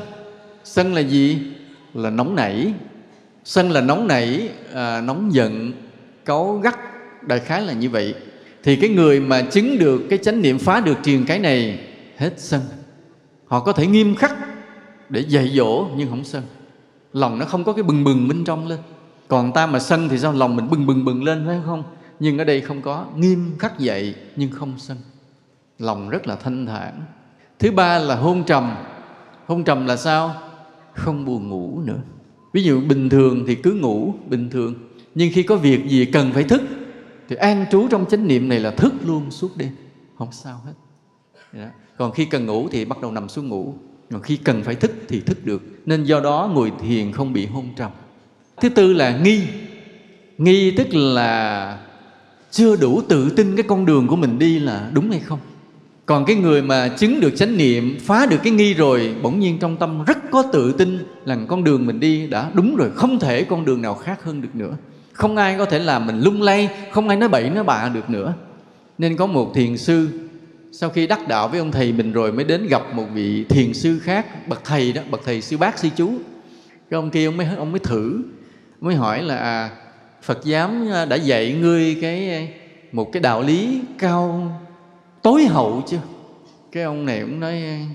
Sân 0.64 0.94
là 0.94 1.00
gì? 1.00 1.52
Là 1.94 2.10
nóng 2.10 2.34
nảy. 2.34 2.72
Sân 3.44 3.70
là 3.70 3.80
nóng 3.80 4.06
nảy 4.08 4.48
à, 4.74 5.00
nóng 5.00 5.34
giận 5.34 5.72
cáu 6.24 6.60
gắt. 6.62 6.78
Đại 7.26 7.40
khái 7.40 7.62
là 7.62 7.72
như 7.72 7.90
vậy 7.90 8.14
thì 8.64 8.76
cái 8.76 8.90
người 8.90 9.20
mà 9.20 9.42
chứng 9.42 9.78
được, 9.78 10.02
cái 10.10 10.18
chánh 10.18 10.42
niệm 10.42 10.58
phá 10.58 10.80
được 10.80 10.98
triền 11.02 11.24
cái 11.26 11.38
này, 11.38 11.78
hết 12.16 12.34
sân. 12.36 12.60
Họ 13.46 13.60
có 13.60 13.72
thể 13.72 13.86
nghiêm 13.86 14.14
khắc 14.14 14.36
để 15.08 15.20
dạy 15.20 15.48
dỗ 15.48 15.86
nhưng 15.96 16.10
không 16.10 16.24
sân. 16.24 16.42
Lòng 17.12 17.38
nó 17.38 17.44
không 17.44 17.64
có 17.64 17.72
cái 17.72 17.82
bừng 17.82 18.04
bừng 18.04 18.28
bên 18.28 18.44
trong 18.44 18.68
lên. 18.68 18.78
Còn 19.28 19.52
ta 19.52 19.66
mà 19.66 19.78
sân 19.78 20.08
thì 20.08 20.18
sao? 20.18 20.32
Lòng 20.32 20.56
mình 20.56 20.70
bừng 20.70 20.86
bừng 20.86 21.04
bừng 21.04 21.24
lên, 21.24 21.42
phải 21.46 21.58
không? 21.66 21.82
Nhưng 22.20 22.38
ở 22.38 22.44
đây 22.44 22.60
không 22.60 22.82
có. 22.82 23.06
Nghiêm 23.16 23.52
khắc 23.58 23.78
dạy 23.78 24.14
nhưng 24.36 24.50
không 24.50 24.72
sân. 24.78 24.96
Lòng 25.78 26.08
rất 26.08 26.26
là 26.26 26.36
thanh 26.36 26.66
thản. 26.66 27.02
Thứ 27.58 27.70
ba 27.70 27.98
là 27.98 28.16
hôn 28.16 28.44
trầm. 28.44 28.74
Hôn 29.46 29.64
trầm 29.64 29.86
là 29.86 29.96
sao? 29.96 30.34
Không 30.92 31.24
buồn 31.24 31.48
ngủ 31.48 31.80
nữa. 31.84 31.98
Ví 32.52 32.62
dụ 32.62 32.80
bình 32.80 33.08
thường 33.08 33.44
thì 33.46 33.54
cứ 33.54 33.72
ngủ 33.72 34.14
bình 34.28 34.50
thường. 34.50 34.74
Nhưng 35.14 35.32
khi 35.34 35.42
có 35.42 35.56
việc 35.56 35.88
gì 35.88 36.04
cần 36.04 36.32
phải 36.32 36.44
thức 36.44 36.62
thì 37.28 37.36
an 37.36 37.66
trú 37.70 37.88
trong 37.88 38.06
chánh 38.10 38.28
niệm 38.28 38.48
này 38.48 38.60
là 38.60 38.70
thức 38.70 38.92
luôn 39.04 39.30
suốt 39.30 39.56
đêm, 39.56 39.70
không 40.18 40.32
sao 40.32 40.60
hết. 40.64 40.72
Đó. 41.52 41.66
còn 41.98 42.12
khi 42.12 42.24
cần 42.24 42.46
ngủ 42.46 42.68
thì 42.70 42.84
bắt 42.84 43.00
đầu 43.02 43.12
nằm 43.12 43.28
xuống 43.28 43.48
ngủ. 43.48 43.74
Còn 44.10 44.22
khi 44.22 44.36
cần 44.36 44.62
phải 44.62 44.74
thức 44.74 44.90
thì 45.08 45.20
thức 45.20 45.46
được. 45.46 45.62
Nên 45.86 46.04
do 46.04 46.20
đó 46.20 46.50
ngồi 46.54 46.72
thiền 46.80 47.12
không 47.12 47.32
bị 47.32 47.46
hôn 47.46 47.68
trầm. 47.76 47.90
Thứ 48.60 48.68
tư 48.68 48.92
là 48.92 49.18
nghi. 49.18 49.40
Nghi 50.38 50.70
tức 50.70 50.94
là 50.94 51.78
chưa 52.50 52.76
đủ 52.76 53.02
tự 53.08 53.30
tin 53.30 53.56
cái 53.56 53.62
con 53.68 53.86
đường 53.86 54.06
của 54.08 54.16
mình 54.16 54.38
đi 54.38 54.58
là 54.58 54.90
đúng 54.92 55.10
hay 55.10 55.20
không. 55.20 55.38
Còn 56.06 56.24
cái 56.24 56.36
người 56.36 56.62
mà 56.62 56.88
chứng 56.88 57.20
được 57.20 57.36
chánh 57.36 57.56
niệm, 57.56 57.96
phá 58.00 58.26
được 58.26 58.36
cái 58.44 58.52
nghi 58.52 58.74
rồi, 58.74 59.14
bỗng 59.22 59.40
nhiên 59.40 59.58
trong 59.58 59.76
tâm 59.76 60.04
rất 60.04 60.18
có 60.30 60.42
tự 60.52 60.72
tin 60.72 60.98
là 61.24 61.38
con 61.48 61.64
đường 61.64 61.86
mình 61.86 62.00
đi 62.00 62.26
đã 62.26 62.50
đúng 62.54 62.76
rồi, 62.76 62.90
không 62.94 63.18
thể 63.18 63.44
con 63.44 63.64
đường 63.64 63.82
nào 63.82 63.94
khác 63.94 64.24
hơn 64.24 64.42
được 64.42 64.54
nữa 64.54 64.76
không 65.14 65.36
ai 65.36 65.54
có 65.58 65.64
thể 65.64 65.78
làm 65.78 66.06
mình 66.06 66.20
lung 66.20 66.42
lay 66.42 66.68
không 66.90 67.08
ai 67.08 67.16
nói 67.16 67.28
bậy 67.28 67.50
nói 67.50 67.64
bạ 67.64 67.90
được 67.94 68.10
nữa. 68.10 68.34
Nên 68.98 69.16
có 69.16 69.26
một 69.26 69.52
thiền 69.54 69.76
sư 69.76 70.08
sau 70.72 70.90
khi 70.90 71.06
đắc 71.06 71.28
đạo 71.28 71.48
với 71.48 71.58
ông 71.58 71.72
thầy 71.72 71.92
mình 71.92 72.12
rồi 72.12 72.32
mới 72.32 72.44
đến 72.44 72.66
gặp 72.66 72.82
một 72.94 73.04
vị 73.14 73.44
thiền 73.44 73.74
sư 73.74 73.98
khác 73.98 74.48
bậc 74.48 74.64
thầy 74.64 74.92
đó 74.92 75.02
bậc 75.10 75.20
thầy 75.24 75.40
sư 75.40 75.56
bác 75.56 75.78
sư 75.78 75.88
chú. 75.96 76.12
Cái 76.90 76.98
ông 76.98 77.10
kia 77.10 77.26
ông 77.26 77.36
mới 77.36 77.46
ông 77.56 77.72
mới 77.72 77.78
thử 77.78 78.22
mới 78.80 78.94
hỏi 78.94 79.22
là 79.22 79.36
à, 79.36 79.70
Phật 80.22 80.44
giám 80.44 80.92
à, 80.92 81.04
đã 81.04 81.16
dạy 81.16 81.52
ngươi 81.52 81.98
cái 82.00 82.30
à, 82.30 82.46
một 82.92 83.12
cái 83.12 83.22
đạo 83.22 83.42
lý 83.42 83.80
cao 83.98 84.52
tối 85.22 85.44
hậu 85.44 85.82
chưa? 85.86 86.00
Cái 86.72 86.82
ông 86.82 87.06
này 87.06 87.20
cũng 87.20 87.40
nói 87.40 87.52
à, 87.52 87.86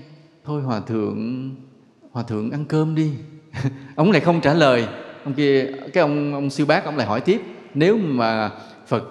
thôi 0.44 0.62
hòa 0.62 0.80
thượng 0.80 1.50
hòa 2.12 2.22
thượng 2.22 2.50
ăn 2.50 2.64
cơm 2.64 2.94
đi. 2.94 3.10
Ông 3.96 4.12
này 4.12 4.20
không 4.20 4.40
trả 4.40 4.54
lời 4.54 4.86
ông 5.24 5.34
kia 5.34 5.66
cái 5.92 6.02
ông 6.02 6.34
ông 6.34 6.50
sư 6.50 6.64
bác 6.64 6.84
ông 6.84 6.96
lại 6.96 7.06
hỏi 7.06 7.20
tiếp 7.20 7.40
nếu 7.74 7.98
mà 7.98 8.50
Phật 8.86 9.04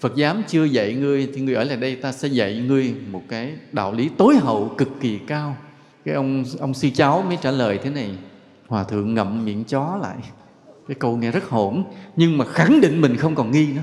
Phật 0.00 0.12
giám 0.16 0.42
chưa 0.48 0.64
dạy 0.64 0.94
ngươi 0.94 1.28
thì 1.34 1.40
ngươi 1.40 1.54
ở 1.54 1.64
lại 1.64 1.76
đây 1.76 1.96
ta 1.96 2.12
sẽ 2.12 2.28
dạy 2.28 2.64
ngươi 2.68 2.94
một 3.10 3.22
cái 3.28 3.52
đạo 3.72 3.92
lý 3.92 4.10
tối 4.16 4.36
hậu 4.36 4.74
cực 4.78 4.88
kỳ 5.00 5.18
cao. 5.26 5.56
Cái 6.04 6.14
ông 6.14 6.44
ông 6.60 6.74
sư 6.74 6.88
cháu 6.94 7.24
mới 7.28 7.38
trả 7.42 7.50
lời 7.50 7.78
thế 7.82 7.90
này 7.90 8.10
hòa 8.68 8.84
thượng 8.84 9.14
ngậm 9.14 9.44
miệng 9.44 9.64
chó 9.64 9.98
lại. 10.02 10.16
Cái 10.88 10.94
câu 10.94 11.16
nghe 11.16 11.30
rất 11.30 11.48
hỗn 11.48 11.84
nhưng 12.16 12.38
mà 12.38 12.44
khẳng 12.44 12.80
định 12.80 13.00
mình 13.00 13.16
không 13.16 13.34
còn 13.34 13.50
nghi 13.50 13.66
nữa. 13.72 13.82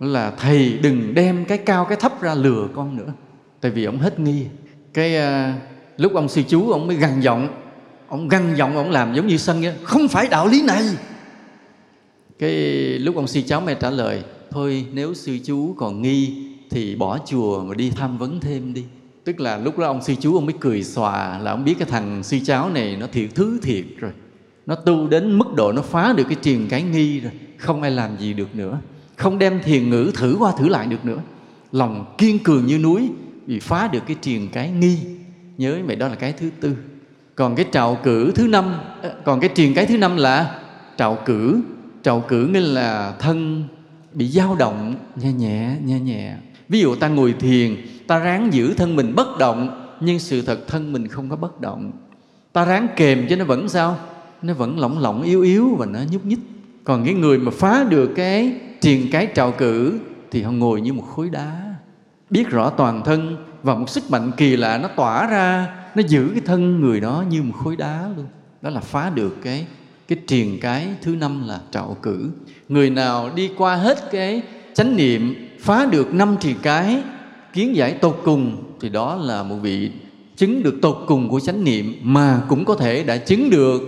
Là 0.00 0.30
thầy 0.30 0.78
đừng 0.82 1.14
đem 1.14 1.44
cái 1.44 1.58
cao 1.58 1.84
cái 1.84 1.98
thấp 2.00 2.22
ra 2.22 2.34
lừa 2.34 2.68
con 2.74 2.96
nữa. 2.96 3.12
Tại 3.60 3.70
vì 3.70 3.84
ông 3.84 3.98
hết 3.98 4.20
nghi. 4.20 4.46
Cái 4.94 5.16
uh, 5.16 5.54
lúc 5.96 6.14
ông 6.14 6.28
sư 6.28 6.42
chú 6.48 6.70
ông 6.70 6.86
mới 6.86 6.96
gằn 6.96 7.20
giọng 7.20 7.48
ông 8.10 8.28
gằn 8.28 8.54
giọng, 8.54 8.76
ông 8.76 8.90
làm 8.90 9.14
giống 9.14 9.26
như 9.26 9.36
sân 9.36 9.60
vậy. 9.62 9.74
Không 9.82 10.08
phải 10.08 10.28
đạo 10.28 10.46
lý 10.48 10.62
này. 10.62 10.82
Cái 12.38 12.52
lúc 12.98 13.16
ông 13.16 13.26
sư 13.26 13.40
cháu 13.46 13.60
mẹ 13.60 13.74
trả 13.74 13.90
lời, 13.90 14.22
thôi, 14.50 14.86
nếu 14.92 15.14
sư 15.14 15.38
chú 15.44 15.74
còn 15.78 16.02
nghi 16.02 16.34
thì 16.70 16.96
bỏ 16.96 17.18
chùa 17.26 17.64
mà 17.64 17.74
đi 17.74 17.90
tham 17.90 18.18
vấn 18.18 18.40
thêm 18.40 18.74
đi. 18.74 18.84
Tức 19.24 19.40
là 19.40 19.58
lúc 19.58 19.78
đó 19.78 19.86
ông 19.86 20.02
sư 20.02 20.14
chú 20.20 20.34
ông 20.34 20.46
mới 20.46 20.54
cười 20.60 20.84
xòa 20.84 21.38
là 21.38 21.50
ông 21.50 21.64
biết 21.64 21.74
cái 21.78 21.88
thằng 21.90 22.22
sư 22.22 22.38
cháu 22.44 22.70
này 22.70 22.96
nó 22.96 23.06
thiệt, 23.12 23.30
thứ 23.34 23.58
thiệt 23.62 23.84
rồi. 23.98 24.12
Nó 24.66 24.74
tu 24.74 25.08
đến 25.08 25.38
mức 25.38 25.54
độ 25.56 25.72
nó 25.72 25.82
phá 25.82 26.12
được 26.16 26.24
cái 26.24 26.36
triền 26.42 26.66
cái 26.70 26.82
nghi 26.82 27.20
rồi. 27.20 27.32
Không 27.56 27.82
ai 27.82 27.90
làm 27.90 28.18
gì 28.18 28.32
được 28.32 28.54
nữa. 28.54 28.78
Không 29.16 29.38
đem 29.38 29.60
thiền 29.62 29.90
ngữ 29.90 30.10
thử 30.14 30.36
qua 30.38 30.52
thử 30.58 30.68
lại 30.68 30.86
được 30.86 31.04
nữa. 31.04 31.18
Lòng 31.72 32.14
kiên 32.18 32.38
cường 32.38 32.66
như 32.66 32.78
núi 32.78 33.08
vì 33.46 33.60
phá 33.60 33.88
được 33.88 34.02
cái 34.06 34.16
triền 34.20 34.48
cái 34.52 34.70
nghi. 34.70 34.98
Nhớ 35.58 35.78
mày, 35.86 35.96
đó 35.96 36.08
là 36.08 36.14
cái 36.14 36.32
thứ 36.32 36.50
tư 36.60 36.76
còn 37.40 37.54
cái 37.54 37.66
trạo 37.72 37.98
cử 38.02 38.32
thứ 38.34 38.46
năm 38.46 38.74
ờ, 39.02 39.12
còn 39.24 39.40
cái 39.40 39.50
truyền 39.54 39.74
cái 39.74 39.86
thứ 39.86 39.98
năm 39.98 40.16
là 40.16 40.58
trạo 40.96 41.18
cử, 41.24 41.60
trào 42.02 42.20
cử 42.20 42.46
nghĩa 42.46 42.60
là 42.60 43.14
thân, 43.18 43.64
bị 44.12 44.28
dao 44.28 44.54
động, 44.54 44.94
nhẹ 45.16 45.32
nhẹ 45.32 45.76
nhẹ 45.84 46.00
nhẹ. 46.00 46.32
Ví 46.68 46.80
dụ 46.80 46.94
ta 46.94 47.08
ngồi 47.08 47.34
thiền, 47.40 47.76
ta 48.06 48.18
ráng 48.18 48.52
giữ 48.52 48.74
thân 48.74 48.96
mình 48.96 49.14
bất 49.16 49.38
động, 49.38 49.90
nhưng 50.00 50.18
sự 50.18 50.42
thật 50.42 50.68
thân 50.68 50.92
mình 50.92 51.08
không 51.08 51.30
có 51.30 51.36
bất 51.36 51.60
động. 51.60 51.92
Ta 52.52 52.64
ráng 52.64 52.86
kềm 52.96 53.26
cho 53.30 53.36
nó 53.36 53.44
vẫn 53.44 53.68
sao? 53.68 53.98
Nó 54.42 54.54
vẫn 54.54 54.78
lỏng 54.78 54.98
lỏng, 54.98 55.22
yếu 55.22 55.42
yếu 55.42 55.74
và 55.78 55.86
nó 55.86 55.98
nhúc 56.10 56.26
nhích. 56.26 56.40
Còn 56.84 57.04
cái 57.04 57.14
người 57.14 57.38
mà 57.38 57.52
phá 57.54 57.84
được 57.88 58.12
cái 58.16 58.54
triền 58.80 59.08
cái 59.12 59.26
trào 59.26 59.52
cử 59.52 59.98
thì 60.30 60.42
họ 60.42 60.52
ngồi 60.52 60.80
như 60.80 60.92
một 60.92 61.04
khối 61.16 61.30
đá. 61.30 61.74
Biết 62.30 62.48
rõ 62.48 62.70
toàn 62.70 63.02
thân 63.04 63.36
và 63.62 63.74
một 63.74 63.88
sức 63.88 64.10
mạnh 64.10 64.30
kỳ 64.36 64.56
lạ 64.56 64.78
nó 64.78 64.88
tỏa 64.88 65.26
ra 65.26 65.79
nó 65.94 66.02
giữ 66.08 66.28
cái 66.32 66.42
thân 66.44 66.80
người 66.80 67.00
đó 67.00 67.24
như 67.30 67.42
một 67.42 67.54
khối 67.64 67.76
đá 67.76 68.08
luôn. 68.16 68.26
Đó 68.62 68.70
là 68.70 68.80
phá 68.80 69.10
được 69.10 69.36
cái 69.42 69.66
cái 70.08 70.18
triền 70.26 70.58
cái 70.60 70.88
thứ 71.02 71.16
năm 71.16 71.48
là 71.48 71.60
trạo 71.70 71.96
cử. 72.02 72.30
Người 72.68 72.90
nào 72.90 73.30
đi 73.34 73.50
qua 73.56 73.76
hết 73.76 74.10
cái 74.10 74.42
chánh 74.74 74.96
niệm, 74.96 75.34
phá 75.60 75.86
được 75.86 76.14
năm 76.14 76.36
triền 76.40 76.56
cái, 76.62 77.02
kiến 77.52 77.76
giải 77.76 77.92
tột 77.92 78.20
cùng, 78.24 78.56
thì 78.80 78.88
đó 78.88 79.16
là 79.16 79.42
một 79.42 79.56
vị 79.56 79.90
chứng 80.36 80.62
được 80.62 80.74
tột 80.82 81.04
cùng 81.06 81.28
của 81.28 81.40
chánh 81.40 81.64
niệm 81.64 81.94
mà 82.02 82.42
cũng 82.48 82.64
có 82.64 82.74
thể 82.74 83.02
đã 83.02 83.16
chứng 83.16 83.50
được 83.50 83.80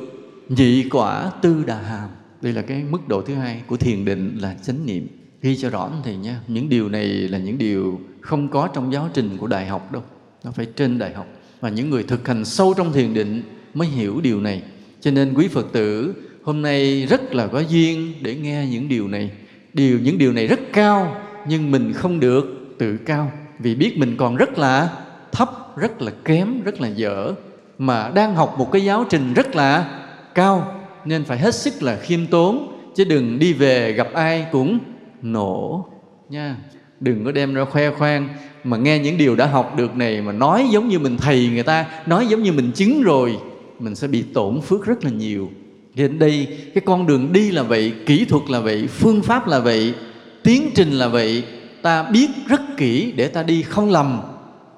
nhị 0.49 0.89
quả 0.89 1.31
tư 1.43 1.65
đà 1.67 1.79
hàm. 1.79 2.09
Đây 2.43 2.53
là 2.53 2.63
cái 2.63 2.85
mức 2.91 3.09
độ 3.09 3.23
thứ 3.23 3.35
hai 3.35 3.63
của 3.67 3.77
thiền 3.77 4.05
định 4.05 4.39
là 4.41 4.57
chánh 4.63 4.87
niệm. 4.87 5.09
Ghi 5.43 5.57
cho 5.57 5.71
rõ 5.71 5.91
thì 6.05 6.17
nha, 6.17 6.41
những 6.49 6.69
điều 6.69 6.89
này 6.89 7.07
là 7.07 7.39
những 7.39 7.59
điều 7.59 8.01
không 8.21 8.49
có 8.49 8.69
trong 8.75 8.93
giáo 8.93 9.09
trình 9.15 9.37
của 9.39 9.47
đại 9.47 9.67
học 9.67 9.93
đâu. 9.93 10.03
Nó 10.45 10.51
phải 10.51 10.67
trên 10.77 10.99
đại 10.99 11.15
học 11.15 11.27
và 11.63 11.69
những 11.69 11.91
người 11.91 12.03
thực 12.03 12.29
hành 12.29 12.45
sâu 12.45 12.75
trong 12.77 12.93
thiền 12.93 13.15
định 13.15 13.43
mới 13.75 13.89
hiểu 13.89 14.21
điều 14.21 14.41
này. 14.41 14.63
Cho 15.01 15.11
nên 15.11 15.35
quý 15.35 15.49
phật 15.49 15.73
tử, 15.73 16.15
hôm 16.43 16.63
nay 16.63 17.07
rất 17.07 17.35
là 17.35 17.47
có 17.47 17.61
duyên 17.61 18.13
để 18.21 18.35
nghe 18.35 18.67
những 18.71 18.89
điều 18.89 19.09
này. 19.09 19.31
Điều, 19.73 19.99
những 19.99 20.19
điều 20.19 20.33
này 20.33 20.47
rất 20.47 20.61
cao, 20.73 21.17
nhưng 21.49 21.71
mình 21.71 21.93
không 21.93 22.21
được 22.21 22.45
tự 22.79 22.97
cao. 22.97 23.33
Vì 23.59 23.75
biết 23.75 23.99
mình 23.99 24.17
còn 24.17 24.37
rất 24.37 24.59
là 24.59 24.91
thấp, 25.33 25.77
rất 25.77 26.03
là 26.03 26.13
kém, 26.25 26.63
rất 26.63 26.81
là 26.81 26.89
dở. 26.89 27.33
Mà 27.79 28.11
đang 28.15 28.35
học 28.35 28.55
một 28.59 28.73
cái 28.73 28.85
giáo 28.85 29.05
trình 29.11 29.35
rất 29.35 29.57
là 29.57 30.01
cao, 30.35 30.81
nên 31.05 31.25
phải 31.25 31.39
hết 31.39 31.55
sức 31.55 31.83
là 31.83 31.97
khiêm 31.97 32.27
tốn, 32.27 32.73
chứ 32.95 33.05
đừng 33.05 33.39
đi 33.39 33.53
về 33.53 33.93
gặp 33.93 34.09
ai 34.15 34.47
cũng 34.53 34.79
nổ. 35.23 35.87
Nha. 36.29 36.57
Đừng 37.01 37.25
có 37.25 37.33
đem 37.33 37.55
ra 37.55 37.65
khoe 37.65 37.91
khoang 37.91 38.29
mà 38.65 38.77
nghe 38.77 38.99
những 38.99 39.19
điều 39.19 39.37
đã 39.37 39.47
học 39.47 39.77
được 39.77 39.97
này 39.97 40.23
mà 40.23 40.33
nói 40.33 40.67
giống 40.71 40.89
như 40.89 40.99
mình 40.99 41.17
thầy 41.17 41.49
người 41.49 41.63
ta 41.63 41.87
nói 42.07 42.27
giống 42.27 42.43
như 42.43 42.53
mình 42.53 42.73
chứng 42.75 43.03
rồi 43.03 43.39
mình 43.79 43.95
sẽ 43.95 44.09
bị 44.09 44.23
tổn 44.23 44.61
phước 44.61 44.85
rất 44.85 45.05
là 45.05 45.11
nhiều. 45.11 45.51
Đến 45.95 46.19
đây 46.19 46.59
cái 46.75 46.83
con 46.87 47.07
đường 47.07 47.33
đi 47.33 47.51
là 47.51 47.63
vậy 47.63 47.93
kỹ 48.07 48.25
thuật 48.25 48.43
là 48.51 48.61
vậy 48.61 48.87
phương 48.87 49.23
pháp 49.23 49.49
là 49.49 49.59
vậy 49.59 49.95
tiến 50.43 50.71
trình 50.75 50.93
là 50.93 51.09
vậy 51.09 51.45
ta 51.83 52.03
biết 52.03 52.31
rất 52.47 52.61
kỹ 52.77 53.13
để 53.17 53.29
ta 53.29 53.43
đi 53.43 53.63
không 53.63 53.91
lầm. 53.91 54.21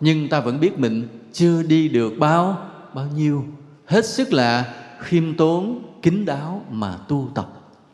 Nhưng 0.00 0.28
ta 0.28 0.40
vẫn 0.40 0.60
biết 0.60 0.78
mình 0.78 1.08
chưa 1.32 1.62
đi 1.62 1.88
được 1.88 2.18
bao 2.18 2.58
bao 2.94 3.08
nhiêu. 3.16 3.44
Hết 3.86 4.06
sức 4.06 4.32
là 4.32 4.74
khiêm 5.00 5.34
tốn 5.34 5.82
kính 6.02 6.24
đáo 6.24 6.64
mà 6.70 6.96
tu 7.08 7.30
tập. 7.34 7.48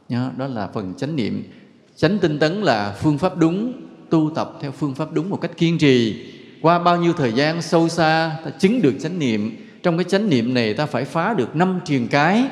Nhớ, 0.09 0.30
đó 0.36 0.47
là 0.47 0.68
phần 0.74 0.95
chánh 0.97 1.16
niệm. 1.16 1.43
Chánh 1.97 2.18
tinh 2.18 2.38
tấn 2.38 2.62
là 2.62 2.97
phương 3.01 3.18
pháp 3.18 3.36
đúng 3.36 3.72
tu 4.11 4.30
tập 4.34 4.52
theo 4.61 4.70
phương 4.70 4.94
pháp 4.94 5.12
đúng 5.12 5.30
một 5.30 5.40
cách 5.40 5.50
kiên 5.56 5.78
trì. 5.78 6.26
Qua 6.61 6.78
bao 6.78 6.96
nhiêu 6.96 7.12
thời 7.12 7.32
gian 7.32 7.62
sâu 7.62 7.88
xa, 7.88 8.36
ta 8.44 8.50
chứng 8.50 8.82
được 8.82 8.94
chánh 9.00 9.18
niệm. 9.18 9.66
Trong 9.82 9.96
cái 9.98 10.04
chánh 10.04 10.28
niệm 10.28 10.54
này, 10.54 10.74
ta 10.74 10.86
phải 10.86 11.04
phá 11.04 11.34
được 11.34 11.56
năm 11.56 11.80
triền 11.84 12.08
cái 12.08 12.44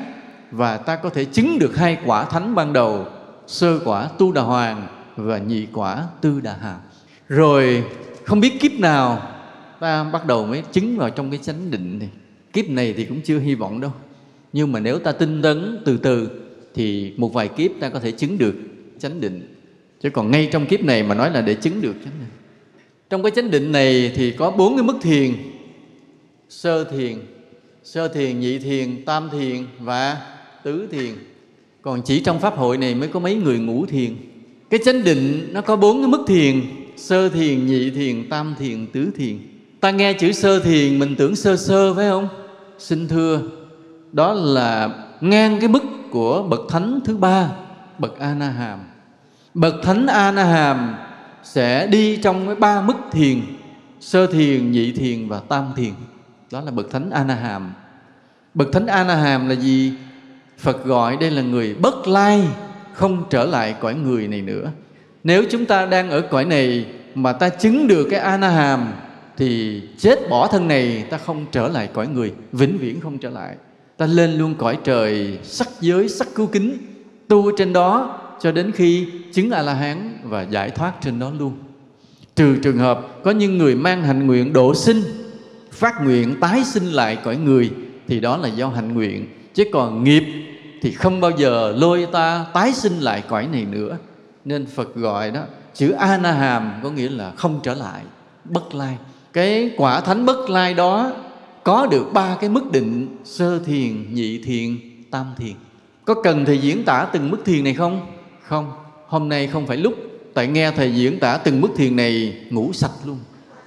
và 0.51 0.77
ta 0.77 0.95
có 0.95 1.09
thể 1.09 1.25
chứng 1.25 1.59
được 1.59 1.77
hai 1.77 1.97
quả 2.05 2.25
thánh 2.25 2.55
ban 2.55 2.73
đầu, 2.73 3.05
sơ 3.47 3.79
quả 3.85 4.09
tu 4.17 4.31
đà 4.31 4.41
hoàng 4.41 4.87
và 5.15 5.37
nhị 5.37 5.67
quả 5.73 6.03
tư 6.21 6.39
đà 6.43 6.53
hàm 6.53 6.79
rồi, 7.27 7.83
không 8.23 8.39
biết 8.39 8.59
kiếp 8.59 8.71
nào 8.71 9.21
ta 9.79 10.03
bắt 10.03 10.25
đầu 10.25 10.45
mới 10.45 10.63
chứng 10.71 10.97
vào 10.97 11.09
trong 11.09 11.29
cái 11.29 11.39
chánh 11.43 11.71
định 11.71 11.99
này. 11.99 12.09
Kiếp 12.53 12.69
này 12.69 12.93
thì 12.97 13.05
cũng 13.05 13.21
chưa 13.21 13.39
hy 13.39 13.55
vọng 13.55 13.81
đâu. 13.81 13.91
Nhưng 14.53 14.71
mà 14.71 14.79
nếu 14.79 14.99
ta 14.99 15.11
tinh 15.11 15.41
tấn 15.41 15.81
từ 15.85 15.97
từ, 15.97 16.29
thì 16.75 17.13
một 17.17 17.33
vài 17.33 17.47
kiếp 17.47 17.71
ta 17.79 17.89
có 17.89 17.99
thể 17.99 18.11
chứng 18.11 18.37
được 18.37 18.55
chánh 18.99 19.21
định 19.21 19.55
chứ 20.01 20.09
còn 20.09 20.31
ngay 20.31 20.49
trong 20.51 20.65
kiếp 20.65 20.83
này 20.83 21.03
mà 21.03 21.15
nói 21.15 21.31
là 21.31 21.41
để 21.41 21.53
chứng 21.53 21.81
được 21.81 21.95
chánh 22.03 22.13
định. 22.19 22.29
Trong 23.09 23.23
cái 23.23 23.31
chánh 23.35 23.51
định 23.51 23.71
này 23.71 24.11
thì 24.15 24.31
có 24.31 24.51
bốn 24.51 24.75
cái 24.75 24.83
mức 24.83 24.97
thiền. 25.01 25.33
Sơ 26.49 26.83
thiền 26.83 27.17
sơ 27.83 28.07
thiền, 28.07 28.39
nhị 28.39 28.59
thiền, 28.59 29.05
tam 29.05 29.29
thiền 29.29 29.65
và 29.79 30.17
tứ 30.63 30.87
thiền. 30.91 31.13
Còn 31.81 32.01
chỉ 32.05 32.19
trong 32.19 32.39
pháp 32.39 32.57
hội 32.57 32.77
này 32.77 32.95
mới 32.95 33.07
có 33.09 33.19
mấy 33.19 33.35
người 33.35 33.59
ngũ 33.59 33.85
thiền. 33.85 34.15
Cái 34.69 34.79
chánh 34.85 35.03
định 35.03 35.49
nó 35.51 35.61
có 35.61 35.75
bốn 35.75 35.97
cái 35.97 36.07
mức 36.07 36.23
thiền, 36.27 36.61
sơ 36.97 37.29
thiền, 37.29 37.67
nhị 37.67 37.89
thiền, 37.89 38.29
tam 38.29 38.55
thiền, 38.59 38.87
tứ 38.87 39.11
thiền. 39.17 39.37
Ta 39.79 39.91
nghe 39.91 40.13
chữ 40.13 40.31
sơ 40.31 40.59
thiền 40.59 40.99
mình 40.99 41.15
tưởng 41.15 41.35
sơ 41.35 41.55
sơ, 41.55 41.93
phải 41.93 42.09
không? 42.09 42.27
Xin 42.79 43.07
thưa, 43.07 43.41
đó 44.11 44.33
là 44.33 44.89
ngang 45.21 45.57
cái 45.59 45.69
mức 45.69 45.83
của 46.11 46.43
bậc 46.43 46.61
thánh 46.69 46.99
thứ 47.05 47.17
ba, 47.17 47.51
bậc 47.99 48.19
a 48.19 48.35
na 48.35 48.49
hàm 48.49 48.79
bậc 49.59 49.75
thánh 49.83 50.07
a 50.07 50.31
na 50.31 50.43
hàm 50.43 50.95
sẽ 51.43 51.87
đi 51.87 52.17
trong 52.17 52.45
cái 52.45 52.55
ba 52.55 52.81
mức 52.81 52.93
thiền, 53.11 53.41
sơ 53.99 54.27
thiền, 54.27 54.71
nhị 54.71 54.91
thiền 54.91 55.27
và 55.27 55.39
tam 55.49 55.71
thiền. 55.75 55.93
Đó 56.51 56.61
là 56.61 56.71
bậc 56.71 56.91
thánh 56.91 57.09
a 57.11 57.23
na 57.23 57.35
hàm 57.35 57.73
bậc 58.53 58.71
thánh 58.71 58.87
a 58.87 59.03
na 59.03 59.15
hàm 59.15 59.49
là 59.49 59.55
gì? 59.55 59.93
Phật 60.57 60.85
gọi 60.85 61.17
đây 61.17 61.31
là 61.31 61.41
người 61.41 61.75
bất 61.75 62.07
lai, 62.07 62.47
không 62.93 63.23
trở 63.29 63.45
lại 63.45 63.75
cõi 63.79 63.95
người 63.95 64.27
này 64.27 64.41
nữa. 64.41 64.71
Nếu 65.23 65.43
chúng 65.49 65.65
ta 65.65 65.85
đang 65.85 66.09
ở 66.09 66.21
cõi 66.21 66.45
này 66.45 66.85
mà 67.15 67.33
ta 67.33 67.49
chứng 67.49 67.87
được 67.87 68.07
cái 68.11 68.19
a 68.19 68.37
na 68.37 68.49
hàm 68.49 68.93
thì 69.37 69.81
chết 69.97 70.29
bỏ 70.29 70.47
thân 70.47 70.67
này, 70.67 71.03
ta 71.09 71.17
không 71.17 71.45
trở 71.51 71.67
lại 71.67 71.89
cõi 71.93 72.07
người, 72.07 72.33
vĩnh 72.51 72.77
viễn 72.77 73.01
không 73.01 73.17
trở 73.17 73.29
lại. 73.29 73.55
Ta 73.97 74.05
lên 74.05 74.31
luôn 74.31 74.55
cõi 74.55 74.77
trời, 74.83 75.39
sắc 75.43 75.67
giới, 75.79 76.09
sắc 76.09 76.27
cứu 76.35 76.47
kính. 76.47 76.77
Tu 77.27 77.57
trên 77.57 77.73
đó 77.73 78.19
cho 78.41 78.51
đến 78.51 78.71
khi 78.71 79.07
chứng 79.33 79.51
a 79.51 79.61
la 79.61 79.73
hán 79.73 80.17
và 80.23 80.41
giải 80.41 80.69
thoát 80.69 80.93
trên 81.01 81.19
đó 81.19 81.31
luôn. 81.39 81.53
Trừ 82.35 82.55
trường 82.63 82.77
hợp 82.77 83.07
có 83.23 83.31
những 83.31 83.57
người 83.57 83.75
mang 83.75 84.03
hạnh 84.03 84.27
nguyện 84.27 84.53
độ 84.53 84.75
sinh, 84.75 85.01
phát 85.71 86.03
nguyện 86.03 86.35
tái 86.39 86.63
sinh 86.63 86.85
lại 86.85 87.17
cõi 87.23 87.37
người, 87.37 87.71
thì 88.07 88.19
đó 88.19 88.37
là 88.37 88.47
do 88.47 88.67
hạnh 88.69 88.93
nguyện. 88.93 89.27
Chứ 89.53 89.63
còn 89.71 90.03
nghiệp 90.03 90.23
thì 90.81 90.91
không 90.91 91.21
bao 91.21 91.31
giờ 91.37 91.73
lôi 91.77 92.07
ta 92.11 92.45
tái 92.53 92.73
sinh 92.73 92.99
lại 92.99 93.23
cõi 93.27 93.47
này 93.51 93.65
nữa. 93.65 93.97
Nên 94.45 94.65
phật 94.65 94.95
gọi 94.95 95.31
đó, 95.31 95.41
chữ 95.73 95.91
a 95.91 96.17
na 96.17 96.31
hàm 96.31 96.73
có 96.83 96.91
nghĩa 96.91 97.09
là 97.09 97.31
không 97.31 97.59
trở 97.63 97.73
lại, 97.73 98.01
bất 98.45 98.75
lai. 98.75 98.97
Cái 99.33 99.71
quả 99.77 100.01
thánh 100.01 100.25
bất 100.25 100.49
lai 100.49 100.73
đó 100.73 101.11
có 101.63 101.87
được 101.91 102.13
ba 102.13 102.37
cái 102.41 102.49
mức 102.49 102.71
định, 102.71 103.17
sơ 103.23 103.59
thiền, 103.59 104.13
nhị 104.13 104.43
thiền, 104.43 104.77
tam 105.11 105.25
thiền. 105.37 105.53
Có 106.05 106.13
cần 106.23 106.45
thầy 106.45 106.57
diễn 106.57 106.83
tả 106.83 107.07
từng 107.13 107.31
mức 107.31 107.37
thiền 107.45 107.63
này 107.63 107.73
không? 107.73 108.07
Không, 108.49 108.71
hôm 109.07 109.29
nay 109.29 109.47
không 109.47 109.67
phải 109.67 109.77
lúc. 109.77 109.93
Tại 110.33 110.47
nghe 110.47 110.71
thầy 110.71 110.95
diễn 110.95 111.19
tả 111.19 111.37
từng 111.37 111.61
mức 111.61 111.69
thiền 111.75 111.95
này, 111.95 112.37
ngủ 112.49 112.73
sạch 112.73 112.91
luôn. 113.05 113.17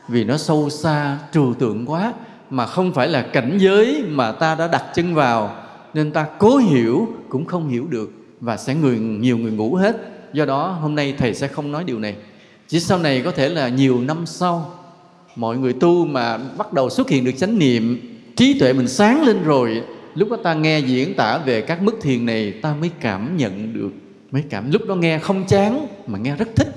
Vì 0.08 0.24
nó 0.24 0.36
sâu 0.36 0.70
xa, 0.70 1.18
trừu 1.32 1.54
tượng 1.54 1.86
quá, 1.86 2.12
mà 2.50 2.66
không 2.66 2.92
phải 2.92 3.08
là 3.08 3.22
cảnh 3.22 3.58
giới 3.58 4.04
mà 4.08 4.32
ta 4.32 4.54
đã 4.54 4.68
đặt 4.68 4.84
chân 4.94 5.14
vào. 5.14 5.56
Nên 5.94 6.10
ta 6.10 6.26
cố 6.38 6.56
hiểu, 6.56 7.08
cũng 7.28 7.44
không 7.44 7.68
hiểu 7.68 7.86
được, 7.90 8.12
và 8.40 8.56
sẽ 8.56 8.74
người, 8.74 8.98
nhiều 8.98 9.38
người 9.38 9.52
ngủ 9.52 9.74
hết. 9.74 9.96
Do 10.32 10.44
đó, 10.44 10.68
hôm 10.68 10.94
nay 10.94 11.14
thầy 11.18 11.34
sẽ 11.34 11.48
không 11.48 11.72
nói 11.72 11.84
điều 11.84 11.98
này. 11.98 12.16
Chỉ 12.68 12.80
sau 12.80 12.98
này 12.98 13.22
có 13.24 13.30
thể 13.30 13.48
là 13.48 13.68
nhiều 13.68 14.00
năm 14.00 14.26
sau, 14.26 14.74
mọi 15.36 15.56
người 15.56 15.72
tu 15.72 16.06
mà 16.06 16.38
bắt 16.38 16.72
đầu 16.72 16.90
xuất 16.90 17.08
hiện 17.08 17.24
được 17.24 17.32
chánh 17.38 17.58
niệm, 17.58 18.00
trí 18.36 18.58
tuệ 18.58 18.72
mình 18.72 18.88
sáng 18.88 19.22
lên 19.22 19.42
rồi, 19.42 19.82
lúc 20.14 20.30
đó 20.30 20.36
ta 20.42 20.54
nghe 20.54 20.78
diễn 20.78 21.14
tả 21.14 21.38
về 21.38 21.60
các 21.60 21.82
mức 21.82 21.98
thiền 22.02 22.26
này, 22.26 22.52
ta 22.52 22.74
mới 22.80 22.90
cảm 23.00 23.36
nhận 23.36 23.72
được 23.74 23.90
mới 24.32 24.42
cảm 24.50 24.70
lúc 24.70 24.82
đó 24.88 24.94
nghe 24.94 25.18
không 25.18 25.46
chán, 25.46 25.86
mà 26.06 26.18
nghe 26.18 26.36
rất 26.36 26.48
thích. 26.56 26.68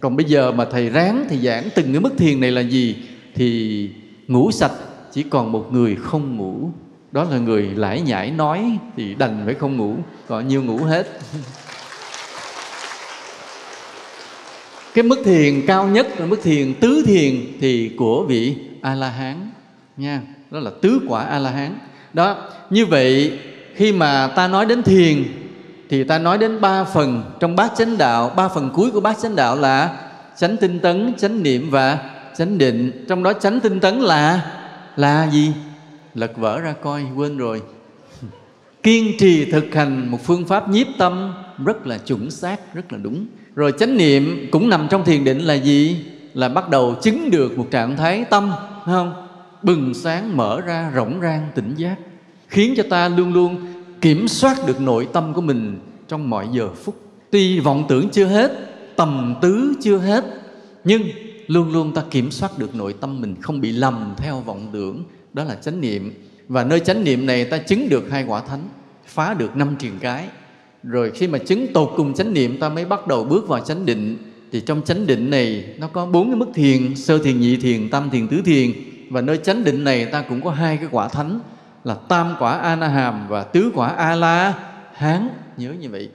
Còn 0.00 0.16
bây 0.16 0.24
giờ 0.24 0.52
mà 0.52 0.64
thầy 0.64 0.88
ráng 0.88 1.26
thì 1.28 1.38
giảng 1.38 1.68
từng 1.74 1.92
cái 1.92 2.00
mức 2.00 2.12
thiền 2.18 2.40
này 2.40 2.50
là 2.50 2.60
gì, 2.60 2.96
thì 3.34 3.90
ngủ 4.28 4.50
sạch, 4.50 4.72
chỉ 5.12 5.22
còn 5.22 5.52
một 5.52 5.72
người 5.72 5.96
không 5.96 6.36
ngủ. 6.36 6.70
Đó 7.12 7.24
là 7.24 7.38
người 7.38 7.62
lải 7.62 8.00
nhải 8.00 8.30
nói, 8.30 8.78
thì 8.96 9.14
đành 9.14 9.42
phải 9.44 9.54
không 9.54 9.76
ngủ. 9.76 9.96
Còn 10.26 10.48
nhiều 10.48 10.62
ngủ 10.62 10.78
hết. 10.78 11.06
Cái 14.94 15.02
mức 15.02 15.18
thiền 15.24 15.66
cao 15.66 15.88
nhất 15.88 16.20
là 16.20 16.26
mức 16.26 16.42
thiền 16.42 16.74
tứ 16.74 17.02
thiền 17.06 17.40
thì 17.60 17.90
của 17.96 18.24
vị 18.24 18.56
a 18.82 18.94
la 18.94 19.10
hán 19.10 19.50
nha. 19.96 20.22
Đó 20.50 20.60
là 20.60 20.70
tứ 20.82 21.00
quả 21.08 21.24
a 21.24 21.38
la 21.38 21.50
hán 21.50 21.78
đó, 22.12 22.50
như 22.70 22.86
vậy 22.86 23.38
khi 23.74 23.92
mà 23.92 24.26
ta 24.36 24.48
nói 24.48 24.66
đến 24.66 24.82
thiền 24.82 25.24
thì 25.88 26.04
ta 26.04 26.18
nói 26.18 26.38
đến 26.38 26.60
ba 26.60 26.84
phần 26.84 27.22
trong 27.40 27.56
bát 27.56 27.72
chánh 27.76 27.98
đạo, 27.98 28.32
ba 28.36 28.48
phần 28.48 28.70
cuối 28.74 28.90
của 28.90 29.00
bát 29.00 29.18
chánh 29.22 29.36
đạo 29.36 29.56
là 29.56 29.96
chánh 30.36 30.56
tinh 30.56 30.80
tấn, 30.80 31.14
chánh 31.18 31.42
niệm 31.42 31.70
và 31.70 31.98
chánh 32.36 32.58
định. 32.58 33.04
Trong 33.08 33.22
đó 33.22 33.32
chánh 33.32 33.60
tinh 33.60 33.80
tấn 33.80 34.00
là 34.00 34.50
là 34.96 35.30
gì? 35.30 35.52
Lật 36.14 36.36
vở 36.36 36.60
ra 36.60 36.72
coi, 36.82 37.02
quên 37.16 37.36
rồi. 37.36 37.62
Kiên 38.82 39.12
trì 39.18 39.50
thực 39.52 39.74
hành 39.74 40.10
một 40.10 40.18
phương 40.24 40.44
pháp 40.44 40.68
nhiếp 40.68 40.86
tâm 40.98 41.34
rất 41.64 41.86
là 41.86 41.98
chuẩn 41.98 42.30
xác, 42.30 42.74
rất 42.74 42.92
là 42.92 42.98
đúng. 43.02 43.26
Rồi 43.54 43.72
chánh 43.78 43.96
niệm 43.96 44.48
cũng 44.52 44.68
nằm 44.68 44.86
trong 44.90 45.04
thiền 45.04 45.24
định 45.24 45.38
là 45.38 45.54
gì? 45.54 46.04
Là 46.34 46.48
bắt 46.48 46.68
đầu 46.68 46.94
chứng 47.02 47.30
được 47.30 47.58
một 47.58 47.66
trạng 47.70 47.96
thái 47.96 48.24
tâm 48.24 48.52
không? 48.84 49.26
Bừng 49.62 49.94
sáng, 49.94 50.36
mở 50.36 50.60
ra 50.60 50.90
rộng 50.94 51.18
rang, 51.22 51.48
tỉnh 51.54 51.74
giác. 51.74 51.96
Khiến 52.48 52.74
cho 52.76 52.82
ta 52.90 53.08
luôn 53.08 53.34
luôn 53.34 53.66
kiểm 54.04 54.28
soát 54.28 54.56
được 54.66 54.80
nội 54.80 55.08
tâm 55.12 55.34
của 55.34 55.40
mình 55.40 55.78
trong 56.08 56.30
mọi 56.30 56.48
giờ 56.52 56.68
phút. 56.74 56.94
Tuy 57.30 57.60
vọng 57.60 57.84
tưởng 57.88 58.08
chưa 58.08 58.24
hết, 58.24 58.52
tầm 58.96 59.34
tứ 59.42 59.74
chưa 59.82 59.98
hết, 59.98 60.24
nhưng 60.84 61.02
luôn 61.46 61.72
luôn 61.72 61.94
ta 61.94 62.02
kiểm 62.10 62.30
soát 62.30 62.58
được 62.58 62.74
nội 62.74 62.94
tâm 63.00 63.20
mình, 63.20 63.34
không 63.40 63.60
bị 63.60 63.72
lầm 63.72 64.14
theo 64.16 64.40
vọng 64.40 64.68
tưởng. 64.72 65.04
Đó 65.32 65.44
là 65.44 65.54
chánh 65.54 65.80
niệm. 65.80 66.12
Và 66.48 66.64
nơi 66.64 66.80
chánh 66.80 67.04
niệm 67.04 67.26
này 67.26 67.44
ta 67.44 67.58
chứng 67.58 67.88
được 67.88 68.10
hai 68.10 68.24
quả 68.24 68.40
thánh, 68.40 68.68
phá 69.06 69.34
được 69.34 69.56
năm 69.56 69.76
triền 69.78 69.92
cái. 70.00 70.26
Rồi 70.82 71.10
khi 71.10 71.28
mà 71.28 71.38
chứng 71.38 71.66
tột 71.72 71.92
cùng 71.96 72.14
chánh 72.14 72.34
niệm, 72.34 72.58
ta 72.60 72.68
mới 72.68 72.84
bắt 72.84 73.06
đầu 73.06 73.24
bước 73.24 73.48
vào 73.48 73.60
chánh 73.60 73.86
định. 73.86 74.16
Thì 74.52 74.60
trong 74.60 74.82
chánh 74.82 75.06
định 75.06 75.30
này, 75.30 75.64
nó 75.78 75.86
có 75.88 76.06
bốn 76.06 76.26
cái 76.26 76.36
mức 76.36 76.48
thiền, 76.54 76.96
sơ 76.96 77.18
thiền, 77.18 77.40
nhị 77.40 77.56
thiền, 77.56 77.90
tam 77.90 78.10
thiền, 78.10 78.28
tứ 78.28 78.42
thiền. 78.44 78.72
Và 79.10 79.20
nơi 79.20 79.38
chánh 79.38 79.64
định 79.64 79.84
này, 79.84 80.04
ta 80.04 80.24
cũng 80.28 80.42
có 80.42 80.50
hai 80.50 80.76
cái 80.76 80.88
quả 80.90 81.08
thánh 81.08 81.40
là 81.84 81.94
tam 82.08 82.34
quả 82.38 82.58
a 82.58 82.76
na 82.76 82.88
hàm 82.88 83.28
và 83.28 83.44
tứ 83.44 83.70
quả 83.74 83.88
a 83.88 84.14
la 84.14 84.54
hán 84.94 85.28
nhớ 85.56 85.72
như 85.80 85.90
vậy. 85.90 86.08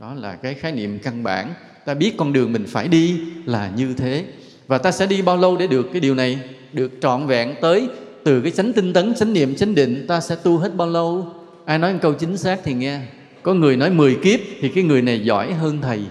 Đó 0.00 0.14
là 0.14 0.36
cái 0.36 0.54
khái 0.54 0.72
niệm 0.72 0.98
căn 1.02 1.22
bản. 1.22 1.54
Ta 1.84 1.94
biết 1.94 2.14
con 2.16 2.32
đường 2.32 2.52
mình 2.52 2.64
phải 2.68 2.88
đi 2.88 3.20
là 3.44 3.70
như 3.76 3.94
thế. 3.94 4.24
Và 4.66 4.78
ta 4.78 4.90
sẽ 4.90 5.06
đi 5.06 5.22
bao 5.22 5.36
lâu 5.36 5.56
để 5.56 5.66
được 5.66 5.86
cái 5.92 6.00
điều 6.00 6.14
này? 6.14 6.38
Được 6.72 6.92
trọn 7.00 7.26
vẹn 7.26 7.54
tới 7.60 7.88
từ 8.24 8.40
cái 8.40 8.50
chánh 8.50 8.72
tinh 8.72 8.92
tấn, 8.92 9.14
chánh 9.14 9.32
niệm, 9.32 9.54
chánh 9.54 9.74
định, 9.74 10.06
ta 10.08 10.20
sẽ 10.20 10.36
tu 10.42 10.58
hết 10.58 10.74
bao 10.74 10.88
lâu? 10.88 11.32
Ai 11.64 11.78
nói 11.78 11.92
một 11.92 11.98
câu 12.02 12.12
chính 12.12 12.36
xác 12.36 12.60
thì 12.64 12.74
nghe. 12.74 13.00
Có 13.42 13.54
người 13.54 13.76
nói 13.76 13.90
10 13.90 14.18
kiếp 14.22 14.40
thì 14.60 14.68
cái 14.68 14.84
người 14.84 15.02
này 15.02 15.24
giỏi 15.24 15.52
hơn 15.52 15.80
thầy. 15.82 16.04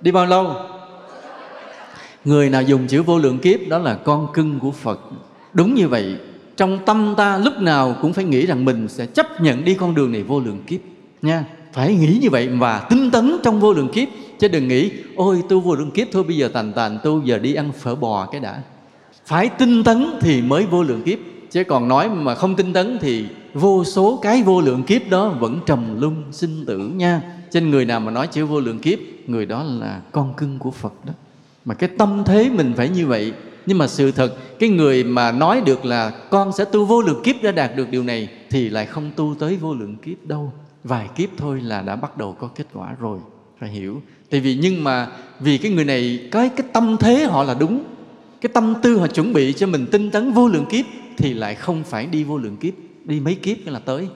Đi 0.00 0.12
bao 0.12 0.26
lâu? 0.26 0.56
Người 2.24 2.50
nào 2.50 2.62
dùng 2.62 2.86
chữ 2.86 3.02
vô 3.02 3.18
lượng 3.18 3.38
kiếp, 3.38 3.60
đó 3.68 3.78
là 3.78 3.94
con 3.94 4.32
cưng 4.34 4.58
của 4.60 4.70
phật. 4.70 5.00
Đúng 5.52 5.74
như 5.74 5.88
vậy 5.88 6.16
trong 6.56 6.78
tâm 6.86 7.14
ta 7.16 7.38
lúc 7.38 7.60
nào 7.60 7.96
cũng 8.02 8.12
phải 8.12 8.24
nghĩ 8.24 8.46
rằng 8.46 8.64
mình 8.64 8.88
sẽ 8.88 9.06
chấp 9.06 9.40
nhận 9.40 9.64
đi 9.64 9.74
con 9.74 9.94
đường 9.94 10.12
này 10.12 10.22
vô 10.22 10.40
lượng 10.40 10.62
kiếp, 10.66 10.80
nha. 11.22 11.44
Phải 11.72 11.94
nghĩ 11.94 12.18
như 12.22 12.30
vậy 12.30 12.48
và 12.48 12.86
tinh 12.90 13.10
tấn 13.10 13.36
trong 13.42 13.60
vô 13.60 13.72
lượng 13.72 13.88
kiếp. 13.88 14.08
Chứ 14.38 14.48
đừng 14.48 14.68
nghĩ, 14.68 14.90
ôi, 15.16 15.42
tu 15.48 15.60
vô 15.60 15.74
lượng 15.74 15.90
kiếp 15.90 16.08
thôi, 16.12 16.24
bây 16.24 16.36
giờ 16.36 16.48
tàn 16.48 16.72
tàn 16.72 16.98
tu 17.02 17.22
giờ 17.24 17.38
đi 17.38 17.54
ăn 17.54 17.72
phở 17.72 17.94
bò 17.94 18.26
cái 18.26 18.40
đã. 18.40 18.62
Phải 19.26 19.48
tinh 19.48 19.84
tấn 19.84 20.06
thì 20.20 20.42
mới 20.42 20.66
vô 20.66 20.82
lượng 20.82 21.02
kiếp. 21.02 21.18
Chứ 21.50 21.64
còn 21.64 21.88
nói 21.88 22.08
mà 22.10 22.34
không 22.34 22.56
tinh 22.56 22.72
tấn 22.72 22.98
thì 23.00 23.26
vô 23.54 23.84
số 23.84 24.18
cái 24.22 24.42
vô 24.42 24.60
lượng 24.60 24.82
kiếp 24.82 25.10
đó 25.10 25.28
vẫn 25.28 25.60
trầm 25.66 26.00
lung 26.00 26.22
sinh 26.32 26.64
tử, 26.66 26.78
nha. 26.78 27.22
Trên 27.50 27.70
người 27.70 27.84
nào 27.84 28.00
mà 28.00 28.10
nói 28.10 28.26
chữ 28.26 28.46
vô 28.46 28.60
lượng 28.60 28.78
kiếp, 28.78 28.98
người 29.26 29.46
đó 29.46 29.62
là 29.62 30.00
con 30.12 30.34
cưng 30.36 30.58
của 30.58 30.70
phật 30.70 30.92
đó. 31.04 31.12
Mà 31.64 31.74
cái 31.74 31.90
tâm 31.98 32.22
thế 32.26 32.50
mình 32.50 32.72
phải 32.76 32.88
như 32.88 33.06
vậy 33.06 33.32
nhưng 33.66 33.78
mà 33.78 33.86
sự 33.86 34.12
thật, 34.12 34.36
cái 34.58 34.68
người 34.68 35.04
mà 35.04 35.32
nói 35.32 35.62
được 35.66 35.84
là 35.84 36.10
con 36.10 36.52
sẽ 36.52 36.64
tu 36.64 36.84
vô 36.84 37.02
lượng 37.02 37.22
kiếp 37.24 37.36
để 37.42 37.52
đạt 37.52 37.76
được 37.76 37.90
điều 37.90 38.02
này, 38.02 38.28
thì 38.50 38.68
lại 38.68 38.86
không 38.86 39.10
tu 39.16 39.34
tới 39.38 39.56
vô 39.56 39.74
lượng 39.74 39.96
kiếp 39.96 40.26
đâu. 40.26 40.52
Vài 40.84 41.08
kiếp 41.16 41.28
thôi 41.36 41.60
là 41.60 41.82
đã 41.82 41.96
bắt 41.96 42.16
đầu 42.16 42.32
có 42.32 42.46
kết 42.46 42.66
quả 42.72 42.94
rồi, 43.00 43.18
phải 43.60 43.70
hiểu. 43.70 44.02
Tại 44.30 44.40
vì 44.40 44.58
nhưng 44.62 44.84
mà 44.84 45.08
vì 45.40 45.58
cái 45.58 45.72
người 45.72 45.84
này 45.84 46.28
cái 46.30 46.48
cái 46.48 46.66
tâm 46.72 46.96
thế 47.00 47.24
họ 47.24 47.44
là 47.44 47.54
đúng, 47.54 47.84
cái 48.40 48.50
tâm 48.54 48.74
tư 48.82 48.96
họ 48.96 49.06
chuẩn 49.06 49.32
bị 49.32 49.52
cho 49.52 49.66
mình 49.66 49.86
tinh 49.90 50.10
tấn 50.10 50.32
vô 50.32 50.48
lượng 50.48 50.66
kiếp, 50.70 50.84
thì 51.16 51.34
lại 51.34 51.54
không 51.54 51.84
phải 51.84 52.06
đi 52.06 52.24
vô 52.24 52.38
lượng 52.38 52.56
kiếp, 52.56 52.74
đi 53.04 53.20
mấy 53.20 53.34
kiếp 53.34 53.56
là 53.66 53.78
tới 53.78 54.08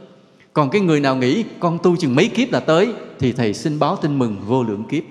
còn 0.56 0.70
cái 0.70 0.80
người 0.80 1.00
nào 1.00 1.16
nghĩ 1.16 1.44
con 1.60 1.78
tu 1.82 1.96
chừng 1.96 2.14
mấy 2.14 2.28
kiếp 2.28 2.52
là 2.52 2.60
tới, 2.60 2.92
thì 3.18 3.32
thầy 3.32 3.54
xin 3.54 3.78
báo 3.78 3.96
tin 3.96 4.18
mừng 4.18 4.36
vô 4.46 4.62
lượng 4.62 4.84
kiếp. 4.84 5.02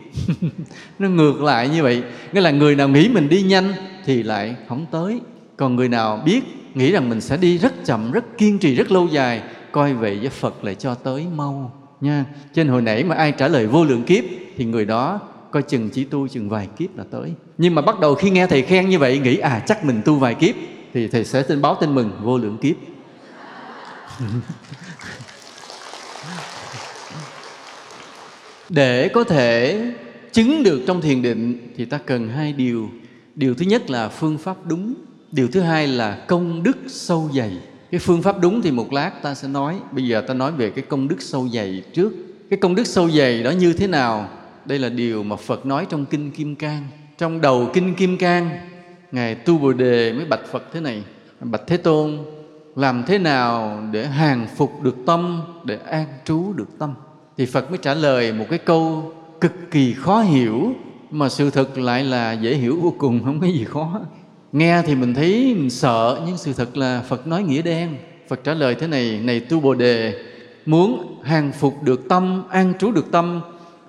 Nó 0.99 1.09
ngược 1.09 1.41
lại 1.41 1.69
như 1.69 1.83
vậy. 1.83 2.03
Nghĩa 2.33 2.41
là 2.41 2.51
người 2.51 2.75
nào 2.75 2.89
nghĩ 2.89 3.09
mình 3.09 3.29
đi 3.29 3.41
nhanh 3.41 3.73
thì 4.05 4.23
lại 4.23 4.55
không 4.67 4.85
tới. 4.91 5.21
Còn 5.57 5.75
người 5.75 5.89
nào 5.89 6.21
biết, 6.25 6.41
nghĩ 6.73 6.91
rằng 6.91 7.09
mình 7.09 7.21
sẽ 7.21 7.37
đi 7.37 7.57
rất 7.57 7.85
chậm, 7.85 8.11
rất 8.11 8.37
kiên 8.37 8.59
trì, 8.59 8.75
rất 8.75 8.91
lâu 8.91 9.07
dài, 9.07 9.41
coi 9.71 9.93
vậy 9.93 10.19
với 10.19 10.29
phật 10.29 10.63
lại 10.63 10.75
cho 10.75 10.95
tới 10.95 11.25
mau, 11.35 11.71
nha. 12.01 12.25
Trên 12.53 12.67
hồi 12.67 12.81
nãy 12.81 13.03
mà 13.03 13.15
ai 13.15 13.31
trả 13.31 13.47
lời 13.47 13.67
vô 13.67 13.83
lượng 13.83 14.03
kiếp, 14.03 14.23
thì 14.57 14.65
người 14.65 14.85
đó 14.85 15.19
coi 15.51 15.63
chừng 15.63 15.89
chỉ 15.89 16.03
tu 16.03 16.27
chừng 16.27 16.49
vài 16.49 16.67
kiếp 16.77 16.97
là 16.97 17.03
tới. 17.11 17.33
Nhưng 17.57 17.75
mà 17.75 17.81
bắt 17.81 17.99
đầu 17.99 18.15
khi 18.15 18.29
nghe 18.29 18.47
thầy 18.47 18.61
khen 18.61 18.89
như 18.89 18.99
vậy, 18.99 19.19
nghĩ 19.19 19.37
à 19.37 19.63
chắc 19.67 19.85
mình 19.85 20.01
tu 20.05 20.15
vài 20.15 20.35
kiếp, 20.35 20.55
thì 20.93 21.07
thầy 21.07 21.25
sẽ 21.25 21.43
tin 21.43 21.61
báo 21.61 21.77
tin 21.81 21.95
mừng 21.95 22.11
vô 22.23 22.37
lượng 22.37 22.57
kiếp. 22.57 22.75
để 28.75 29.07
có 29.07 29.23
thể 29.23 29.81
chứng 30.31 30.63
được 30.63 30.81
trong 30.87 31.01
thiền 31.01 31.21
định 31.21 31.73
thì 31.77 31.85
ta 31.85 31.97
cần 31.97 32.29
hai 32.29 32.53
điều. 32.53 32.89
Điều 33.35 33.53
thứ 33.53 33.65
nhất 33.65 33.89
là 33.89 34.09
phương 34.09 34.37
pháp 34.37 34.57
đúng, 34.65 34.93
điều 35.31 35.47
thứ 35.47 35.59
hai 35.59 35.87
là 35.87 36.15
công 36.27 36.63
đức 36.63 36.77
sâu 36.87 37.29
dày. 37.35 37.51
Cái 37.91 37.99
phương 37.99 38.21
pháp 38.21 38.39
đúng 38.39 38.61
thì 38.61 38.71
một 38.71 38.93
lát 38.93 39.11
ta 39.23 39.35
sẽ 39.35 39.47
nói. 39.47 39.79
Bây 39.91 40.07
giờ 40.07 40.21
ta 40.21 40.33
nói 40.33 40.51
về 40.51 40.69
cái 40.69 40.85
công 40.87 41.07
đức 41.07 41.21
sâu 41.21 41.49
dày 41.53 41.83
trước. 41.93 42.13
Cái 42.49 42.59
công 42.59 42.75
đức 42.75 42.87
sâu 42.87 43.11
dày 43.11 43.43
đó 43.43 43.51
như 43.51 43.73
thế 43.73 43.87
nào? 43.87 44.29
Đây 44.65 44.79
là 44.79 44.89
điều 44.89 45.23
mà 45.23 45.35
phật 45.35 45.65
nói 45.65 45.85
trong 45.89 46.05
kinh 46.05 46.31
kim 46.31 46.55
cang. 46.55 46.87
Trong 47.17 47.41
đầu 47.41 47.69
kinh 47.73 47.95
kim 47.95 48.17
cang, 48.17 48.49
ngài 49.11 49.35
tu 49.35 49.57
bồ 49.57 49.73
đề 49.73 50.13
mới 50.13 50.25
bạch 50.25 50.47
phật 50.51 50.63
thế 50.73 50.79
này. 50.79 51.03
Bạch 51.39 51.61
thế 51.67 51.77
tôn, 51.77 52.17
làm 52.75 53.03
thế 53.07 53.17
nào 53.17 53.83
để 53.91 54.07
hàng 54.07 54.47
phục 54.55 54.83
được 54.83 54.95
tâm, 55.05 55.41
để 55.65 55.77
an 55.85 56.05
trú 56.25 56.53
được 56.53 56.69
tâm? 56.79 56.93
Thì 57.37 57.45
phật 57.45 57.69
mới 57.69 57.77
trả 57.81 57.93
lời 57.93 58.33
một 58.33 58.45
cái 58.49 58.59
câu 58.59 59.13
cực 59.41 59.71
kỳ 59.71 59.93
khó 59.93 60.21
hiểu, 60.21 60.73
mà 61.11 61.29
sự 61.29 61.49
thật 61.49 61.77
lại 61.77 62.03
là 62.03 62.33
dễ 62.33 62.55
hiểu 62.55 62.79
vô 62.81 62.93
cùng, 62.97 63.23
không 63.23 63.39
có 63.39 63.47
gì 63.47 63.63
khó. 63.63 63.99
Nghe 64.51 64.81
thì 64.81 64.95
mình 64.95 65.13
thấy 65.13 65.55
mình 65.57 65.69
sợ, 65.69 66.21
nhưng 66.27 66.37
sự 66.37 66.53
thật 66.53 66.77
là 66.77 67.03
phật 67.07 67.27
nói 67.27 67.43
nghĩa 67.43 67.61
đen. 67.61 67.95
Phật 68.27 68.43
trả 68.43 68.53
lời 68.53 68.75
thế 68.75 68.87
này 68.87 69.19
này 69.23 69.39
tu 69.39 69.59
bồ 69.59 69.73
đề, 69.73 70.25
muốn 70.65 71.19
hàng 71.23 71.51
phục 71.51 71.83
được 71.83 72.09
tâm, 72.09 72.43
an 72.49 72.73
trú 72.79 72.91
được 72.91 73.11
tâm, 73.11 73.41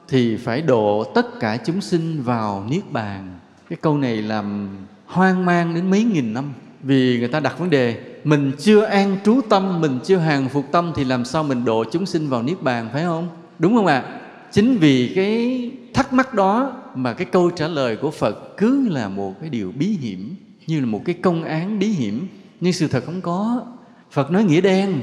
thì 0.09 0.37
phải 0.37 0.63
độ 0.63 1.05
tất 1.15 1.41
cả 1.41 1.59
chúng 1.67 1.81
sinh 1.81 2.23
vào 2.23 2.67
niết 2.71 2.93
bàn. 2.93 3.39
Cái 3.71 3.77
câu 3.83 3.99
này 3.99 4.23
làm 4.23 4.69
hoang 5.07 5.45
mang 5.45 5.75
đến 5.75 5.91
mấy 5.91 6.05
nghìn 6.05 6.35
năm 6.35 6.53
vì 6.87 7.19
người 7.19 7.29
ta 7.29 7.41
đặt 7.41 7.59
vấn 7.59 7.71
đề, 7.71 7.97
mình 8.25 8.53
chưa 8.59 8.83
an 8.83 9.17
trú 9.25 9.41
tâm, 9.49 9.81
mình 9.81 9.99
chưa 10.05 10.17
hàng 10.17 10.49
phục 10.49 10.65
tâm 10.73 10.93
thì 10.97 11.05
làm 11.05 11.25
sao 11.25 11.43
mình 11.45 11.65
độ 11.65 11.85
chúng 11.93 12.07
sinh 12.07 12.29
vào 12.29 12.43
niết 12.43 12.63
bàn, 12.63 12.89
phải 12.93 13.05
không? 13.05 13.29
Đúng 13.59 13.75
không 13.75 13.87
ạ? 13.87 14.05
À? 14.07 14.21
chính 14.53 14.77
vì 14.77 15.13
cái 15.17 15.71
thắc 15.95 16.13
mắc 16.13 16.35
đó 16.35 16.73
mà 16.95 17.13
cái 17.13 17.27
câu 17.27 17.51
trả 17.51 17.69
lời 17.69 17.97
của 17.97 18.11
phật 18.11 18.57
cứ 18.57 18.89
là 18.89 19.09
một 19.09 19.35
cái 19.41 19.51
điều 19.51 19.73
bí 19.79 19.87
hiểm, 19.87 20.35
như 20.67 20.81
là 20.81 20.87
một 20.87 21.03
cái 21.05 21.15
công 21.15 21.45
án 21.45 21.79
bí 21.79 21.87
hiểm. 21.87 22.29
Nhưng 22.61 22.73
sự 22.73 22.89
thật 22.89 23.03
không 23.07 23.21
có. 23.21 23.63
Phật 24.11 24.31
nói 24.31 24.45
nghĩa 24.45 24.61
đen, 24.61 25.01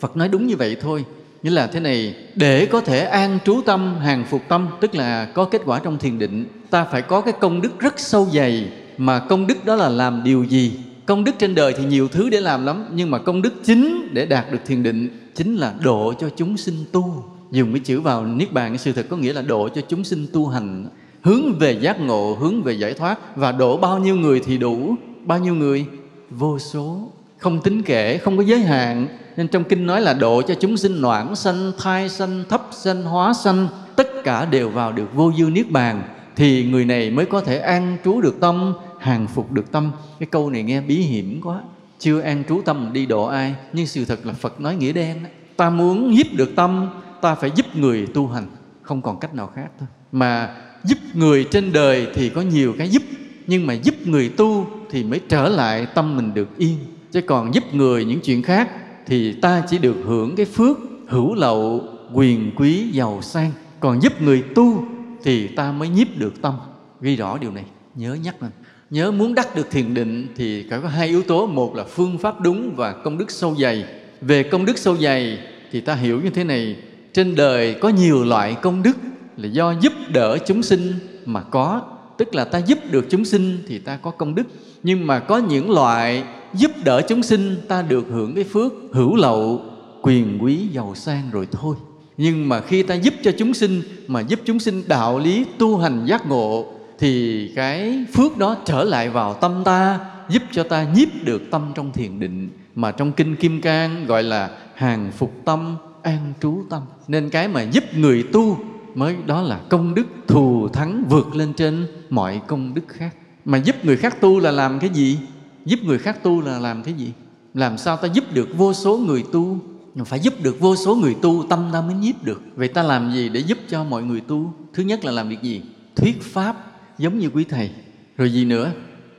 phật 0.00 0.16
nói 0.16 0.28
đúng 0.28 0.46
như 0.46 0.56
vậy 0.56 0.76
thôi. 0.80 1.04
Như 1.42 1.50
là 1.50 1.66
thế 1.66 1.80
này, 1.80 2.14
để 2.34 2.66
có 2.66 2.80
thể 2.80 3.00
an 3.00 3.38
trú 3.44 3.60
tâm, 3.66 3.96
hàng 3.98 4.24
phục 4.30 4.42
tâm, 4.48 4.68
tức 4.80 4.94
là 4.94 5.24
có 5.34 5.44
kết 5.44 5.62
quả 5.64 5.80
trong 5.84 5.98
thiền 5.98 6.18
định, 6.18 6.44
ta 6.70 6.84
phải 6.84 7.02
có 7.02 7.20
cái 7.20 7.34
công 7.40 7.60
đức 7.60 7.80
rất 7.80 8.00
sâu 8.00 8.28
dày. 8.32 8.68
Mà 8.98 9.18
công 9.18 9.46
đức 9.46 9.64
đó 9.64 9.76
là 9.76 9.88
làm 9.88 10.24
điều 10.24 10.44
gì? 10.44 10.78
Công 11.06 11.24
đức 11.24 11.32
trên 11.38 11.54
đời 11.54 11.74
thì 11.78 11.84
nhiều 11.84 12.08
thứ 12.08 12.30
để 12.30 12.40
làm 12.40 12.66
lắm, 12.66 12.84
nhưng 12.94 13.10
mà 13.10 13.18
công 13.18 13.42
đức 13.42 13.52
chính 13.64 14.08
để 14.12 14.26
đạt 14.26 14.52
được 14.52 14.58
thiền 14.66 14.82
định 14.82 15.08
chính 15.34 15.56
là 15.56 15.74
độ 15.82 16.14
cho 16.20 16.28
chúng 16.36 16.56
sinh 16.56 16.84
tu. 16.92 17.24
Dùng 17.50 17.72
cái 17.72 17.80
chữ 17.80 18.00
vào 18.00 18.26
niết 18.26 18.52
bàn, 18.52 18.70
cái 18.70 18.78
sự 18.78 18.92
thật 18.92 19.06
có 19.10 19.16
nghĩa 19.16 19.32
là 19.32 19.42
độ 19.42 19.68
cho 19.68 19.80
chúng 19.88 20.04
sinh 20.04 20.26
tu 20.32 20.46
hành. 20.46 20.86
Hướng 21.22 21.58
về 21.58 21.72
giác 21.80 22.00
ngộ, 22.00 22.36
hướng 22.40 22.62
về 22.62 22.72
giải 22.72 22.94
thoát. 22.94 23.36
Và 23.36 23.52
độ 23.52 23.76
bao 23.76 23.98
nhiêu 23.98 24.16
người 24.16 24.40
thì 24.40 24.58
đủ. 24.58 24.94
Bao 25.24 25.38
nhiêu 25.38 25.54
người? 25.54 25.86
Vô 26.30 26.58
số. 26.58 27.08
Không 27.38 27.60
tính 27.62 27.82
kể, 27.82 28.18
không 28.18 28.36
có 28.36 28.42
giới 28.42 28.60
hạn. 28.60 29.08
Nên 29.36 29.48
trong 29.48 29.64
kinh 29.64 29.86
nói 29.86 30.00
là 30.00 30.14
độ 30.14 30.42
cho 30.42 30.54
chúng 30.54 30.76
sinh 30.76 31.00
loãng 31.00 31.36
sanh, 31.36 31.72
thai 31.78 32.08
sanh, 32.08 32.44
thấp 32.48 32.68
sanh, 32.70 33.02
hóa 33.02 33.34
sanh, 33.34 33.68
tất 33.96 34.08
cả 34.24 34.44
đều 34.44 34.68
vào 34.68 34.92
được 34.92 35.14
vô 35.14 35.32
dư 35.38 35.44
niết 35.44 35.70
bàn. 35.70 36.02
Thì 36.36 36.64
người 36.64 36.84
này 36.84 37.10
mới 37.10 37.26
có 37.26 37.40
thể 37.40 37.58
an 37.58 37.96
trú 38.04 38.20
được 38.20 38.40
tâm 38.40 38.74
hàng 39.06 39.26
phục 39.26 39.52
được 39.52 39.72
tâm. 39.72 39.92
Cái 40.18 40.26
câu 40.26 40.50
này 40.50 40.62
nghe 40.62 40.80
bí 40.80 40.94
hiểm 40.94 41.40
quá. 41.42 41.60
Chưa 41.98 42.20
an 42.20 42.44
trú 42.48 42.62
tâm, 42.64 42.90
đi 42.92 43.06
độ 43.06 43.24
ai? 43.24 43.54
Nhưng 43.72 43.86
sự 43.86 44.04
thật 44.04 44.26
là 44.26 44.32
phật 44.32 44.60
nói 44.60 44.76
nghĩa 44.76 44.92
đen 44.92 45.22
đó. 45.22 45.28
ta 45.56 45.70
muốn 45.70 46.16
giúp 46.16 46.26
được 46.32 46.56
tâm, 46.56 46.88
ta 47.20 47.34
phải 47.34 47.50
giúp 47.54 47.66
người 47.74 48.06
tu 48.06 48.26
hành. 48.26 48.46
Không 48.82 49.02
còn 49.02 49.18
cách 49.20 49.34
nào 49.34 49.50
khác 49.54 49.68
thôi. 49.78 49.88
Mà 50.12 50.54
giúp 50.84 50.98
người 51.14 51.44
trên 51.44 51.72
đời 51.72 52.06
thì 52.14 52.28
có 52.28 52.40
nhiều 52.40 52.74
cái 52.78 52.88
giúp. 52.88 53.02
Nhưng 53.46 53.66
mà 53.66 53.74
giúp 53.74 53.94
người 54.04 54.28
tu 54.28 54.66
thì 54.90 55.04
mới 55.04 55.20
trở 55.28 55.48
lại 55.48 55.86
tâm 55.94 56.16
mình 56.16 56.34
được 56.34 56.58
yên. 56.58 56.76
Chứ 57.12 57.20
còn 57.20 57.54
giúp 57.54 57.64
người 57.74 58.04
những 58.04 58.20
chuyện 58.20 58.42
khác 58.42 58.68
thì 59.06 59.32
ta 59.32 59.62
chỉ 59.68 59.78
được 59.78 59.96
hưởng 60.04 60.36
cái 60.36 60.46
phước 60.46 60.78
hữu 61.08 61.34
lậu, 61.34 61.82
quyền 62.12 62.50
quý, 62.56 62.90
giàu 62.92 63.22
sang. 63.22 63.50
Còn 63.80 64.02
giúp 64.02 64.22
người 64.22 64.42
tu 64.54 64.84
thì 65.22 65.48
ta 65.48 65.72
mới 65.72 65.88
nhiếp 65.88 66.18
được 66.18 66.42
tâm. 66.42 66.54
Ghi 67.00 67.16
rõ 67.16 67.38
điều 67.38 67.52
này, 67.52 67.64
nhớ 67.94 68.14
nhắc 68.14 68.42
lên 68.42 68.50
nhớ 68.90 69.10
muốn 69.10 69.34
đắc 69.34 69.56
được 69.56 69.70
thiền 69.70 69.94
định 69.94 70.26
thì 70.36 70.64
phải 70.70 70.80
có 70.80 70.88
hai 70.88 71.08
yếu 71.08 71.22
tố. 71.22 71.46
Một 71.46 71.74
là 71.76 71.84
phương 71.84 72.18
pháp 72.18 72.40
đúng 72.40 72.76
và 72.76 72.92
công 72.92 73.18
đức 73.18 73.30
sâu 73.30 73.56
dày. 73.60 73.84
Về 74.20 74.42
công 74.42 74.64
đức 74.64 74.78
sâu 74.78 74.96
dày 74.96 75.38
thì 75.72 75.80
ta 75.80 75.94
hiểu 75.94 76.20
như 76.20 76.30
thế 76.30 76.44
này. 76.44 76.76
Trên 77.12 77.34
đời 77.34 77.74
có 77.74 77.88
nhiều 77.88 78.24
loại 78.24 78.56
công 78.62 78.82
đức 78.82 78.96
là 79.36 79.48
do 79.48 79.74
giúp 79.80 79.92
đỡ 80.12 80.38
chúng 80.46 80.62
sinh 80.62 80.92
mà 81.24 81.42
có. 81.42 81.82
Tức 82.18 82.34
là 82.34 82.44
ta 82.44 82.58
giúp 82.58 82.78
được 82.90 83.06
chúng 83.10 83.24
sinh 83.24 83.58
thì 83.68 83.78
ta 83.78 83.96
có 83.96 84.10
công 84.10 84.34
đức. 84.34 84.44
Nhưng 84.82 85.06
mà 85.06 85.18
có 85.18 85.38
những 85.38 85.70
loại 85.70 86.22
giúp 86.54 86.70
đỡ 86.84 87.02
chúng 87.08 87.22
sinh, 87.22 87.56
ta 87.68 87.82
được 87.82 88.04
hưởng 88.10 88.34
cái 88.34 88.44
phước 88.44 88.72
hữu 88.92 89.16
lậu, 89.16 89.62
quyền 90.02 90.38
quý, 90.40 90.58
giàu 90.72 90.94
sang 90.94 91.30
rồi 91.32 91.48
thôi. 91.52 91.76
Nhưng 92.16 92.48
mà 92.48 92.60
khi 92.60 92.82
ta 92.82 92.94
giúp 92.94 93.14
cho 93.22 93.32
chúng 93.38 93.54
sinh 93.54 93.82
mà 94.06 94.20
giúp 94.20 94.40
chúng 94.44 94.58
sinh 94.58 94.82
đạo 94.88 95.18
lý 95.18 95.44
tu 95.58 95.76
hành 95.76 96.04
giác 96.06 96.26
ngộ 96.26 96.75
thì 96.98 97.48
cái 97.56 98.04
phước 98.12 98.38
đó 98.38 98.56
trở 98.64 98.84
lại 98.84 99.10
vào 99.10 99.34
tâm 99.34 99.62
ta, 99.64 100.00
giúp 100.28 100.42
cho 100.52 100.62
ta 100.62 100.86
nhiếp 100.94 101.08
được 101.24 101.42
tâm 101.50 101.72
trong 101.74 101.92
thiền 101.92 102.20
định, 102.20 102.48
mà 102.74 102.92
trong 102.92 103.12
kinh 103.12 103.36
kim 103.36 103.60
cang 103.60 104.06
gọi 104.06 104.22
là 104.22 104.50
hàng 104.74 105.12
phục 105.16 105.32
tâm, 105.44 105.76
an 106.02 106.32
trú 106.40 106.64
tâm. 106.70 106.82
Nên 107.08 107.30
cái 107.30 107.48
mà 107.48 107.62
giúp 107.62 107.84
người 107.96 108.22
tu 108.32 108.58
mới 108.94 109.16
đó 109.26 109.42
là 109.42 109.60
công 109.68 109.94
đức 109.94 110.06
thù 110.26 110.68
thắng 110.68 111.04
vượt 111.08 111.34
lên 111.34 111.52
trên 111.52 111.86
mọi 112.10 112.40
công 112.46 112.74
đức 112.74 112.88
khác. 112.88 113.14
Mà 113.44 113.58
giúp 113.58 113.84
người 113.84 113.96
khác 113.96 114.20
tu 114.20 114.40
là 114.40 114.50
làm 114.50 114.78
cái 114.78 114.90
gì? 114.90 115.18
Giúp 115.64 115.80
người 115.82 115.98
khác 115.98 116.22
tu 116.22 116.40
là 116.40 116.58
làm 116.58 116.82
cái 116.82 116.94
gì? 116.94 117.12
Làm 117.54 117.78
sao 117.78 117.96
ta 117.96 118.08
giúp 118.08 118.24
được 118.32 118.48
vô 118.56 118.72
số 118.72 118.98
người 118.98 119.24
tu? 119.32 119.58
Phải 120.04 120.20
giúp 120.20 120.34
được 120.42 120.60
vô 120.60 120.76
số 120.76 120.94
người 120.94 121.16
tu, 121.22 121.44
tâm 121.50 121.70
ta 121.72 121.80
mới 121.80 121.94
nhiếp 121.94 122.24
được. 122.24 122.42
Vậy 122.56 122.68
ta 122.68 122.82
làm 122.82 123.12
gì 123.12 123.28
để 123.28 123.40
giúp 123.40 123.58
cho 123.68 123.84
mọi 123.84 124.02
người 124.02 124.20
tu? 124.20 124.52
Thứ 124.74 124.82
nhất 124.82 125.04
là 125.04 125.12
làm 125.12 125.28
việc 125.28 125.42
gì? 125.42 125.62
Thuyết 125.96 126.22
pháp 126.22 126.56
giống 126.98 127.18
như 127.18 127.28
quý 127.28 127.44
thầy. 127.44 127.70
Rồi 128.16 128.32
gì 128.32 128.44
nữa? 128.44 128.72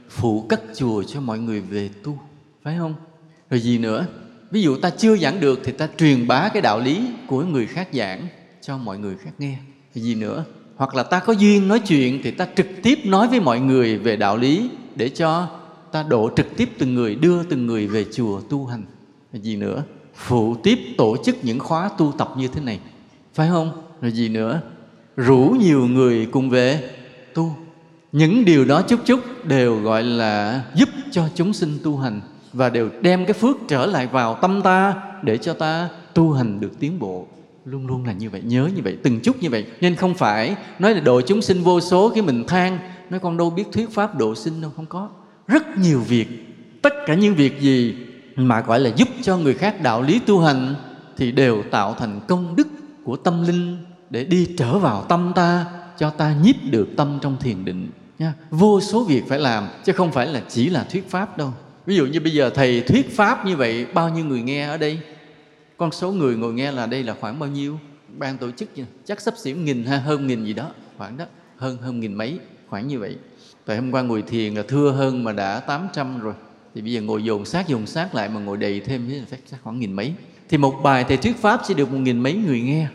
Phụ 0.10 0.46
cất 0.50 0.64
chùa 0.76 1.04
cho 1.04 1.22
mọi 1.22 1.40
người 1.40 1.62
về 1.62 1.90
tu, 2.04 2.20
phải 2.64 2.78
không? 2.78 2.96
Rồi 3.50 3.60
gì 3.60 3.78
nữa? 3.78 4.06
Ví 4.52 4.62
dụ 4.62 4.78
ta 4.78 4.90
chưa 4.90 5.18
giảng 5.18 5.40
được 5.40 5.60
thì 5.64 5.72
ta 5.72 5.88
truyền 5.98 6.28
bá 6.28 6.50
cái 6.54 6.62
đạo 6.62 6.80
lý 6.80 7.02
của 7.28 7.44
người 7.44 7.68
khác 7.68 7.88
giảng 7.94 8.28
cho 8.62 8.78
mọi 8.78 9.00
người 9.00 9.16
khác 9.24 9.32
nghe. 9.38 9.58
Thì 9.94 10.02
gì 10.02 10.16
nữa? 10.16 10.46
Hoặc 10.76 10.96
là 10.96 11.04
ta 11.04 11.20
có 11.20 11.34
duyên 11.34 11.68
nói 11.68 11.80
chuyện 11.80 12.20
thì 12.24 12.32
ta 12.32 12.48
trực 12.56 12.68
tiếp 12.84 13.00
nói 13.06 13.28
với 13.28 13.40
mọi 13.40 13.60
người 13.60 13.98
về 13.98 14.16
đạo 14.16 14.38
lý 14.38 14.70
để 14.96 15.10
cho 15.10 15.50
ta 15.92 16.04
độ 16.04 16.30
trực 16.36 16.48
tiếp 16.58 16.70
từng 16.78 16.96
người, 16.96 17.16
đưa 17.16 17.44
từng 17.44 17.66
người 17.66 17.88
về 17.88 18.06
chùa 18.14 18.42
tu 18.50 18.66
hành. 18.66 18.84
Rồi 19.34 19.42
gì 19.42 19.56
nữa? 19.56 19.84
Phụ 20.16 20.56
tiếp 20.64 20.80
tổ 20.98 21.18
chức 21.24 21.36
những 21.44 21.60
khóa 21.60 21.90
tu 21.98 22.14
tập 22.18 22.30
như 22.38 22.48
thế 22.48 22.62
này, 22.62 22.80
phải 23.34 23.50
không? 23.50 23.82
Rồi 24.02 24.12
gì 24.12 24.30
nữa? 24.30 24.62
Rủ 25.18 25.56
nhiều 25.60 25.88
người 25.88 26.26
cùng 26.26 26.50
về 26.50 26.90
tu 27.34 27.56
những 28.18 28.45
điều 28.45 28.65
đó 28.65 28.82
chút 28.82 28.99
chút 29.05 29.20
đều 29.43 29.82
gọi 29.82 30.03
là 30.03 30.63
giúp 30.76 30.89
cho 31.11 31.30
chúng 31.36 31.53
sinh 31.53 31.80
tu 31.84 31.97
hành 31.97 32.22
và 32.53 32.70
đều 32.70 32.89
đem 33.01 33.26
cái 33.26 33.34
phước 33.34 33.57
trở 33.68 33.86
lại 33.86 34.07
vào 34.07 34.36
tâm 34.36 34.61
ta 34.61 34.93
để 35.24 35.38
cho 35.38 35.53
ta 35.53 35.89
tu 36.13 36.32
hành 36.32 36.59
được 36.59 36.80
tiến 36.80 36.99
bộ. 36.99 37.28
Luôn 37.65 37.88
luôn 37.88 38.05
là 38.05 38.13
như 38.13 38.30
vậy, 38.30 38.41
nhớ 38.45 38.70
như 38.76 38.82
vậy, 38.84 38.97
từng 39.03 39.20
chút 39.20 39.36
như 39.41 39.49
vậy. 39.49 39.65
Nên 39.82 39.95
không 39.95 40.13
phải 40.13 40.55
nói 40.80 40.93
là 40.93 40.99
độ 40.99 41.22
chúng 41.22 41.41
sinh 41.41 41.63
vô 41.63 41.82
số 41.82 42.09
cái 42.09 42.22
mình 42.22 42.43
than, 42.47 42.80
nói 43.09 43.20
con 43.20 43.38
đâu 43.38 43.49
biết 43.49 43.63
thuyết 43.72 43.89
pháp 43.89 44.18
độ 44.18 44.36
sinh 44.36 44.61
đâu, 44.61 44.72
không 44.76 44.86
có. 44.86 45.09
Rất 45.47 45.78
nhiều 45.78 45.99
việc, 45.99 46.28
tất 46.82 46.93
cả 47.05 47.13
những 47.13 47.36
việc 47.36 47.61
gì 47.61 47.95
mà 48.36 48.61
gọi 48.61 48.80
là 48.80 48.89
giúp 48.95 49.07
cho 49.22 49.38
người 49.38 49.53
khác 49.53 49.82
đạo 49.82 50.01
lý 50.01 50.20
tu 50.20 50.39
hành 50.39 50.76
thì 51.18 51.32
đều 51.32 51.63
tạo 51.72 51.95
thành 51.99 52.20
công 52.28 52.55
đức 52.55 52.68
của 53.03 53.15
tâm 53.15 53.47
linh 53.47 53.78
để 54.09 54.24
đi 54.26 54.47
trở 54.57 54.80
vào 54.80 55.05
tâm 55.09 55.32
ta, 55.36 55.65
cho 55.97 56.09
ta 56.09 56.36
nhiếp 56.43 56.55
được 56.72 56.88
tâm 56.97 57.20
trong 57.22 57.38
thiền 57.39 57.65
định 57.65 57.89
nha. 58.20 58.34
Vô 58.51 58.82
số 58.82 59.03
việc 59.03 59.24
phải 59.28 59.39
làm, 59.39 59.68
chứ 59.86 59.93
không 59.93 60.11
phải 60.11 60.28
là 60.28 60.41
chỉ 60.49 60.70
là 60.70 60.84
thuyết 60.84 61.09
pháp 61.09 61.38
đâu. 61.38 61.53
Ví 61.86 61.95
dụ 61.95 62.05
như 62.05 62.20
bây 62.20 62.34
giờ 62.34 62.49
thầy 62.49 62.82
thuyết 62.82 63.15
pháp 63.15 63.45
như 63.45 63.55
vậy, 63.55 63.86
bao 63.93 64.09
nhiêu 64.09 64.26
người 64.26 64.41
nghe 64.41 64.68
ở 64.68 64.78
đây? 64.78 64.99
Con 65.78 65.91
số 65.91 66.11
người 66.11 66.36
ngồi 66.36 66.53
nghe 66.53 66.72
là 66.72 66.86
đây 66.86 67.03
là 67.03 67.15
khoảng 67.20 67.39
bao 67.39 67.49
nhiêu? 67.49 67.80
Ban 68.18 68.38
tổ 68.38 68.51
chức 68.51 68.70
chắc 69.05 69.22
sắp 69.22 69.34
xỉ 69.38 69.53
nghìn 69.53 69.86
hay 69.86 69.99
hơn 69.99 70.28
nghìn 70.28 70.45
gì 70.45 70.53
đó, 70.53 70.72
khoảng 70.97 71.18
đó. 71.18 71.26
Hơn 71.57 71.78
hơn 71.78 71.99
nghìn 71.99 72.13
mấy, 72.13 72.39
khoảng 72.68 72.88
như 72.88 72.99
vậy. 72.99 73.15
Tại 73.65 73.78
hôm 73.78 73.91
qua 73.91 74.01
ngồi 74.01 74.22
thiền 74.22 74.55
là 74.55 74.63
thưa 74.68 74.91
hơn 74.91 75.24
mà 75.24 75.32
đã 75.32 75.59
800 75.59 76.20
rồi. 76.20 76.34
Thì 76.76 76.82
bây 76.82 76.93
giờ 76.93 77.01
ngồi 77.01 77.24
dồn 77.24 77.45
sát 77.45 77.68
dồn 77.68 77.86
sát 77.86 78.15
lại 78.15 78.30
mà 78.30 78.39
ngồi 78.39 78.57
đầy 78.57 78.80
thêm 78.80 79.05
thì 79.09 79.22
phải 79.30 79.59
khoảng 79.63 79.80
nghìn 79.80 79.93
mấy. 79.93 80.13
Thì 80.49 80.57
một 80.57 80.76
bài 80.84 81.05
thầy 81.07 81.18
thuyết 81.18 81.38
pháp 81.38 81.61
sẽ 81.68 81.74
được 81.74 81.91
một 81.91 81.97
nghìn 81.97 82.20
mấy 82.20 82.34
người 82.34 82.61
nghe. 82.61 82.88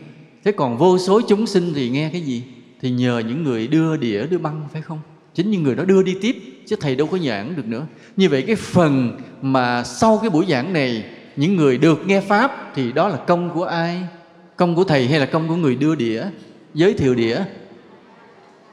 Thế 0.43 0.51
còn 0.51 0.77
vô 0.77 0.97
số 0.97 1.21
chúng 1.27 1.47
sinh 1.47 1.73
thì 1.75 1.89
nghe 1.89 2.09
cái 2.09 2.21
gì? 2.21 2.43
Thì 2.81 2.91
nhờ 2.91 3.23
những 3.27 3.43
người 3.43 3.67
đưa 3.67 3.97
đĩa, 3.97 4.27
đưa 4.27 4.37
băng, 4.37 4.67
phải 4.73 4.81
không? 4.81 4.99
Chính 5.35 5.51
những 5.51 5.63
người 5.63 5.75
đó 5.75 5.85
đưa 5.85 6.03
đi 6.03 6.17
tiếp, 6.21 6.35
chứ 6.65 6.75
thầy 6.79 6.95
đâu 6.95 7.07
có 7.07 7.17
giảng 7.17 7.55
được 7.55 7.65
nữa. 7.65 7.85
Như 8.17 8.29
vậy 8.29 8.41
cái 8.41 8.55
phần 8.55 9.19
mà 9.41 9.83
sau 9.83 10.17
cái 10.21 10.29
buổi 10.29 10.45
giảng 10.49 10.73
này, 10.73 11.05
những 11.35 11.55
người 11.55 11.77
được 11.77 12.07
nghe 12.07 12.21
pháp 12.21 12.71
thì 12.75 12.91
đó 12.91 13.07
là 13.07 13.17
công 13.17 13.49
của 13.53 13.63
ai? 13.63 14.01
Công 14.55 14.75
của 14.75 14.83
thầy 14.83 15.07
hay 15.07 15.19
là 15.19 15.25
công 15.25 15.47
của 15.47 15.55
người 15.55 15.75
đưa 15.75 15.95
đĩa? 15.95 16.23
Giới 16.73 16.93
thiệu 16.93 17.15
đĩa? 17.15 17.41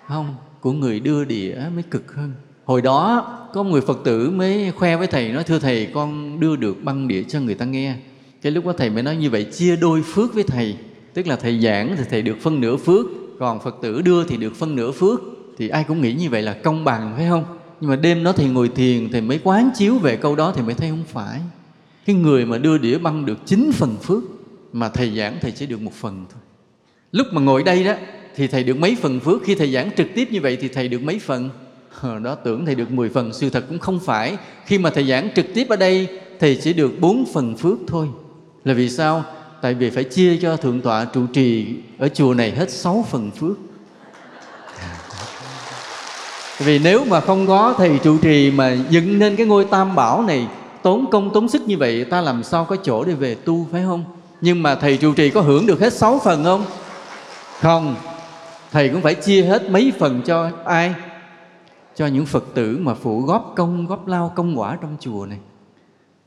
Không, 0.09 0.35
của 0.61 0.73
người 0.73 1.01
đưa 1.01 1.25
đĩa 1.25 1.57
mới 1.75 1.83
cực 1.91 2.15
hơn. 2.15 2.33
Hồi 2.65 2.83
đó, 2.83 3.27
có 3.55 3.63
một 3.63 3.71
người 3.71 3.81
phật 3.81 4.01
tử 4.05 4.31
mới 4.31 4.71
khoe 4.71 4.97
với 4.97 5.07
thầy, 5.07 5.33
nói, 5.33 5.45
thưa 5.45 5.59
thầy, 5.59 5.89
con 5.95 6.41
đưa 6.41 6.57
được 6.57 6.85
băng 6.85 7.09
đĩa 7.09 7.23
cho 7.23 7.41
người 7.41 7.55
ta 7.55 7.65
nghe. 7.65 7.95
Cái 8.43 8.53
lúc 8.53 8.67
đó 8.67 8.73
thầy 8.79 8.91
mới 8.91 9.03
nói 9.03 9.17
như 9.17 9.31
vậy, 9.31 9.45
chia 9.45 9.77
đôi 9.77 10.03
phước 10.03 10.35
với 10.35 10.45
thầy. 10.45 10.77
Tức 11.15 11.27
là 11.27 11.37
thầy 11.37 11.61
giảng 11.61 11.95
thì 11.99 12.05
thầy 12.11 12.23
được 12.23 12.37
phân 12.41 12.61
nửa 12.61 12.77
phước, 12.77 13.07
còn 13.39 13.61
phật 13.61 13.77
tử 13.83 14.03
đưa 14.03 14.25
thì 14.25 14.37
được 14.37 14.57
phân 14.57 14.77
nửa 14.77 14.91
phước 14.91 15.21
thì 15.61 15.69
ai 15.69 15.85
cũng 15.85 16.01
nghĩ 16.01 16.13
như 16.13 16.31
vậy 16.31 16.43
là 16.43 16.53
công 16.53 16.85
bằng, 16.85 17.13
phải 17.17 17.27
không? 17.29 17.45
Nhưng 17.81 17.91
mà 17.91 17.97
đêm 17.97 18.25
đó 18.25 18.33
thì 18.33 18.49
ngồi 18.49 18.69
thiền 18.69 19.09
thì 19.13 19.21
mới 19.21 19.41
quán 19.45 19.71
chiếu 19.77 19.99
về 19.99 20.17
câu 20.17 20.37
đó 20.37 20.53
thì 20.57 20.63
mới 20.63 20.75
thấy 20.75 20.91
không 20.91 21.05
phải. 21.09 21.41
Cái 22.07 22.17
người 22.17 22.47
mà 22.47 22.59
đưa 22.59 22.79
đĩa 22.79 22.99
băng 22.99 23.27
được 23.27 23.47
chín 23.47 23.71
phần 23.73 23.97
phước 24.03 24.23
mà 24.73 24.89
thầy 24.89 25.17
giảng 25.17 25.39
thầy 25.41 25.51
chỉ 25.51 25.67
được 25.67 25.81
một 25.81 25.93
phần 25.93 26.25
thôi. 26.33 26.41
Lúc 27.13 27.27
mà 27.33 27.41
ngồi 27.41 27.63
đây 27.63 27.85
đó 27.85 27.95
thì 28.37 28.47
thầy 28.47 28.65
được 28.65 28.77
mấy 28.77 28.97
phần 29.03 29.21
phước, 29.21 29.43
khi 29.45 29.55
thầy 29.55 29.73
giảng 29.73 29.91
trực 29.97 30.07
tiếp 30.15 30.29
như 30.31 30.41
vậy 30.41 30.59
thì 30.61 30.69
thầy 30.69 30.89
được 30.89 31.03
mấy 31.03 31.19
phần? 31.19 31.51
Đó 32.03 32.35
tưởng 32.35 32.67
thầy 32.67 32.75
được 32.75 32.91
10 32.91 33.09
phần, 33.09 33.33
sự 33.33 33.51
thật 33.51 33.65
cũng 33.69 33.79
không 33.79 34.01
phải. 34.01 34.37
Khi 34.67 34.79
mà 34.79 34.91
thầy 34.91 35.05
giảng 35.05 35.29
trực 35.35 35.47
tiếp 35.55 35.69
ở 35.69 35.77
đây, 35.77 36.09
thầy 36.41 36.59
chỉ 36.63 36.73
được 36.73 37.01
4 37.01 37.25
phần 37.33 37.57
phước 37.57 37.79
thôi. 37.87 38.09
Là 38.65 38.75
vì 38.75 38.91
sao? 38.91 39.25
Tại 39.63 39.75
vì 39.75 39.91
phải 39.91 40.05
chia 40.05 40.37
cho 40.37 40.57
thượng 40.57 40.81
tọa 40.81 41.05
trụ 41.05 41.27
trì 41.27 41.67
ở 41.99 42.09
chùa 42.09 42.35
này 42.35 42.51
hết 42.51 42.71
6 42.71 43.07
phần 43.11 43.31
phước 43.31 43.57
vì 46.65 46.79
nếu 46.79 47.05
mà 47.05 47.21
không 47.21 47.47
có 47.47 47.75
thầy 47.79 47.99
trụ 47.99 48.19
trì 48.19 48.51
mà 48.51 48.77
dựng 48.91 49.19
nên 49.19 49.37
cái 49.37 49.47
ngôi 49.47 49.65
tam 49.65 49.95
bảo 49.95 50.23
này, 50.23 50.47
tốn 50.83 51.11
công 51.11 51.31
tốn 51.35 51.49
sức 51.49 51.63
như 51.63 51.79
vậy, 51.79 52.05
ta 52.05 52.21
làm 52.21 52.43
sao 52.43 52.65
có 52.65 52.77
chỗ 52.77 53.05
để 53.05 53.13
về 53.13 53.35
tu, 53.35 53.67
phải 53.73 53.83
không? 53.83 54.05
Nhưng 54.41 54.63
mà 54.63 54.75
thầy 54.75 54.97
trụ 54.97 55.15
trì 55.15 55.31
có 55.31 55.41
hưởng 55.41 55.67
được 55.67 55.81
hết 55.81 55.93
sáu 55.93 56.21
phần 56.25 56.45
không? 56.45 56.65
Không. 57.61 57.95
Thầy 58.73 58.89
cũng 58.89 59.03
phải 59.03 59.15
chia 59.15 59.43
hết 59.43 59.71
mấy 59.71 59.93
phần 59.99 60.23
cho 60.23 60.51
ai? 60.65 60.95
Cho 61.97 62.07
những 62.07 62.27
phật 62.27 62.45
tử 62.55 62.79
mà 62.81 62.95
phụ 62.95 63.21
góp 63.21 63.53
công, 63.57 63.87
góp 63.87 64.07
lao, 64.07 64.33
công 64.37 64.59
quả 64.59 64.79
trong 64.83 64.97
chùa 65.01 65.27
này. 65.27 65.39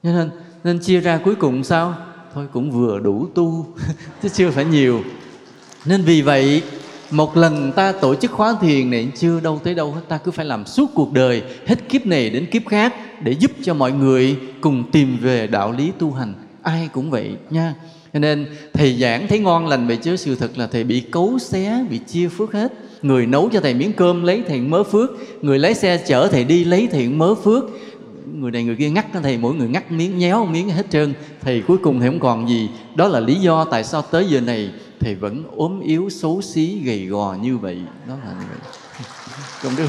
Cho 0.04 0.10
nên 0.10 0.30
nên 0.64 0.80
chia 0.80 1.00
ra 1.00 1.20
cuối 1.26 1.36
cùng 1.36 1.64
sao? 1.64 1.96
Thôi 2.34 2.48
cũng 2.54 2.72
vừa 2.72 3.00
đủ 3.00 3.28
tu, 3.36 3.66
chứ 4.24 4.30
chưa 4.30 4.52
phải 4.52 4.66
nhiều. 4.66 5.02
Nên 5.86 6.02
vì 6.02 6.22
vậy 6.22 6.64
một 7.14 7.38
lần 7.38 7.72
ta 7.72 7.92
tổ 7.92 8.16
chức 8.16 8.32
khóa 8.32 8.56
thiền 8.62 8.90
này 8.90 9.08
chưa 9.16 9.40
đâu 9.40 9.62
tới 9.64 9.74
đâu 9.74 9.92
hết, 9.92 10.02
ta 10.08 10.18
cứ 10.18 10.32
phải 10.32 10.46
làm 10.46 10.66
suốt 10.66 10.90
cuộc 10.94 11.14
đời, 11.14 11.42
hết 11.68 11.90
kiếp 11.90 12.06
này 12.06 12.30
đến 12.30 12.46
kiếp 12.46 12.62
khác 12.68 12.94
để 13.24 13.32
giúp 13.32 13.52
cho 13.64 13.74
mọi 13.74 13.92
người 13.92 14.36
cùng 14.62 14.84
tìm 14.92 15.18
về 15.22 15.48
đạo 15.48 15.72
lý 15.78 15.92
tu 16.00 16.12
hành. 16.12 16.34
Ai 16.62 16.90
cũng 16.94 17.10
vậy 17.12 17.32
nha. 17.50 17.76
Cho 18.14 18.20
nên, 18.20 18.46
thầy 18.74 18.98
giảng 18.98 19.28
thấy 19.28 19.40
ngon 19.40 19.68
lành 19.68 19.88
vậy 19.88 19.98
chứ 19.98 20.16
sự 20.16 20.36
thật 20.36 20.58
là 20.58 20.68
thầy 20.68 20.84
bị 20.84 21.00
cấu 21.00 21.40
xé, 21.40 21.86
bị 21.90 21.98
chia 21.98 22.28
phước 22.28 22.54
hết. 22.54 22.74
Người 23.02 23.26
nấu 23.26 23.50
cho 23.54 23.60
thầy 23.60 23.74
miếng 23.74 23.94
cơm 23.94 24.24
lấy 24.24 24.44
thầy 24.48 24.60
mớ 24.60 24.84
phước, 24.84 25.10
người 25.42 25.60
lái 25.60 25.74
xe 25.74 25.98
chở 26.08 26.28
thầy 26.28 26.44
đi 26.44 26.64
lấy 26.64 26.88
thầy 26.92 27.08
mớ 27.08 27.36
phước. 27.36 27.64
Người 28.34 28.52
này 28.52 28.64
người 28.64 28.76
kia 28.76 28.90
ngắt 28.90 29.06
thầy, 29.24 29.38
mỗi 29.38 29.54
người 29.54 29.68
ngắt 29.68 29.92
miếng, 29.92 30.18
nhéo 30.18 30.46
miếng 30.46 30.70
hết 30.70 30.86
trơn. 30.90 31.14
Thầy 31.42 31.62
cuối 31.62 31.78
cùng 31.78 32.00
thì 32.00 32.08
không 32.08 32.20
còn 32.20 32.50
gì. 32.50 32.70
Đó 32.96 33.08
là 33.08 33.20
lý 33.20 33.36
do 33.36 33.66
tại 33.66 33.84
sao 33.84 34.02
tới 34.02 34.26
giờ 34.30 34.42
này 34.42 34.70
thầy 35.04 35.16
vẫn 35.16 35.44
ốm 35.56 35.80
yếu 35.80 36.10
xấu 36.10 36.42
xí 36.42 36.80
gầy 36.80 37.06
gò 37.06 37.36
như 37.42 37.58
vậy. 37.58 37.82
Đó 38.08 38.16
là 38.26 38.32
như 38.32 38.46
vậy. 38.50 38.60
Công 39.64 39.76
đức 39.76 39.88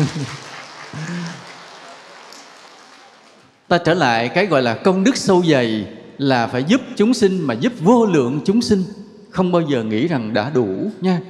ta 3.68 3.78
trở 3.78 3.94
lại 3.94 4.28
cái 4.28 4.46
gọi 4.46 4.62
là 4.62 4.74
công 4.74 5.04
đức 5.04 5.16
sâu 5.16 5.42
dày 5.50 5.86
là 6.18 6.46
phải 6.46 6.64
giúp 6.64 6.80
chúng 6.96 7.14
sinh 7.14 7.40
mà 7.40 7.54
giúp 7.54 7.72
vô 7.80 8.06
lượng 8.06 8.40
chúng 8.44 8.62
sinh. 8.62 8.84
Không 9.30 9.52
bao 9.52 9.62
giờ 9.62 9.82
nghĩ 9.82 10.08
rằng 10.08 10.34
đã 10.34 10.50
đủ 10.50 10.90
nha. 11.00 11.20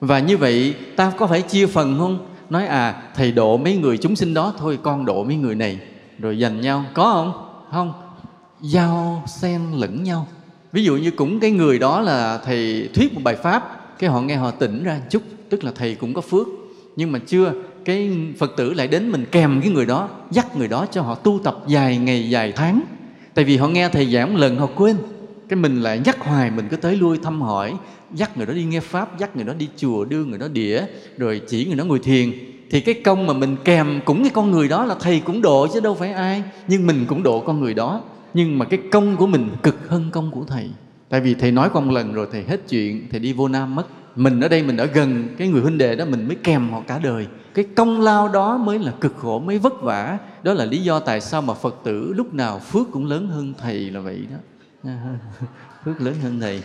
Và 0.00 0.18
như 0.18 0.36
vậy 0.36 0.74
ta 0.96 1.12
có 1.18 1.26
phải 1.26 1.42
chia 1.42 1.66
phần 1.66 1.98
không? 1.98 2.26
Nói 2.50 2.66
à 2.66 3.02
thầy 3.14 3.32
độ 3.32 3.56
mấy 3.56 3.76
người 3.76 3.98
chúng 3.98 4.16
sinh 4.16 4.34
đó 4.34 4.52
thôi 4.58 4.78
con 4.82 5.04
độ 5.04 5.24
mấy 5.24 5.36
người 5.36 5.54
này 5.54 5.78
rồi 6.18 6.38
dành 6.38 6.60
nhau. 6.60 6.84
Có 6.94 7.12
không? 7.12 7.32
Không. 7.72 7.92
Giao 8.60 9.22
xen 9.26 9.60
lẫn 9.72 10.04
nhau 10.04 10.26
ví 10.74 10.84
dụ 10.84 10.96
như 10.96 11.10
cũng 11.10 11.40
cái 11.40 11.50
người 11.50 11.78
đó 11.78 12.00
là 12.00 12.38
thầy 12.44 12.88
thuyết 12.94 13.14
một 13.14 13.20
bài 13.24 13.36
pháp, 13.36 13.80
cái 13.98 14.10
họ 14.10 14.20
nghe 14.20 14.36
họ 14.36 14.50
tỉnh 14.50 14.84
ra 14.84 15.00
chút, 15.10 15.22
tức 15.48 15.64
là 15.64 15.72
thầy 15.74 15.94
cũng 15.94 16.14
có 16.14 16.20
phước. 16.20 16.46
Nhưng 16.96 17.12
mà 17.12 17.18
chưa, 17.26 17.52
cái 17.84 18.10
phật 18.38 18.56
tử 18.56 18.74
lại 18.74 18.88
đến 18.88 19.10
mình 19.10 19.24
kèm 19.32 19.60
cái 19.60 19.70
người 19.70 19.86
đó, 19.86 20.08
dắt 20.30 20.56
người 20.56 20.68
đó 20.68 20.86
cho 20.92 21.02
họ 21.02 21.14
tu 21.14 21.40
tập 21.44 21.58
dài 21.66 21.98
ngày, 21.98 22.30
dài 22.30 22.52
tháng. 22.56 22.80
Tại 23.34 23.44
vì 23.44 23.56
họ 23.56 23.68
nghe 23.68 23.88
thầy 23.88 24.12
giảng 24.12 24.32
một 24.32 24.40
lần 24.40 24.56
họ 24.56 24.66
quên. 24.66 24.96
Cái 25.48 25.56
mình 25.56 25.82
lại 25.82 26.00
nhắc 26.04 26.20
hoài, 26.20 26.50
mình 26.50 26.68
cứ 26.70 26.76
tới 26.76 26.96
lui 26.96 27.18
thăm 27.18 27.42
hỏi, 27.42 27.74
dắt 28.14 28.36
người 28.36 28.46
đó 28.46 28.52
đi 28.52 28.64
nghe 28.64 28.80
pháp, 28.80 29.18
dắt 29.18 29.36
người 29.36 29.44
đó 29.44 29.52
đi 29.58 29.68
chùa, 29.76 30.04
đưa 30.04 30.24
người 30.24 30.38
đó 30.38 30.48
đĩa, 30.48 30.82
rồi 31.18 31.40
chỉ 31.48 31.64
người 31.64 31.76
đó 31.76 31.84
ngồi 31.84 31.98
thiền. 31.98 32.32
Thì 32.70 32.80
cái 32.80 32.94
công 32.94 33.26
mà 33.26 33.32
mình 33.32 33.56
kèm 33.64 34.00
cũng 34.04 34.22
cái 34.22 34.30
con 34.34 34.50
người 34.50 34.68
đó 34.68 34.84
là 34.84 34.94
thầy 35.00 35.20
cũng 35.20 35.42
độ 35.42 35.66
chứ 35.74 35.80
đâu 35.80 35.94
phải 35.94 36.12
ai, 36.12 36.42
nhưng 36.68 36.86
mình 36.86 37.04
cũng 37.08 37.22
độ 37.22 37.40
con 37.40 37.60
người 37.60 37.74
đó 37.74 38.02
nhưng 38.34 38.58
mà 38.58 38.64
cái 38.64 38.80
công 38.92 39.16
của 39.16 39.26
mình 39.26 39.50
cực 39.62 39.88
hơn 39.88 40.10
công 40.12 40.30
của 40.30 40.44
thầy. 40.44 40.70
Tại 41.08 41.20
vì 41.20 41.34
thầy 41.34 41.52
nói 41.52 41.68
qua 41.72 41.80
một 41.82 41.92
lần 41.92 42.12
rồi, 42.12 42.28
thầy 42.32 42.42
hết 42.42 42.60
chuyện, 42.68 43.08
thầy 43.10 43.20
đi 43.20 43.32
vô 43.32 43.48
nam 43.48 43.74
mất. 43.74 43.86
Mình 44.16 44.40
ở 44.40 44.48
đây, 44.48 44.62
mình 44.62 44.76
ở 44.76 44.86
gần 44.86 45.28
cái 45.38 45.48
người 45.48 45.62
huynh 45.62 45.78
đệ 45.78 45.96
đó, 45.96 46.04
mình 46.04 46.28
mới 46.28 46.36
kèm 46.42 46.70
họ 46.70 46.82
cả 46.86 46.98
đời. 46.98 47.26
Cái 47.54 47.64
công 47.76 48.00
lao 48.00 48.28
đó 48.28 48.56
mới 48.56 48.78
là 48.78 48.92
cực 49.00 49.16
khổ, 49.16 49.38
mới 49.38 49.58
vất 49.58 49.82
vả. 49.82 50.18
Đó 50.42 50.52
là 50.52 50.64
lý 50.64 50.78
do 50.78 50.98
tại 50.98 51.20
sao 51.20 51.42
mà 51.42 51.54
phật 51.54 51.76
tử 51.84 52.12
lúc 52.16 52.34
nào 52.34 52.58
phước 52.58 52.86
cũng 52.92 53.06
lớn 53.06 53.28
hơn 53.28 53.54
thầy 53.58 53.90
là 53.90 54.00
vậy 54.00 54.20
đó. 54.30 54.36
Phước 55.84 56.00
lớn 56.00 56.14
hơn 56.22 56.40
thầy. 56.40 56.62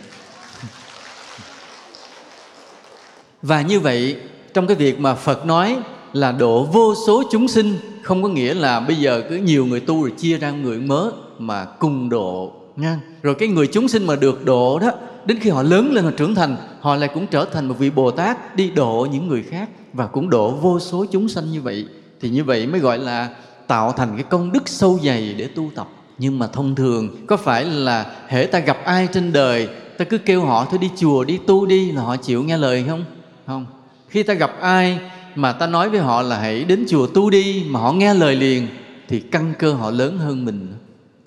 Và 3.42 3.62
như 3.62 3.80
vậy, 3.80 4.16
trong 4.54 4.66
cái 4.66 4.76
việc 4.76 5.00
mà 5.00 5.14
phật 5.14 5.46
nói 5.46 5.76
là 6.12 6.32
độ 6.32 6.64
vô 6.64 6.94
số 7.06 7.22
chúng 7.30 7.48
sinh, 7.48 7.74
không 8.02 8.22
có 8.22 8.28
nghĩa 8.28 8.54
là 8.54 8.80
bây 8.80 8.96
giờ 8.96 9.22
cứ 9.28 9.36
nhiều 9.36 9.66
người 9.66 9.80
tu 9.80 10.02
rồi 10.02 10.12
chia 10.18 10.38
ra 10.38 10.50
người 10.50 10.78
mớ 10.78 11.12
mà 11.40 11.64
cùng 11.64 12.08
độ, 12.08 12.52
nha. 12.76 13.00
Rồi 13.22 13.34
cái 13.34 13.48
người 13.48 13.66
chúng 13.66 13.88
sinh 13.88 14.06
mà 14.06 14.16
được 14.16 14.44
độ 14.44 14.78
đó, 14.78 14.90
đến 15.24 15.38
khi 15.40 15.50
họ 15.50 15.62
lớn 15.62 15.92
lên, 15.92 16.04
họ 16.04 16.10
trưởng 16.10 16.34
thành, 16.34 16.56
họ 16.80 16.96
lại 16.96 17.10
cũng 17.14 17.26
trở 17.26 17.44
thành 17.44 17.68
một 17.68 17.74
vị 17.78 17.90
bồ 17.90 18.10
tát, 18.10 18.56
đi 18.56 18.70
độ 18.70 19.08
những 19.12 19.28
người 19.28 19.42
khác 19.42 19.68
và 19.92 20.06
cũng 20.06 20.30
độ 20.30 20.50
vô 20.50 20.80
số 20.80 21.06
chúng 21.10 21.28
sanh 21.28 21.52
như 21.52 21.60
vậy. 21.60 21.86
Thì 22.20 22.30
như 22.30 22.44
vậy 22.44 22.66
mới 22.66 22.80
gọi 22.80 22.98
là 22.98 23.28
tạo 23.66 23.92
thành 23.92 24.10
cái 24.14 24.24
công 24.30 24.52
đức 24.52 24.68
sâu 24.68 24.98
dày 25.04 25.34
để 25.38 25.46
tu 25.46 25.70
tập. 25.74 25.88
Nhưng 26.18 26.38
mà 26.38 26.46
thông 26.46 26.74
thường, 26.74 27.26
có 27.26 27.36
phải 27.36 27.64
là 27.64 28.06
hễ 28.28 28.46
ta 28.46 28.58
gặp 28.58 28.84
ai 28.84 29.08
trên 29.12 29.32
đời, 29.32 29.68
ta 29.98 30.04
cứ 30.04 30.18
kêu 30.18 30.44
họ 30.44 30.66
thôi 30.70 30.78
đi 30.78 30.90
chùa, 30.96 31.24
đi 31.24 31.38
tu 31.46 31.66
đi 31.66 31.92
là 31.92 32.02
họ 32.02 32.16
chịu 32.16 32.44
nghe 32.44 32.56
lời 32.56 32.84
không? 32.88 33.04
Không. 33.46 33.66
Khi 34.08 34.22
ta 34.22 34.34
gặp 34.34 34.60
ai 34.60 34.98
mà 35.34 35.52
ta 35.52 35.66
nói 35.66 35.90
với 35.90 36.00
họ 36.00 36.22
là 36.22 36.38
hãy 36.38 36.64
đến 36.64 36.84
chùa 36.88 37.06
tu 37.06 37.30
đi 37.30 37.64
mà 37.68 37.80
họ 37.80 37.92
nghe 37.92 38.14
lời 38.14 38.36
liền, 38.36 38.68
thì 39.08 39.20
căn 39.20 39.52
cơ 39.58 39.72
họ 39.72 39.90
lớn 39.90 40.18
hơn 40.18 40.44
mình 40.44 40.68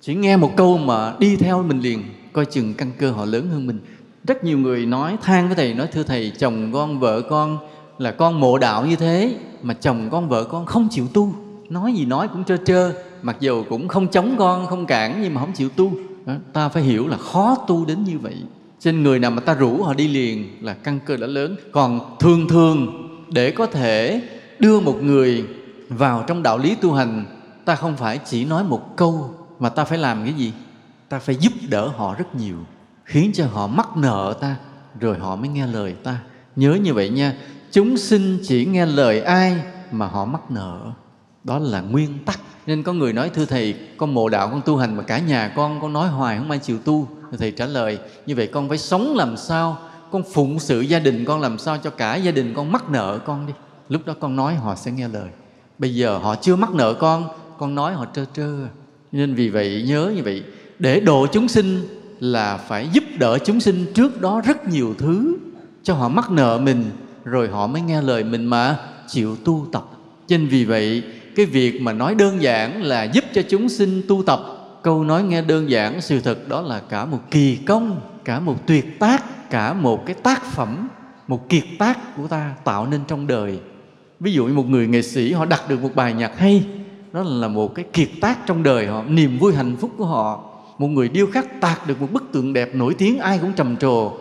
chỉ 0.06 0.14
nghe 0.14 0.36
một 0.36 0.56
câu 0.56 0.78
mà 0.78 1.14
đi 1.18 1.36
theo 1.36 1.62
mình 1.62 1.80
liền 1.80 2.04
coi 2.32 2.44
chừng 2.44 2.74
căn 2.74 2.90
cơ 2.98 3.10
họ 3.10 3.24
lớn 3.24 3.48
hơn 3.52 3.66
mình. 3.66 3.80
Rất 4.24 4.44
nhiều 4.44 4.58
người 4.58 4.86
nói 4.86 5.16
than 5.22 5.46
với 5.46 5.56
thầy 5.56 5.74
nói 5.74 5.86
thưa 5.92 6.02
thầy 6.02 6.32
chồng 6.38 6.70
con 6.72 7.00
vợ 7.00 7.20
con 7.20 7.58
là 7.98 8.10
con 8.10 8.40
mộ 8.40 8.58
đạo 8.58 8.86
như 8.86 8.96
thế 8.96 9.36
mà 9.62 9.74
chồng 9.74 10.08
con 10.10 10.28
vợ 10.28 10.44
con 10.44 10.66
không 10.66 10.88
chịu 10.90 11.06
tu. 11.14 11.34
Nói 11.68 11.92
gì 11.92 12.04
nói 12.04 12.28
cũng 12.28 12.44
trơ 12.44 12.56
trơ 12.56 12.92
mặc 13.22 13.36
dù 13.40 13.64
cũng 13.68 13.88
không 13.88 14.08
chống 14.08 14.34
con 14.38 14.66
không 14.66 14.86
cản 14.86 15.22
nhưng 15.22 15.34
mà 15.34 15.40
không 15.40 15.52
chịu 15.52 15.68
tu. 15.68 15.92
Đó, 16.26 16.34
ta 16.52 16.68
phải 16.68 16.82
hiểu 16.82 17.08
là 17.08 17.16
khó 17.16 17.56
tu 17.68 17.84
đến 17.84 18.04
như 18.04 18.18
vậy. 18.18 18.36
Trên 18.80 19.02
người 19.02 19.18
nào 19.18 19.30
mà 19.30 19.40
ta 19.40 19.54
rủ 19.54 19.82
họ 19.82 19.94
đi 19.94 20.08
liền 20.08 20.58
là 20.60 20.74
căn 20.74 20.98
cơ 21.06 21.16
đã 21.16 21.26
lớn. 21.26 21.56
Còn 21.72 22.16
thường 22.20 22.48
thường 22.48 23.08
để 23.30 23.50
có 23.50 23.66
thể 23.66 24.22
đưa 24.58 24.80
một 24.80 25.02
người 25.02 25.44
vào 25.88 26.24
trong 26.26 26.42
đạo 26.42 26.58
lý 26.58 26.74
tu 26.74 26.92
hành 26.92 27.24
ta 27.64 27.74
không 27.74 27.96
phải 27.96 28.18
chỉ 28.24 28.44
nói 28.44 28.64
một 28.64 28.96
câu 28.96 29.30
mà 29.64 29.70
ta 29.70 29.84
phải 29.84 29.98
làm 29.98 30.24
cái 30.24 30.32
gì? 30.32 30.52
Ta 31.08 31.18
phải 31.18 31.36
giúp 31.36 31.52
đỡ 31.68 31.88
họ 31.88 32.14
rất 32.14 32.34
nhiều, 32.34 32.56
khiến 33.04 33.30
cho 33.34 33.46
họ 33.46 33.66
mắc 33.66 33.96
nợ 33.96 34.34
ta, 34.40 34.56
rồi 35.00 35.18
họ 35.18 35.36
mới 35.36 35.48
nghe 35.48 35.66
lời 35.66 35.94
ta. 36.04 36.18
Nhớ 36.56 36.74
như 36.74 36.94
vậy 36.94 37.08
nha, 37.08 37.36
chúng 37.72 37.96
sinh 37.96 38.38
chỉ 38.42 38.66
nghe 38.66 38.86
lời 38.86 39.20
ai 39.20 39.56
mà 39.90 40.06
họ 40.06 40.24
mắc 40.24 40.50
nợ? 40.50 40.80
Đó 41.44 41.58
là 41.58 41.80
nguyên 41.80 42.24
tắc. 42.24 42.40
Nên 42.66 42.82
có 42.82 42.92
người 42.92 43.12
nói, 43.12 43.30
thưa 43.30 43.44
thầy, 43.44 43.74
con 43.96 44.14
mộ 44.14 44.28
đạo, 44.28 44.48
con 44.48 44.62
tu 44.62 44.76
hành 44.76 44.96
mà 44.96 45.02
cả 45.02 45.18
nhà 45.18 45.52
con 45.56 45.80
con 45.80 45.92
nói 45.92 46.08
hoài 46.08 46.38
không 46.38 46.50
ai 46.50 46.58
chịu 46.58 46.78
tu. 46.78 47.08
Thầy 47.38 47.50
trả 47.50 47.66
lời, 47.66 47.98
như 48.26 48.36
vậy 48.36 48.46
con 48.46 48.68
phải 48.68 48.78
sống 48.78 49.14
làm 49.16 49.36
sao? 49.36 49.78
Con 50.10 50.22
phụng 50.32 50.58
sự 50.58 50.80
gia 50.80 50.98
đình 50.98 51.24
con 51.24 51.40
làm 51.40 51.58
sao 51.58 51.78
cho 51.78 51.90
cả 51.90 52.16
gia 52.16 52.30
đình 52.30 52.54
con 52.56 52.72
mắc 52.72 52.90
nợ 52.90 53.18
con 53.24 53.46
đi? 53.46 53.52
Lúc 53.88 54.06
đó 54.06 54.14
con 54.20 54.36
nói, 54.36 54.54
họ 54.54 54.74
sẽ 54.74 54.90
nghe 54.90 55.08
lời. 55.08 55.28
Bây 55.78 55.94
giờ 55.94 56.18
họ 56.18 56.34
chưa 56.34 56.56
mắc 56.56 56.70
nợ 56.70 56.94
con 56.94 57.28
con 57.58 57.74
nói 57.74 57.94
họ 57.94 58.06
trơ 58.14 58.24
trơ 58.34 58.66
nên 59.18 59.34
vì 59.34 59.48
vậy, 59.48 59.84
nhớ 59.86 60.12
như 60.16 60.22
vậy, 60.22 60.42
để 60.78 61.00
độ 61.00 61.26
chúng 61.32 61.48
sinh 61.48 61.80
là 62.20 62.56
phải 62.56 62.88
giúp 62.92 63.04
đỡ 63.18 63.38
chúng 63.44 63.60
sinh 63.60 63.86
trước 63.94 64.20
đó 64.20 64.42
rất 64.46 64.68
nhiều 64.68 64.94
thứ 64.98 65.36
cho 65.82 65.94
họ 65.94 66.08
mắc 66.08 66.30
nợ 66.30 66.60
mình, 66.62 66.84
rồi 67.24 67.48
họ 67.48 67.66
mới 67.66 67.82
nghe 67.82 68.02
lời 68.02 68.24
mình 68.24 68.46
mà 68.46 68.78
chịu 69.08 69.36
tu 69.44 69.66
tập. 69.72 69.84
Cho 70.26 70.36
nên 70.36 70.48
vì 70.48 70.64
vậy, 70.64 71.02
cái 71.36 71.46
việc 71.46 71.80
mà 71.80 71.92
nói 71.92 72.14
đơn 72.14 72.42
giản 72.42 72.82
là 72.82 73.04
giúp 73.04 73.24
cho 73.34 73.42
chúng 73.48 73.68
sinh 73.68 74.02
tu 74.08 74.22
tập, 74.22 74.40
câu 74.82 75.04
nói 75.04 75.22
nghe 75.22 75.42
đơn 75.42 75.70
giản 75.70 76.00
sự 76.00 76.20
thật 76.20 76.48
đó 76.48 76.60
là 76.60 76.80
cả 76.88 77.04
một 77.04 77.20
kỳ 77.30 77.56
công, 77.56 78.00
cả 78.24 78.40
một 78.40 78.66
tuyệt 78.66 78.98
tác, 78.98 79.50
cả 79.50 79.72
một 79.72 80.06
cái 80.06 80.16
tác 80.22 80.44
phẩm, 80.44 80.88
một 81.28 81.48
kiệt 81.48 81.64
tác 81.78 82.16
của 82.16 82.26
ta 82.26 82.54
tạo 82.64 82.86
nên 82.86 83.00
trong 83.08 83.26
đời. 83.26 83.58
Ví 84.20 84.32
dụ 84.32 84.46
như 84.46 84.54
một 84.54 84.68
người 84.68 84.86
nghệ 84.86 85.02
sĩ, 85.02 85.32
họ 85.32 85.44
đặt 85.44 85.68
được 85.68 85.82
một 85.82 85.90
bài 85.94 86.14
nhạc 86.14 86.38
hay 86.38 86.64
đó 87.14 87.22
là 87.22 87.48
một 87.48 87.74
cái 87.74 87.84
kiệt 87.92 88.08
tác 88.20 88.38
trong 88.46 88.62
đời 88.62 88.86
họ, 88.86 89.02
niềm 89.08 89.38
vui 89.38 89.54
hạnh 89.54 89.76
phúc 89.76 89.90
của 89.96 90.04
họ. 90.04 90.40
Một 90.78 90.86
người 90.86 91.08
điêu 91.08 91.26
khắc 91.26 91.60
tạc 91.60 91.86
được 91.86 92.00
một 92.00 92.06
bức 92.12 92.24
tượng 92.32 92.52
đẹp 92.52 92.74
nổi 92.74 92.94
tiếng, 92.98 93.18
ai 93.18 93.38
cũng 93.38 93.52
trầm 93.52 93.76
trồ. 93.76 94.12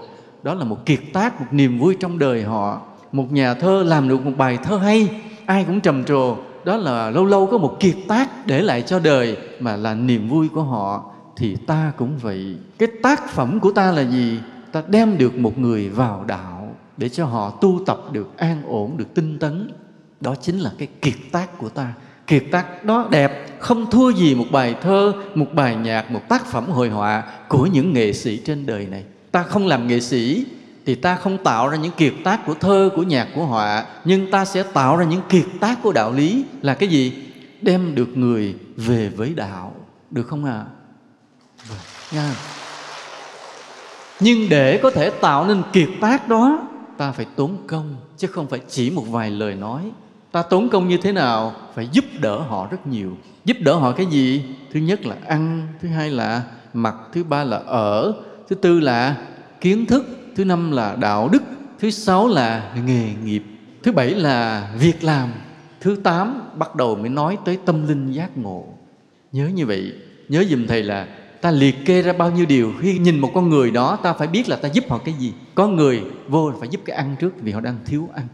Đó 0.43 0.53
là 0.53 0.63
một 0.65 0.85
kiệt 0.85 0.99
tác, 1.13 1.41
một 1.41 1.47
niềm 1.51 1.79
vui 1.79 1.97
trong 1.99 2.19
đời 2.19 2.43
họ. 2.43 2.81
Một 3.11 3.31
nhà 3.31 3.53
thơ 3.53 3.83
làm 3.83 4.09
được 4.09 4.25
một 4.25 4.31
bài 4.37 4.57
thơ 4.63 4.77
hay, 4.77 5.21
ai 5.45 5.63
cũng 5.63 5.81
trầm 5.81 6.03
trồ. 6.03 6.35
Đó 6.65 6.77
là 6.77 7.09
lâu 7.09 7.25
lâu 7.25 7.47
có 7.47 7.57
một 7.57 7.77
kiệt 7.79 7.95
tác 8.07 8.47
để 8.47 8.61
lại 8.61 8.81
cho 8.81 8.99
đời 8.99 9.37
mà 9.59 9.75
là 9.75 9.93
niềm 9.93 10.29
vui 10.29 10.49
của 10.49 10.63
họ. 10.63 11.11
Thì 11.35 11.55
ta 11.55 11.91
cũng 11.97 12.17
vậy. 12.17 12.55
Cái 12.79 12.89
tác 13.03 13.29
phẩm 13.29 13.59
của 13.59 13.71
ta 13.71 13.91
là 13.91 14.01
gì? 14.01 14.39
Ta 14.71 14.83
đem 14.87 15.17
được 15.17 15.35
một 15.35 15.57
người 15.57 15.89
vào 15.89 16.23
đạo 16.27 16.75
để 16.97 17.09
cho 17.09 17.25
họ 17.25 17.49
tu 17.49 17.79
tập 17.85 17.99
được 18.11 18.37
an 18.37 18.61
ổn, 18.67 18.97
được 18.97 19.13
tinh 19.15 19.39
tấn. 19.39 19.71
Đó 20.21 20.35
chính 20.41 20.59
là 20.59 20.71
cái 20.77 20.87
kiệt 21.01 21.17
tác 21.31 21.57
của 21.57 21.69
ta 21.69 21.93
kiệt 22.27 22.43
tác 22.51 22.85
đó 22.85 23.07
đẹp 23.11 23.59
không 23.59 23.91
thua 23.91 24.09
gì 24.09 24.35
một 24.35 24.45
bài 24.51 24.75
thơ 24.81 25.13
một 25.35 25.47
bài 25.53 25.75
nhạc 25.75 26.11
một 26.11 26.21
tác 26.29 26.45
phẩm 26.45 26.69
hội 26.69 26.89
họa 26.89 27.23
của 27.47 27.65
những 27.65 27.93
nghệ 27.93 28.13
sĩ 28.13 28.37
trên 28.37 28.65
đời 28.65 28.85
này. 28.85 29.03
Ta 29.31 29.43
không 29.43 29.67
làm 29.67 29.87
nghệ 29.87 29.99
sĩ 29.99 30.45
thì 30.85 30.95
ta 30.95 31.15
không 31.15 31.37
tạo 31.43 31.69
ra 31.69 31.77
những 31.77 31.91
kiệt 31.91 32.13
tác 32.23 32.45
của 32.45 32.53
thơ 32.53 32.89
của 32.95 33.03
nhạc 33.03 33.27
của 33.35 33.45
họa 33.45 33.85
nhưng 34.05 34.31
ta 34.31 34.45
sẽ 34.45 34.63
tạo 34.63 34.97
ra 34.97 35.05
những 35.05 35.21
kiệt 35.29 35.45
tác 35.59 35.79
của 35.83 35.91
đạo 35.91 36.13
lý 36.13 36.45
là 36.61 36.73
cái 36.73 36.89
gì? 36.89 37.13
Đem 37.61 37.95
được 37.95 38.17
người 38.17 38.55
về 38.75 39.09
với 39.09 39.33
đạo. 39.35 39.75
Được 40.11 40.27
không 40.27 40.45
ạ? 40.45 40.51
À? 40.53 40.65
vâng, 41.69 41.79
nha. 42.11 42.35
Nhưng 44.19 44.49
để 44.49 44.79
có 44.83 44.91
thể 44.91 45.09
tạo 45.09 45.47
nên 45.47 45.61
kiệt 45.73 45.89
tác 46.01 46.27
đó 46.27 46.67
ta 46.97 47.11
phải 47.11 47.25
tốn 47.35 47.57
công 47.67 47.95
chứ 48.17 48.27
không 48.27 48.47
phải 48.47 48.59
chỉ 48.69 48.89
một 48.89 49.03
vài 49.09 49.31
lời 49.31 49.55
nói 49.55 49.91
ta 50.33 50.41
tốn 50.41 50.69
công 50.69 50.87
như 50.87 50.97
thế 50.97 51.11
nào 51.11 51.53
phải 51.75 51.87
giúp 51.91 52.05
đỡ 52.21 52.37
họ 52.37 52.67
rất 52.71 52.87
nhiều. 52.87 53.17
Giúp 53.45 53.57
đỡ 53.59 53.75
họ 53.75 53.91
cái 53.91 54.05
gì? 54.05 54.43
Thứ 54.71 54.79
nhất 54.79 55.05
là 55.05 55.15
ăn, 55.27 55.67
thứ 55.81 55.87
hai 55.87 56.09
là 56.09 56.43
mặc, 56.73 56.95
thứ 57.13 57.23
ba 57.23 57.43
là 57.43 57.57
ở, 57.57 58.13
thứ 58.49 58.55
tư 58.55 58.79
là 58.79 59.17
kiến 59.61 59.85
thức, 59.85 60.05
thứ 60.35 60.45
năm 60.45 60.71
là 60.71 60.95
đạo 60.95 61.29
đức, 61.29 61.43
thứ 61.79 61.89
sáu 61.89 62.27
là 62.27 62.73
nghề 62.85 63.09
nghiệp, 63.23 63.43
thứ 63.83 63.91
bảy 63.91 64.09
là 64.09 64.69
việc 64.79 65.03
làm, 65.03 65.29
thứ 65.81 65.97
tám 66.03 66.41
bắt 66.55 66.75
đầu 66.75 66.95
mới 66.95 67.09
nói 67.09 67.37
tới 67.45 67.59
tâm 67.65 67.87
linh 67.87 68.11
giác 68.11 68.37
ngộ. 68.37 68.65
Nhớ 69.31 69.47
như 69.47 69.65
vậy, 69.65 69.93
nhớ 70.29 70.43
dùm 70.49 70.67
thầy 70.67 70.83
là 70.83 71.07
ta 71.41 71.51
liệt 71.51 71.75
kê 71.85 72.01
ra 72.01 72.13
bao 72.13 72.31
nhiêu 72.31 72.45
điều. 72.45 72.73
Khi 72.79 72.97
nhìn 72.97 73.19
một 73.19 73.31
con 73.33 73.49
người 73.49 73.71
đó, 73.71 73.95
ta 74.03 74.13
phải 74.13 74.27
biết 74.27 74.49
là 74.49 74.55
ta 74.55 74.69
giúp 74.69 74.83
họ 74.89 74.97
cái 74.97 75.13
gì. 75.19 75.33
Có 75.55 75.67
người 75.67 76.01
vô 76.27 76.51
phải 76.59 76.69
giúp 76.69 76.81
cái 76.85 76.95
ăn 76.95 77.15
trước 77.19 77.41
vì 77.41 77.51
họ 77.51 77.61
đang 77.61 77.77
thiếu 77.85 78.09
ăn. 78.13 78.27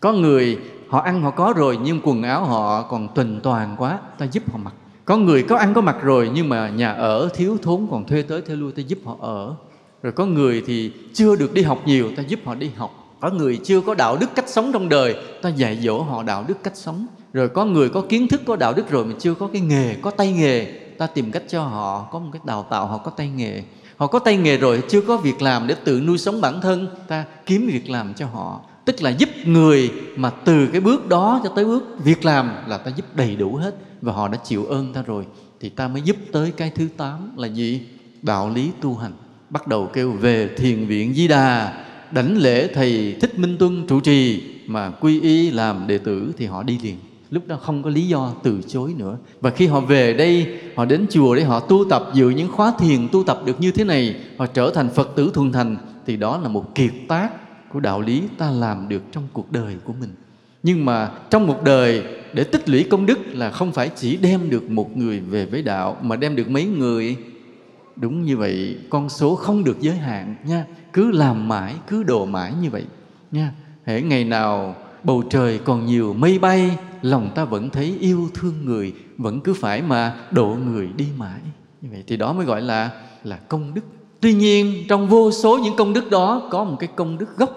Có 0.00 0.12
người 0.12 0.58
họ 0.88 1.00
ăn 1.00 1.22
họ 1.22 1.30
có 1.30 1.52
rồi, 1.56 1.78
nhưng 1.82 2.00
quần 2.04 2.22
áo 2.22 2.44
họ 2.44 2.82
còn 2.82 3.08
tuần 3.14 3.40
toàn 3.42 3.74
quá, 3.78 3.98
ta 4.18 4.26
giúp 4.32 4.42
họ 4.52 4.58
mặc. 4.64 4.74
Có 5.04 5.16
người 5.16 5.42
có 5.42 5.56
ăn 5.56 5.74
có 5.74 5.80
mặc 5.80 5.96
rồi, 6.02 6.30
nhưng 6.34 6.48
mà 6.48 6.68
nhà 6.68 6.92
ở 6.92 7.28
thiếu 7.34 7.56
thốn 7.62 7.86
còn 7.90 8.06
thuê 8.06 8.22
tới 8.22 8.42
thuê 8.42 8.56
lui, 8.56 8.72
ta 8.72 8.82
giúp 8.86 8.98
họ 9.04 9.16
ở. 9.20 9.54
Rồi 10.02 10.12
có 10.12 10.26
người 10.26 10.62
thì 10.66 10.92
chưa 11.14 11.36
được 11.36 11.54
đi 11.54 11.62
học 11.62 11.78
nhiều, 11.86 12.10
ta 12.16 12.22
giúp 12.22 12.40
họ 12.44 12.54
đi 12.54 12.70
học. 12.76 12.90
Có 13.20 13.30
người 13.30 13.60
chưa 13.64 13.80
có 13.80 13.94
đạo 13.94 14.16
đức 14.16 14.34
cách 14.34 14.48
sống 14.48 14.70
trong 14.72 14.88
đời, 14.88 15.16
ta 15.42 15.48
dạy 15.48 15.78
dỗ 15.82 16.02
họ 16.02 16.22
đạo 16.22 16.44
đức 16.48 16.62
cách 16.62 16.76
sống. 16.76 17.06
Rồi 17.32 17.48
có 17.48 17.64
người 17.64 17.88
có 17.88 18.02
kiến 18.08 18.28
thức, 18.28 18.40
có 18.46 18.56
đạo 18.56 18.72
đức 18.72 18.90
rồi 18.90 19.04
mà 19.04 19.14
chưa 19.18 19.34
có 19.34 19.48
cái 19.52 19.60
nghề, 19.62 19.94
có 19.94 20.10
tay 20.10 20.32
nghề, 20.32 20.64
ta 20.98 21.06
tìm 21.06 21.32
cách 21.32 21.42
cho 21.48 21.62
họ 21.62 22.08
có 22.12 22.18
một 22.18 22.28
cái 22.32 22.40
đào 22.44 22.66
tạo, 22.70 22.86
họ 22.86 22.98
có 22.98 23.10
tay 23.10 23.28
nghề. 23.28 23.62
Họ 23.96 24.06
có 24.06 24.18
tay 24.18 24.36
nghề 24.36 24.56
rồi, 24.56 24.82
chưa 24.88 25.00
có 25.00 25.16
việc 25.16 25.42
làm 25.42 25.66
để 25.66 25.74
tự 25.84 26.00
nuôi 26.00 26.18
sống 26.18 26.40
bản 26.40 26.60
thân, 26.60 26.88
ta 27.08 27.24
kiếm 27.46 27.66
việc 27.72 27.90
làm 27.90 28.14
cho 28.14 28.26
họ 28.26 28.60
tức 28.86 29.02
là 29.02 29.10
giúp 29.10 29.28
người 29.44 29.90
mà 30.16 30.30
từ 30.30 30.66
cái 30.66 30.80
bước 30.80 31.08
đó 31.08 31.40
cho 31.44 31.50
tới 31.56 31.64
bước 31.64 31.84
việc 32.04 32.24
làm 32.24 32.50
là 32.68 32.78
ta 32.78 32.90
giúp 32.96 33.06
đầy 33.14 33.36
đủ 33.36 33.54
hết 33.54 33.74
và 34.02 34.12
họ 34.12 34.28
đã 34.28 34.38
chịu 34.44 34.66
ơn 34.66 34.92
ta 34.92 35.02
rồi. 35.02 35.24
Thì 35.60 35.68
ta 35.68 35.88
mới 35.88 36.02
giúp 36.02 36.16
tới 36.32 36.52
cái 36.56 36.70
thứ 36.70 36.88
tám 36.96 37.32
là 37.36 37.48
gì? 37.48 37.80
Đạo 38.22 38.50
lý 38.54 38.70
tu 38.80 38.94
hành. 38.94 39.12
Bắt 39.50 39.68
đầu 39.68 39.90
kêu 39.92 40.12
về 40.12 40.50
thiền 40.56 40.86
viện 40.86 41.14
di 41.14 41.28
đà, 41.28 41.84
đảnh 42.10 42.36
lễ 42.36 42.68
thầy 42.74 43.16
thích 43.20 43.38
minh 43.38 43.56
tuân 43.58 43.86
trụ 43.86 44.00
trì 44.00 44.42
mà 44.66 44.90
quy 44.90 45.20
y 45.20 45.50
làm 45.50 45.86
đệ 45.86 45.98
tử 45.98 46.32
thì 46.38 46.46
họ 46.46 46.62
đi 46.62 46.78
liền. 46.82 46.96
Lúc 47.30 47.42
đó 47.46 47.58
không 47.62 47.82
có 47.82 47.90
lý 47.90 48.08
do 48.08 48.32
từ 48.42 48.60
chối 48.68 48.94
nữa. 48.98 49.16
Và 49.40 49.50
khi 49.50 49.66
họ 49.66 49.80
về 49.80 50.14
đây, 50.14 50.58
họ 50.76 50.84
đến 50.84 51.06
chùa 51.10 51.34
để 51.34 51.44
họ 51.44 51.60
tu 51.60 51.84
tập, 51.90 52.10
dự 52.14 52.28
những 52.28 52.52
khóa 52.52 52.72
thiền 52.78 53.08
tu 53.12 53.24
tập 53.24 53.40
được 53.44 53.60
như 53.60 53.70
thế 53.70 53.84
này, 53.84 54.16
họ 54.38 54.46
trở 54.46 54.70
thành 54.74 54.88
phật 54.90 55.16
tử 55.16 55.30
thuần 55.34 55.52
thành, 55.52 55.76
thì 56.06 56.16
đó 56.16 56.40
là 56.42 56.48
một 56.48 56.74
kiệt 56.74 56.92
tác 57.08 57.30
của 57.72 57.80
đạo 57.80 58.00
lý 58.00 58.22
ta 58.38 58.50
làm 58.50 58.88
được 58.88 59.02
trong 59.12 59.28
cuộc 59.32 59.52
đời 59.52 59.76
của 59.84 59.92
mình. 60.00 60.10
Nhưng 60.62 60.84
mà 60.84 61.10
trong 61.30 61.46
một 61.46 61.64
đời, 61.64 62.04
để 62.32 62.44
tích 62.44 62.68
lũy 62.68 62.84
công 62.90 63.06
đức 63.06 63.18
là 63.26 63.50
không 63.50 63.72
phải 63.72 63.90
chỉ 63.96 64.16
đem 64.16 64.50
được 64.50 64.70
một 64.70 64.96
người 64.96 65.20
về 65.20 65.46
với 65.46 65.62
đạo, 65.62 65.96
mà 66.02 66.16
đem 66.16 66.36
được 66.36 66.50
mấy 66.50 66.64
người. 66.64 67.16
Đúng 67.96 68.22
như 68.22 68.36
vậy, 68.36 68.78
con 68.90 69.08
số 69.08 69.34
không 69.34 69.64
được 69.64 69.80
giới 69.80 69.96
hạn 69.96 70.36
nha. 70.44 70.64
Cứ 70.92 71.10
làm 71.10 71.48
mãi, 71.48 71.74
cứ 71.86 72.02
đồ 72.02 72.26
mãi 72.26 72.52
như 72.62 72.70
vậy 72.70 72.84
nha. 73.32 73.52
Hễ 73.84 74.02
ngày 74.02 74.24
nào 74.24 74.76
bầu 75.02 75.22
trời 75.30 75.60
còn 75.64 75.86
nhiều 75.86 76.14
mây 76.14 76.38
bay, 76.38 76.78
lòng 77.02 77.30
ta 77.34 77.44
vẫn 77.44 77.70
thấy 77.70 77.96
yêu 78.00 78.28
thương 78.34 78.64
người, 78.64 78.94
vẫn 79.18 79.40
cứ 79.40 79.54
phải 79.54 79.82
mà 79.82 80.14
độ 80.30 80.56
người 80.72 80.88
đi 80.96 81.06
mãi. 81.16 81.40
Như 81.80 81.88
vậy 81.92 82.04
thì 82.06 82.16
đó 82.16 82.32
mới 82.32 82.46
gọi 82.46 82.62
là 82.62 82.90
là 83.24 83.36
công 83.36 83.74
đức 83.74 83.82
tuy 84.20 84.34
nhiên, 84.34 84.84
trong 84.88 85.08
vô 85.08 85.30
số 85.30 85.58
những 85.58 85.76
công 85.76 85.92
đức 85.92 86.10
đó 86.10 86.48
có 86.50 86.64
một 86.64 86.76
cái 86.80 86.88
công 86.96 87.18
đức 87.18 87.36
gốc. 87.36 87.50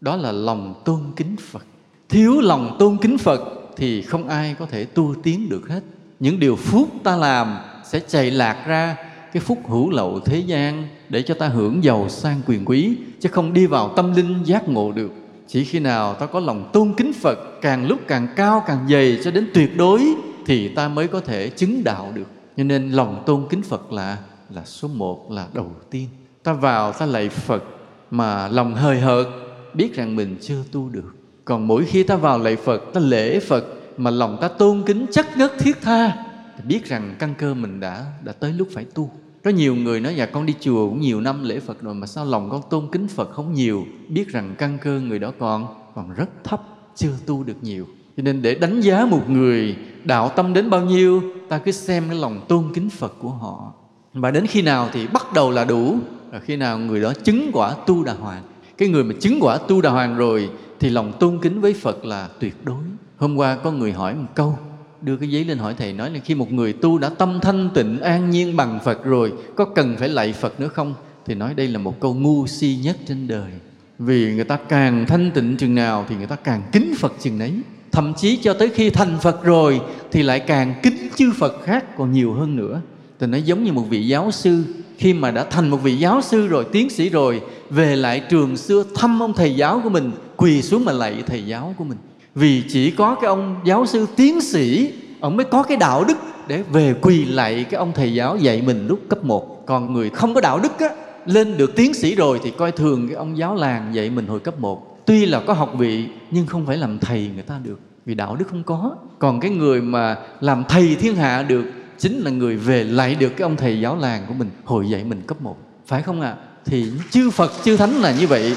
Đó 0.00 0.16
là 0.16 0.32
lòng 0.32 0.74
tôn 0.84 1.00
kính 1.16 1.36
phật. 1.50 1.64
Thiếu 2.08 2.40
lòng 2.40 2.76
tôn 2.78 2.96
kính 2.96 3.18
phật 3.18 3.40
thì 3.76 4.02
không 4.02 4.28
ai 4.28 4.56
có 4.58 4.66
thể 4.66 4.84
tu 4.84 5.14
tiến 5.22 5.48
được 5.48 5.68
hết. 5.68 5.80
Những 6.20 6.40
điều 6.40 6.56
phúc 6.56 6.88
ta 7.04 7.16
làm 7.16 7.58
sẽ 7.84 8.00
chạy 8.00 8.30
lạc 8.30 8.64
ra 8.66 8.96
cái 9.32 9.40
phúc 9.40 9.58
hữu 9.68 9.90
lậu 9.90 10.20
thế 10.20 10.38
gian 10.38 10.88
để 11.08 11.22
cho 11.22 11.34
ta 11.34 11.48
hưởng 11.48 11.84
giàu 11.84 12.08
sang 12.08 12.40
quyền 12.46 12.64
quý, 12.64 12.96
chứ 13.20 13.28
không 13.32 13.52
đi 13.52 13.66
vào 13.66 13.88
tâm 13.88 14.14
linh 14.14 14.42
giác 14.44 14.68
ngộ 14.68 14.92
được. 14.92 15.12
Chỉ 15.48 15.64
khi 15.64 15.78
nào 15.78 16.14
ta 16.14 16.26
có 16.26 16.40
lòng 16.40 16.70
tôn 16.72 16.94
kính 16.96 17.12
phật 17.12 17.38
càng 17.60 17.86
lúc 17.86 18.00
càng 18.08 18.28
cao 18.36 18.62
càng 18.66 18.86
dày 18.90 19.18
cho 19.24 19.30
đến 19.30 19.50
tuyệt 19.54 19.76
đối 19.76 20.14
thì 20.46 20.68
ta 20.68 20.88
mới 20.88 21.08
có 21.08 21.20
thể 21.20 21.48
chứng 21.48 21.84
đạo 21.84 22.12
được. 22.14 22.26
Cho 22.56 22.64
nên 22.64 22.90
lòng 22.90 23.22
tôn 23.26 23.46
kính 23.50 23.62
phật 23.62 23.92
là 23.92 24.16
là 24.54 24.64
số 24.64 24.88
một 24.88 25.30
là 25.30 25.46
đầu 25.52 25.72
tiên. 25.90 26.08
Ta 26.42 26.52
vào, 26.52 26.92
ta 26.92 27.06
lạy 27.06 27.28
phật 27.28 27.64
mà 28.10 28.48
lòng 28.48 28.74
hời 28.74 29.00
hợt, 29.00 29.26
biết 29.74 29.94
rằng 29.94 30.16
mình 30.16 30.36
chưa 30.40 30.62
tu 30.72 30.88
được. 30.88 31.14
Còn 31.44 31.66
mỗi 31.66 31.84
khi 31.84 32.02
ta 32.02 32.16
vào 32.16 32.38
lạy 32.38 32.56
phật, 32.56 32.82
ta 32.94 33.00
lễ 33.00 33.40
phật 33.40 33.64
mà 33.96 34.10
lòng 34.10 34.38
ta 34.40 34.48
tôn 34.48 34.82
kính 34.86 35.06
chắc 35.10 35.36
ngất 35.36 35.52
thiết 35.58 35.82
tha 35.82 36.16
thì 36.56 36.64
biết 36.64 36.86
rằng 36.86 37.16
căn 37.18 37.34
cơ 37.38 37.54
mình 37.54 37.80
đã 37.80 38.06
đã 38.24 38.32
tới 38.32 38.52
lúc 38.52 38.68
phải 38.72 38.84
tu. 38.84 39.10
Có 39.44 39.50
nhiều 39.50 39.74
người 39.74 40.00
nói 40.00 40.16
dạ 40.16 40.26
con 40.26 40.46
đi 40.46 40.54
chùa 40.60 40.88
cũng 40.88 41.00
nhiều 41.00 41.20
năm 41.20 41.44
lễ 41.44 41.60
Phật 41.60 41.80
rồi 41.80 41.94
mà 41.94 42.06
sao 42.06 42.24
lòng 42.24 42.50
con 42.50 42.62
tôn 42.70 42.88
kính 42.92 43.08
Phật 43.08 43.30
không 43.32 43.52
nhiều? 43.52 43.84
Biết 44.08 44.28
rằng 44.28 44.54
căn 44.58 44.78
cơ 44.82 45.00
người 45.00 45.18
đó 45.18 45.32
còn 45.38 45.66
còn 45.94 46.14
rất 46.14 46.44
thấp, 46.44 46.62
chưa 46.94 47.12
tu 47.26 47.44
được 47.44 47.56
nhiều. 47.62 47.86
Cho 48.16 48.22
nên 48.22 48.42
để 48.42 48.54
đánh 48.54 48.80
giá 48.80 49.04
một 49.04 49.30
người 49.30 49.76
đạo 50.04 50.28
tâm 50.28 50.54
đến 50.54 50.70
bao 50.70 50.80
nhiêu, 50.80 51.22
ta 51.48 51.58
cứ 51.58 51.72
xem 51.72 52.04
cái 52.08 52.18
lòng 52.18 52.40
tôn 52.48 52.64
kính 52.74 52.90
Phật 52.90 53.14
của 53.18 53.30
họ 53.30 53.72
và 54.14 54.30
đến 54.30 54.46
khi 54.46 54.62
nào 54.62 54.88
thì 54.92 55.06
bắt 55.06 55.32
đầu 55.34 55.50
là 55.50 55.64
đủ. 55.64 55.96
Và 56.30 56.38
khi 56.38 56.56
nào 56.56 56.78
người 56.78 57.00
đó 57.00 57.12
chứng 57.24 57.50
quả 57.52 57.74
tu 57.86 58.04
đà 58.04 58.12
hoàng. 58.12 58.42
Cái 58.78 58.88
người 58.88 59.04
mà 59.04 59.14
chứng 59.20 59.38
quả 59.40 59.58
tu 59.58 59.80
đà 59.80 59.90
hoàng 59.90 60.16
rồi 60.16 60.50
thì 60.80 60.88
lòng 60.90 61.12
tôn 61.20 61.38
kính 61.42 61.60
với 61.60 61.74
Phật 61.74 62.04
là 62.04 62.28
tuyệt 62.40 62.54
đối. 62.64 62.82
Hôm 63.16 63.36
qua 63.36 63.56
có 63.56 63.72
người 63.72 63.92
hỏi 63.92 64.14
một 64.14 64.28
câu, 64.34 64.58
đưa 65.00 65.16
cái 65.16 65.28
giấy 65.30 65.44
lên 65.44 65.58
hỏi 65.58 65.74
thầy 65.78 65.92
nói 65.92 66.10
là 66.10 66.20
khi 66.24 66.34
một 66.34 66.52
người 66.52 66.72
tu 66.72 66.98
đã 66.98 67.08
tâm 67.08 67.38
thanh 67.42 67.70
tịnh, 67.74 68.00
an 68.00 68.30
nhiên 68.30 68.56
bằng 68.56 68.78
Phật 68.84 69.04
rồi, 69.04 69.32
có 69.56 69.64
cần 69.64 69.96
phải 69.98 70.08
lạy 70.08 70.32
Phật 70.32 70.60
nữa 70.60 70.68
không? 70.68 70.94
Thì 71.26 71.34
nói 71.34 71.54
đây 71.54 71.68
là 71.68 71.78
một 71.78 72.00
câu 72.00 72.14
ngu 72.14 72.46
si 72.46 72.78
nhất 72.82 72.96
trên 73.08 73.28
đời. 73.28 73.50
Vì 73.98 74.34
người 74.34 74.44
ta 74.44 74.58
càng 74.68 75.04
thanh 75.06 75.30
tịnh 75.30 75.56
chừng 75.56 75.74
nào 75.74 76.06
thì 76.08 76.16
người 76.16 76.26
ta 76.26 76.36
càng 76.36 76.62
kính 76.72 76.94
Phật 76.98 77.12
chừng 77.20 77.38
nấy. 77.38 77.52
thậm 77.92 78.14
chí 78.14 78.36
cho 78.42 78.54
tới 78.54 78.68
khi 78.68 78.90
thành 78.90 79.18
Phật 79.22 79.44
rồi 79.44 79.80
thì 80.10 80.22
lại 80.22 80.40
càng 80.40 80.74
kính 80.82 81.08
chư 81.16 81.32
Phật 81.38 81.62
khác 81.64 81.96
còn 81.96 82.12
nhiều 82.12 82.34
hơn 82.34 82.56
nữa 82.56 82.80
thì 83.22 83.28
nó 83.28 83.38
giống 83.38 83.64
như 83.64 83.72
một 83.72 83.84
vị 83.90 84.06
giáo 84.06 84.30
sư. 84.30 84.64
Khi 84.98 85.14
mà 85.14 85.30
đã 85.30 85.44
thành 85.44 85.68
một 85.68 85.76
vị 85.76 85.96
giáo 85.96 86.22
sư 86.22 86.46
rồi, 86.46 86.66
tiến 86.72 86.90
sĩ 86.90 87.08
rồi, 87.08 87.40
về 87.70 87.96
lại 87.96 88.20
trường 88.30 88.56
xưa 88.56 88.84
thăm 88.94 89.22
ông 89.22 89.32
thầy 89.32 89.54
giáo 89.54 89.80
của 89.84 89.90
mình, 89.90 90.10
quỳ 90.36 90.62
xuống 90.62 90.84
mà 90.84 90.92
lạy 90.92 91.22
thầy 91.26 91.46
giáo 91.46 91.74
của 91.78 91.84
mình. 91.84 91.98
Vì 92.34 92.62
chỉ 92.68 92.90
có 92.90 93.14
cái 93.14 93.28
ông 93.28 93.56
giáo 93.64 93.86
sư 93.86 94.06
tiến 94.16 94.40
sĩ, 94.40 94.92
ông 95.20 95.36
mới 95.36 95.44
có 95.44 95.62
cái 95.62 95.76
đạo 95.76 96.04
đức 96.04 96.14
để 96.48 96.62
về 96.72 96.94
quỳ 97.00 97.24
lạy 97.24 97.64
cái 97.70 97.78
ông 97.78 97.92
thầy 97.94 98.14
giáo 98.14 98.36
dạy 98.36 98.62
mình 98.66 98.86
lúc 98.86 99.00
cấp 99.08 99.24
1 99.24 99.66
còn 99.66 99.92
người 99.92 100.10
không 100.10 100.34
có 100.34 100.40
đạo 100.40 100.58
đức 100.58 100.78
á, 100.78 100.88
lên 101.26 101.56
được 101.56 101.76
tiến 101.76 101.94
sĩ 101.94 102.14
rồi 102.14 102.40
thì 102.42 102.50
coi 102.50 102.72
thường 102.72 103.08
cái 103.08 103.16
ông 103.16 103.38
giáo 103.38 103.54
làng 103.54 103.94
dạy 103.94 104.10
mình 104.10 104.26
hồi 104.26 104.40
cấp 104.40 104.60
1 104.60 105.04
tuy 105.06 105.26
là 105.26 105.40
có 105.46 105.52
học 105.52 105.72
vị, 105.78 106.06
nhưng 106.30 106.46
không 106.46 106.66
phải 106.66 106.76
làm 106.76 106.98
thầy 106.98 107.30
người 107.34 107.42
ta 107.42 107.58
được, 107.62 107.80
vì 108.06 108.14
đạo 108.14 108.36
đức 108.36 108.44
không 108.48 108.62
có. 108.62 108.96
Còn 109.18 109.40
cái 109.40 109.50
người 109.50 109.80
mà 109.80 110.16
làm 110.40 110.64
thầy 110.68 110.96
thiên 111.00 111.16
hạ 111.16 111.42
được 111.42 111.64
chính 112.02 112.20
là 112.20 112.30
người 112.30 112.56
về 112.56 112.84
lại 112.84 113.14
được 113.14 113.28
cái 113.28 113.42
ông 113.42 113.56
thầy 113.56 113.80
giáo 113.80 113.96
làng 113.96 114.24
của 114.28 114.34
mình. 114.34 114.50
Hồi 114.64 114.88
dạy 114.88 115.04
mình 115.04 115.22
cấp 115.26 115.42
1 115.42 115.56
phải 115.86 116.02
không 116.02 116.20
ạ? 116.20 116.30
À? 116.30 116.36
thì 116.64 116.90
chư 117.10 117.30
Phật, 117.30 117.52
chư 117.64 117.76
Thánh 117.76 118.00
là 118.00 118.14
như 118.20 118.26
vậy. 118.26 118.56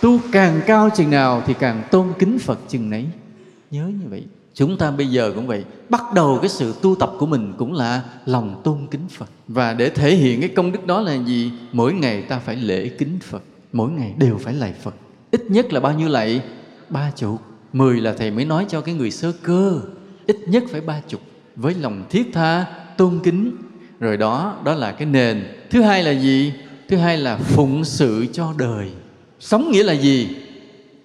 Tu 0.00 0.18
càng 0.32 0.60
cao 0.66 0.90
chừng 0.96 1.10
nào 1.10 1.42
thì 1.46 1.54
càng 1.54 1.82
tôn 1.90 2.06
kính 2.18 2.38
phật 2.38 2.58
chừng 2.68 2.90
nấy. 2.90 3.04
Nhớ 3.70 3.86
như 3.86 4.08
vậy. 4.08 4.24
Chúng 4.54 4.76
ta 4.78 4.90
bây 4.90 5.06
giờ 5.06 5.32
cũng 5.34 5.46
vậy. 5.46 5.64
Bắt 5.88 6.02
đầu 6.14 6.38
cái 6.42 6.48
sự 6.48 6.74
tu 6.82 6.94
tập 6.94 7.12
của 7.18 7.26
mình 7.26 7.52
cũng 7.58 7.72
là 7.72 8.02
lòng 8.26 8.60
tôn 8.64 8.86
kính 8.90 9.08
phật. 9.08 9.30
Và 9.48 9.74
để 9.74 9.90
thể 9.90 10.14
hiện 10.14 10.40
cái 10.40 10.48
công 10.48 10.72
đức 10.72 10.86
đó 10.86 11.00
là 11.00 11.14
gì? 11.14 11.52
Mỗi 11.72 11.92
ngày 11.92 12.22
ta 12.22 12.38
phải 12.38 12.56
lễ 12.56 12.88
kính 12.88 13.18
phật. 13.22 13.42
Mỗi 13.72 13.90
ngày 13.90 14.14
đều 14.18 14.38
phải 14.38 14.54
lạy 14.54 14.74
phật. 14.82 14.94
Ít 15.30 15.42
nhất 15.48 15.72
là 15.72 15.80
bao 15.80 15.92
nhiêu 15.92 16.08
lạy? 16.08 16.42
Ba 16.88 17.10
chục. 17.16 17.42
Mười 17.72 18.00
là 18.00 18.14
thầy 18.18 18.30
mới 18.30 18.44
nói 18.44 18.66
cho 18.68 18.80
cái 18.80 18.94
người 18.94 19.10
sơ 19.10 19.32
cơ. 19.42 19.80
Ít 20.26 20.36
nhất 20.48 20.64
phải 20.70 20.80
ba 20.80 21.00
chục 21.08 21.20
với 21.56 21.74
lòng 21.74 22.04
thiết 22.10 22.30
tha, 22.32 22.66
tôn 22.96 23.20
kính. 23.24 23.56
Rồi 24.00 24.16
đó 24.16 24.56
đó 24.64 24.74
là 24.74 24.92
cái 24.92 25.06
nền. 25.06 25.44
Thứ 25.70 25.82
hai 25.82 26.02
là 26.02 26.10
gì? 26.10 26.52
Thứ 26.88 26.96
hai 26.96 27.18
là 27.18 27.36
phụng 27.36 27.84
sự 27.84 28.26
cho 28.32 28.54
đời. 28.58 28.90
Sống 29.40 29.70
nghĩa 29.70 29.82
là 29.82 29.92
gì? 29.92 30.28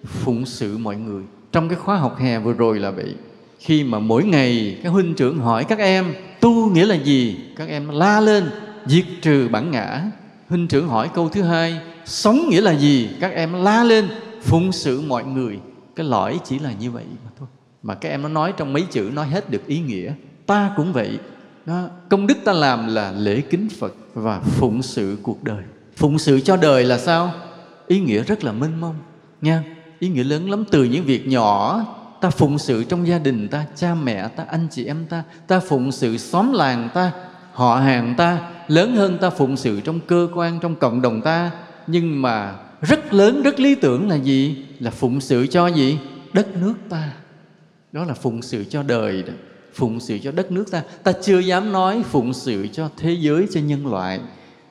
Phụng 0.04 0.46
sự 0.46 0.78
mọi 0.78 0.96
người. 0.96 1.22
Trong 1.52 1.68
cái 1.68 1.78
khóa 1.78 1.96
học 1.96 2.18
hè 2.18 2.38
vừa 2.38 2.52
rồi 2.52 2.78
là 2.78 2.90
vậy. 2.90 3.14
Khi 3.58 3.84
mà 3.84 3.98
mỗi 3.98 4.24
ngày 4.24 4.78
các 4.82 4.88
huynh 4.88 5.14
trưởng 5.14 5.38
hỏi 5.38 5.64
các 5.64 5.78
em, 5.78 6.14
tu 6.40 6.70
nghĩa 6.70 6.86
là 6.86 6.94
gì? 6.94 7.36
Các 7.56 7.68
em 7.68 7.88
la 7.88 8.20
lên, 8.20 8.50
diệt 8.86 9.04
trừ 9.22 9.48
bản 9.48 9.70
ngã. 9.70 10.02
Huynh 10.48 10.68
trưởng 10.68 10.88
hỏi 10.88 11.08
câu 11.14 11.28
thứ 11.28 11.42
hai, 11.42 11.80
sống 12.04 12.48
nghĩa 12.48 12.60
là 12.60 12.72
gì? 12.72 13.08
Các 13.20 13.32
em 13.32 13.52
la 13.52 13.84
lên, 13.84 14.08
phụng 14.42 14.72
sự 14.72 15.00
mọi 15.00 15.24
người. 15.24 15.58
Cái 15.96 16.06
lõi 16.06 16.40
chỉ 16.44 16.58
là 16.58 16.72
như 16.80 16.90
vậy 16.90 17.04
mà 17.24 17.30
thôi. 17.38 17.48
Mà 17.82 17.94
các 17.94 18.08
em 18.08 18.22
nó 18.22 18.28
nói 18.28 18.52
trong 18.56 18.72
mấy 18.72 18.82
chữ 18.90 19.10
nói 19.14 19.26
hết 19.26 19.50
được 19.50 19.66
ý 19.66 19.80
nghĩa 19.80 20.12
ta 20.52 20.70
cũng 20.76 20.92
vậy. 20.92 21.18
Đó, 21.66 21.88
công 22.08 22.26
đức 22.26 22.34
ta 22.44 22.52
làm 22.52 22.86
là 22.94 23.12
lễ 23.12 23.40
kính 23.40 23.68
phật 23.78 23.94
và 24.14 24.40
phụng 24.40 24.82
sự 24.82 25.16
cuộc 25.22 25.44
đời. 25.44 25.62
Phụng 25.96 26.18
sự 26.18 26.40
cho 26.40 26.56
đời 26.56 26.84
là 26.84 26.98
sao? 26.98 27.32
Ý 27.86 28.00
nghĩa 28.00 28.22
rất 28.22 28.44
là 28.44 28.52
mênh 28.52 28.80
mông 28.80 28.94
nha. 29.40 29.64
Ý 29.98 30.08
nghĩa 30.08 30.24
lớn 30.24 30.50
lắm. 30.50 30.64
Từ 30.70 30.84
những 30.84 31.04
việc 31.04 31.28
nhỏ 31.28 31.84
ta 32.20 32.30
phụng 32.30 32.58
sự 32.58 32.84
trong 32.84 33.06
gia 33.06 33.18
đình 33.18 33.48
ta 33.48 33.64
cha 33.76 33.94
mẹ 33.94 34.28
ta 34.28 34.44
anh 34.48 34.66
chị 34.70 34.86
em 34.86 35.06
ta. 35.08 35.22
Ta 35.46 35.60
phụng 35.60 35.92
sự 35.92 36.16
xóm 36.16 36.52
làng 36.52 36.88
ta 36.94 37.12
họ 37.52 37.76
hàng 37.76 38.14
ta. 38.16 38.38
Lớn 38.68 38.96
hơn 38.96 39.18
ta 39.20 39.30
phụng 39.30 39.56
sự 39.56 39.80
trong 39.80 40.00
cơ 40.00 40.28
quan 40.34 40.58
trong 40.60 40.74
cộng 40.74 41.02
đồng 41.02 41.20
ta. 41.20 41.50
Nhưng 41.86 42.22
mà 42.22 42.54
rất 42.80 43.14
lớn 43.14 43.42
rất 43.42 43.60
lý 43.60 43.74
tưởng 43.74 44.08
là 44.08 44.16
gì? 44.16 44.64
Là 44.78 44.90
phụng 44.90 45.20
sự 45.20 45.46
cho 45.46 45.66
gì? 45.66 45.98
Đất 46.32 46.56
nước 46.56 46.74
ta. 46.88 47.12
Đó 47.92 48.04
là 48.04 48.14
phụng 48.14 48.42
sự 48.42 48.64
cho 48.64 48.82
đời 48.82 49.22
đó 49.22 49.32
phụng 49.74 50.00
sự 50.00 50.18
cho 50.18 50.32
đất 50.32 50.52
nước 50.52 50.70
ta. 50.70 50.82
Ta 51.02 51.12
chưa 51.12 51.38
dám 51.38 51.72
nói 51.72 52.02
phụng 52.10 52.32
sự 52.34 52.66
cho 52.72 52.88
thế 52.96 53.12
giới, 53.12 53.46
cho 53.52 53.60
nhân 53.60 53.86
loại, 53.86 54.20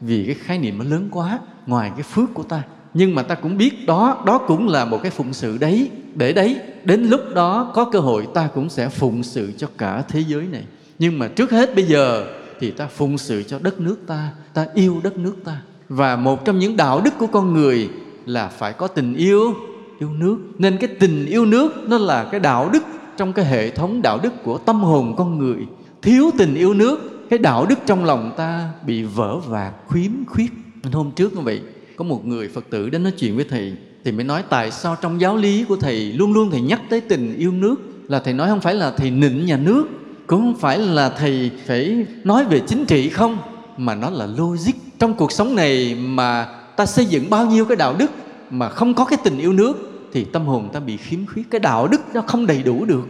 vì 0.02 0.26
cái 0.26 0.36
khái 0.36 0.58
niệm 0.58 0.78
nó 0.78 0.86
lớn 0.86 1.08
quá, 1.12 1.39
ngoài 1.68 1.91
cái 1.95 2.04
phước 2.04 2.34
của 2.34 2.43
ta. 2.43 2.64
Nhưng 2.93 3.16
mà 3.16 3.24
ta 3.24 3.36
cũng 3.36 3.58
biết 3.58 3.86
đó 3.86 4.24
đó 4.26 4.38
cũng 4.38 4.68
là 4.68 4.86
một 4.86 4.99
cái 5.04 5.12
phụng 5.12 5.34
sự 5.34 5.58
đấy, 5.58 5.89
để 6.16 6.34
đấy, 6.34 6.60
đến 6.84 7.04
lúc 7.04 7.22
đó 7.36 7.72
có 7.74 7.86
cơ 7.86 7.99
hội 7.99 8.28
ta 8.34 8.49
cũng 8.54 8.70
sẽ 8.70 8.89
phụng 8.89 9.24
sự 9.24 9.52
cho 9.58 9.68
cả 9.78 10.04
thế 10.08 10.24
giới 10.28 10.47
này. 10.47 10.64
Nhưng 10.99 11.20
mà 11.20 11.28
trước 11.28 11.52
hết 11.52 11.76
bây 11.76 11.86
giờ 11.86 12.26
thì 12.60 12.72
ta 12.72 12.88
phụng 12.88 13.18
sự 13.18 13.43
cho 13.43 13.60
đất 13.60 13.80
nước 13.80 13.97
ta 14.08 14.30
ta 14.54 14.66
yêu 14.74 15.02
đất 15.04 15.18
nước 15.18 15.36
ta. 15.45 15.62
Và 15.89 16.16
một 16.16 16.45
trong 16.45 16.60
những 16.60 16.78
đạo 16.78 17.02
đức 17.02 17.14
của 17.20 17.28
con 17.28 17.54
người 17.54 17.89
là 18.26 18.47
phải 18.47 18.74
có 18.74 18.88
tình 18.88 19.16
yêu 19.16 19.54
yêu 19.99 20.10
nước. 20.14 20.38
Nên 20.58 20.78
cái 20.78 20.89
tình 20.99 21.26
yêu 21.26 21.45
nước 21.45 21.74
nó 21.88 21.97
là 21.97 22.24
cái 22.32 22.39
đạo 22.39 22.70
đức 22.70 22.84
trong 23.22 23.34
cái 23.34 23.45
hệ 23.45 23.69
thống 23.69 24.01
đạo 24.01 24.19
đức 24.24 24.43
của 24.43 24.57
tâm 24.57 24.84
hồn 24.84 25.15
con 25.17 25.38
người. 25.38 25.57
Thiếu 26.01 26.32
tình 26.38 26.55
yêu 26.55 26.74
nước, 26.74 27.28
cái 27.30 27.39
đạo 27.39 27.65
đức 27.65 27.80
trong 27.86 28.05
lòng 28.05 28.32
ta 28.38 28.69
bị 28.86 29.03
vỡ 29.03 29.39
vạc 29.39 29.74
khuyếm 29.88 30.26
khuyết. 30.28 30.51
Hôm 30.93 31.11
trước 31.11 31.34
như 31.34 31.41
vậy, 31.41 31.61
có 31.95 32.03
một 32.03 32.26
người 32.26 32.47
phật 32.47 32.65
tử 32.69 32.89
đến 32.89 33.03
nói 33.03 33.11
chuyện 33.11 33.36
với 33.36 33.45
thầy, 33.49 33.74
thì 34.03 34.11
mới 34.11 34.24
nói 34.24 34.43
tại 34.49 34.72
sao 34.72 34.95
trong 35.01 35.22
giáo 35.22 35.38
lý 35.38 35.63
của 35.63 35.76
thầy 35.76 36.13
luôn 36.13 36.34
luôn 36.34 36.51
thầy 36.51 36.61
nhắc 36.61 36.82
tới 36.89 37.01
tình 37.01 37.38
yêu 37.38 37.51
nước, 37.51 37.76
là 38.07 38.19
thầy 38.19 38.34
nói 38.34 38.49
không 38.49 38.61
phải 38.61 38.74
là 38.74 38.91
thầy 38.91 39.11
nịnh 39.11 39.45
nhà 39.45 39.57
nước, 39.57 39.86
cũng 40.28 40.41
không 40.41 40.55
phải 40.59 40.80
là 40.80 41.09
thầy 41.09 41.51
phải 41.65 42.05
nói 42.24 42.45
về 42.45 42.61
chính 42.67 42.86
trị 42.86 43.09
không, 43.09 43.38
mà 43.78 43.95
nó 43.95 44.09
là 44.09 44.26
logic. 44.38 44.74
Trong 44.99 45.13
cuộc 45.13 45.32
sống 45.32 45.55
này 45.55 45.95
mà 45.95 46.47
ta 46.76 46.86
xây 46.86 47.05
dựng 47.05 47.30
bao 47.30 47.45
nhiêu 47.45 47.65
cái 47.65 47.78
đạo 47.78 47.95
đức 47.97 48.11
mà 48.51 48.69
không 48.69 48.93
có 48.93 49.05
cái 49.05 49.19
tình 49.24 49.38
yêu 49.38 49.53
nước 49.53 49.90
thì 50.14 50.24
tâm 50.24 50.45
hồn 50.45 50.70
ta 50.74 50.80
bị 50.80 50.97
khiếm 50.97 51.26
khuyết. 51.26 51.51
Cái 51.51 51.59
đạo 51.59 51.88
đức 51.88 52.01
nó 52.14 52.22
không 52.22 52.47
đầy 52.47 52.64
đủ 52.64 52.86
được. 52.86 53.07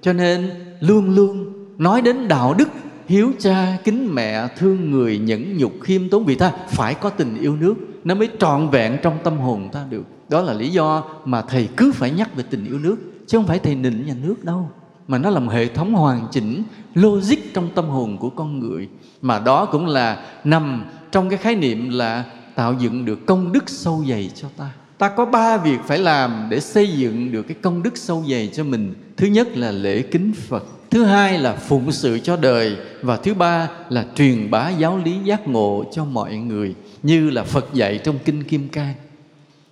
Cho 0.00 0.12
nên 0.12 0.50
luôn 0.80 1.14
luôn 1.14 1.52
nói 1.78 2.02
đến 2.02 2.28
đạo 2.28 2.54
đức, 2.54 2.68
hiếu 3.08 3.32
cha, 3.38 3.78
kính 3.84 4.14
mẹ, 4.14 4.48
thương 4.56 4.90
người, 4.90 5.18
nhẫn 5.18 5.56
nhục, 5.56 5.72
khiêm 5.82 6.08
tốn, 6.08 6.24
vì 6.24 6.34
ta 6.34 6.52
phải 6.68 6.94
có 6.94 7.10
tình 7.10 7.40
yêu 7.40 7.56
nước, 7.56 7.74
nó 8.04 8.14
mới 8.14 8.28
trọn 8.38 8.68
vẹn 8.68 8.98
trong 9.02 9.18
tâm 9.24 9.38
hồn 9.38 9.68
ta 9.72 9.84
được. 9.90 10.02
Đó 10.28 10.42
là 10.42 10.52
lý 10.52 10.68
do 10.68 11.04
mà 11.24 11.42
thầy 11.42 11.68
cứ 11.76 11.92
phải 11.92 12.10
nhắc 12.10 12.36
về 12.36 12.44
tình 12.50 12.64
yêu 12.64 12.78
nước, 12.78 12.96
chứ 13.26 13.38
không 13.38 13.46
phải 13.46 13.58
thầy 13.58 13.74
nịnh 13.74 14.06
nhà 14.06 14.14
nước 14.22 14.44
đâu, 14.44 14.70
mà 15.08 15.18
nó 15.18 15.30
làm 15.30 15.48
hệ 15.48 15.66
thống 15.66 15.94
hoàn 15.94 16.26
chỉnh, 16.30 16.62
logic 16.94 17.54
trong 17.54 17.68
tâm 17.74 17.88
hồn 17.88 18.18
của 18.18 18.30
con 18.30 18.60
người. 18.60 18.88
Mà 19.22 19.38
đó 19.38 19.66
cũng 19.66 19.86
là 19.86 20.26
nằm 20.44 20.84
trong 21.10 21.28
cái 21.28 21.38
khái 21.38 21.54
niệm 21.54 21.90
là 21.90 22.24
tạo 22.54 22.74
dựng 22.78 23.04
được 23.04 23.26
công 23.26 23.52
đức 23.52 23.68
sâu 23.70 24.04
dày 24.08 24.30
cho 24.34 24.48
ta 24.56 24.70
ta 25.02 25.08
có 25.08 25.24
ba 25.24 25.56
việc 25.56 25.78
phải 25.86 25.98
làm 25.98 26.46
để 26.50 26.60
xây 26.60 26.88
dựng 26.88 27.32
được 27.32 27.42
cái 27.42 27.56
công 27.62 27.82
đức 27.82 27.96
sâu 27.96 28.24
dày 28.30 28.50
cho 28.52 28.64
mình. 28.64 28.94
Thứ 29.16 29.26
nhất 29.26 29.56
là 29.56 29.70
lễ 29.70 30.02
kính 30.02 30.32
phật. 30.48 30.64
Thứ 30.90 31.04
hai 31.04 31.38
là 31.38 31.52
phụng 31.52 31.92
sự 31.92 32.18
cho 32.18 32.36
đời. 32.36 32.76
Và 33.02 33.16
thứ 33.16 33.34
ba 33.34 33.68
là 33.88 34.04
truyền 34.14 34.50
bá 34.50 34.70
giáo 34.70 35.00
lý 35.04 35.18
giác 35.24 35.48
ngộ 35.48 35.84
cho 35.92 36.04
mọi 36.04 36.36
người, 36.36 36.74
như 37.02 37.30
là 37.30 37.42
phật 37.42 37.74
dạy 37.74 37.98
trong 37.98 38.18
kinh 38.24 38.44
kim 38.44 38.68
cang. 38.68 38.94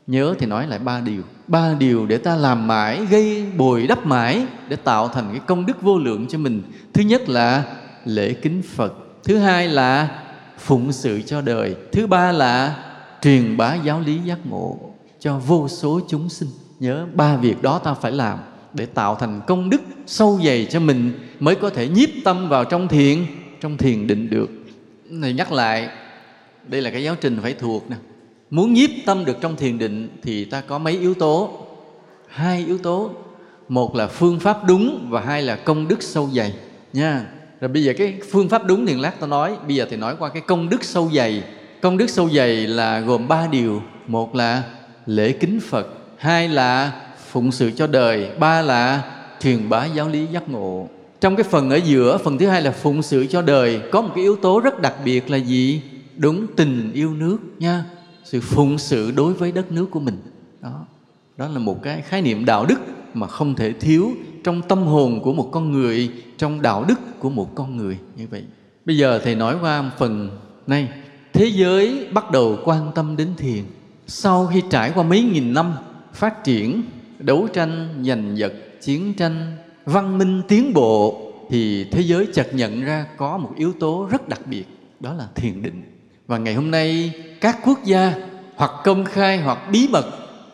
Nhớ 0.06 0.34
thì 0.38 0.46
nói 0.46 0.66
lại 0.66 0.78
ba 0.78 1.00
điều. 1.00 1.22
Ba 1.46 1.74
điều 1.78 2.06
để 2.06 2.16
ta 2.16 2.36
làm 2.36 2.66
mãi, 2.66 3.06
gây 3.10 3.46
bồi 3.56 3.86
đắp 3.86 4.06
mãi, 4.06 4.46
để 4.68 4.76
tạo 4.76 5.08
thành 5.08 5.28
cái 5.30 5.40
công 5.46 5.66
đức 5.66 5.82
vô 5.82 5.98
lượng 5.98 6.26
cho 6.28 6.38
mình. 6.38 6.62
Thứ 6.92 7.02
nhất 7.02 7.28
là 7.28 7.64
lễ 8.04 8.32
kính 8.32 8.62
phật. 8.74 8.94
Thứ 9.24 9.38
hai 9.38 9.68
là 9.68 10.22
phụng 10.58 10.92
sự 10.92 11.22
cho 11.26 11.40
đời. 11.40 11.74
Thứ 11.92 12.06
ba 12.06 12.32
là 12.32 12.76
truyền 13.22 13.56
bá 13.56 13.74
giáo 13.74 14.00
lý 14.00 14.18
giác 14.24 14.38
ngộ 14.44 14.89
cho 15.20 15.38
vô 15.38 15.68
số 15.68 16.00
chúng 16.08 16.28
sinh. 16.28 16.48
Nhớ 16.80 17.06
ba 17.14 17.36
việc 17.36 17.62
đó 17.62 17.78
ta 17.78 17.94
phải 17.94 18.12
làm 18.12 18.38
để 18.74 18.86
tạo 18.86 19.14
thành 19.14 19.40
công 19.46 19.70
đức 19.70 19.80
sâu 20.06 20.40
dày 20.44 20.66
cho 20.70 20.80
mình 20.80 21.12
mới 21.40 21.54
có 21.54 21.70
thể 21.70 21.88
nhiếp 21.88 22.08
tâm 22.24 22.48
vào 22.48 22.64
trong 22.64 22.88
thiền 22.88 23.26
trong 23.60 23.76
thiền 23.76 24.06
định 24.06 24.30
được. 24.30 24.50
Này, 25.04 25.32
nhắc 25.32 25.52
lại, 25.52 25.88
đây 26.66 26.82
là 26.82 26.90
cái 26.90 27.02
giáo 27.02 27.14
trình 27.20 27.38
phải 27.42 27.54
thuộc 27.54 27.90
nè. 27.90 27.96
Muốn 28.50 28.72
nhiếp 28.72 28.90
tâm 29.06 29.24
được 29.24 29.36
trong 29.40 29.56
thiền 29.56 29.78
định 29.78 30.08
thì 30.22 30.44
ta 30.44 30.60
có 30.60 30.78
mấy 30.78 30.98
yếu 30.98 31.14
tố? 31.14 31.66
Hai 32.28 32.64
yếu 32.66 32.78
tố. 32.78 33.10
Một 33.68 33.96
là 33.96 34.06
phương 34.06 34.40
pháp 34.40 34.64
đúng 34.64 35.06
và 35.10 35.20
hai 35.20 35.42
là 35.42 35.56
công 35.56 35.88
đức 35.88 36.02
sâu 36.02 36.30
dày, 36.34 36.54
nha. 36.92 37.26
Rồi 37.60 37.68
bây 37.68 37.84
giờ 37.84 37.92
cái 37.98 38.20
phương 38.30 38.48
pháp 38.48 38.64
đúng 38.64 38.86
thì 38.86 38.94
lát 38.94 39.20
ta 39.20 39.26
nói. 39.26 39.56
Bây 39.66 39.76
giờ 39.76 39.86
thì 39.90 39.96
nói 39.96 40.16
qua 40.18 40.28
cái 40.28 40.42
công 40.46 40.68
đức 40.68 40.84
sâu 40.84 41.10
dày. 41.14 41.42
Công 41.80 41.96
đức 41.96 42.10
sâu 42.10 42.30
dày 42.30 42.56
là 42.66 43.00
gồm 43.00 43.28
ba 43.28 43.46
điều. 43.46 43.82
Một 44.06 44.34
là 44.34 44.62
lễ 45.10 45.32
kính 45.32 45.60
phật, 45.60 45.86
hai 46.16 46.48
là 46.48 46.92
phụng 47.30 47.52
sự 47.52 47.70
cho 47.70 47.86
đời, 47.86 48.30
ba 48.38 48.62
là 48.62 49.02
truyền 49.40 49.68
bá 49.68 49.84
giáo 49.84 50.08
lý 50.08 50.26
giác 50.26 50.48
ngộ. 50.48 50.88
Trong 51.20 51.36
cái 51.36 51.44
phần 51.44 51.70
ở 51.70 51.76
giữa, 51.76 52.18
phần 52.18 52.38
thứ 52.38 52.46
hai 52.46 52.62
là 52.62 52.70
phụng 52.70 53.02
sự 53.02 53.26
cho 53.26 53.42
đời, 53.42 53.80
có 53.92 54.00
một 54.00 54.10
cái 54.14 54.24
yếu 54.24 54.36
tố 54.36 54.60
rất 54.60 54.80
đặc 54.80 54.94
biệt 55.04 55.30
là 55.30 55.36
gì? 55.36 55.82
Đúng 56.16 56.46
tình 56.56 56.92
yêu 56.92 57.14
nước 57.14 57.38
nha, 57.58 57.84
sự 58.24 58.40
phụng 58.40 58.78
sự 58.78 59.12
đối 59.16 59.32
với 59.32 59.52
đất 59.52 59.72
nước 59.72 59.86
của 59.90 60.00
mình. 60.00 60.16
Đó 60.60 60.86
đó 61.36 61.48
là 61.48 61.58
một 61.58 61.82
cái 61.82 62.02
khái 62.02 62.22
niệm 62.22 62.44
đạo 62.44 62.66
đức 62.66 62.80
mà 63.14 63.26
không 63.26 63.54
thể 63.54 63.72
thiếu 63.72 64.12
trong 64.44 64.62
tâm 64.62 64.82
hồn 64.82 65.20
của 65.22 65.32
một 65.32 65.48
con 65.52 65.72
người, 65.72 66.10
trong 66.38 66.62
đạo 66.62 66.84
đức 66.88 67.00
của 67.18 67.30
một 67.30 67.54
con 67.54 67.76
người 67.76 67.98
như 68.16 68.26
vậy. 68.30 68.44
Bây 68.84 68.96
giờ 68.96 69.20
thầy 69.24 69.34
nói 69.34 69.56
qua 69.60 69.90
phần 69.98 70.30
này. 70.66 70.88
Thế 71.32 71.46
giới 71.46 72.06
bắt 72.12 72.30
đầu 72.30 72.58
quan 72.64 72.92
tâm 72.94 73.16
đến 73.16 73.28
thiền 73.36 73.64
sau 74.12 74.46
khi 74.46 74.62
trải 74.70 74.92
qua 74.94 75.02
mấy 75.02 75.22
nghìn 75.22 75.54
năm 75.54 75.72
phát 76.12 76.44
triển, 76.44 76.82
đấu 77.18 77.48
tranh, 77.52 78.02
giành 78.06 78.38
giật, 78.38 78.52
chiến 78.80 79.14
tranh, 79.14 79.56
văn 79.84 80.18
minh 80.18 80.42
tiến 80.48 80.72
bộ, 80.74 81.32
thì 81.50 81.84
thế 81.84 82.00
giới 82.00 82.26
chợt 82.34 82.54
nhận 82.54 82.84
ra 82.84 83.06
có 83.16 83.38
một 83.38 83.52
yếu 83.56 83.72
tố 83.72 84.08
rất 84.10 84.28
đặc 84.28 84.40
biệt, 84.46 84.64
đó 85.00 85.14
là 85.14 85.26
thiền 85.34 85.62
định. 85.62 85.82
Và 86.26 86.38
ngày 86.38 86.54
hôm 86.54 86.70
nay, 86.70 87.12
các 87.40 87.58
quốc 87.64 87.84
gia 87.84 88.14
hoặc 88.56 88.70
công 88.84 89.04
khai 89.04 89.38
hoặc 89.38 89.58
bí 89.72 89.88
mật 89.88 90.06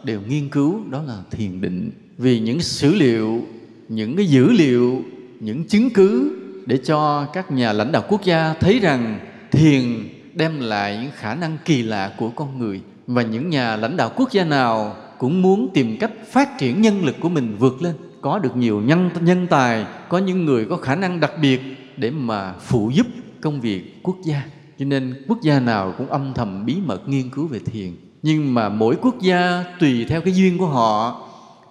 đều 0.05 0.21
nghiên 0.29 0.49
cứu 0.49 0.81
đó 0.91 1.03
là 1.03 1.19
thiền 1.31 1.61
định. 1.61 1.91
Vì 2.19 2.41
những 2.41 2.61
sử 2.61 2.95
liệu, 2.95 3.43
những 3.89 4.17
cái 4.17 4.27
dữ 4.27 4.51
liệu, 4.51 5.03
những 5.41 5.65
chứng 5.65 5.91
cứ 5.91 6.37
để 6.67 6.79
cho 6.85 7.27
các 7.33 7.51
nhà 7.51 7.73
lãnh 7.73 7.93
đạo 7.93 8.03
quốc 8.09 8.25
gia 8.25 8.55
thấy 8.61 8.79
rằng 8.79 9.21
thiền 9.51 10.09
đem 10.35 10.61
lại 10.61 10.99
những 11.03 11.11
khả 11.15 11.35
năng 11.35 11.59
kỳ 11.65 11.83
lạ 11.83 12.13
của 12.19 12.29
con 12.29 12.59
người 12.59 12.81
và 13.07 13.23
những 13.23 13.51
nhà 13.51 13.77
lãnh 13.77 13.97
đạo 13.97 14.11
quốc 14.17 14.33
gia 14.33 14.45
nào 14.45 14.97
cũng 15.19 15.43
muốn 15.43 15.69
tìm 15.75 15.97
cách 16.01 16.11
phát 16.31 16.59
triển 16.59 16.83
nhân 16.83 17.05
lực 17.05 17.17
của 17.21 17.29
mình 17.29 17.57
vượt 17.59 17.83
lên. 17.83 17.95
Có 18.21 18.39
được 18.39 18.57
nhiều 18.57 18.81
nhân 18.81 19.11
nhân 19.21 19.47
tài, 19.51 19.87
có 20.09 20.19
những 20.19 20.45
người 20.45 20.65
có 20.65 20.77
khả 20.77 20.95
năng 20.95 21.21
đặc 21.21 21.33
biệt 21.41 21.61
để 21.97 22.11
mà 22.11 22.55
phụ 22.61 22.91
giúp 22.95 23.07
công 23.41 23.61
việc 23.61 24.03
quốc 24.03 24.17
gia. 24.25 24.43
Cho 24.79 24.85
nên 24.85 25.25
quốc 25.29 25.39
gia 25.43 25.61
nào 25.61 25.95
cũng 25.99 26.07
âm 26.07 26.35
thầm 26.35 26.67
bí 26.67 26.77
mật 26.87 27.09
nghiên 27.09 27.31
cứu 27.31 27.47
về 27.47 27.59
thiền. 27.59 27.93
Nhưng 28.23 28.55
mà 28.55 28.69
mỗi 28.69 28.97
quốc 29.03 29.15
gia 29.21 29.65
tùy 29.81 30.07
theo 30.09 30.21
cái 30.21 30.35
duyên 30.35 30.59
của 30.59 30.67
họ 30.67 31.23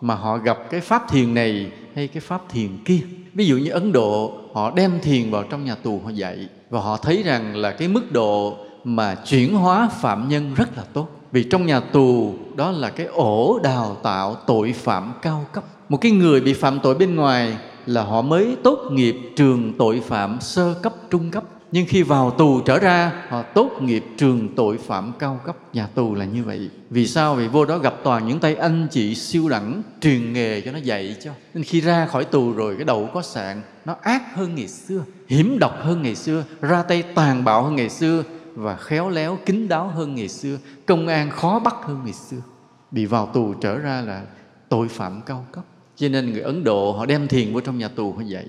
mà 0.02 0.16
họ 0.16 0.38
gặp 0.38 0.58
cái 0.70 0.82
pháp 0.82 1.10
thiền 1.10 1.34
này 1.34 1.72
hay 1.96 2.08
cái 2.08 2.22
pháp 2.22 2.42
thiền 2.50 2.70
kia. 2.86 3.00
Ví 3.34 3.46
dụ 3.46 3.58
như 3.58 3.70
ấn 3.70 3.92
độ, 3.92 4.34
họ 4.54 4.72
đem 4.76 4.92
thiền 5.02 5.32
vào 5.32 5.44
trong 5.44 5.66
nhà 5.66 5.76
tù, 5.76 6.02
họ 6.04 6.10
dạy. 6.10 6.48
Và 6.70 6.80
họ 6.80 6.98
thấy 6.98 7.24
rằng 7.24 7.56
là 7.56 7.72
cái 7.72 7.88
mức 7.88 8.12
độ 8.12 8.58
mà 8.84 9.16
chuyển 9.16 9.56
hóa 9.56 9.90
phạm 10.02 10.30
nhân 10.30 10.54
rất 10.54 10.78
là 10.78 10.84
tốt 10.94 11.10
vì 11.36 11.44
trong 11.44 11.66
nhà 11.66 11.80
tù, 11.80 12.34
đó 12.56 12.72
là 12.72 12.90
cái 12.90 13.06
ổ 13.06 13.60
đào 13.64 13.98
tạo 14.04 14.36
tội 14.48 14.74
phạm 14.74 15.14
cao 15.22 15.46
cấp. 15.54 15.64
Một 15.90 15.98
cái 16.02 16.12
người 16.12 16.42
bị 16.42 16.54
phạm 16.54 16.80
tội 16.80 16.96
bên 16.96 17.16
ngoài 17.16 17.58
là 17.86 18.04
họ 18.04 18.22
mới 18.22 18.58
tốt 18.64 18.80
nghiệp 18.92 19.16
trường 19.36 19.74
tội 19.78 20.02
phạm 20.06 20.42
sơ 20.42 20.74
cấp, 20.82 20.94
trung 21.10 21.32
cấp. 21.32 21.44
Nhưng 21.72 21.86
khi 21.90 22.04
vào 22.04 22.32
tù 22.32 22.62
trở 22.62 22.80
ra, 22.80 23.12
họ 23.30 23.42
tốt 23.42 23.72
nghiệp 23.82 24.06
trường 24.18 24.56
tội 24.56 24.78
phạm 24.78 25.12
cao 25.20 25.40
cấp. 25.46 25.58
Nhà 25.74 25.88
tù 25.88 26.16
là 26.16 26.26
như 26.26 26.44
vậy. 26.44 26.70
Vì 26.90 27.08
sao? 27.08 27.36
Vì 27.36 27.48
vô 27.48 27.66
đó 27.66 27.78
gặp 27.78 27.96
toàn 28.04 28.28
những 28.28 28.40
tay 28.40 28.56
anh 28.56 28.88
chị 28.92 29.16
siêu 29.16 29.50
đẳng, 29.50 29.82
truyền 30.02 30.34
nghề 30.34 30.62
cho 30.62 30.72
nó 30.72 30.78
dạy 30.78 31.16
cho. 31.24 31.32
Nên 31.54 31.64
khi 31.64 31.82
ra 31.82 32.06
khỏi 32.06 32.26
tù 32.26 32.52
rồi, 32.52 32.76
cái 32.76 32.86
đầu 32.86 33.10
có 33.14 33.22
sạn, 33.22 33.62
nó 33.86 33.96
ác 34.02 34.36
hơn 34.36 34.56
ngày 34.56 34.68
xưa, 34.68 35.02
hiểm 35.28 35.60
độc 35.60 35.78
hơn 35.82 36.02
ngày 36.02 36.16
xưa, 36.16 36.44
ra 36.62 36.84
tay 36.84 37.04
tàn 37.16 37.44
bạo 37.44 37.64
hơn 37.64 37.76
ngày 37.76 37.90
xưa 37.90 38.24
và 38.56 38.78
khéo 38.78 39.10
léo 39.10 39.38
kín 39.46 39.68
đáo 39.68 39.88
hơn 39.88 40.16
ngày 40.16 40.28
xưa 40.28 40.58
công 40.86 41.08
an 41.08 41.30
khó 41.30 41.60
bắt 41.60 41.76
hơn 41.82 42.02
ngày 42.04 42.14
xưa. 42.14 42.42
Bị 42.92 43.06
vào 43.06 43.26
tù 43.26 43.54
trở 43.54 43.78
ra 43.78 44.02
là 44.02 44.24
tội 44.70 44.88
phạm 44.88 45.22
cao 45.26 45.46
cấp. 45.52 45.64
Cho 45.96 46.10
nên 46.10 46.32
người 46.32 46.42
ấn 46.42 46.64
độ 46.64 46.92
họ 46.92 47.06
đem 47.06 47.28
thiền 47.28 47.54
vô 47.54 47.62
trong 47.62 47.78
nhà 47.78 47.88
tù 47.88 48.14
họ 48.14 48.22
dạy 48.22 48.46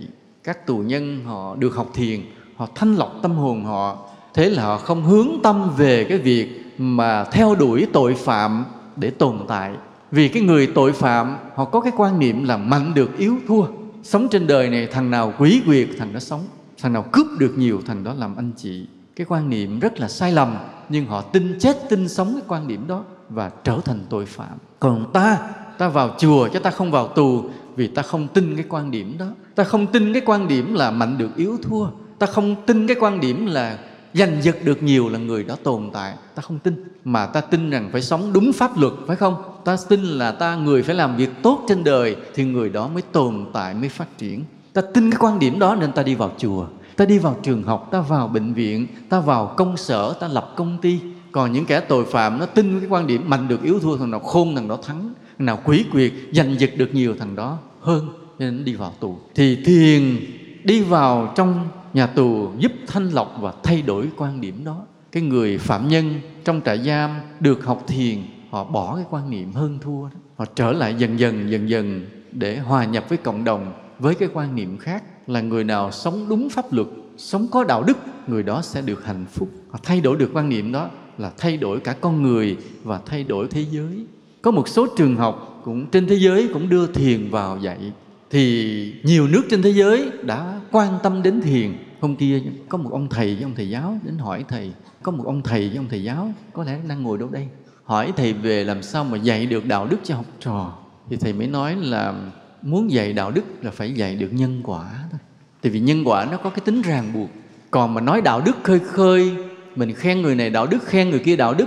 các 0.47 0.67
tù 0.67 0.79
nhân 0.79 1.25
họ 1.25 1.57
được 1.57 1.75
học 1.75 1.91
thiền 1.95 2.21
họ 2.57 2.69
thanh 2.75 2.95
lọc 2.95 3.15
tâm 3.23 3.33
hồn 3.33 3.65
họ. 3.65 4.09
Thế 4.35 4.51
là 4.51 4.63
họ 4.63 4.79
không 4.79 5.05
hướng 5.05 5.29
tâm 5.43 5.71
về 5.77 6.05
cái 6.05 6.19
việc 6.19 6.73
mà 6.79 7.25
theo 7.25 7.55
đuổi 7.55 7.87
tội 7.93 8.15
phạm 8.15 8.65
để 8.97 9.11
tồn 9.11 9.39
tại. 9.49 9.73
Vì 10.11 10.29
cái 10.29 10.43
người 10.43 10.67
tội 10.67 10.93
phạm 10.93 11.37
họ 11.55 11.65
có 11.65 11.81
cái 11.81 11.93
quan 11.97 12.19
niệm 12.19 12.45
là 12.45 12.57
mạnh 12.57 12.95
được 12.95 13.19
yếu 13.19 13.37
thua. 13.49 13.67
Sống 14.03 14.29
trên 14.31 14.47
đời 14.47 14.71
này 14.71 14.87
thằng 14.87 15.11
nào 15.11 15.33
quý 15.39 15.63
quyệt 15.67 15.89
thằng 15.99 16.13
đó 16.13 16.21
sống. 16.21 16.45
Thằng 16.81 16.93
nào 16.93 17.05
cướp 17.13 17.27
được 17.39 17.53
nhiều 17.57 17.81
thằng 17.87 18.05
đó 18.05 18.15
làm 18.15 18.37
anh 18.37 18.53
chị 18.57 18.87
cái 19.17 19.27
quan 19.29 19.51
niệm 19.51 19.81
rất 19.81 20.01
là 20.01 20.09
sai 20.09 20.33
lầm 20.33 20.57
nhưng 20.89 21.07
họ 21.07 21.21
tin 21.21 21.59
chết 21.61 21.89
tin 21.89 22.09
sống 22.09 22.33
cái 22.33 22.43
quan 22.49 22.69
điểm 22.69 22.87
đó 22.87 23.05
và 23.29 23.51
trở 23.65 23.79
thành 23.85 24.01
tội 24.11 24.27
phạm. 24.27 24.59
Còn 24.81 25.13
ta 25.13 25.39
ta 25.79 25.89
vào 25.89 26.15
chùa 26.19 26.49
chứ 26.49 26.59
ta 26.59 26.71
không 26.71 26.91
vào 26.91 27.09
tù 27.09 27.45
vì 27.77 27.87
ta 27.87 28.03
không 28.03 28.29
tin 28.29 28.57
cái 28.57 28.65
quan 28.69 28.91
điểm 28.91 29.19
đó. 29.19 29.27
Ta 29.55 29.65
không 29.65 29.87
tin 29.87 30.13
cái 30.13 30.23
quan 30.27 30.49
điểm 30.49 30.75
là 30.75 30.91
mạnh 30.91 31.19
được 31.19 31.37
yếu 31.37 31.57
thua. 31.63 31.87
Ta 32.19 32.27
không 32.27 32.57
tin 32.67 32.87
cái 32.87 32.97
quan 33.01 33.21
điểm 33.21 33.47
là 33.47 33.79
giành 34.15 34.43
giật 34.43 34.57
được 34.65 34.83
nhiều 34.83 35.09
là 35.09 35.19
người 35.19 35.45
đó 35.45 35.57
tồn 35.63 35.91
tại. 35.93 36.15
Ta 36.35 36.43
không 36.43 36.59
tin. 36.59 36.85
Mà 37.05 37.27
ta 37.27 37.41
tin 37.41 37.71
rằng 37.71 37.89
phải 37.93 38.03
sống 38.03 38.33
đúng 38.33 38.53
pháp 38.53 38.79
luật 38.79 38.93
phải 39.07 39.17
không? 39.17 39.35
Ta 39.65 39.77
tin 39.89 40.03
là 40.03 40.33
ta 40.33 40.57
người 40.57 40.83
phải 40.83 40.95
làm 40.95 41.17
việc 41.17 41.31
tốt 41.43 41.65
trên 41.69 41.85
đời 41.85 42.17
thì 42.35 42.45
người 42.45 42.69
đó 42.69 42.89
mới 42.89 43.03
tồn 43.03 43.47
tại 43.53 43.75
mới 43.75 43.89
phát 43.89 44.19
triển. 44.19 44.45
Ta 44.73 44.83
tin 44.95 45.11
cái 45.11 45.19
quan 45.21 45.39
điểm 45.39 45.59
đó 45.59 45.77
nên 45.81 45.93
ta 45.93 46.03
đi 46.03 46.15
vào 46.15 46.33
chùa 46.39 46.67
ta 46.97 47.05
đi 47.05 47.19
vào 47.19 47.37
trường 47.43 47.63
học, 47.63 47.89
ta 47.93 48.01
vào 48.01 48.29
bệnh 48.29 48.55
viện, 48.55 48.87
ta 49.09 49.21
vào 49.21 49.55
công 49.57 49.77
sở, 49.77 50.13
ta 50.13 50.29
lập 50.29 50.53
công 50.57 50.79
ty. 50.83 51.01
Còn 51.33 51.53
những 51.53 51.67
kẻ 51.67 51.81
tội 51.81 52.05
phạm 52.05 52.39
nó 52.39 52.47
tin 52.47 52.81
cái 52.81 52.89
quan 52.89 53.07
điểm 53.07 53.31
mạnh 53.31 53.49
được 53.49 53.63
yếu 53.63 53.81
thua, 53.81 53.97
thằng 53.97 54.11
nào 54.11 54.21
khôn, 54.21 54.55
thằng 54.55 54.69
đó 54.69 54.79
thắng. 54.87 55.15
Thằng 55.39 55.47
nào 55.47 55.59
quý 55.65 55.85
quyệt, 55.93 56.13
giành 56.33 56.61
giật 56.61 56.71
được 56.77 56.95
nhiều, 56.95 57.15
thằng 57.19 57.37
đó 57.37 57.59
hơn. 57.81 58.09
Nên 58.39 58.65
đi 58.65 58.75
vào 58.75 58.93
tù. 59.01 59.19
Thì 59.35 59.65
thiền 59.65 60.17
đi 60.65 60.83
vào 60.83 61.33
trong 61.37 61.69
nhà 61.95 62.07
tù 62.07 62.51
giúp 62.59 62.73
thanh 62.87 63.09
lọc 63.09 63.37
và 63.41 63.53
thay 63.63 63.83
đổi 63.83 64.09
quan 64.17 64.41
điểm 64.41 64.65
đó. 64.65 64.83
Cái 65.13 65.23
người 65.23 65.59
phạm 65.59 65.89
nhân 65.89 66.21
trong 66.45 66.61
trại 66.65 66.79
giam 66.79 67.11
được 67.41 67.65
học 67.65 67.85
thiền, 67.87 68.19
họ 68.51 68.65
bỏ 68.65 68.97
cái 68.97 69.05
quan 69.11 69.31
niệm 69.31 69.53
hơn 69.53 69.79
thua 69.83 70.03
đó. 70.03 70.17
họ 70.37 70.45
trở 70.55 70.73
lại 70.73 70.95
dần 70.99 71.19
dần 71.19 71.51
dần 71.51 71.69
dần 71.69 72.07
để 72.33 72.59
hòa 72.59 72.85
nhập 72.85 73.05
với 73.09 73.19
cộng 73.19 73.45
đồng 73.45 73.73
với 73.99 74.15
cái 74.15 74.29
quan 74.35 74.55
niệm 74.55 74.79
khác 74.79 75.03
là 75.27 75.41
người 75.41 75.65
nào 75.65 75.93
sống 75.93 76.29
đúng 76.29 76.49
pháp 76.51 76.73
luật, 76.73 76.87
sống 77.17 77.47
có 77.51 77.65
đạo 77.65 77.83
đức, 77.83 77.97
người 78.27 78.43
đó 78.43 78.63
sẽ 78.63 78.83
được 78.83 79.05
hạnh 79.05 79.25
phúc. 79.33 79.49
Họ 79.71 79.79
thay 79.83 80.01
đổi 80.01 80.17
được 80.17 80.31
quan 80.33 80.49
niệm 80.49 80.73
đó 80.73 80.91
là 81.19 81.33
thay 81.39 81.57
đổi 81.57 81.81
cả 81.81 81.93
con 81.93 82.23
người 82.23 82.57
và 82.85 83.01
thay 83.07 83.25
đổi 83.25 83.49
thế 83.51 83.65
giới. 83.71 84.07
Có 84.43 84.51
một 84.51 84.69
số 84.69 84.87
trường 84.97 85.17
học 85.17 85.61
cũng 85.65 85.87
trên 85.87 86.07
thế 86.07 86.15
giới 86.15 86.49
cũng 86.53 86.69
đưa 86.69 86.87
thiền 86.87 87.31
vào 87.31 87.59
dạy. 87.59 87.93
Thì 88.31 88.95
nhiều 89.03 89.29
nước 89.29 89.43
trên 89.51 89.63
thế 89.63 89.71
giới 89.71 90.11
đã 90.23 90.61
quan 90.73 90.99
tâm 91.03 91.23
đến 91.23 91.41
thiền. 91.41 91.77
Hôm 92.01 92.17
kia 92.17 92.43
có 92.69 92.79
một 92.79 92.91
ông 92.93 93.09
thầy 93.09 93.35
với 93.35 93.43
ông 93.43 93.55
thầy 93.57 93.71
giáo 93.71 93.99
đến 94.05 94.19
hỏi 94.19 94.45
thầy, 94.49 94.73
có 95.03 95.13
một 95.13 95.25
ông 95.27 95.43
thầy 95.43 95.69
với 95.69 95.77
ông 95.77 95.87
thầy 95.89 96.03
giáo, 96.03 96.33
có 96.53 96.65
lẽ 96.65 96.79
đang 96.89 97.03
ngồi 97.03 97.19
đâu 97.19 97.29
đây? 97.29 97.49
Hỏi 97.85 98.13
thầy 98.17 98.33
về 98.33 98.65
làm 98.65 98.83
sao 98.83 99.05
mà 99.05 99.19
dạy 99.19 99.47
được 99.47 99.67
đạo 99.67 99.87
đức 99.87 99.97
cho 100.05 100.15
học 100.17 100.25
trò. 100.41 100.79
Thì 101.11 101.17
thầy 101.17 101.33
mới 101.33 101.47
nói 101.47 101.77
là 101.77 102.15
muốn 102.63 102.91
dạy 102.91 103.13
đạo 103.13 103.31
đức 103.31 103.43
là 103.63 103.71
phải 103.71 103.93
dạy 103.93 104.17
được 104.17 104.29
nhân 104.33 104.61
quả 104.65 104.91
thôi. 105.11 105.21
Tại 105.63 105.73
vì 105.73 105.81
nhân 105.81 106.03
quả 106.05 106.27
nó 106.31 106.37
có 106.37 106.51
cái 106.51 106.61
tính 106.65 106.83
ràng 106.83 107.13
buộc. 107.15 107.31
Còn 107.71 107.95
mà 107.95 108.01
nói 108.01 108.21
đạo 108.21 108.41
đức 108.41 108.57
khơi 108.63 108.79
khơi, 108.79 109.33
mình 109.77 109.93
khen 109.93 110.23
người 110.23 110.35
này 110.35 110.51
đạo 110.51 110.67
đức, 110.67 110.79
khen 110.85 111.11
người 111.11 111.19
kia 111.19 111.37
đạo 111.37 111.55
đức, 111.55 111.67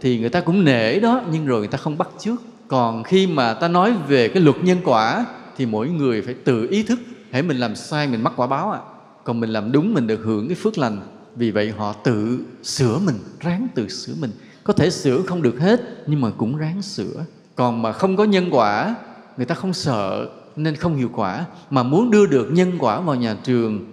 thì 0.00 0.18
người 0.18 0.28
ta 0.28 0.40
cũng 0.40 0.64
nể 0.64 1.00
đó, 1.00 1.22
nhưng 1.32 1.46
rồi 1.46 1.58
người 1.58 1.68
ta 1.68 1.78
không 1.78 1.98
bắt 1.98 2.08
trước 2.18 2.42
còn 2.68 3.02
khi 3.02 3.26
mà 3.26 3.54
ta 3.54 3.68
nói 3.68 3.94
về 4.08 4.28
cái 4.28 4.42
luật 4.42 4.56
nhân 4.62 4.78
quả, 4.84 5.26
thì 5.56 5.66
mỗi 5.66 5.88
người 5.88 6.22
phải 6.22 6.34
tự 6.34 6.68
ý 6.70 6.82
thức 6.82 7.00
hãy 7.30 7.42
mình 7.42 7.56
làm 7.56 7.76
sai 7.76 8.08
mình 8.08 8.22
mắc 8.22 8.32
quả 8.36 8.46
báo 8.46 8.70
à. 8.70 8.80
Còn 9.24 9.40
mình 9.40 9.50
làm 9.50 9.72
đúng 9.72 9.94
mình 9.94 10.06
được 10.06 10.20
hưởng 10.24 10.48
cái 10.48 10.54
phước 10.54 10.78
lành. 10.78 11.00
Vì 11.36 11.50
vậy 11.50 11.72
họ 11.76 11.92
tự 11.92 12.38
sửa 12.62 12.98
mình, 12.98 13.16
ráng 13.40 13.68
tự 13.74 13.88
sửa 13.88 14.14
mình. 14.20 14.30
Có 14.64 14.72
thể 14.72 14.90
sửa 14.90 15.22
không 15.22 15.42
được 15.42 15.60
hết, 15.60 15.80
nhưng 16.06 16.20
mà 16.20 16.30
cũng 16.36 16.56
ráng 16.56 16.82
sửa. 16.82 17.24
Còn 17.54 17.82
mà 17.82 17.92
không 17.92 18.16
có 18.16 18.24
nhân 18.24 18.48
quả 18.50 18.94
người 19.38 19.46
ta 19.46 19.54
không 19.54 19.72
sợ 19.72 20.28
nên 20.56 20.76
không 20.76 20.96
hiệu 20.96 21.10
quả. 21.14 21.46
Mà 21.70 21.82
muốn 21.82 22.10
đưa 22.10 22.26
được 22.26 22.48
nhân 22.52 22.72
quả 22.78 23.00
vào 23.00 23.16
nhà 23.16 23.36
trường 23.44 23.84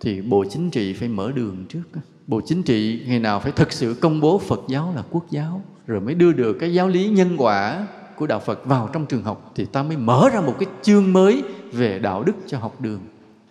thì 0.00 0.20
bộ 0.20 0.44
chính 0.50 0.70
trị 0.70 0.92
phải 0.92 1.08
mở 1.08 1.32
đường 1.32 1.64
trước 1.68 1.82
bộ 2.26 2.40
chính 2.46 2.62
trị 2.62 3.02
ngày 3.06 3.18
nào 3.18 3.40
phải 3.40 3.52
thực 3.52 3.72
sự 3.72 3.96
công 4.00 4.20
bố 4.20 4.38
phật 4.38 4.60
giáo 4.68 4.92
là 4.96 5.02
quốc 5.10 5.24
giáo, 5.30 5.62
rồi 5.86 6.00
mới 6.00 6.14
đưa 6.14 6.32
được 6.32 6.56
cái 6.60 6.74
giáo 6.74 6.88
lý 6.88 7.08
nhân 7.08 7.34
quả 7.38 7.86
của 8.16 8.26
đạo 8.26 8.40
phật 8.40 8.66
vào 8.66 8.90
trong 8.92 9.06
trường 9.06 9.22
học 9.22 9.52
thì 9.54 9.64
ta 9.64 9.82
mới 9.82 9.96
mở 9.96 10.30
ra 10.34 10.40
một 10.40 10.56
cái 10.58 10.68
chương 10.82 11.12
mới 11.12 11.42
về 11.72 11.98
đạo 11.98 12.22
đức 12.22 12.32
cho 12.46 12.58
học 12.58 12.80
đường. 12.80 13.00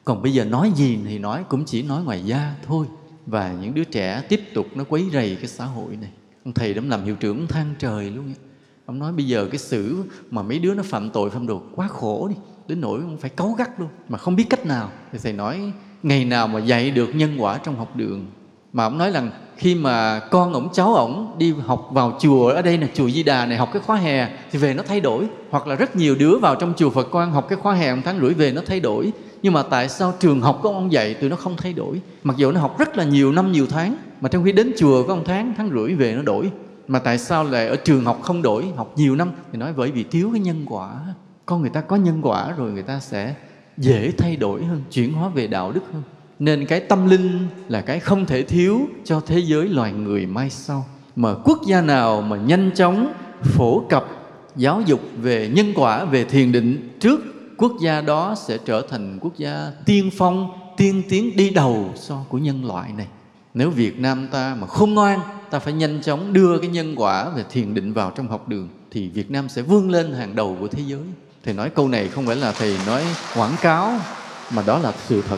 Còn 0.03 0.21
bây 0.21 0.33
giờ 0.33 0.45
nói 0.45 0.71
gì 0.75 0.99
thì 1.05 1.19
nói, 1.19 1.43
cũng 1.49 1.65
chỉ 1.65 1.83
nói 1.83 2.03
ngoài 2.03 2.23
da 2.25 2.55
thôi. 2.67 2.85
Và 3.25 3.53
những 3.61 3.73
đứa 3.73 3.83
trẻ 3.83 4.23
tiếp 4.29 4.41
tục 4.53 4.67
nó 4.75 4.83
quấy 4.83 5.05
rầy 5.13 5.35
cái 5.35 5.47
xã 5.47 5.65
hội 5.65 5.95
này. 6.01 6.11
Ông 6.45 6.53
thầy 6.53 6.73
đã 6.73 6.81
làm 6.85 7.03
hiệu 7.03 7.15
trưởng 7.15 7.47
than 7.47 7.75
trời 7.79 8.09
luôn 8.09 8.25
ấy 8.25 8.50
ông 8.91 8.99
nói 8.99 9.11
bây 9.11 9.27
giờ 9.27 9.47
cái 9.51 9.57
xử 9.57 10.03
mà 10.31 10.41
mấy 10.41 10.59
đứa 10.59 10.73
nó 10.73 10.83
phạm 10.83 11.09
tội, 11.09 11.29
phạm 11.29 11.47
đồ 11.47 11.61
quá 11.75 11.87
khổ 11.87 12.27
đi, 12.29 12.35
đến 12.67 12.81
nỗi 12.81 12.99
phải 13.19 13.29
cấu 13.29 13.51
gắt 13.51 13.79
luôn, 13.79 13.89
mà 14.09 14.17
không 14.17 14.35
biết 14.35 14.45
cách 14.49 14.65
nào. 14.65 14.89
Thì 15.11 15.19
thầy 15.23 15.33
nói, 15.33 15.71
ngày 16.03 16.25
nào 16.25 16.47
mà 16.47 16.59
dạy 16.59 16.91
được 16.91 17.15
nhân 17.15 17.37
quả 17.37 17.57
trong 17.57 17.75
học 17.75 17.95
đường. 17.95 18.25
Mà 18.73 18.83
ông 18.83 18.97
nói 18.97 19.11
rằng 19.11 19.31
khi 19.57 19.75
mà 19.75 20.19
con 20.19 20.53
ổng, 20.53 20.69
cháu 20.73 20.95
ổng 20.95 21.35
đi 21.37 21.53
học 21.65 21.89
vào 21.91 22.17
chùa, 22.21 22.47
ở 22.47 22.61
đây 22.61 22.77
là 22.77 22.87
chùa 22.93 23.09
Di 23.09 23.23
Đà 23.23 23.45
này, 23.45 23.57
học 23.57 23.69
cái 23.73 23.81
khóa 23.81 23.95
hè 23.95 24.29
thì 24.51 24.59
về 24.59 24.73
nó 24.73 24.83
thay 24.87 24.99
đổi. 24.99 25.27
Hoặc 25.49 25.67
là 25.67 25.75
rất 25.75 25.95
nhiều 25.95 26.15
đứa 26.15 26.37
vào 26.37 26.55
trong 26.55 26.73
chùa 26.77 26.89
Phật 26.89 27.07
quan 27.11 27.31
học 27.31 27.45
cái 27.49 27.57
khóa 27.57 27.73
hè 27.73 27.95
một 27.95 28.01
tháng 28.05 28.19
rưỡi 28.19 28.33
về 28.33 28.51
nó 28.51 28.61
thay 28.65 28.79
đổi. 28.79 29.11
Nhưng 29.43 29.53
mà 29.53 29.63
tại 29.63 29.89
sao 29.89 30.13
trường 30.19 30.41
học 30.41 30.59
của 30.63 30.69
ông 30.69 30.91
dạy 30.91 31.13
tụi 31.13 31.29
nó 31.29 31.35
không 31.35 31.57
thay 31.57 31.73
đổi? 31.73 32.01
Mặc 32.23 32.37
dù 32.37 32.51
nó 32.51 32.59
học 32.59 32.79
rất 32.79 32.97
là 32.97 33.03
nhiều 33.03 33.31
năm, 33.31 33.51
nhiều 33.51 33.67
tháng, 33.69 33.97
mà 34.21 34.29
trong 34.29 34.43
khi 34.43 34.51
đến 34.51 34.71
chùa 34.77 35.03
có 35.07 35.15
một 35.15 35.23
tháng 35.25 35.53
tháng 35.57 35.69
rưỡi 35.69 35.93
về 35.95 36.13
nó 36.15 36.21
đổi 36.21 36.51
mà 36.91 36.99
tại 36.99 37.17
sao 37.17 37.43
lại 37.43 37.67
ở 37.67 37.75
trường 37.75 38.05
học 38.05 38.19
không 38.21 38.41
đổi, 38.41 38.65
học 38.75 38.93
nhiều 38.95 39.15
năm? 39.15 39.31
Thì 39.51 39.57
nói 39.57 39.73
bởi 39.77 39.91
vì 39.91 40.03
thiếu 40.03 40.29
cái 40.31 40.39
nhân 40.39 40.65
quả. 40.69 40.99
Con 41.45 41.61
người 41.61 41.69
ta 41.69 41.81
có 41.81 41.95
nhân 41.95 42.19
quả 42.21 42.51
rồi 42.57 42.71
người 42.71 42.83
ta 42.83 42.99
sẽ 42.99 43.35
dễ 43.77 44.11
thay 44.17 44.35
đổi 44.35 44.65
hơn, 44.65 44.81
chuyển 44.91 45.13
hóa 45.13 45.29
về 45.29 45.47
đạo 45.47 45.71
đức 45.71 45.81
hơn. 45.93 46.03
Nên 46.39 46.65
cái 46.65 46.79
tâm 46.79 47.09
linh 47.09 47.47
là 47.67 47.81
cái 47.81 47.99
không 47.99 48.25
thể 48.25 48.43
thiếu 48.43 48.81
cho 49.03 49.21
thế 49.25 49.39
giới 49.39 49.69
loài 49.69 49.93
người 49.93 50.25
mai 50.25 50.49
sau. 50.49 50.85
Mà 51.15 51.33
quốc 51.43 51.59
gia 51.67 51.81
nào 51.81 52.21
mà 52.21 52.37
nhanh 52.37 52.71
chóng 52.75 53.13
phổ 53.43 53.79
cập 53.89 54.05
giáo 54.55 54.81
dục 54.81 55.01
về 55.21 55.49
nhân 55.53 55.73
quả, 55.75 56.05
về 56.05 56.23
thiền 56.23 56.51
định 56.51 56.97
trước, 56.99 57.19
quốc 57.57 57.71
gia 57.81 58.01
đó 58.01 58.35
sẽ 58.37 58.57
trở 58.65 58.81
thành 58.89 59.19
quốc 59.21 59.37
gia 59.37 59.71
tiên 59.85 60.09
phong, 60.17 60.51
tiên 60.77 61.03
tiến 61.09 61.37
đi 61.37 61.49
đầu 61.49 61.89
so 61.95 62.25
của 62.29 62.37
nhân 62.37 62.65
loại 62.65 62.91
này 62.97 63.07
nếu 63.53 63.69
việt 63.69 63.99
nam 63.99 64.27
ta 64.31 64.55
mà 64.59 64.67
không 64.67 64.93
ngoan, 64.93 65.19
ta 65.49 65.59
phải 65.59 65.73
nhanh 65.73 66.01
chóng 66.01 66.33
đưa 66.33 66.59
cái 66.59 66.69
nhân 66.69 66.95
quả 66.95 67.29
về 67.29 67.43
thiền 67.51 67.73
định 67.73 67.93
vào 67.93 68.11
trong 68.15 68.27
học 68.27 68.47
đường, 68.47 68.69
thì 68.91 69.09
việt 69.09 69.31
nam 69.31 69.49
sẽ 69.49 69.61
vươn 69.61 69.89
lên 69.89 70.13
hàng 70.13 70.35
đầu 70.35 70.57
của 70.59 70.67
thế 70.67 70.83
giới. 70.87 71.01
Thầy 71.43 71.53
nói 71.53 71.69
câu 71.69 71.87
này 71.87 72.07
không 72.07 72.25
phải 72.25 72.35
là 72.35 72.51
thầy 72.51 72.77
nói 72.87 73.03
quảng 73.35 73.55
cáo, 73.61 73.93
mà 74.55 74.63
đó 74.67 74.79
là 74.79 74.93
sự 75.07 75.21
thật. 75.21 75.37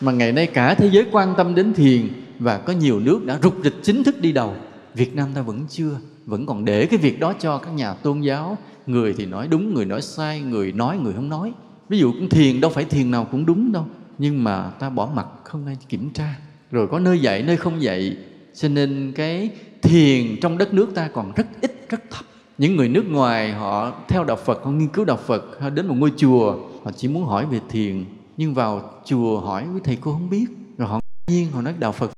Mà 0.00 0.12
ngày 0.12 0.32
nay 0.32 0.46
cả 0.46 0.74
thế 0.74 0.90
giới 0.92 1.06
quan 1.12 1.34
tâm 1.36 1.54
đến 1.54 1.74
thiền 1.74 2.08
và 2.38 2.58
có 2.58 2.72
nhiều 2.72 3.00
nước 3.00 3.24
đã 3.24 3.38
rục 3.42 3.54
rịch 3.64 3.76
chính 3.82 4.04
thức 4.04 4.20
đi 4.20 4.32
đầu, 4.32 4.56
việt 4.94 5.14
nam 5.14 5.28
ta 5.34 5.42
vẫn 5.42 5.66
chưa, 5.68 5.90
vẫn 6.26 6.46
còn 6.46 6.64
để 6.64 6.86
cái 6.86 6.98
việc 6.98 7.20
đó 7.20 7.34
cho 7.40 7.58
các 7.58 7.70
nhà 7.70 7.94
tôn 7.94 8.20
giáo. 8.20 8.58
Người 8.86 9.14
thì 9.18 9.26
nói 9.26 9.48
đúng, 9.48 9.74
người 9.74 9.84
nói 9.84 10.02
sai, 10.02 10.40
người 10.40 10.72
nói, 10.72 10.98
người 10.98 11.12
không 11.12 11.28
nói. 11.28 11.52
Ví 11.88 11.98
dụ 11.98 12.12
thiền 12.30 12.60
đâu 12.60 12.70
phải 12.70 12.84
thiền 12.84 13.10
nào 13.10 13.26
cũng 13.30 13.46
đúng 13.46 13.72
đâu, 13.72 13.86
nhưng 14.18 14.44
mà 14.44 14.70
ta 14.78 14.90
bỏ 14.90 15.08
mặt 15.14 15.26
không 15.44 15.66
ai 15.66 15.76
kiểm 15.88 16.10
tra 16.10 16.34
rồi 16.72 16.88
có 16.88 16.98
nơi 16.98 17.20
dạy 17.20 17.42
nơi 17.42 17.56
không 17.56 17.82
dạy 17.82 18.16
cho 18.54 18.68
nên 18.68 19.12
cái 19.14 19.50
thiền 19.82 20.40
trong 20.40 20.58
đất 20.58 20.74
nước 20.74 20.94
ta 20.94 21.08
còn 21.08 21.32
rất 21.36 21.46
ít, 21.60 21.86
rất 21.88 22.10
thấp. 22.10 22.24
Những 22.58 22.76
người 22.76 22.88
nước 22.88 23.04
ngoài 23.08 23.52
họ 23.52 23.92
theo 24.08 24.24
đạo 24.24 24.36
Phật, 24.44 24.64
họ 24.64 24.70
nghiên 24.70 24.88
cứu 24.88 25.04
đạo 25.04 25.18
Phật, 25.26 25.60
họ 25.60 25.70
đến 25.70 25.86
một 25.86 25.94
ngôi 25.94 26.12
chùa, 26.16 26.56
họ 26.84 26.90
chỉ 26.96 27.08
muốn 27.08 27.24
hỏi 27.24 27.46
về 27.46 27.60
thiền, 27.68 28.04
nhưng 28.36 28.54
vào 28.54 28.90
chùa 29.04 29.40
hỏi 29.40 29.64
với 29.72 29.80
thầy 29.84 29.98
cô 30.00 30.12
không 30.12 30.30
biết. 30.30 30.46
Rồi 30.78 30.88
họ 30.88 31.00
nhiên, 31.30 31.50
họ 31.52 31.62
nói, 31.62 31.74
đạo 31.78 31.92
Phật 31.92 32.10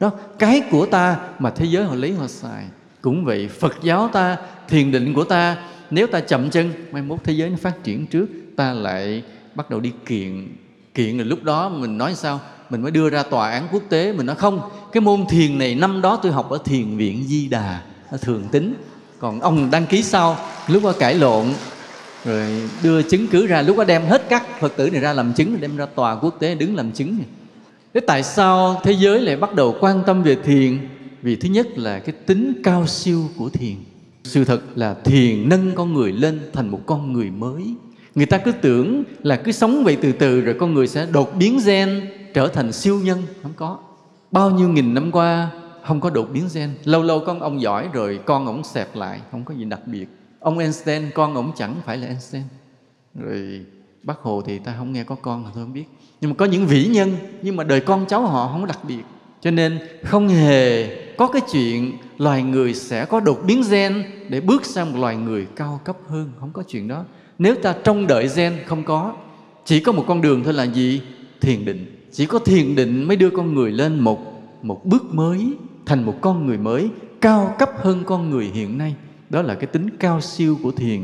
đó, 0.00 0.10
cái 0.38 0.62
của 0.70 0.86
ta 0.86 1.16
mà 1.38 1.50
thế 1.50 1.64
giới 1.64 1.84
họ 1.84 1.94
lấy 1.94 2.14
họ 2.14 2.26
xài, 2.26 2.64
cũng 3.00 3.24
vậy 3.24 3.48
phật 3.48 3.74
giáo 3.82 4.08
ta, 4.12 4.36
thiền 4.68 4.92
định 4.92 5.14
của 5.14 5.24
ta, 5.24 5.56
nếu 5.90 6.06
ta 6.06 6.20
chậm 6.20 6.50
chân, 6.50 6.72
mai 6.92 7.02
mốt 7.02 7.18
thế 7.24 7.32
giới 7.32 7.50
nó 7.50 7.56
phát 7.56 7.84
triển 7.84 8.06
trước, 8.06 8.26
ta 8.56 8.72
lại 8.72 9.22
bắt 9.54 9.70
đầu 9.70 9.80
đi 9.80 9.92
kiện. 10.06 10.48
Kiện 10.94 11.16
rồi 11.16 11.26
lúc 11.26 11.42
đó 11.42 11.68
mình 11.68 11.98
nói 11.98 12.14
sao? 12.14 12.40
Mình 12.70 12.82
mới 12.82 12.90
đưa 12.90 13.10
ra 13.10 13.22
tòa 13.22 13.50
án 13.50 13.68
quốc 13.72 13.82
tế, 13.88 14.12
mình 14.12 14.26
nói 14.26 14.36
không, 14.36 14.60
cái 14.92 15.00
môn 15.00 15.24
thiền 15.28 15.58
này 15.58 15.74
năm 15.74 16.00
đó 16.00 16.18
tôi 16.22 16.32
học 16.32 16.50
ở 16.50 16.58
thiền 16.64 16.96
viện 16.96 17.24
di 17.26 17.48
đà, 17.48 17.82
ở 18.10 18.16
thường 18.16 18.48
tính 18.52 18.74
còn 19.18 19.40
ông 19.40 19.70
đăng 19.70 19.86
ký 19.86 20.02
sau, 20.02 20.36
lúc 20.68 20.84
đó 20.84 20.92
cãi 20.98 21.14
lộn, 21.14 21.46
rồi 22.24 22.68
đưa 22.82 23.02
chứng 23.02 23.26
cứ 23.26 23.46
ra, 23.46 23.62
lúc 23.62 23.76
đó 23.76 23.84
đem 23.84 24.02
hết 24.06 24.28
các 24.28 24.60
phật 24.60 24.76
tử 24.76 24.90
này 24.90 25.00
ra 25.00 25.12
làm 25.12 25.32
chứng, 25.32 25.60
đem 25.60 25.76
ra 25.76 25.86
tòa 25.86 26.16
quốc 26.16 26.36
tế 26.40 26.54
đứng 26.54 26.76
làm 26.76 26.92
chứng. 26.92 27.18
này 27.18 27.26
thế 27.94 28.00
tại 28.00 28.22
sao 28.22 28.80
thế 28.84 28.92
giới 28.92 29.20
lại 29.20 29.36
bắt 29.36 29.54
đầu 29.54 29.76
quan 29.80 30.02
tâm 30.06 30.22
về 30.22 30.34
thiền? 30.34 30.88
Vì 31.22 31.36
thứ 31.36 31.48
nhất 31.48 31.78
là 31.78 31.98
cái 31.98 32.14
tính 32.26 32.52
cao 32.64 32.86
siêu 32.86 33.22
của 33.36 33.48
thiền. 33.48 33.74
Sự 34.24 34.44
thật 34.44 34.60
là 34.74 34.94
thiền 34.94 35.48
nâng 35.48 35.74
con 35.74 35.94
người 35.94 36.12
lên 36.12 36.40
thành 36.52 36.68
một 36.68 36.80
con 36.86 37.12
người 37.12 37.30
mới. 37.30 37.74
Người 38.14 38.26
ta 38.26 38.38
cứ 38.38 38.52
tưởng 38.52 39.04
là 39.22 39.36
cứ 39.36 39.52
sống 39.52 39.84
vậy 39.84 39.96
từ 40.02 40.12
từ 40.12 40.40
rồi 40.40 40.56
con 40.60 40.74
người 40.74 40.88
sẽ 40.88 41.06
đột 41.06 41.34
biến 41.36 41.60
gen, 41.66 42.10
trở 42.34 42.48
thành 42.48 42.72
siêu 42.72 43.00
nhân. 43.04 43.22
Không 43.42 43.52
có. 43.56 43.78
Bao 44.30 44.50
nhiêu 44.50 44.68
nghìn 44.68 44.94
năm 44.94 45.10
qua, 45.12 45.50
không 45.86 46.00
có 46.00 46.10
đột 46.10 46.28
biến 46.32 46.48
gen. 46.54 46.70
Lâu 46.84 47.02
lâu 47.02 47.22
con 47.26 47.40
ông 47.40 47.60
giỏi 47.60 47.88
rồi 47.92 48.20
con 48.24 48.46
ổng 48.46 48.64
xẹp 48.64 48.96
lại, 48.96 49.20
không 49.30 49.44
có 49.44 49.54
gì 49.54 49.64
đặc 49.64 49.80
biệt. 49.86 50.06
Ông 50.40 50.58
Einstein, 50.58 51.02
con 51.14 51.34
ổng 51.34 51.52
chẳng 51.56 51.74
phải 51.84 51.96
là 51.96 52.06
Einstein. 52.06 52.42
Rồi 53.14 53.60
bác 54.02 54.18
hồ 54.18 54.42
thì 54.46 54.58
ta 54.58 54.74
không 54.78 54.92
nghe 54.92 55.04
có 55.04 55.14
con 55.14 55.44
thì 55.44 55.50
tôi 55.54 55.64
không 55.64 55.72
biết. 55.72 55.84
Nhưng 56.20 56.30
mà 56.30 56.36
có 56.36 56.44
những 56.44 56.66
vĩ 56.66 56.86
nhân, 56.86 57.16
nhưng 57.42 57.56
mà 57.56 57.64
đời 57.64 57.80
con 57.80 58.06
cháu 58.08 58.26
họ 58.26 58.48
không 58.48 58.60
có 58.60 58.66
đặc 58.66 58.78
biệt. 58.84 59.02
Cho 59.40 59.50
nên 59.50 59.78
không 60.04 60.28
hề 60.28 60.88
có 61.16 61.26
cái 61.26 61.42
chuyện 61.52 61.92
loài 62.18 62.42
người 62.42 62.74
sẽ 62.74 63.04
có 63.04 63.20
đột 63.20 63.40
biến 63.46 63.62
gen 63.70 64.04
để 64.28 64.40
bước 64.40 64.64
sang 64.64 64.92
một 64.92 64.98
loài 65.00 65.16
người 65.16 65.46
cao 65.56 65.80
cấp 65.84 65.96
hơn. 66.08 66.32
Không 66.40 66.50
có 66.52 66.62
chuyện 66.68 66.88
đó. 66.88 67.04
Nếu 67.38 67.54
ta 67.54 67.74
trông 67.84 68.06
đợi 68.06 68.28
gen, 68.36 68.52
không 68.66 68.84
có. 68.84 69.14
Chỉ 69.64 69.80
có 69.80 69.92
một 69.92 70.04
con 70.08 70.20
đường 70.20 70.44
thôi 70.44 70.52
là 70.52 70.64
gì? 70.64 71.02
Thiền 71.40 71.64
định. 71.64 72.08
Chỉ 72.12 72.26
có 72.26 72.38
thiền 72.38 72.74
định 72.74 73.08
mới 73.08 73.16
đưa 73.16 73.30
con 73.30 73.54
người 73.54 73.72
lên 73.72 74.00
một 74.00 74.32
một 74.62 74.84
bước 74.84 75.14
mới, 75.14 75.52
thành 75.86 76.02
một 76.06 76.14
con 76.20 76.46
người 76.46 76.58
mới, 76.58 76.88
cao 77.20 77.54
cấp 77.58 77.70
hơn 77.76 78.02
con 78.06 78.30
người 78.30 78.50
hiện 78.54 78.78
nay. 78.78 78.94
Đó 79.30 79.42
là 79.42 79.54
cái 79.54 79.66
tính 79.66 79.88
cao 79.98 80.20
siêu 80.20 80.58
của 80.62 80.70
thiền. 80.70 81.00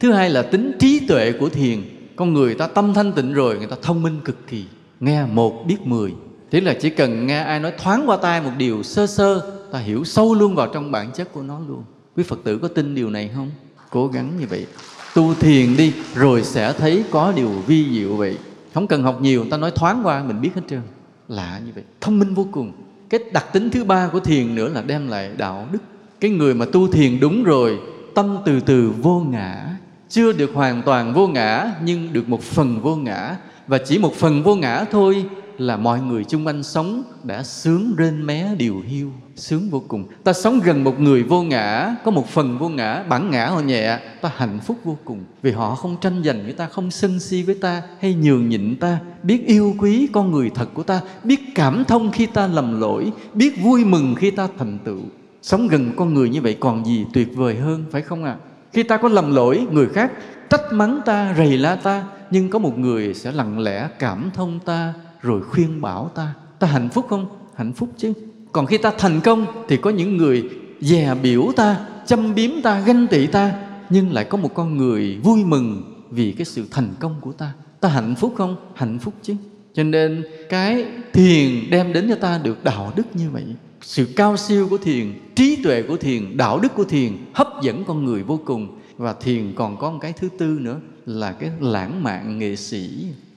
Thứ 0.00 0.12
hai 0.12 0.30
là 0.30 0.42
tính 0.42 0.72
trí 0.78 1.06
tuệ 1.08 1.32
của 1.32 1.48
thiền 1.48 1.78
con 2.18 2.32
người 2.34 2.54
ta 2.54 2.66
tâm 2.66 2.94
thanh 2.94 3.12
tịnh 3.12 3.32
rồi, 3.32 3.58
người 3.58 3.66
ta 3.66 3.76
thông 3.82 4.02
minh 4.02 4.20
cực 4.24 4.46
kỳ. 4.46 4.64
Nghe 5.00 5.24
một 5.26 5.64
biết 5.66 5.76
mười. 5.84 6.14
Thế 6.50 6.60
là 6.60 6.74
chỉ 6.80 6.90
cần 6.90 7.26
nghe 7.26 7.38
ai 7.38 7.60
nói 7.60 7.72
thoáng 7.78 8.04
qua 8.06 8.16
tai 8.16 8.40
một 8.40 8.50
điều 8.58 8.82
sơ 8.82 9.06
sơ, 9.06 9.52
ta 9.72 9.78
hiểu 9.78 10.04
sâu 10.04 10.34
luôn 10.34 10.54
vào 10.54 10.68
trong 10.74 10.90
bản 10.90 11.10
chất 11.14 11.32
của 11.32 11.42
nó 11.42 11.60
luôn. 11.68 11.82
Quý 12.16 12.22
phật 12.22 12.38
tử 12.44 12.58
có 12.58 12.68
tin 12.68 12.94
điều 12.94 13.10
này 13.10 13.30
không? 13.34 13.50
Cố 13.90 14.06
gắng 14.06 14.32
như 14.40 14.46
vậy. 14.50 14.66
Tu 15.14 15.34
thiền 15.34 15.76
đi, 15.76 15.92
rồi 16.14 16.44
sẽ 16.44 16.72
thấy 16.72 17.04
có 17.10 17.32
điều 17.36 17.48
vi 17.48 17.86
diệu 17.92 18.16
vậy. 18.16 18.38
Không 18.74 18.86
cần 18.86 19.02
học 19.02 19.18
nhiều 19.20 19.44
ta 19.50 19.56
nói 19.56 19.70
thoáng 19.70 20.00
qua, 20.04 20.22
mình 20.22 20.40
biết 20.40 20.50
hết 20.54 20.62
trơn. 20.70 20.80
Lạ 21.28 21.60
như 21.66 21.72
vậy. 21.74 21.84
Thông 22.00 22.18
minh 22.18 22.34
vô 22.34 22.46
cùng. 22.52 22.72
Cái 23.08 23.20
đặc 23.32 23.52
tính 23.52 23.70
thứ 23.70 23.84
ba 23.84 24.08
của 24.08 24.20
thiền 24.20 24.54
nữa 24.54 24.68
là 24.68 24.82
đem 24.82 25.08
lại 25.08 25.30
đạo 25.36 25.66
đức. 25.72 25.78
Cái 26.20 26.30
người 26.30 26.54
mà 26.54 26.66
tu 26.72 26.88
thiền 26.88 27.20
đúng 27.20 27.44
rồi, 27.44 27.78
tâm 28.14 28.38
từ 28.44 28.60
từ 28.60 28.92
vô 29.02 29.20
ngã 29.20 29.77
chưa 30.08 30.32
được 30.32 30.50
hoàn 30.54 30.82
toàn 30.82 31.14
vô 31.14 31.26
ngã, 31.26 31.72
nhưng 31.84 32.12
được 32.12 32.28
một 32.28 32.42
phần 32.42 32.80
vô 32.80 32.96
ngã. 32.96 33.36
Và 33.66 33.78
chỉ 33.78 33.98
một 33.98 34.14
phần 34.14 34.42
vô 34.42 34.54
ngã 34.54 34.84
thôi 34.90 35.24
là 35.58 35.76
mọi 35.76 36.00
người 36.00 36.24
chung 36.24 36.46
quanh 36.46 36.62
sống 36.62 37.02
đã 37.22 37.42
sướng 37.42 37.94
rên 37.96 38.26
mé 38.26 38.54
điều 38.58 38.80
hiu, 38.86 39.10
sướng 39.36 39.70
vô 39.70 39.82
cùng. 39.88 40.04
Ta 40.24 40.32
sống 40.32 40.60
gần 40.60 40.84
một 40.84 41.00
người 41.00 41.22
vô 41.22 41.42
ngã, 41.42 41.96
có 42.04 42.10
một 42.10 42.28
phần 42.28 42.58
vô 42.58 42.68
ngã, 42.68 43.02
bản 43.08 43.30
ngã 43.30 43.46
họ 43.46 43.60
nhẹ, 43.60 43.98
ta 44.20 44.30
hạnh 44.36 44.58
phúc 44.66 44.76
vô 44.84 44.96
cùng. 45.04 45.24
Vì 45.42 45.50
họ 45.50 45.74
không 45.74 45.96
tranh 46.00 46.22
giành 46.24 46.44
với 46.44 46.52
ta, 46.52 46.66
không 46.66 46.90
sân 46.90 47.20
si 47.20 47.42
với 47.42 47.54
ta 47.54 47.82
hay 48.00 48.14
nhường 48.14 48.48
nhịn 48.48 48.76
ta. 48.80 48.98
Biết 49.22 49.46
yêu 49.46 49.74
quý 49.78 50.08
con 50.12 50.32
người 50.32 50.50
thật 50.54 50.68
của 50.74 50.82
ta, 50.82 51.00
biết 51.24 51.40
cảm 51.54 51.84
thông 51.84 52.12
khi 52.12 52.26
ta 52.26 52.46
lầm 52.46 52.80
lỗi, 52.80 53.12
biết 53.34 53.62
vui 53.62 53.84
mừng 53.84 54.14
khi 54.14 54.30
ta 54.30 54.48
thành 54.58 54.78
tựu. 54.84 55.00
Sống 55.42 55.68
gần 55.68 55.92
con 55.96 56.14
người 56.14 56.28
như 56.28 56.42
vậy 56.42 56.56
còn 56.60 56.86
gì 56.86 57.04
tuyệt 57.12 57.28
vời 57.36 57.56
hơn, 57.56 57.84
phải 57.90 58.02
không 58.02 58.24
ạ? 58.24 58.36
à? 58.44 58.47
Khi 58.72 58.82
ta 58.82 58.96
có 58.96 59.08
lầm 59.08 59.34
lỗi 59.34 59.66
người 59.72 59.88
khác, 59.88 60.12
trách 60.50 60.72
mắng 60.72 61.00
ta, 61.04 61.34
rầy 61.36 61.58
la 61.58 61.76
ta, 61.76 62.04
nhưng 62.30 62.50
có 62.50 62.58
một 62.58 62.78
người 62.78 63.14
sẽ 63.14 63.32
lặng 63.32 63.58
lẽ 63.58 63.88
cảm 63.98 64.30
thông 64.34 64.58
ta, 64.60 64.94
rồi 65.22 65.42
khuyên 65.42 65.80
bảo 65.80 66.10
ta. 66.14 66.34
Ta 66.58 66.66
hạnh 66.66 66.88
phúc 66.88 67.06
không? 67.08 67.26
Hạnh 67.54 67.72
phúc 67.72 67.88
chứ. 67.96 68.12
Còn 68.52 68.66
khi 68.66 68.78
ta 68.78 68.92
thành 68.98 69.20
công, 69.20 69.46
thì 69.68 69.76
có 69.76 69.90
những 69.90 70.16
người 70.16 70.48
dè 70.80 71.14
biểu 71.22 71.52
ta, 71.56 71.76
châm 72.06 72.34
biếm 72.34 72.50
ta, 72.62 72.80
ganh 72.80 73.06
tị 73.06 73.26
ta, 73.26 73.52
nhưng 73.90 74.12
lại 74.12 74.24
có 74.24 74.38
một 74.38 74.54
con 74.54 74.76
người 74.76 75.18
vui 75.22 75.44
mừng 75.44 75.94
vì 76.10 76.32
cái 76.32 76.44
sự 76.44 76.64
thành 76.70 76.88
công 77.00 77.14
của 77.20 77.32
ta. 77.32 77.52
Ta 77.80 77.88
hạnh 77.88 78.14
phúc 78.14 78.34
không? 78.36 78.56
Hạnh 78.74 78.98
phúc 78.98 79.14
chứ. 79.22 79.34
Cho 79.74 79.82
nên 79.82 80.24
cái 80.48 80.86
thiền 81.12 81.70
đem 81.70 81.92
đến 81.92 82.06
cho 82.08 82.14
ta 82.14 82.40
được 82.42 82.64
đạo 82.64 82.92
đức 82.96 83.04
như 83.14 83.30
vậy 83.30 83.44
sự 83.80 84.08
cao 84.16 84.36
siêu 84.36 84.68
của 84.68 84.78
thiền, 84.78 85.12
trí 85.34 85.56
tuệ 85.62 85.82
của 85.82 85.96
thiền, 85.96 86.36
đạo 86.36 86.60
đức 86.60 86.74
của 86.74 86.84
thiền 86.84 87.12
hấp 87.32 87.48
dẫn 87.62 87.84
con 87.84 88.04
người 88.04 88.22
vô 88.22 88.40
cùng. 88.44 88.78
Và 88.96 89.12
thiền 89.12 89.52
còn 89.54 89.76
có 89.76 89.90
một 89.90 89.98
cái 90.00 90.12
thứ 90.12 90.28
tư 90.38 90.58
nữa 90.60 90.80
là 91.06 91.32
cái 91.32 91.50
lãng 91.60 92.02
mạn 92.02 92.38
nghệ 92.38 92.56
sĩ. 92.56 92.90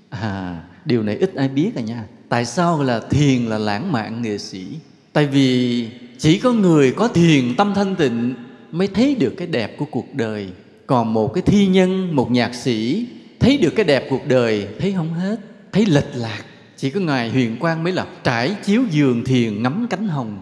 À 0.10 0.64
điều 0.86 1.04
này 1.04 1.18
ít 1.18 1.36
ai 1.36 1.48
biết 1.48 1.72
à 1.76 1.82
nha. 1.82 2.06
Tại 2.30 2.46
sao 2.46 2.84
là 2.84 3.00
thiền 3.00 3.46
là 3.46 3.58
lãng 3.58 3.92
mạn 3.92 4.22
nghệ 4.22 4.38
sĩ? 4.38 4.66
Tại 5.14 5.28
vì 5.28 5.88
chỉ 6.18 6.40
có 6.40 6.52
người 6.54 6.92
có 6.92 7.08
thiền 7.08 7.56
tâm 7.58 7.74
thanh 7.76 7.96
tịnh 7.96 8.34
mới 8.72 8.88
thấy 8.88 9.16
được 9.16 9.34
cái 9.38 9.48
đẹp 9.48 9.78
của 9.78 9.86
cuộc 9.86 10.14
đời. 10.14 10.50
Còn 10.88 11.14
một 11.14 11.34
cái 11.34 11.42
thi 11.42 11.68
nhân, 11.68 12.16
một 12.16 12.32
nhạc 12.32 12.56
sĩ 12.56 13.08
thấy 13.40 13.58
được 13.58 13.74
cái 13.76 13.86
đẹp 13.86 14.08
cuộc 14.10 14.28
đời, 14.28 14.68
thấy 14.80 14.94
không 14.94 15.14
hết, 15.14 15.36
thấy 15.72 15.86
lệch 15.86 16.16
lạc 16.16 16.44
chỉ 16.82 16.90
có 16.90 17.00
ngài 17.00 17.30
huyền 17.30 17.58
quang 17.60 17.84
mới 17.84 17.94
là 17.94 18.06
trải 18.24 18.56
chiếu 18.64 18.82
giường 18.92 19.24
thiền 19.26 19.64
ngắm 19.64 19.88
cánh 19.90 20.08
hồng. 20.08 20.42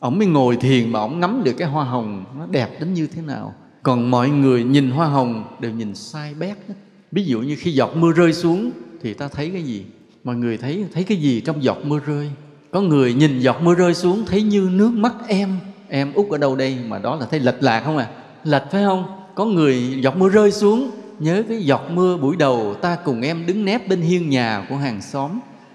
Ổng 0.00 0.18
mới 0.18 0.26
ngồi 0.26 0.56
thiền 0.56 0.92
mà 0.92 1.00
ổng 1.00 1.20
ngắm 1.20 1.42
được 1.44 1.52
cái 1.52 1.68
hoa 1.68 1.84
hồng, 1.84 2.24
nó 2.38 2.46
đẹp 2.46 2.80
đến 2.80 2.94
như 2.94 3.06
thế 3.06 3.22
nào. 3.22 3.54
Còn 3.82 4.10
mọi 4.10 4.28
người 4.28 4.64
nhìn 4.64 4.90
hoa 4.90 5.06
hồng 5.06 5.44
đều 5.60 5.72
nhìn 5.72 5.94
sai 5.94 6.34
bét 6.34 6.56
hết. 6.68 6.74
Ví 7.12 7.24
dụ 7.24 7.40
như 7.40 7.56
khi 7.58 7.72
giọt 7.72 7.96
mưa 7.96 8.12
rơi 8.12 8.32
xuống 8.32 8.70
thì 9.02 9.14
ta 9.14 9.28
thấy 9.28 9.50
cái 9.50 9.62
gì? 9.62 9.84
Mọi 10.24 10.36
người 10.36 10.56
thấy 10.56 10.84
thấy 10.94 11.04
cái 11.04 11.18
gì 11.18 11.40
trong 11.40 11.62
giọt 11.62 11.78
mưa 11.84 11.98
rơi? 12.06 12.30
Có 12.70 12.80
người 12.80 13.14
nhìn 13.14 13.40
giọt 13.40 13.56
mưa 13.62 13.74
rơi 13.74 13.94
xuống 13.94 14.24
thấy 14.26 14.42
như 14.42 14.68
nước 14.72 14.90
mắt 14.92 15.14
em. 15.28 15.58
Em 15.88 16.12
út 16.12 16.30
ở 16.30 16.38
đâu 16.38 16.56
đây? 16.56 16.78
Mà 16.88 16.98
đó 16.98 17.16
là 17.16 17.26
thấy 17.30 17.40
lệch 17.40 17.62
lạc 17.62 17.82
không 17.84 17.96
à? 17.96 18.08
Lệch 18.44 18.64
phải 18.70 18.82
không? 18.82 19.04
Có 19.34 19.44
người 19.44 19.98
giọt 20.02 20.16
mưa 20.16 20.28
rơi 20.28 20.52
xuống, 20.52 20.90
nhớ 21.18 21.42
cái 21.48 21.62
giọt 21.62 21.82
mưa 21.90 22.16
buổi 22.16 22.36
đầu 22.36 22.74
ta 22.74 22.96
cùng 23.04 23.20
em 23.20 23.46
đứng 23.46 23.64
nép 23.64 23.88
bên 23.88 24.00
hiên 24.00 24.30
nhà 24.30 24.66
của 24.68 24.76
hàng 24.76 25.02
xóm 25.02 25.30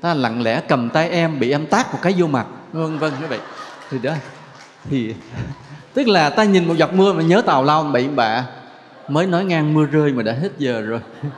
ta 0.05 0.13
lặng 0.13 0.41
lẽ 0.41 0.61
cầm 0.67 0.89
tay 0.89 1.09
em 1.09 1.39
bị 1.39 1.51
em 1.51 1.65
tát 1.65 1.93
một 1.93 1.99
cái 2.01 2.13
vô 2.17 2.27
mặt. 2.27 2.45
Vân 2.73 2.97
vân 2.97 3.13
như 3.21 3.27
vậy. 3.27 3.39
Thì 3.91 3.97
đó 4.03 4.13
thì 4.89 5.13
tức 5.93 6.07
là 6.07 6.29
ta 6.29 6.43
nhìn 6.43 6.65
một 6.67 6.73
giọt 6.77 6.93
mưa 6.93 7.13
mà 7.13 7.23
nhớ 7.23 7.41
tàu 7.41 7.63
lao 7.63 7.83
bậy 7.83 8.07
bạ. 8.07 8.45
Mới 9.09 9.27
nói 9.27 9.45
ngang 9.45 9.73
mưa 9.73 9.85
rơi 9.85 10.11
mà 10.11 10.23
đã 10.23 10.33
hết 10.33 10.49
giờ 10.57 10.81
rồi. 10.81 10.99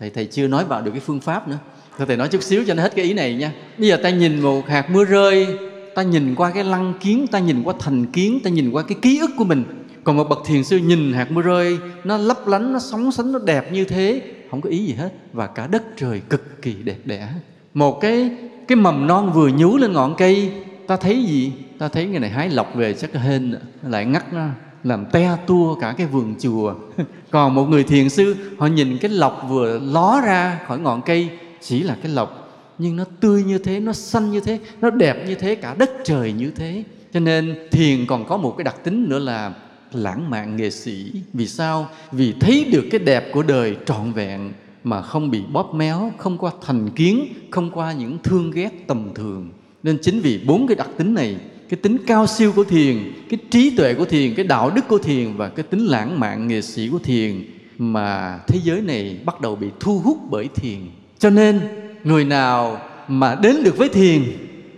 Thầy 0.00 0.10
thầy 0.10 0.26
chưa 0.26 0.46
nói 0.46 0.64
vào 0.64 0.82
được 0.82 0.90
cái 0.90 1.00
phương 1.00 1.20
pháp 1.20 1.48
nữa. 1.48 1.58
Thôi 1.98 2.06
thầy 2.06 2.16
nói 2.16 2.28
chút 2.28 2.42
xíu 2.42 2.64
cho 2.66 2.74
nó 2.74 2.82
hết 2.82 2.92
cái 2.96 3.04
ý 3.04 3.12
này 3.12 3.34
nha. 3.34 3.52
Bây 3.78 3.88
giờ 3.88 3.96
ta 3.96 4.10
nhìn 4.10 4.40
một 4.40 4.68
hạt 4.68 4.90
mưa 4.90 5.04
rơi 5.04 5.58
ta 5.94 6.02
nhìn 6.02 6.34
qua 6.34 6.50
cái 6.50 6.64
lăng 6.64 6.94
kiến 7.00 7.26
ta 7.26 7.38
nhìn 7.38 7.62
qua 7.62 7.74
thành 7.78 8.06
kiến 8.06 8.40
ta 8.44 8.50
nhìn 8.50 8.70
qua 8.70 8.82
cái 8.82 8.98
ký 9.02 9.18
ức 9.18 9.30
của 9.36 9.44
mình. 9.44 9.64
Còn 10.04 10.16
một 10.16 10.28
bậc 10.28 10.38
thiền 10.46 10.64
sư 10.64 10.76
nhìn 10.76 11.12
hạt 11.12 11.30
mưa 11.30 11.42
rơi 11.42 11.78
nó 12.04 12.16
lấp 12.16 12.46
lánh 12.46 12.72
nó 12.72 12.78
sóng 12.78 13.12
sánh 13.12 13.32
nó 13.32 13.38
đẹp 13.38 13.72
như 13.72 13.84
thế 13.84 14.22
không 14.54 14.60
có 14.60 14.70
ý 14.70 14.86
gì 14.86 14.92
hết. 14.92 15.10
Và 15.32 15.46
cả 15.46 15.66
đất 15.66 15.82
trời 15.96 16.20
cực 16.28 16.62
kỳ 16.62 16.74
đẹp 16.74 16.98
đẽ. 17.04 17.28
Một 17.74 18.00
cái 18.00 18.30
cái 18.68 18.76
mầm 18.76 19.06
non 19.06 19.32
vừa 19.32 19.48
nhú 19.48 19.76
lên 19.76 19.92
ngọn 19.92 20.14
cây, 20.18 20.52
ta 20.86 20.96
thấy 20.96 21.24
gì? 21.24 21.52
Ta 21.78 21.88
thấy 21.88 22.06
người 22.06 22.20
này 22.20 22.30
hái 22.30 22.50
lọc 22.50 22.74
về 22.74 22.94
chắc 22.94 23.14
hên 23.14 23.54
lại 23.82 24.06
ngắt 24.06 24.32
nó 24.32 24.46
làm 24.84 25.06
te 25.12 25.28
tua 25.46 25.74
cả 25.74 25.94
cái 25.96 26.06
vườn 26.06 26.34
chùa. 26.38 26.74
Còn 27.30 27.54
một 27.54 27.64
người 27.64 27.84
thiền 27.84 28.08
sư, 28.08 28.36
họ 28.58 28.66
nhìn 28.66 28.98
cái 28.98 29.10
lọc 29.10 29.46
vừa 29.48 29.78
ló 29.78 30.20
ra 30.26 30.60
khỏi 30.66 30.78
ngọn 30.78 31.02
cây, 31.02 31.28
chỉ 31.60 31.82
là 31.82 31.96
cái 32.02 32.12
lọc. 32.12 32.40
Nhưng 32.78 32.96
nó 32.96 33.04
tươi 33.20 33.42
như 33.42 33.58
thế, 33.58 33.80
nó 33.80 33.92
xanh 33.92 34.30
như 34.30 34.40
thế, 34.40 34.58
nó 34.80 34.90
đẹp 34.90 35.24
như 35.28 35.34
thế, 35.34 35.54
cả 35.54 35.74
đất 35.78 35.90
trời 36.04 36.32
như 36.32 36.50
thế. 36.50 36.84
Cho 37.12 37.20
nên 37.20 37.68
thiền 37.70 38.06
còn 38.06 38.24
có 38.24 38.36
một 38.36 38.54
cái 38.58 38.64
đặc 38.64 38.76
tính 38.84 39.08
nữa 39.08 39.18
là 39.18 39.52
lãng 39.96 40.30
mạn 40.30 40.56
nghệ 40.56 40.70
sĩ. 40.70 41.12
Vì 41.32 41.46
sao? 41.46 41.88
Vì 42.12 42.34
thấy 42.40 42.64
được 42.72 42.84
cái 42.90 42.98
đẹp 42.98 43.32
của 43.32 43.42
đời 43.42 43.76
trọn 43.86 44.12
vẹn 44.12 44.52
mà 44.84 45.02
không 45.02 45.30
bị 45.30 45.42
bóp 45.52 45.74
méo, 45.74 46.12
không 46.18 46.38
qua 46.38 46.50
thành 46.66 46.90
kiến, 46.90 47.26
không 47.50 47.70
qua 47.70 47.92
những 47.92 48.18
thương 48.22 48.50
ghét 48.50 48.70
tầm 48.86 49.08
thường. 49.14 49.50
Nên 49.82 49.98
chính 50.02 50.20
vì 50.20 50.40
bốn 50.46 50.66
cái 50.66 50.76
đặc 50.76 50.88
tính 50.96 51.14
này, 51.14 51.36
cái 51.68 51.80
tính 51.82 51.96
cao 52.06 52.26
siêu 52.26 52.52
của 52.52 52.64
thiền, 52.64 53.12
cái 53.30 53.38
trí 53.50 53.76
tuệ 53.76 53.94
của 53.94 54.04
thiền, 54.04 54.34
cái 54.34 54.46
đạo 54.46 54.70
đức 54.70 54.88
của 54.88 54.98
thiền 54.98 55.36
và 55.36 55.48
cái 55.48 55.62
tính 55.62 55.86
lãng 55.86 56.20
mạn 56.20 56.48
nghệ 56.48 56.60
sĩ 56.60 56.88
của 56.88 56.98
thiền 56.98 57.44
mà 57.78 58.38
thế 58.46 58.60
giới 58.64 58.80
này 58.80 59.18
bắt 59.24 59.40
đầu 59.40 59.56
bị 59.56 59.66
thu 59.80 59.98
hút 59.98 60.18
bởi 60.30 60.48
thiền. 60.54 60.78
Cho 61.18 61.30
nên, 61.30 61.60
người 62.04 62.24
nào 62.24 62.78
mà 63.08 63.34
đến 63.34 63.62
được 63.64 63.76
với 63.76 63.88
thiền, 63.88 64.22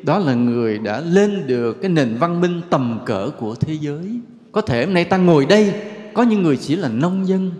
đó 0.03 0.19
là 0.19 0.35
người 0.35 0.79
đã 0.79 1.01
lên 1.01 1.47
được 1.47 1.83
cái 1.83 1.91
nền 1.91 2.17
văn 2.19 2.41
minh 2.41 2.61
tầm 2.71 3.01
cỡ 3.07 3.31
của 3.31 3.55
thế 3.55 3.77
giới 3.81 4.21
có 4.57 4.63
thể 4.63 4.85
hôm 4.85 4.95
nay 4.95 5.05
ta 5.05 5.17
ngồi 5.17 5.47
đây, 5.47 5.73
có 6.15 6.23
những 6.23 6.43
người 6.43 6.57
chỉ 6.57 6.77
là 6.77 6.89
nông 6.89 7.29
dân, 7.29 7.51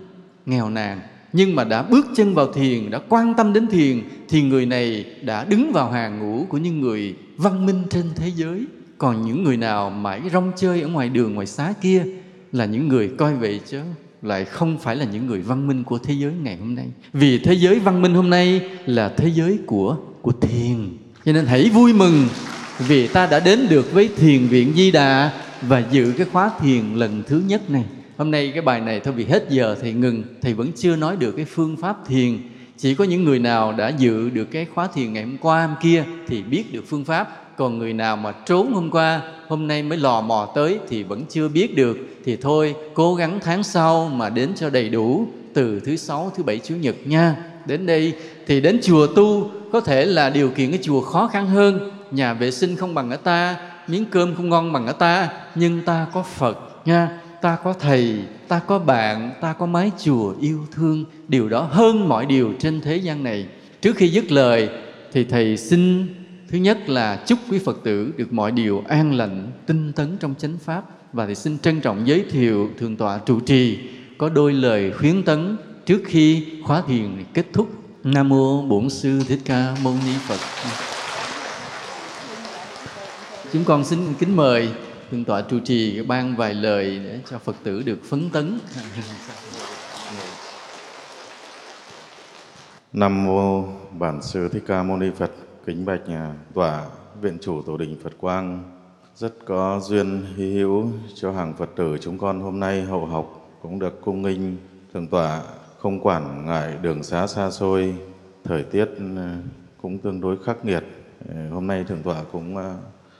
nghèo 0.45 0.69
nàn, 0.69 0.99
nhưng 1.33 1.55
mà 1.55 1.63
đã 1.63 1.83
bước 1.83 2.07
chân 2.15 2.33
vào 2.33 2.53
thiền, 2.53 2.89
đã 2.89 2.99
quan 3.09 3.33
tâm 3.33 3.53
đến 3.53 3.67
thiền, 3.67 4.01
thì 4.29 4.41
người 4.41 4.65
này 4.65 5.05
đã 5.21 5.43
đứng 5.43 5.71
vào 5.71 5.91
hàng 5.91 6.19
ngũ 6.19 6.45
của 6.49 6.57
những 6.57 6.81
người 6.81 7.15
văn 7.37 7.65
minh 7.65 7.83
trên 7.89 8.03
thế 8.15 8.31
giới. 8.35 8.65
Còn 8.97 9.25
những 9.25 9.43
người 9.43 9.57
nào 9.57 9.89
mãi 9.89 10.21
rong 10.31 10.51
chơi 10.55 10.81
ở 10.81 10.87
ngoài 10.87 11.09
đường, 11.09 11.35
ngoài 11.35 11.47
xá 11.47 11.73
kia 11.81 12.03
là 12.51 12.65
những 12.65 12.87
người 12.87 13.09
coi 13.17 13.35
vậy 13.35 13.59
chứ 13.69 13.79
lại 14.21 14.45
không 14.45 14.77
phải 14.77 14.95
là 14.95 15.05
những 15.05 15.27
người 15.27 15.41
văn 15.41 15.67
minh 15.67 15.83
của 15.83 15.97
thế 15.97 16.13
giới 16.13 16.33
ngày 16.43 16.57
hôm 16.57 16.75
nay. 16.75 16.85
Vì 17.13 17.39
thế 17.39 17.53
giới 17.53 17.79
văn 17.79 18.01
minh 18.01 18.13
hôm 18.13 18.29
nay 18.29 18.61
là 18.85 19.09
thế 19.09 19.31
giới 19.35 19.59
của 19.65 19.97
của 20.21 20.31
thiền. 20.31 20.97
Cho 21.25 21.33
nên 21.33 21.45
hãy 21.45 21.69
vui 21.69 21.93
mừng 21.93 22.27
vì 22.87 23.07
ta 23.07 23.27
đã 23.27 23.39
đến 23.39 23.67
được 23.69 23.93
với 23.93 24.09
thiền 24.17 24.47
viện 24.47 24.73
di 24.75 24.91
đà 24.91 25.31
và 25.61 25.83
dự 25.91 26.13
cái 26.17 26.27
khóa 26.31 26.51
thiền 26.59 26.93
lần 26.95 27.23
thứ 27.27 27.41
nhất 27.47 27.69
này. 27.69 27.83
Hôm 28.17 28.31
nay 28.31 28.51
cái 28.53 28.61
bài 28.61 28.81
này 28.81 28.99
thôi, 28.99 29.13
vì 29.17 29.25
hết 29.25 29.45
giờ 29.49 29.75
thầy 29.81 29.93
ngừng. 29.93 30.23
Thầy 30.41 30.53
vẫn 30.53 30.71
chưa 30.75 30.95
nói 30.95 31.15
được 31.15 31.31
cái 31.31 31.45
phương 31.45 31.77
pháp 31.77 32.07
thiền. 32.07 32.37
Chỉ 32.77 32.95
có 32.95 33.03
những 33.03 33.23
người 33.23 33.39
nào 33.39 33.73
đã 33.73 33.89
dự 33.89 34.29
được 34.29 34.45
cái 34.51 34.65
khóa 34.73 34.87
thiền 34.87 35.13
ngày 35.13 35.23
hôm 35.23 35.37
qua, 35.37 35.67
hôm 35.67 35.75
kia 35.81 36.03
thì 36.27 36.41
biết 36.41 36.73
được 36.73 36.83
phương 36.87 37.05
pháp. 37.05 37.57
Còn 37.57 37.77
người 37.77 37.93
nào 37.93 38.17
mà 38.17 38.31
trốn 38.45 38.73
hôm 38.73 38.91
qua, 38.91 39.21
hôm 39.47 39.67
nay 39.67 39.83
mới 39.83 39.97
lò 39.97 40.21
mò 40.21 40.51
tới 40.55 40.79
thì 40.89 41.03
vẫn 41.03 41.23
chưa 41.29 41.47
biết 41.47 41.75
được. 41.75 41.97
Thì 42.25 42.35
thôi, 42.35 42.75
cố 42.93 43.15
gắng 43.15 43.39
tháng 43.43 43.63
sau 43.63 44.09
mà 44.09 44.29
đến 44.29 44.51
cho 44.55 44.69
đầy 44.69 44.89
đủ, 44.89 45.27
từ 45.53 45.79
thứ 45.79 45.95
sáu, 45.95 46.31
thứ 46.37 46.43
bảy, 46.43 46.59
chủ 46.59 46.75
nhật 46.75 46.95
nha. 47.05 47.35
Đến 47.65 47.85
đây 47.85 48.13
thì 48.47 48.61
đến 48.61 48.79
chùa 48.83 49.07
tu, 49.07 49.51
có 49.71 49.81
thể 49.81 50.05
là 50.05 50.29
điều 50.29 50.49
kiện 50.49 50.71
cái 50.71 50.79
chùa 50.83 51.01
khó 51.01 51.27
khăn 51.27 51.47
hơn. 51.47 51.91
Nhà 52.11 52.33
vệ 52.33 52.51
sinh 52.51 52.75
không 52.75 52.93
bằng 52.93 53.11
ở 53.11 53.17
ta 53.17 53.55
miếng 53.87 54.05
cơm 54.05 54.35
không 54.35 54.49
ngon 54.49 54.73
bằng 54.73 54.87
ở 54.87 54.93
ta, 54.93 55.29
nhưng 55.55 55.81
ta 55.81 56.07
có 56.13 56.23
phật 56.23 56.59
nha. 56.85 57.19
Ta 57.41 57.57
có 57.63 57.73
thầy, 57.73 58.19
ta 58.47 58.59
có 58.59 58.79
bạn, 58.79 59.31
ta 59.41 59.53
có 59.53 59.65
mái 59.65 59.91
chùa 60.03 60.33
yêu 60.41 60.59
thương. 60.71 61.05
Điều 61.27 61.49
đó 61.49 61.67
hơn 61.71 62.09
mọi 62.09 62.25
điều 62.25 62.53
trên 62.59 62.81
thế 62.81 62.97
gian 62.97 63.23
này. 63.23 63.47
Trước 63.81 63.95
khi 63.95 64.07
dứt 64.07 64.31
lời, 64.31 64.69
thì 65.13 65.23
thầy 65.23 65.57
xin, 65.57 66.07
thứ 66.49 66.57
nhất 66.57 66.89
là 66.89 67.23
chúc 67.25 67.39
quý 67.49 67.59
phật 67.65 67.77
tử 67.83 68.11
được 68.17 68.33
mọi 68.33 68.51
điều 68.51 68.83
an 68.87 69.13
lành, 69.13 69.51
tinh 69.65 69.93
tấn 69.93 70.17
trong 70.17 70.35
chánh 70.37 70.57
pháp. 70.65 70.83
Và 71.13 71.25
thầy 71.25 71.35
xin 71.35 71.59
trân 71.59 71.81
trọng 71.81 72.07
giới 72.07 72.25
thiệu 72.31 72.69
thượng 72.79 72.95
tọa 72.95 73.17
trụ 73.17 73.39
trì, 73.39 73.79
có 74.17 74.29
đôi 74.29 74.53
lời 74.53 74.91
khuyến 74.91 75.23
tấn 75.23 75.57
trước 75.85 76.01
khi 76.05 76.45
khóa 76.63 76.81
thiền 76.87 77.23
kết 77.33 77.45
thúc. 77.53 77.69
Nam 78.03 78.29
mô 78.29 78.61
bổn 78.61 78.89
sư 78.89 79.21
thích 79.27 79.39
ca 79.45 79.75
mâu 79.83 79.93
ni 79.93 80.13
phật 80.27 80.39
chúng 83.53 83.63
con 83.65 83.83
xin 83.83 83.99
kính 84.19 84.35
mời 84.35 84.69
thượng 85.11 85.23
tọa 85.23 85.41
trụ 85.41 85.59
trì 85.59 86.01
ban 86.01 86.35
vài 86.35 86.53
lời 86.53 86.99
để 87.03 87.19
cho 87.29 87.37
phật 87.37 87.55
tử 87.63 87.83
được 87.83 87.99
phấn 88.09 88.29
tấn 88.29 88.59
Nam 92.93 93.25
mô 93.25 93.63
Bản 93.99 94.21
sư 94.21 94.49
Thích 94.49 94.63
Ca 94.67 94.83
Mâu 94.83 94.97
Ni 94.97 95.09
Phật. 95.17 95.31
Kính 95.65 95.85
bạch 95.85 96.09
nhà 96.09 96.33
tọa 96.53 96.85
viện 97.21 97.37
chủ 97.41 97.61
tổ 97.61 97.77
đình 97.77 97.95
Phật 98.03 98.13
Quang. 98.17 98.63
Rất 99.15 99.33
có 99.45 99.79
duyên 99.83 100.25
hy 100.35 100.53
hữu 100.53 100.91
cho 101.15 101.31
hàng 101.31 101.53
Phật 101.57 101.69
tử 101.75 101.97
chúng 102.01 102.17
con 102.17 102.41
hôm 102.41 102.59
nay 102.59 102.81
hậu 102.81 103.05
học 103.05 103.49
cũng 103.61 103.79
được 103.79 104.01
cung 104.01 104.21
nghinh 104.21 104.57
thượng 104.93 105.07
tọa 105.07 105.41
không 105.77 105.99
quản 105.99 106.45
ngại 106.45 106.77
đường 106.81 107.03
xá 107.03 107.27
xa 107.27 107.51
xôi, 107.51 107.95
thời 108.43 108.63
tiết 108.63 108.85
ừ, 108.97 109.31
cũng 109.81 109.97
tương 109.97 110.21
đối 110.21 110.37
khắc 110.43 110.65
nghiệt. 110.65 110.83
Ừ, 111.29 111.35
hôm 111.51 111.67
nay 111.67 111.83
thượng 111.83 112.03
tọa 112.03 112.23
cũng 112.31 112.57
ờ, 112.57 112.75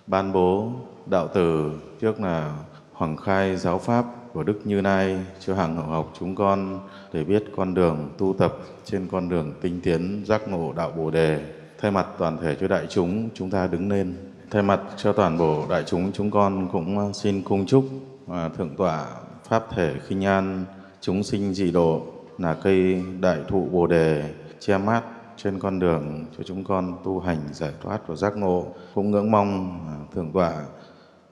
ban 0.07 0.33
bố 0.33 0.71
đạo 1.05 1.27
tử 1.27 1.71
trước 2.01 2.21
là 2.21 2.57
Hoàng 2.93 3.17
khai 3.17 3.57
giáo 3.57 3.79
pháp 3.79 4.05
của 4.33 4.43
Đức 4.43 4.61
Như 4.65 4.81
Lai 4.81 5.17
cho 5.39 5.55
hàng 5.55 5.75
hậu 5.75 5.85
học 5.85 6.13
chúng 6.19 6.35
con 6.35 6.79
để 7.13 7.23
biết 7.23 7.43
con 7.55 7.73
đường 7.73 8.09
tu 8.17 8.33
tập 8.33 8.57
trên 8.85 9.07
con 9.11 9.29
đường 9.29 9.53
tinh 9.61 9.79
tiến 9.83 10.23
giác 10.27 10.47
ngộ 10.47 10.73
đạo 10.73 10.91
Bồ 10.97 11.11
đề. 11.11 11.41
Thay 11.81 11.91
mặt 11.91 12.05
toàn 12.17 12.37
thể 12.37 12.55
cho 12.59 12.67
đại 12.67 12.85
chúng 12.89 13.29
chúng 13.33 13.49
ta 13.49 13.67
đứng 13.67 13.89
lên. 13.89 14.15
Thay 14.51 14.61
mặt 14.61 14.81
cho 14.97 15.13
toàn 15.13 15.37
bộ 15.37 15.65
đại 15.69 15.83
chúng 15.85 16.11
chúng 16.11 16.31
con 16.31 16.67
cũng 16.71 17.13
xin 17.13 17.41
cung 17.41 17.65
chúc 17.65 17.85
à, 18.27 18.49
thượng 18.57 18.75
tọa 18.75 19.05
pháp 19.49 19.65
thể 19.75 19.93
khinh 20.07 20.25
an, 20.25 20.65
chúng 21.01 21.23
sinh 21.23 21.53
dị 21.53 21.71
độ, 21.71 22.01
là 22.37 22.53
cây 22.53 23.03
đại 23.21 23.37
thụ 23.47 23.67
Bồ 23.71 23.87
đề, 23.87 24.33
che 24.59 24.77
mát 24.77 25.01
trên 25.37 25.59
con 25.59 25.79
đường 25.79 26.25
cho 26.37 26.43
chúng 26.43 26.63
con 26.63 26.97
tu 27.03 27.19
hành, 27.19 27.39
giải 27.51 27.73
thoát 27.81 28.07
và 28.07 28.15
giác 28.15 28.37
ngộ. 28.37 28.65
Cũng 28.95 29.11
ngưỡng 29.11 29.31
mong 29.31 29.79
thượng 30.15 30.31
tọa 30.31 30.53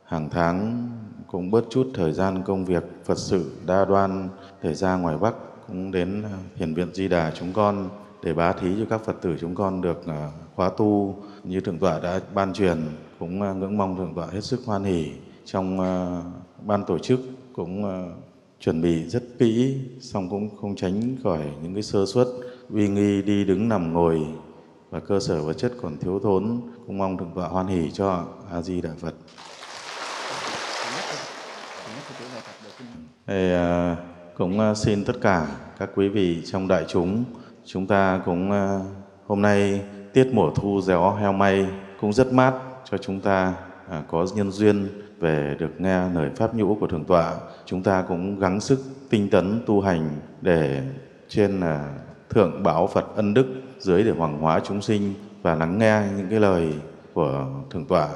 hàng 0.04 0.30
tháng 0.30 0.90
cũng 1.28 1.52
bớt 1.52 1.66
chút 1.70 1.88
thời 1.94 2.12
gian 2.12 2.44
công 2.46 2.66
việc 2.66 2.84
Phật 3.06 3.18
sự 3.18 3.52
đa 3.66 3.86
đoan 3.86 4.30
để 4.62 4.74
ra 4.74 4.96
ngoài 4.96 5.18
Bắc 5.18 5.34
cũng 5.68 5.92
đến 5.92 6.24
à, 6.24 6.38
Hiền 6.56 6.74
viện 6.74 6.94
Di 6.94 7.08
Đà 7.08 7.32
chúng 7.32 7.54
con 7.54 7.90
để 8.24 8.34
bá 8.34 8.52
thí 8.52 8.68
cho 8.80 8.86
các 8.90 9.02
Phật 9.06 9.22
tử 9.22 9.38
chúng 9.42 9.56
con 9.56 9.82
được 9.82 10.08
à, 10.08 10.32
khóa 10.56 10.70
tu 10.78 11.16
như 11.44 11.60
Thượng 11.60 11.80
tọa 11.80 12.00
đã 12.00 12.20
ban 12.34 12.54
truyền, 12.54 12.78
cũng 13.20 13.42
à, 13.42 13.54
ngưỡng 13.54 13.78
mong 13.78 13.98
Thượng 13.98 14.14
tọa 14.16 14.28
hết 14.28 14.44
sức 14.44 14.60
hoan 14.66 14.84
hỉ 14.84 15.12
trong 15.46 15.78
ban 16.66 16.86
tổ 16.86 17.00
chức, 17.00 17.20
cũng 17.54 17.84
chuẩn 18.60 18.82
bị 18.82 19.08
rất 19.08 19.24
kỹ, 19.40 19.78
xong 20.00 20.30
cũng 20.30 20.50
không 20.62 20.76
tránh 20.76 21.16
khỏi 21.24 21.42
những 21.64 21.74
cái 21.74 21.84
sơ 21.84 22.06
suất 22.06 22.28
uy 22.74 22.88
nghi 22.88 23.22
đi 23.22 23.46
đứng 23.46 23.70
nằm 23.70 23.94
ngồi 23.94 24.28
và 24.90 25.00
cơ 25.00 25.20
sở 25.20 25.42
vật 25.42 25.54
chất 25.54 25.72
còn 25.82 25.98
thiếu 25.98 26.20
thốn 26.24 26.62
cũng 26.88 26.98
mong 26.98 27.18
Thượng 27.18 27.32
tọa 27.36 27.48
hoan 27.48 27.68
hỷ 27.68 27.92
cho 27.92 28.24
A 28.52 28.62
Di 28.62 28.82
Đà 28.82 28.90
Phật. 29.00 29.14
Thì, 33.28 33.52
à, 33.52 33.96
cũng 34.38 34.60
à, 34.60 34.74
xin 34.76 35.06
tất 35.06 35.14
cả 35.22 35.48
các 35.80 35.90
quý 35.96 36.10
vị 36.10 36.42
trong 36.46 36.68
đại 36.68 36.86
chúng 36.88 37.24
chúng 37.66 37.88
ta 37.88 38.22
cũng 38.26 38.52
à, 38.52 38.80
hôm 39.28 39.42
nay 39.42 39.82
tiết 40.14 40.28
mùa 40.34 40.52
thu 40.56 40.82
gió 40.82 41.12
heo 41.12 41.34
may 41.34 41.68
cũng 42.02 42.14
rất 42.14 42.34
mát 42.34 42.54
cho 42.92 42.98
chúng 42.98 43.20
ta 43.20 43.54
à, 43.90 44.04
có 44.08 44.28
nhân 44.36 44.52
duyên 44.52 44.88
về 45.20 45.56
được 45.60 45.82
nghe 45.82 46.10
lời 46.10 46.30
pháp 46.36 46.56
nhũ 46.56 46.78
của 46.80 46.88
thượng 46.88 47.06
tọa 47.06 47.34
chúng 47.66 47.84
ta 47.84 48.02
cũng 48.08 48.40
gắng 48.40 48.60
sức 48.60 48.80
tinh 49.10 49.30
tấn 49.30 49.62
tu 49.66 49.82
hành 49.82 50.10
để 50.42 50.82
trên 51.28 51.60
là 51.60 51.94
thượng 52.30 52.64
bảo 52.64 52.88
Phật 52.88 53.16
ân 53.16 53.34
đức 53.34 53.46
dưới 53.80 54.04
để 54.04 54.12
hoàng 54.12 54.38
hóa 54.42 54.62
chúng 54.64 54.82
sinh 54.82 55.14
và 55.42 55.56
lắng 55.56 55.78
nghe 55.78 56.04
những 56.18 56.28
cái 56.30 56.40
lời 56.40 56.74
của 57.14 57.46
thượng 57.70 57.86
tọa 57.86 58.08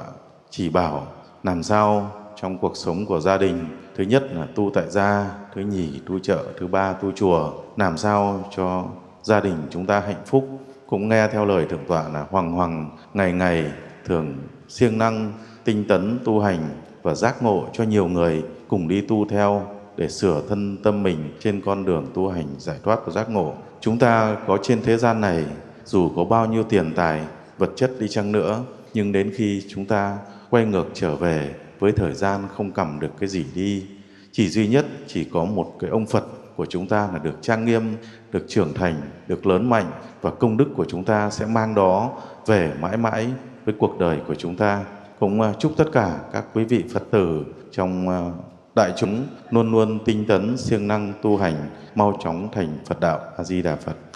chỉ 0.50 0.68
bảo 0.68 1.06
làm 1.42 1.62
sao 1.62 2.10
trong 2.36 2.58
cuộc 2.58 2.76
sống 2.76 3.06
của 3.06 3.20
gia 3.20 3.38
đình, 3.38 3.64
thứ 3.96 4.04
nhất 4.04 4.24
là 4.32 4.46
tu 4.54 4.70
tại 4.74 4.84
gia, 4.88 5.30
thứ 5.54 5.60
nhì 5.60 6.00
tu 6.06 6.18
chợ, 6.18 6.44
thứ 6.58 6.66
ba 6.66 6.92
tu 6.92 7.12
chùa, 7.12 7.52
làm 7.76 7.96
sao 7.96 8.44
cho 8.56 8.84
gia 9.22 9.40
đình 9.40 9.56
chúng 9.70 9.86
ta 9.86 10.00
hạnh 10.00 10.22
phúc. 10.26 10.48
Cũng 10.86 11.08
nghe 11.08 11.28
theo 11.28 11.44
lời 11.44 11.66
thượng 11.70 11.84
tọa 11.88 12.08
là 12.08 12.26
hoàng 12.30 12.52
hoàng, 12.52 12.90
ngày 13.14 13.32
ngày 13.32 13.72
thường 14.04 14.34
siêng 14.68 14.98
năng, 14.98 15.32
tinh 15.64 15.84
tấn 15.88 16.18
tu 16.24 16.40
hành 16.40 16.68
và 17.02 17.14
giác 17.14 17.42
ngộ 17.42 17.66
cho 17.72 17.84
nhiều 17.84 18.08
người 18.08 18.42
cùng 18.68 18.88
đi 18.88 19.00
tu 19.00 19.26
theo 19.28 19.62
để 19.96 20.08
sửa 20.08 20.42
thân 20.48 20.76
tâm 20.82 21.02
mình 21.02 21.36
trên 21.40 21.60
con 21.64 21.84
đường 21.84 22.06
tu 22.14 22.28
hành 22.28 22.46
giải 22.58 22.76
thoát 22.82 23.06
và 23.06 23.12
giác 23.12 23.30
ngộ 23.30 23.54
chúng 23.80 23.98
ta 23.98 24.36
có 24.46 24.58
trên 24.62 24.82
thế 24.82 24.96
gian 24.96 25.20
này, 25.20 25.44
dù 25.84 26.10
có 26.16 26.24
bao 26.24 26.46
nhiêu 26.46 26.62
tiền 26.62 26.92
tài, 26.96 27.20
vật 27.58 27.70
chất 27.76 27.92
đi 27.98 28.08
chăng 28.08 28.32
nữa, 28.32 28.64
nhưng 28.94 29.12
đến 29.12 29.32
khi 29.36 29.62
chúng 29.68 29.84
ta 29.84 30.18
quay 30.50 30.64
ngược 30.64 30.86
trở 30.94 31.16
về 31.16 31.54
với 31.78 31.92
thời 31.92 32.14
gian 32.14 32.40
không 32.56 32.70
cầm 32.70 33.00
được 33.00 33.10
cái 33.20 33.28
gì 33.28 33.44
đi, 33.54 33.86
chỉ 34.32 34.48
duy 34.48 34.68
nhất 34.68 34.86
chỉ 35.06 35.24
có 35.24 35.44
một 35.44 35.76
cái 35.80 35.90
ông 35.90 36.06
phật 36.06 36.24
của 36.56 36.66
chúng 36.66 36.88
ta 36.88 37.08
là 37.12 37.18
được 37.18 37.38
trang 37.40 37.64
nghiêm, 37.64 37.96
được 38.32 38.44
trưởng 38.48 38.74
thành, 38.74 38.94
được 39.28 39.46
lớn 39.46 39.70
mạnh 39.70 39.90
và 40.20 40.30
công 40.30 40.56
đức 40.56 40.68
của 40.76 40.84
chúng 40.84 41.04
ta 41.04 41.30
sẽ 41.30 41.46
mang 41.46 41.74
đó 41.74 42.10
về 42.46 42.72
mãi 42.80 42.96
mãi 42.96 43.26
với 43.64 43.74
cuộc 43.78 43.98
đời 43.98 44.18
của 44.26 44.34
chúng 44.34 44.56
ta. 44.56 44.84
Cũng 45.18 45.40
à, 45.40 45.52
chúc 45.58 45.72
tất 45.76 45.84
cả 45.92 46.18
các 46.32 46.44
quý 46.54 46.64
vị 46.64 46.84
phật 46.92 47.02
tử 47.10 47.44
trong 47.70 48.08
à, 48.08 48.30
đại 48.74 48.92
chúng 48.96 49.26
luôn 49.50 49.70
luôn 49.72 49.98
tinh 50.04 50.24
tấn, 50.26 50.56
siêng 50.58 50.88
năng 50.88 51.12
tu 51.22 51.36
hành, 51.36 51.70
mau 51.94 52.18
chóng 52.24 52.48
thành 52.52 52.78
phật 52.86 53.00
đạo 53.00 53.20
a 53.36 53.44
di 53.44 53.62
đà 53.62 53.76
phật. 53.76 54.09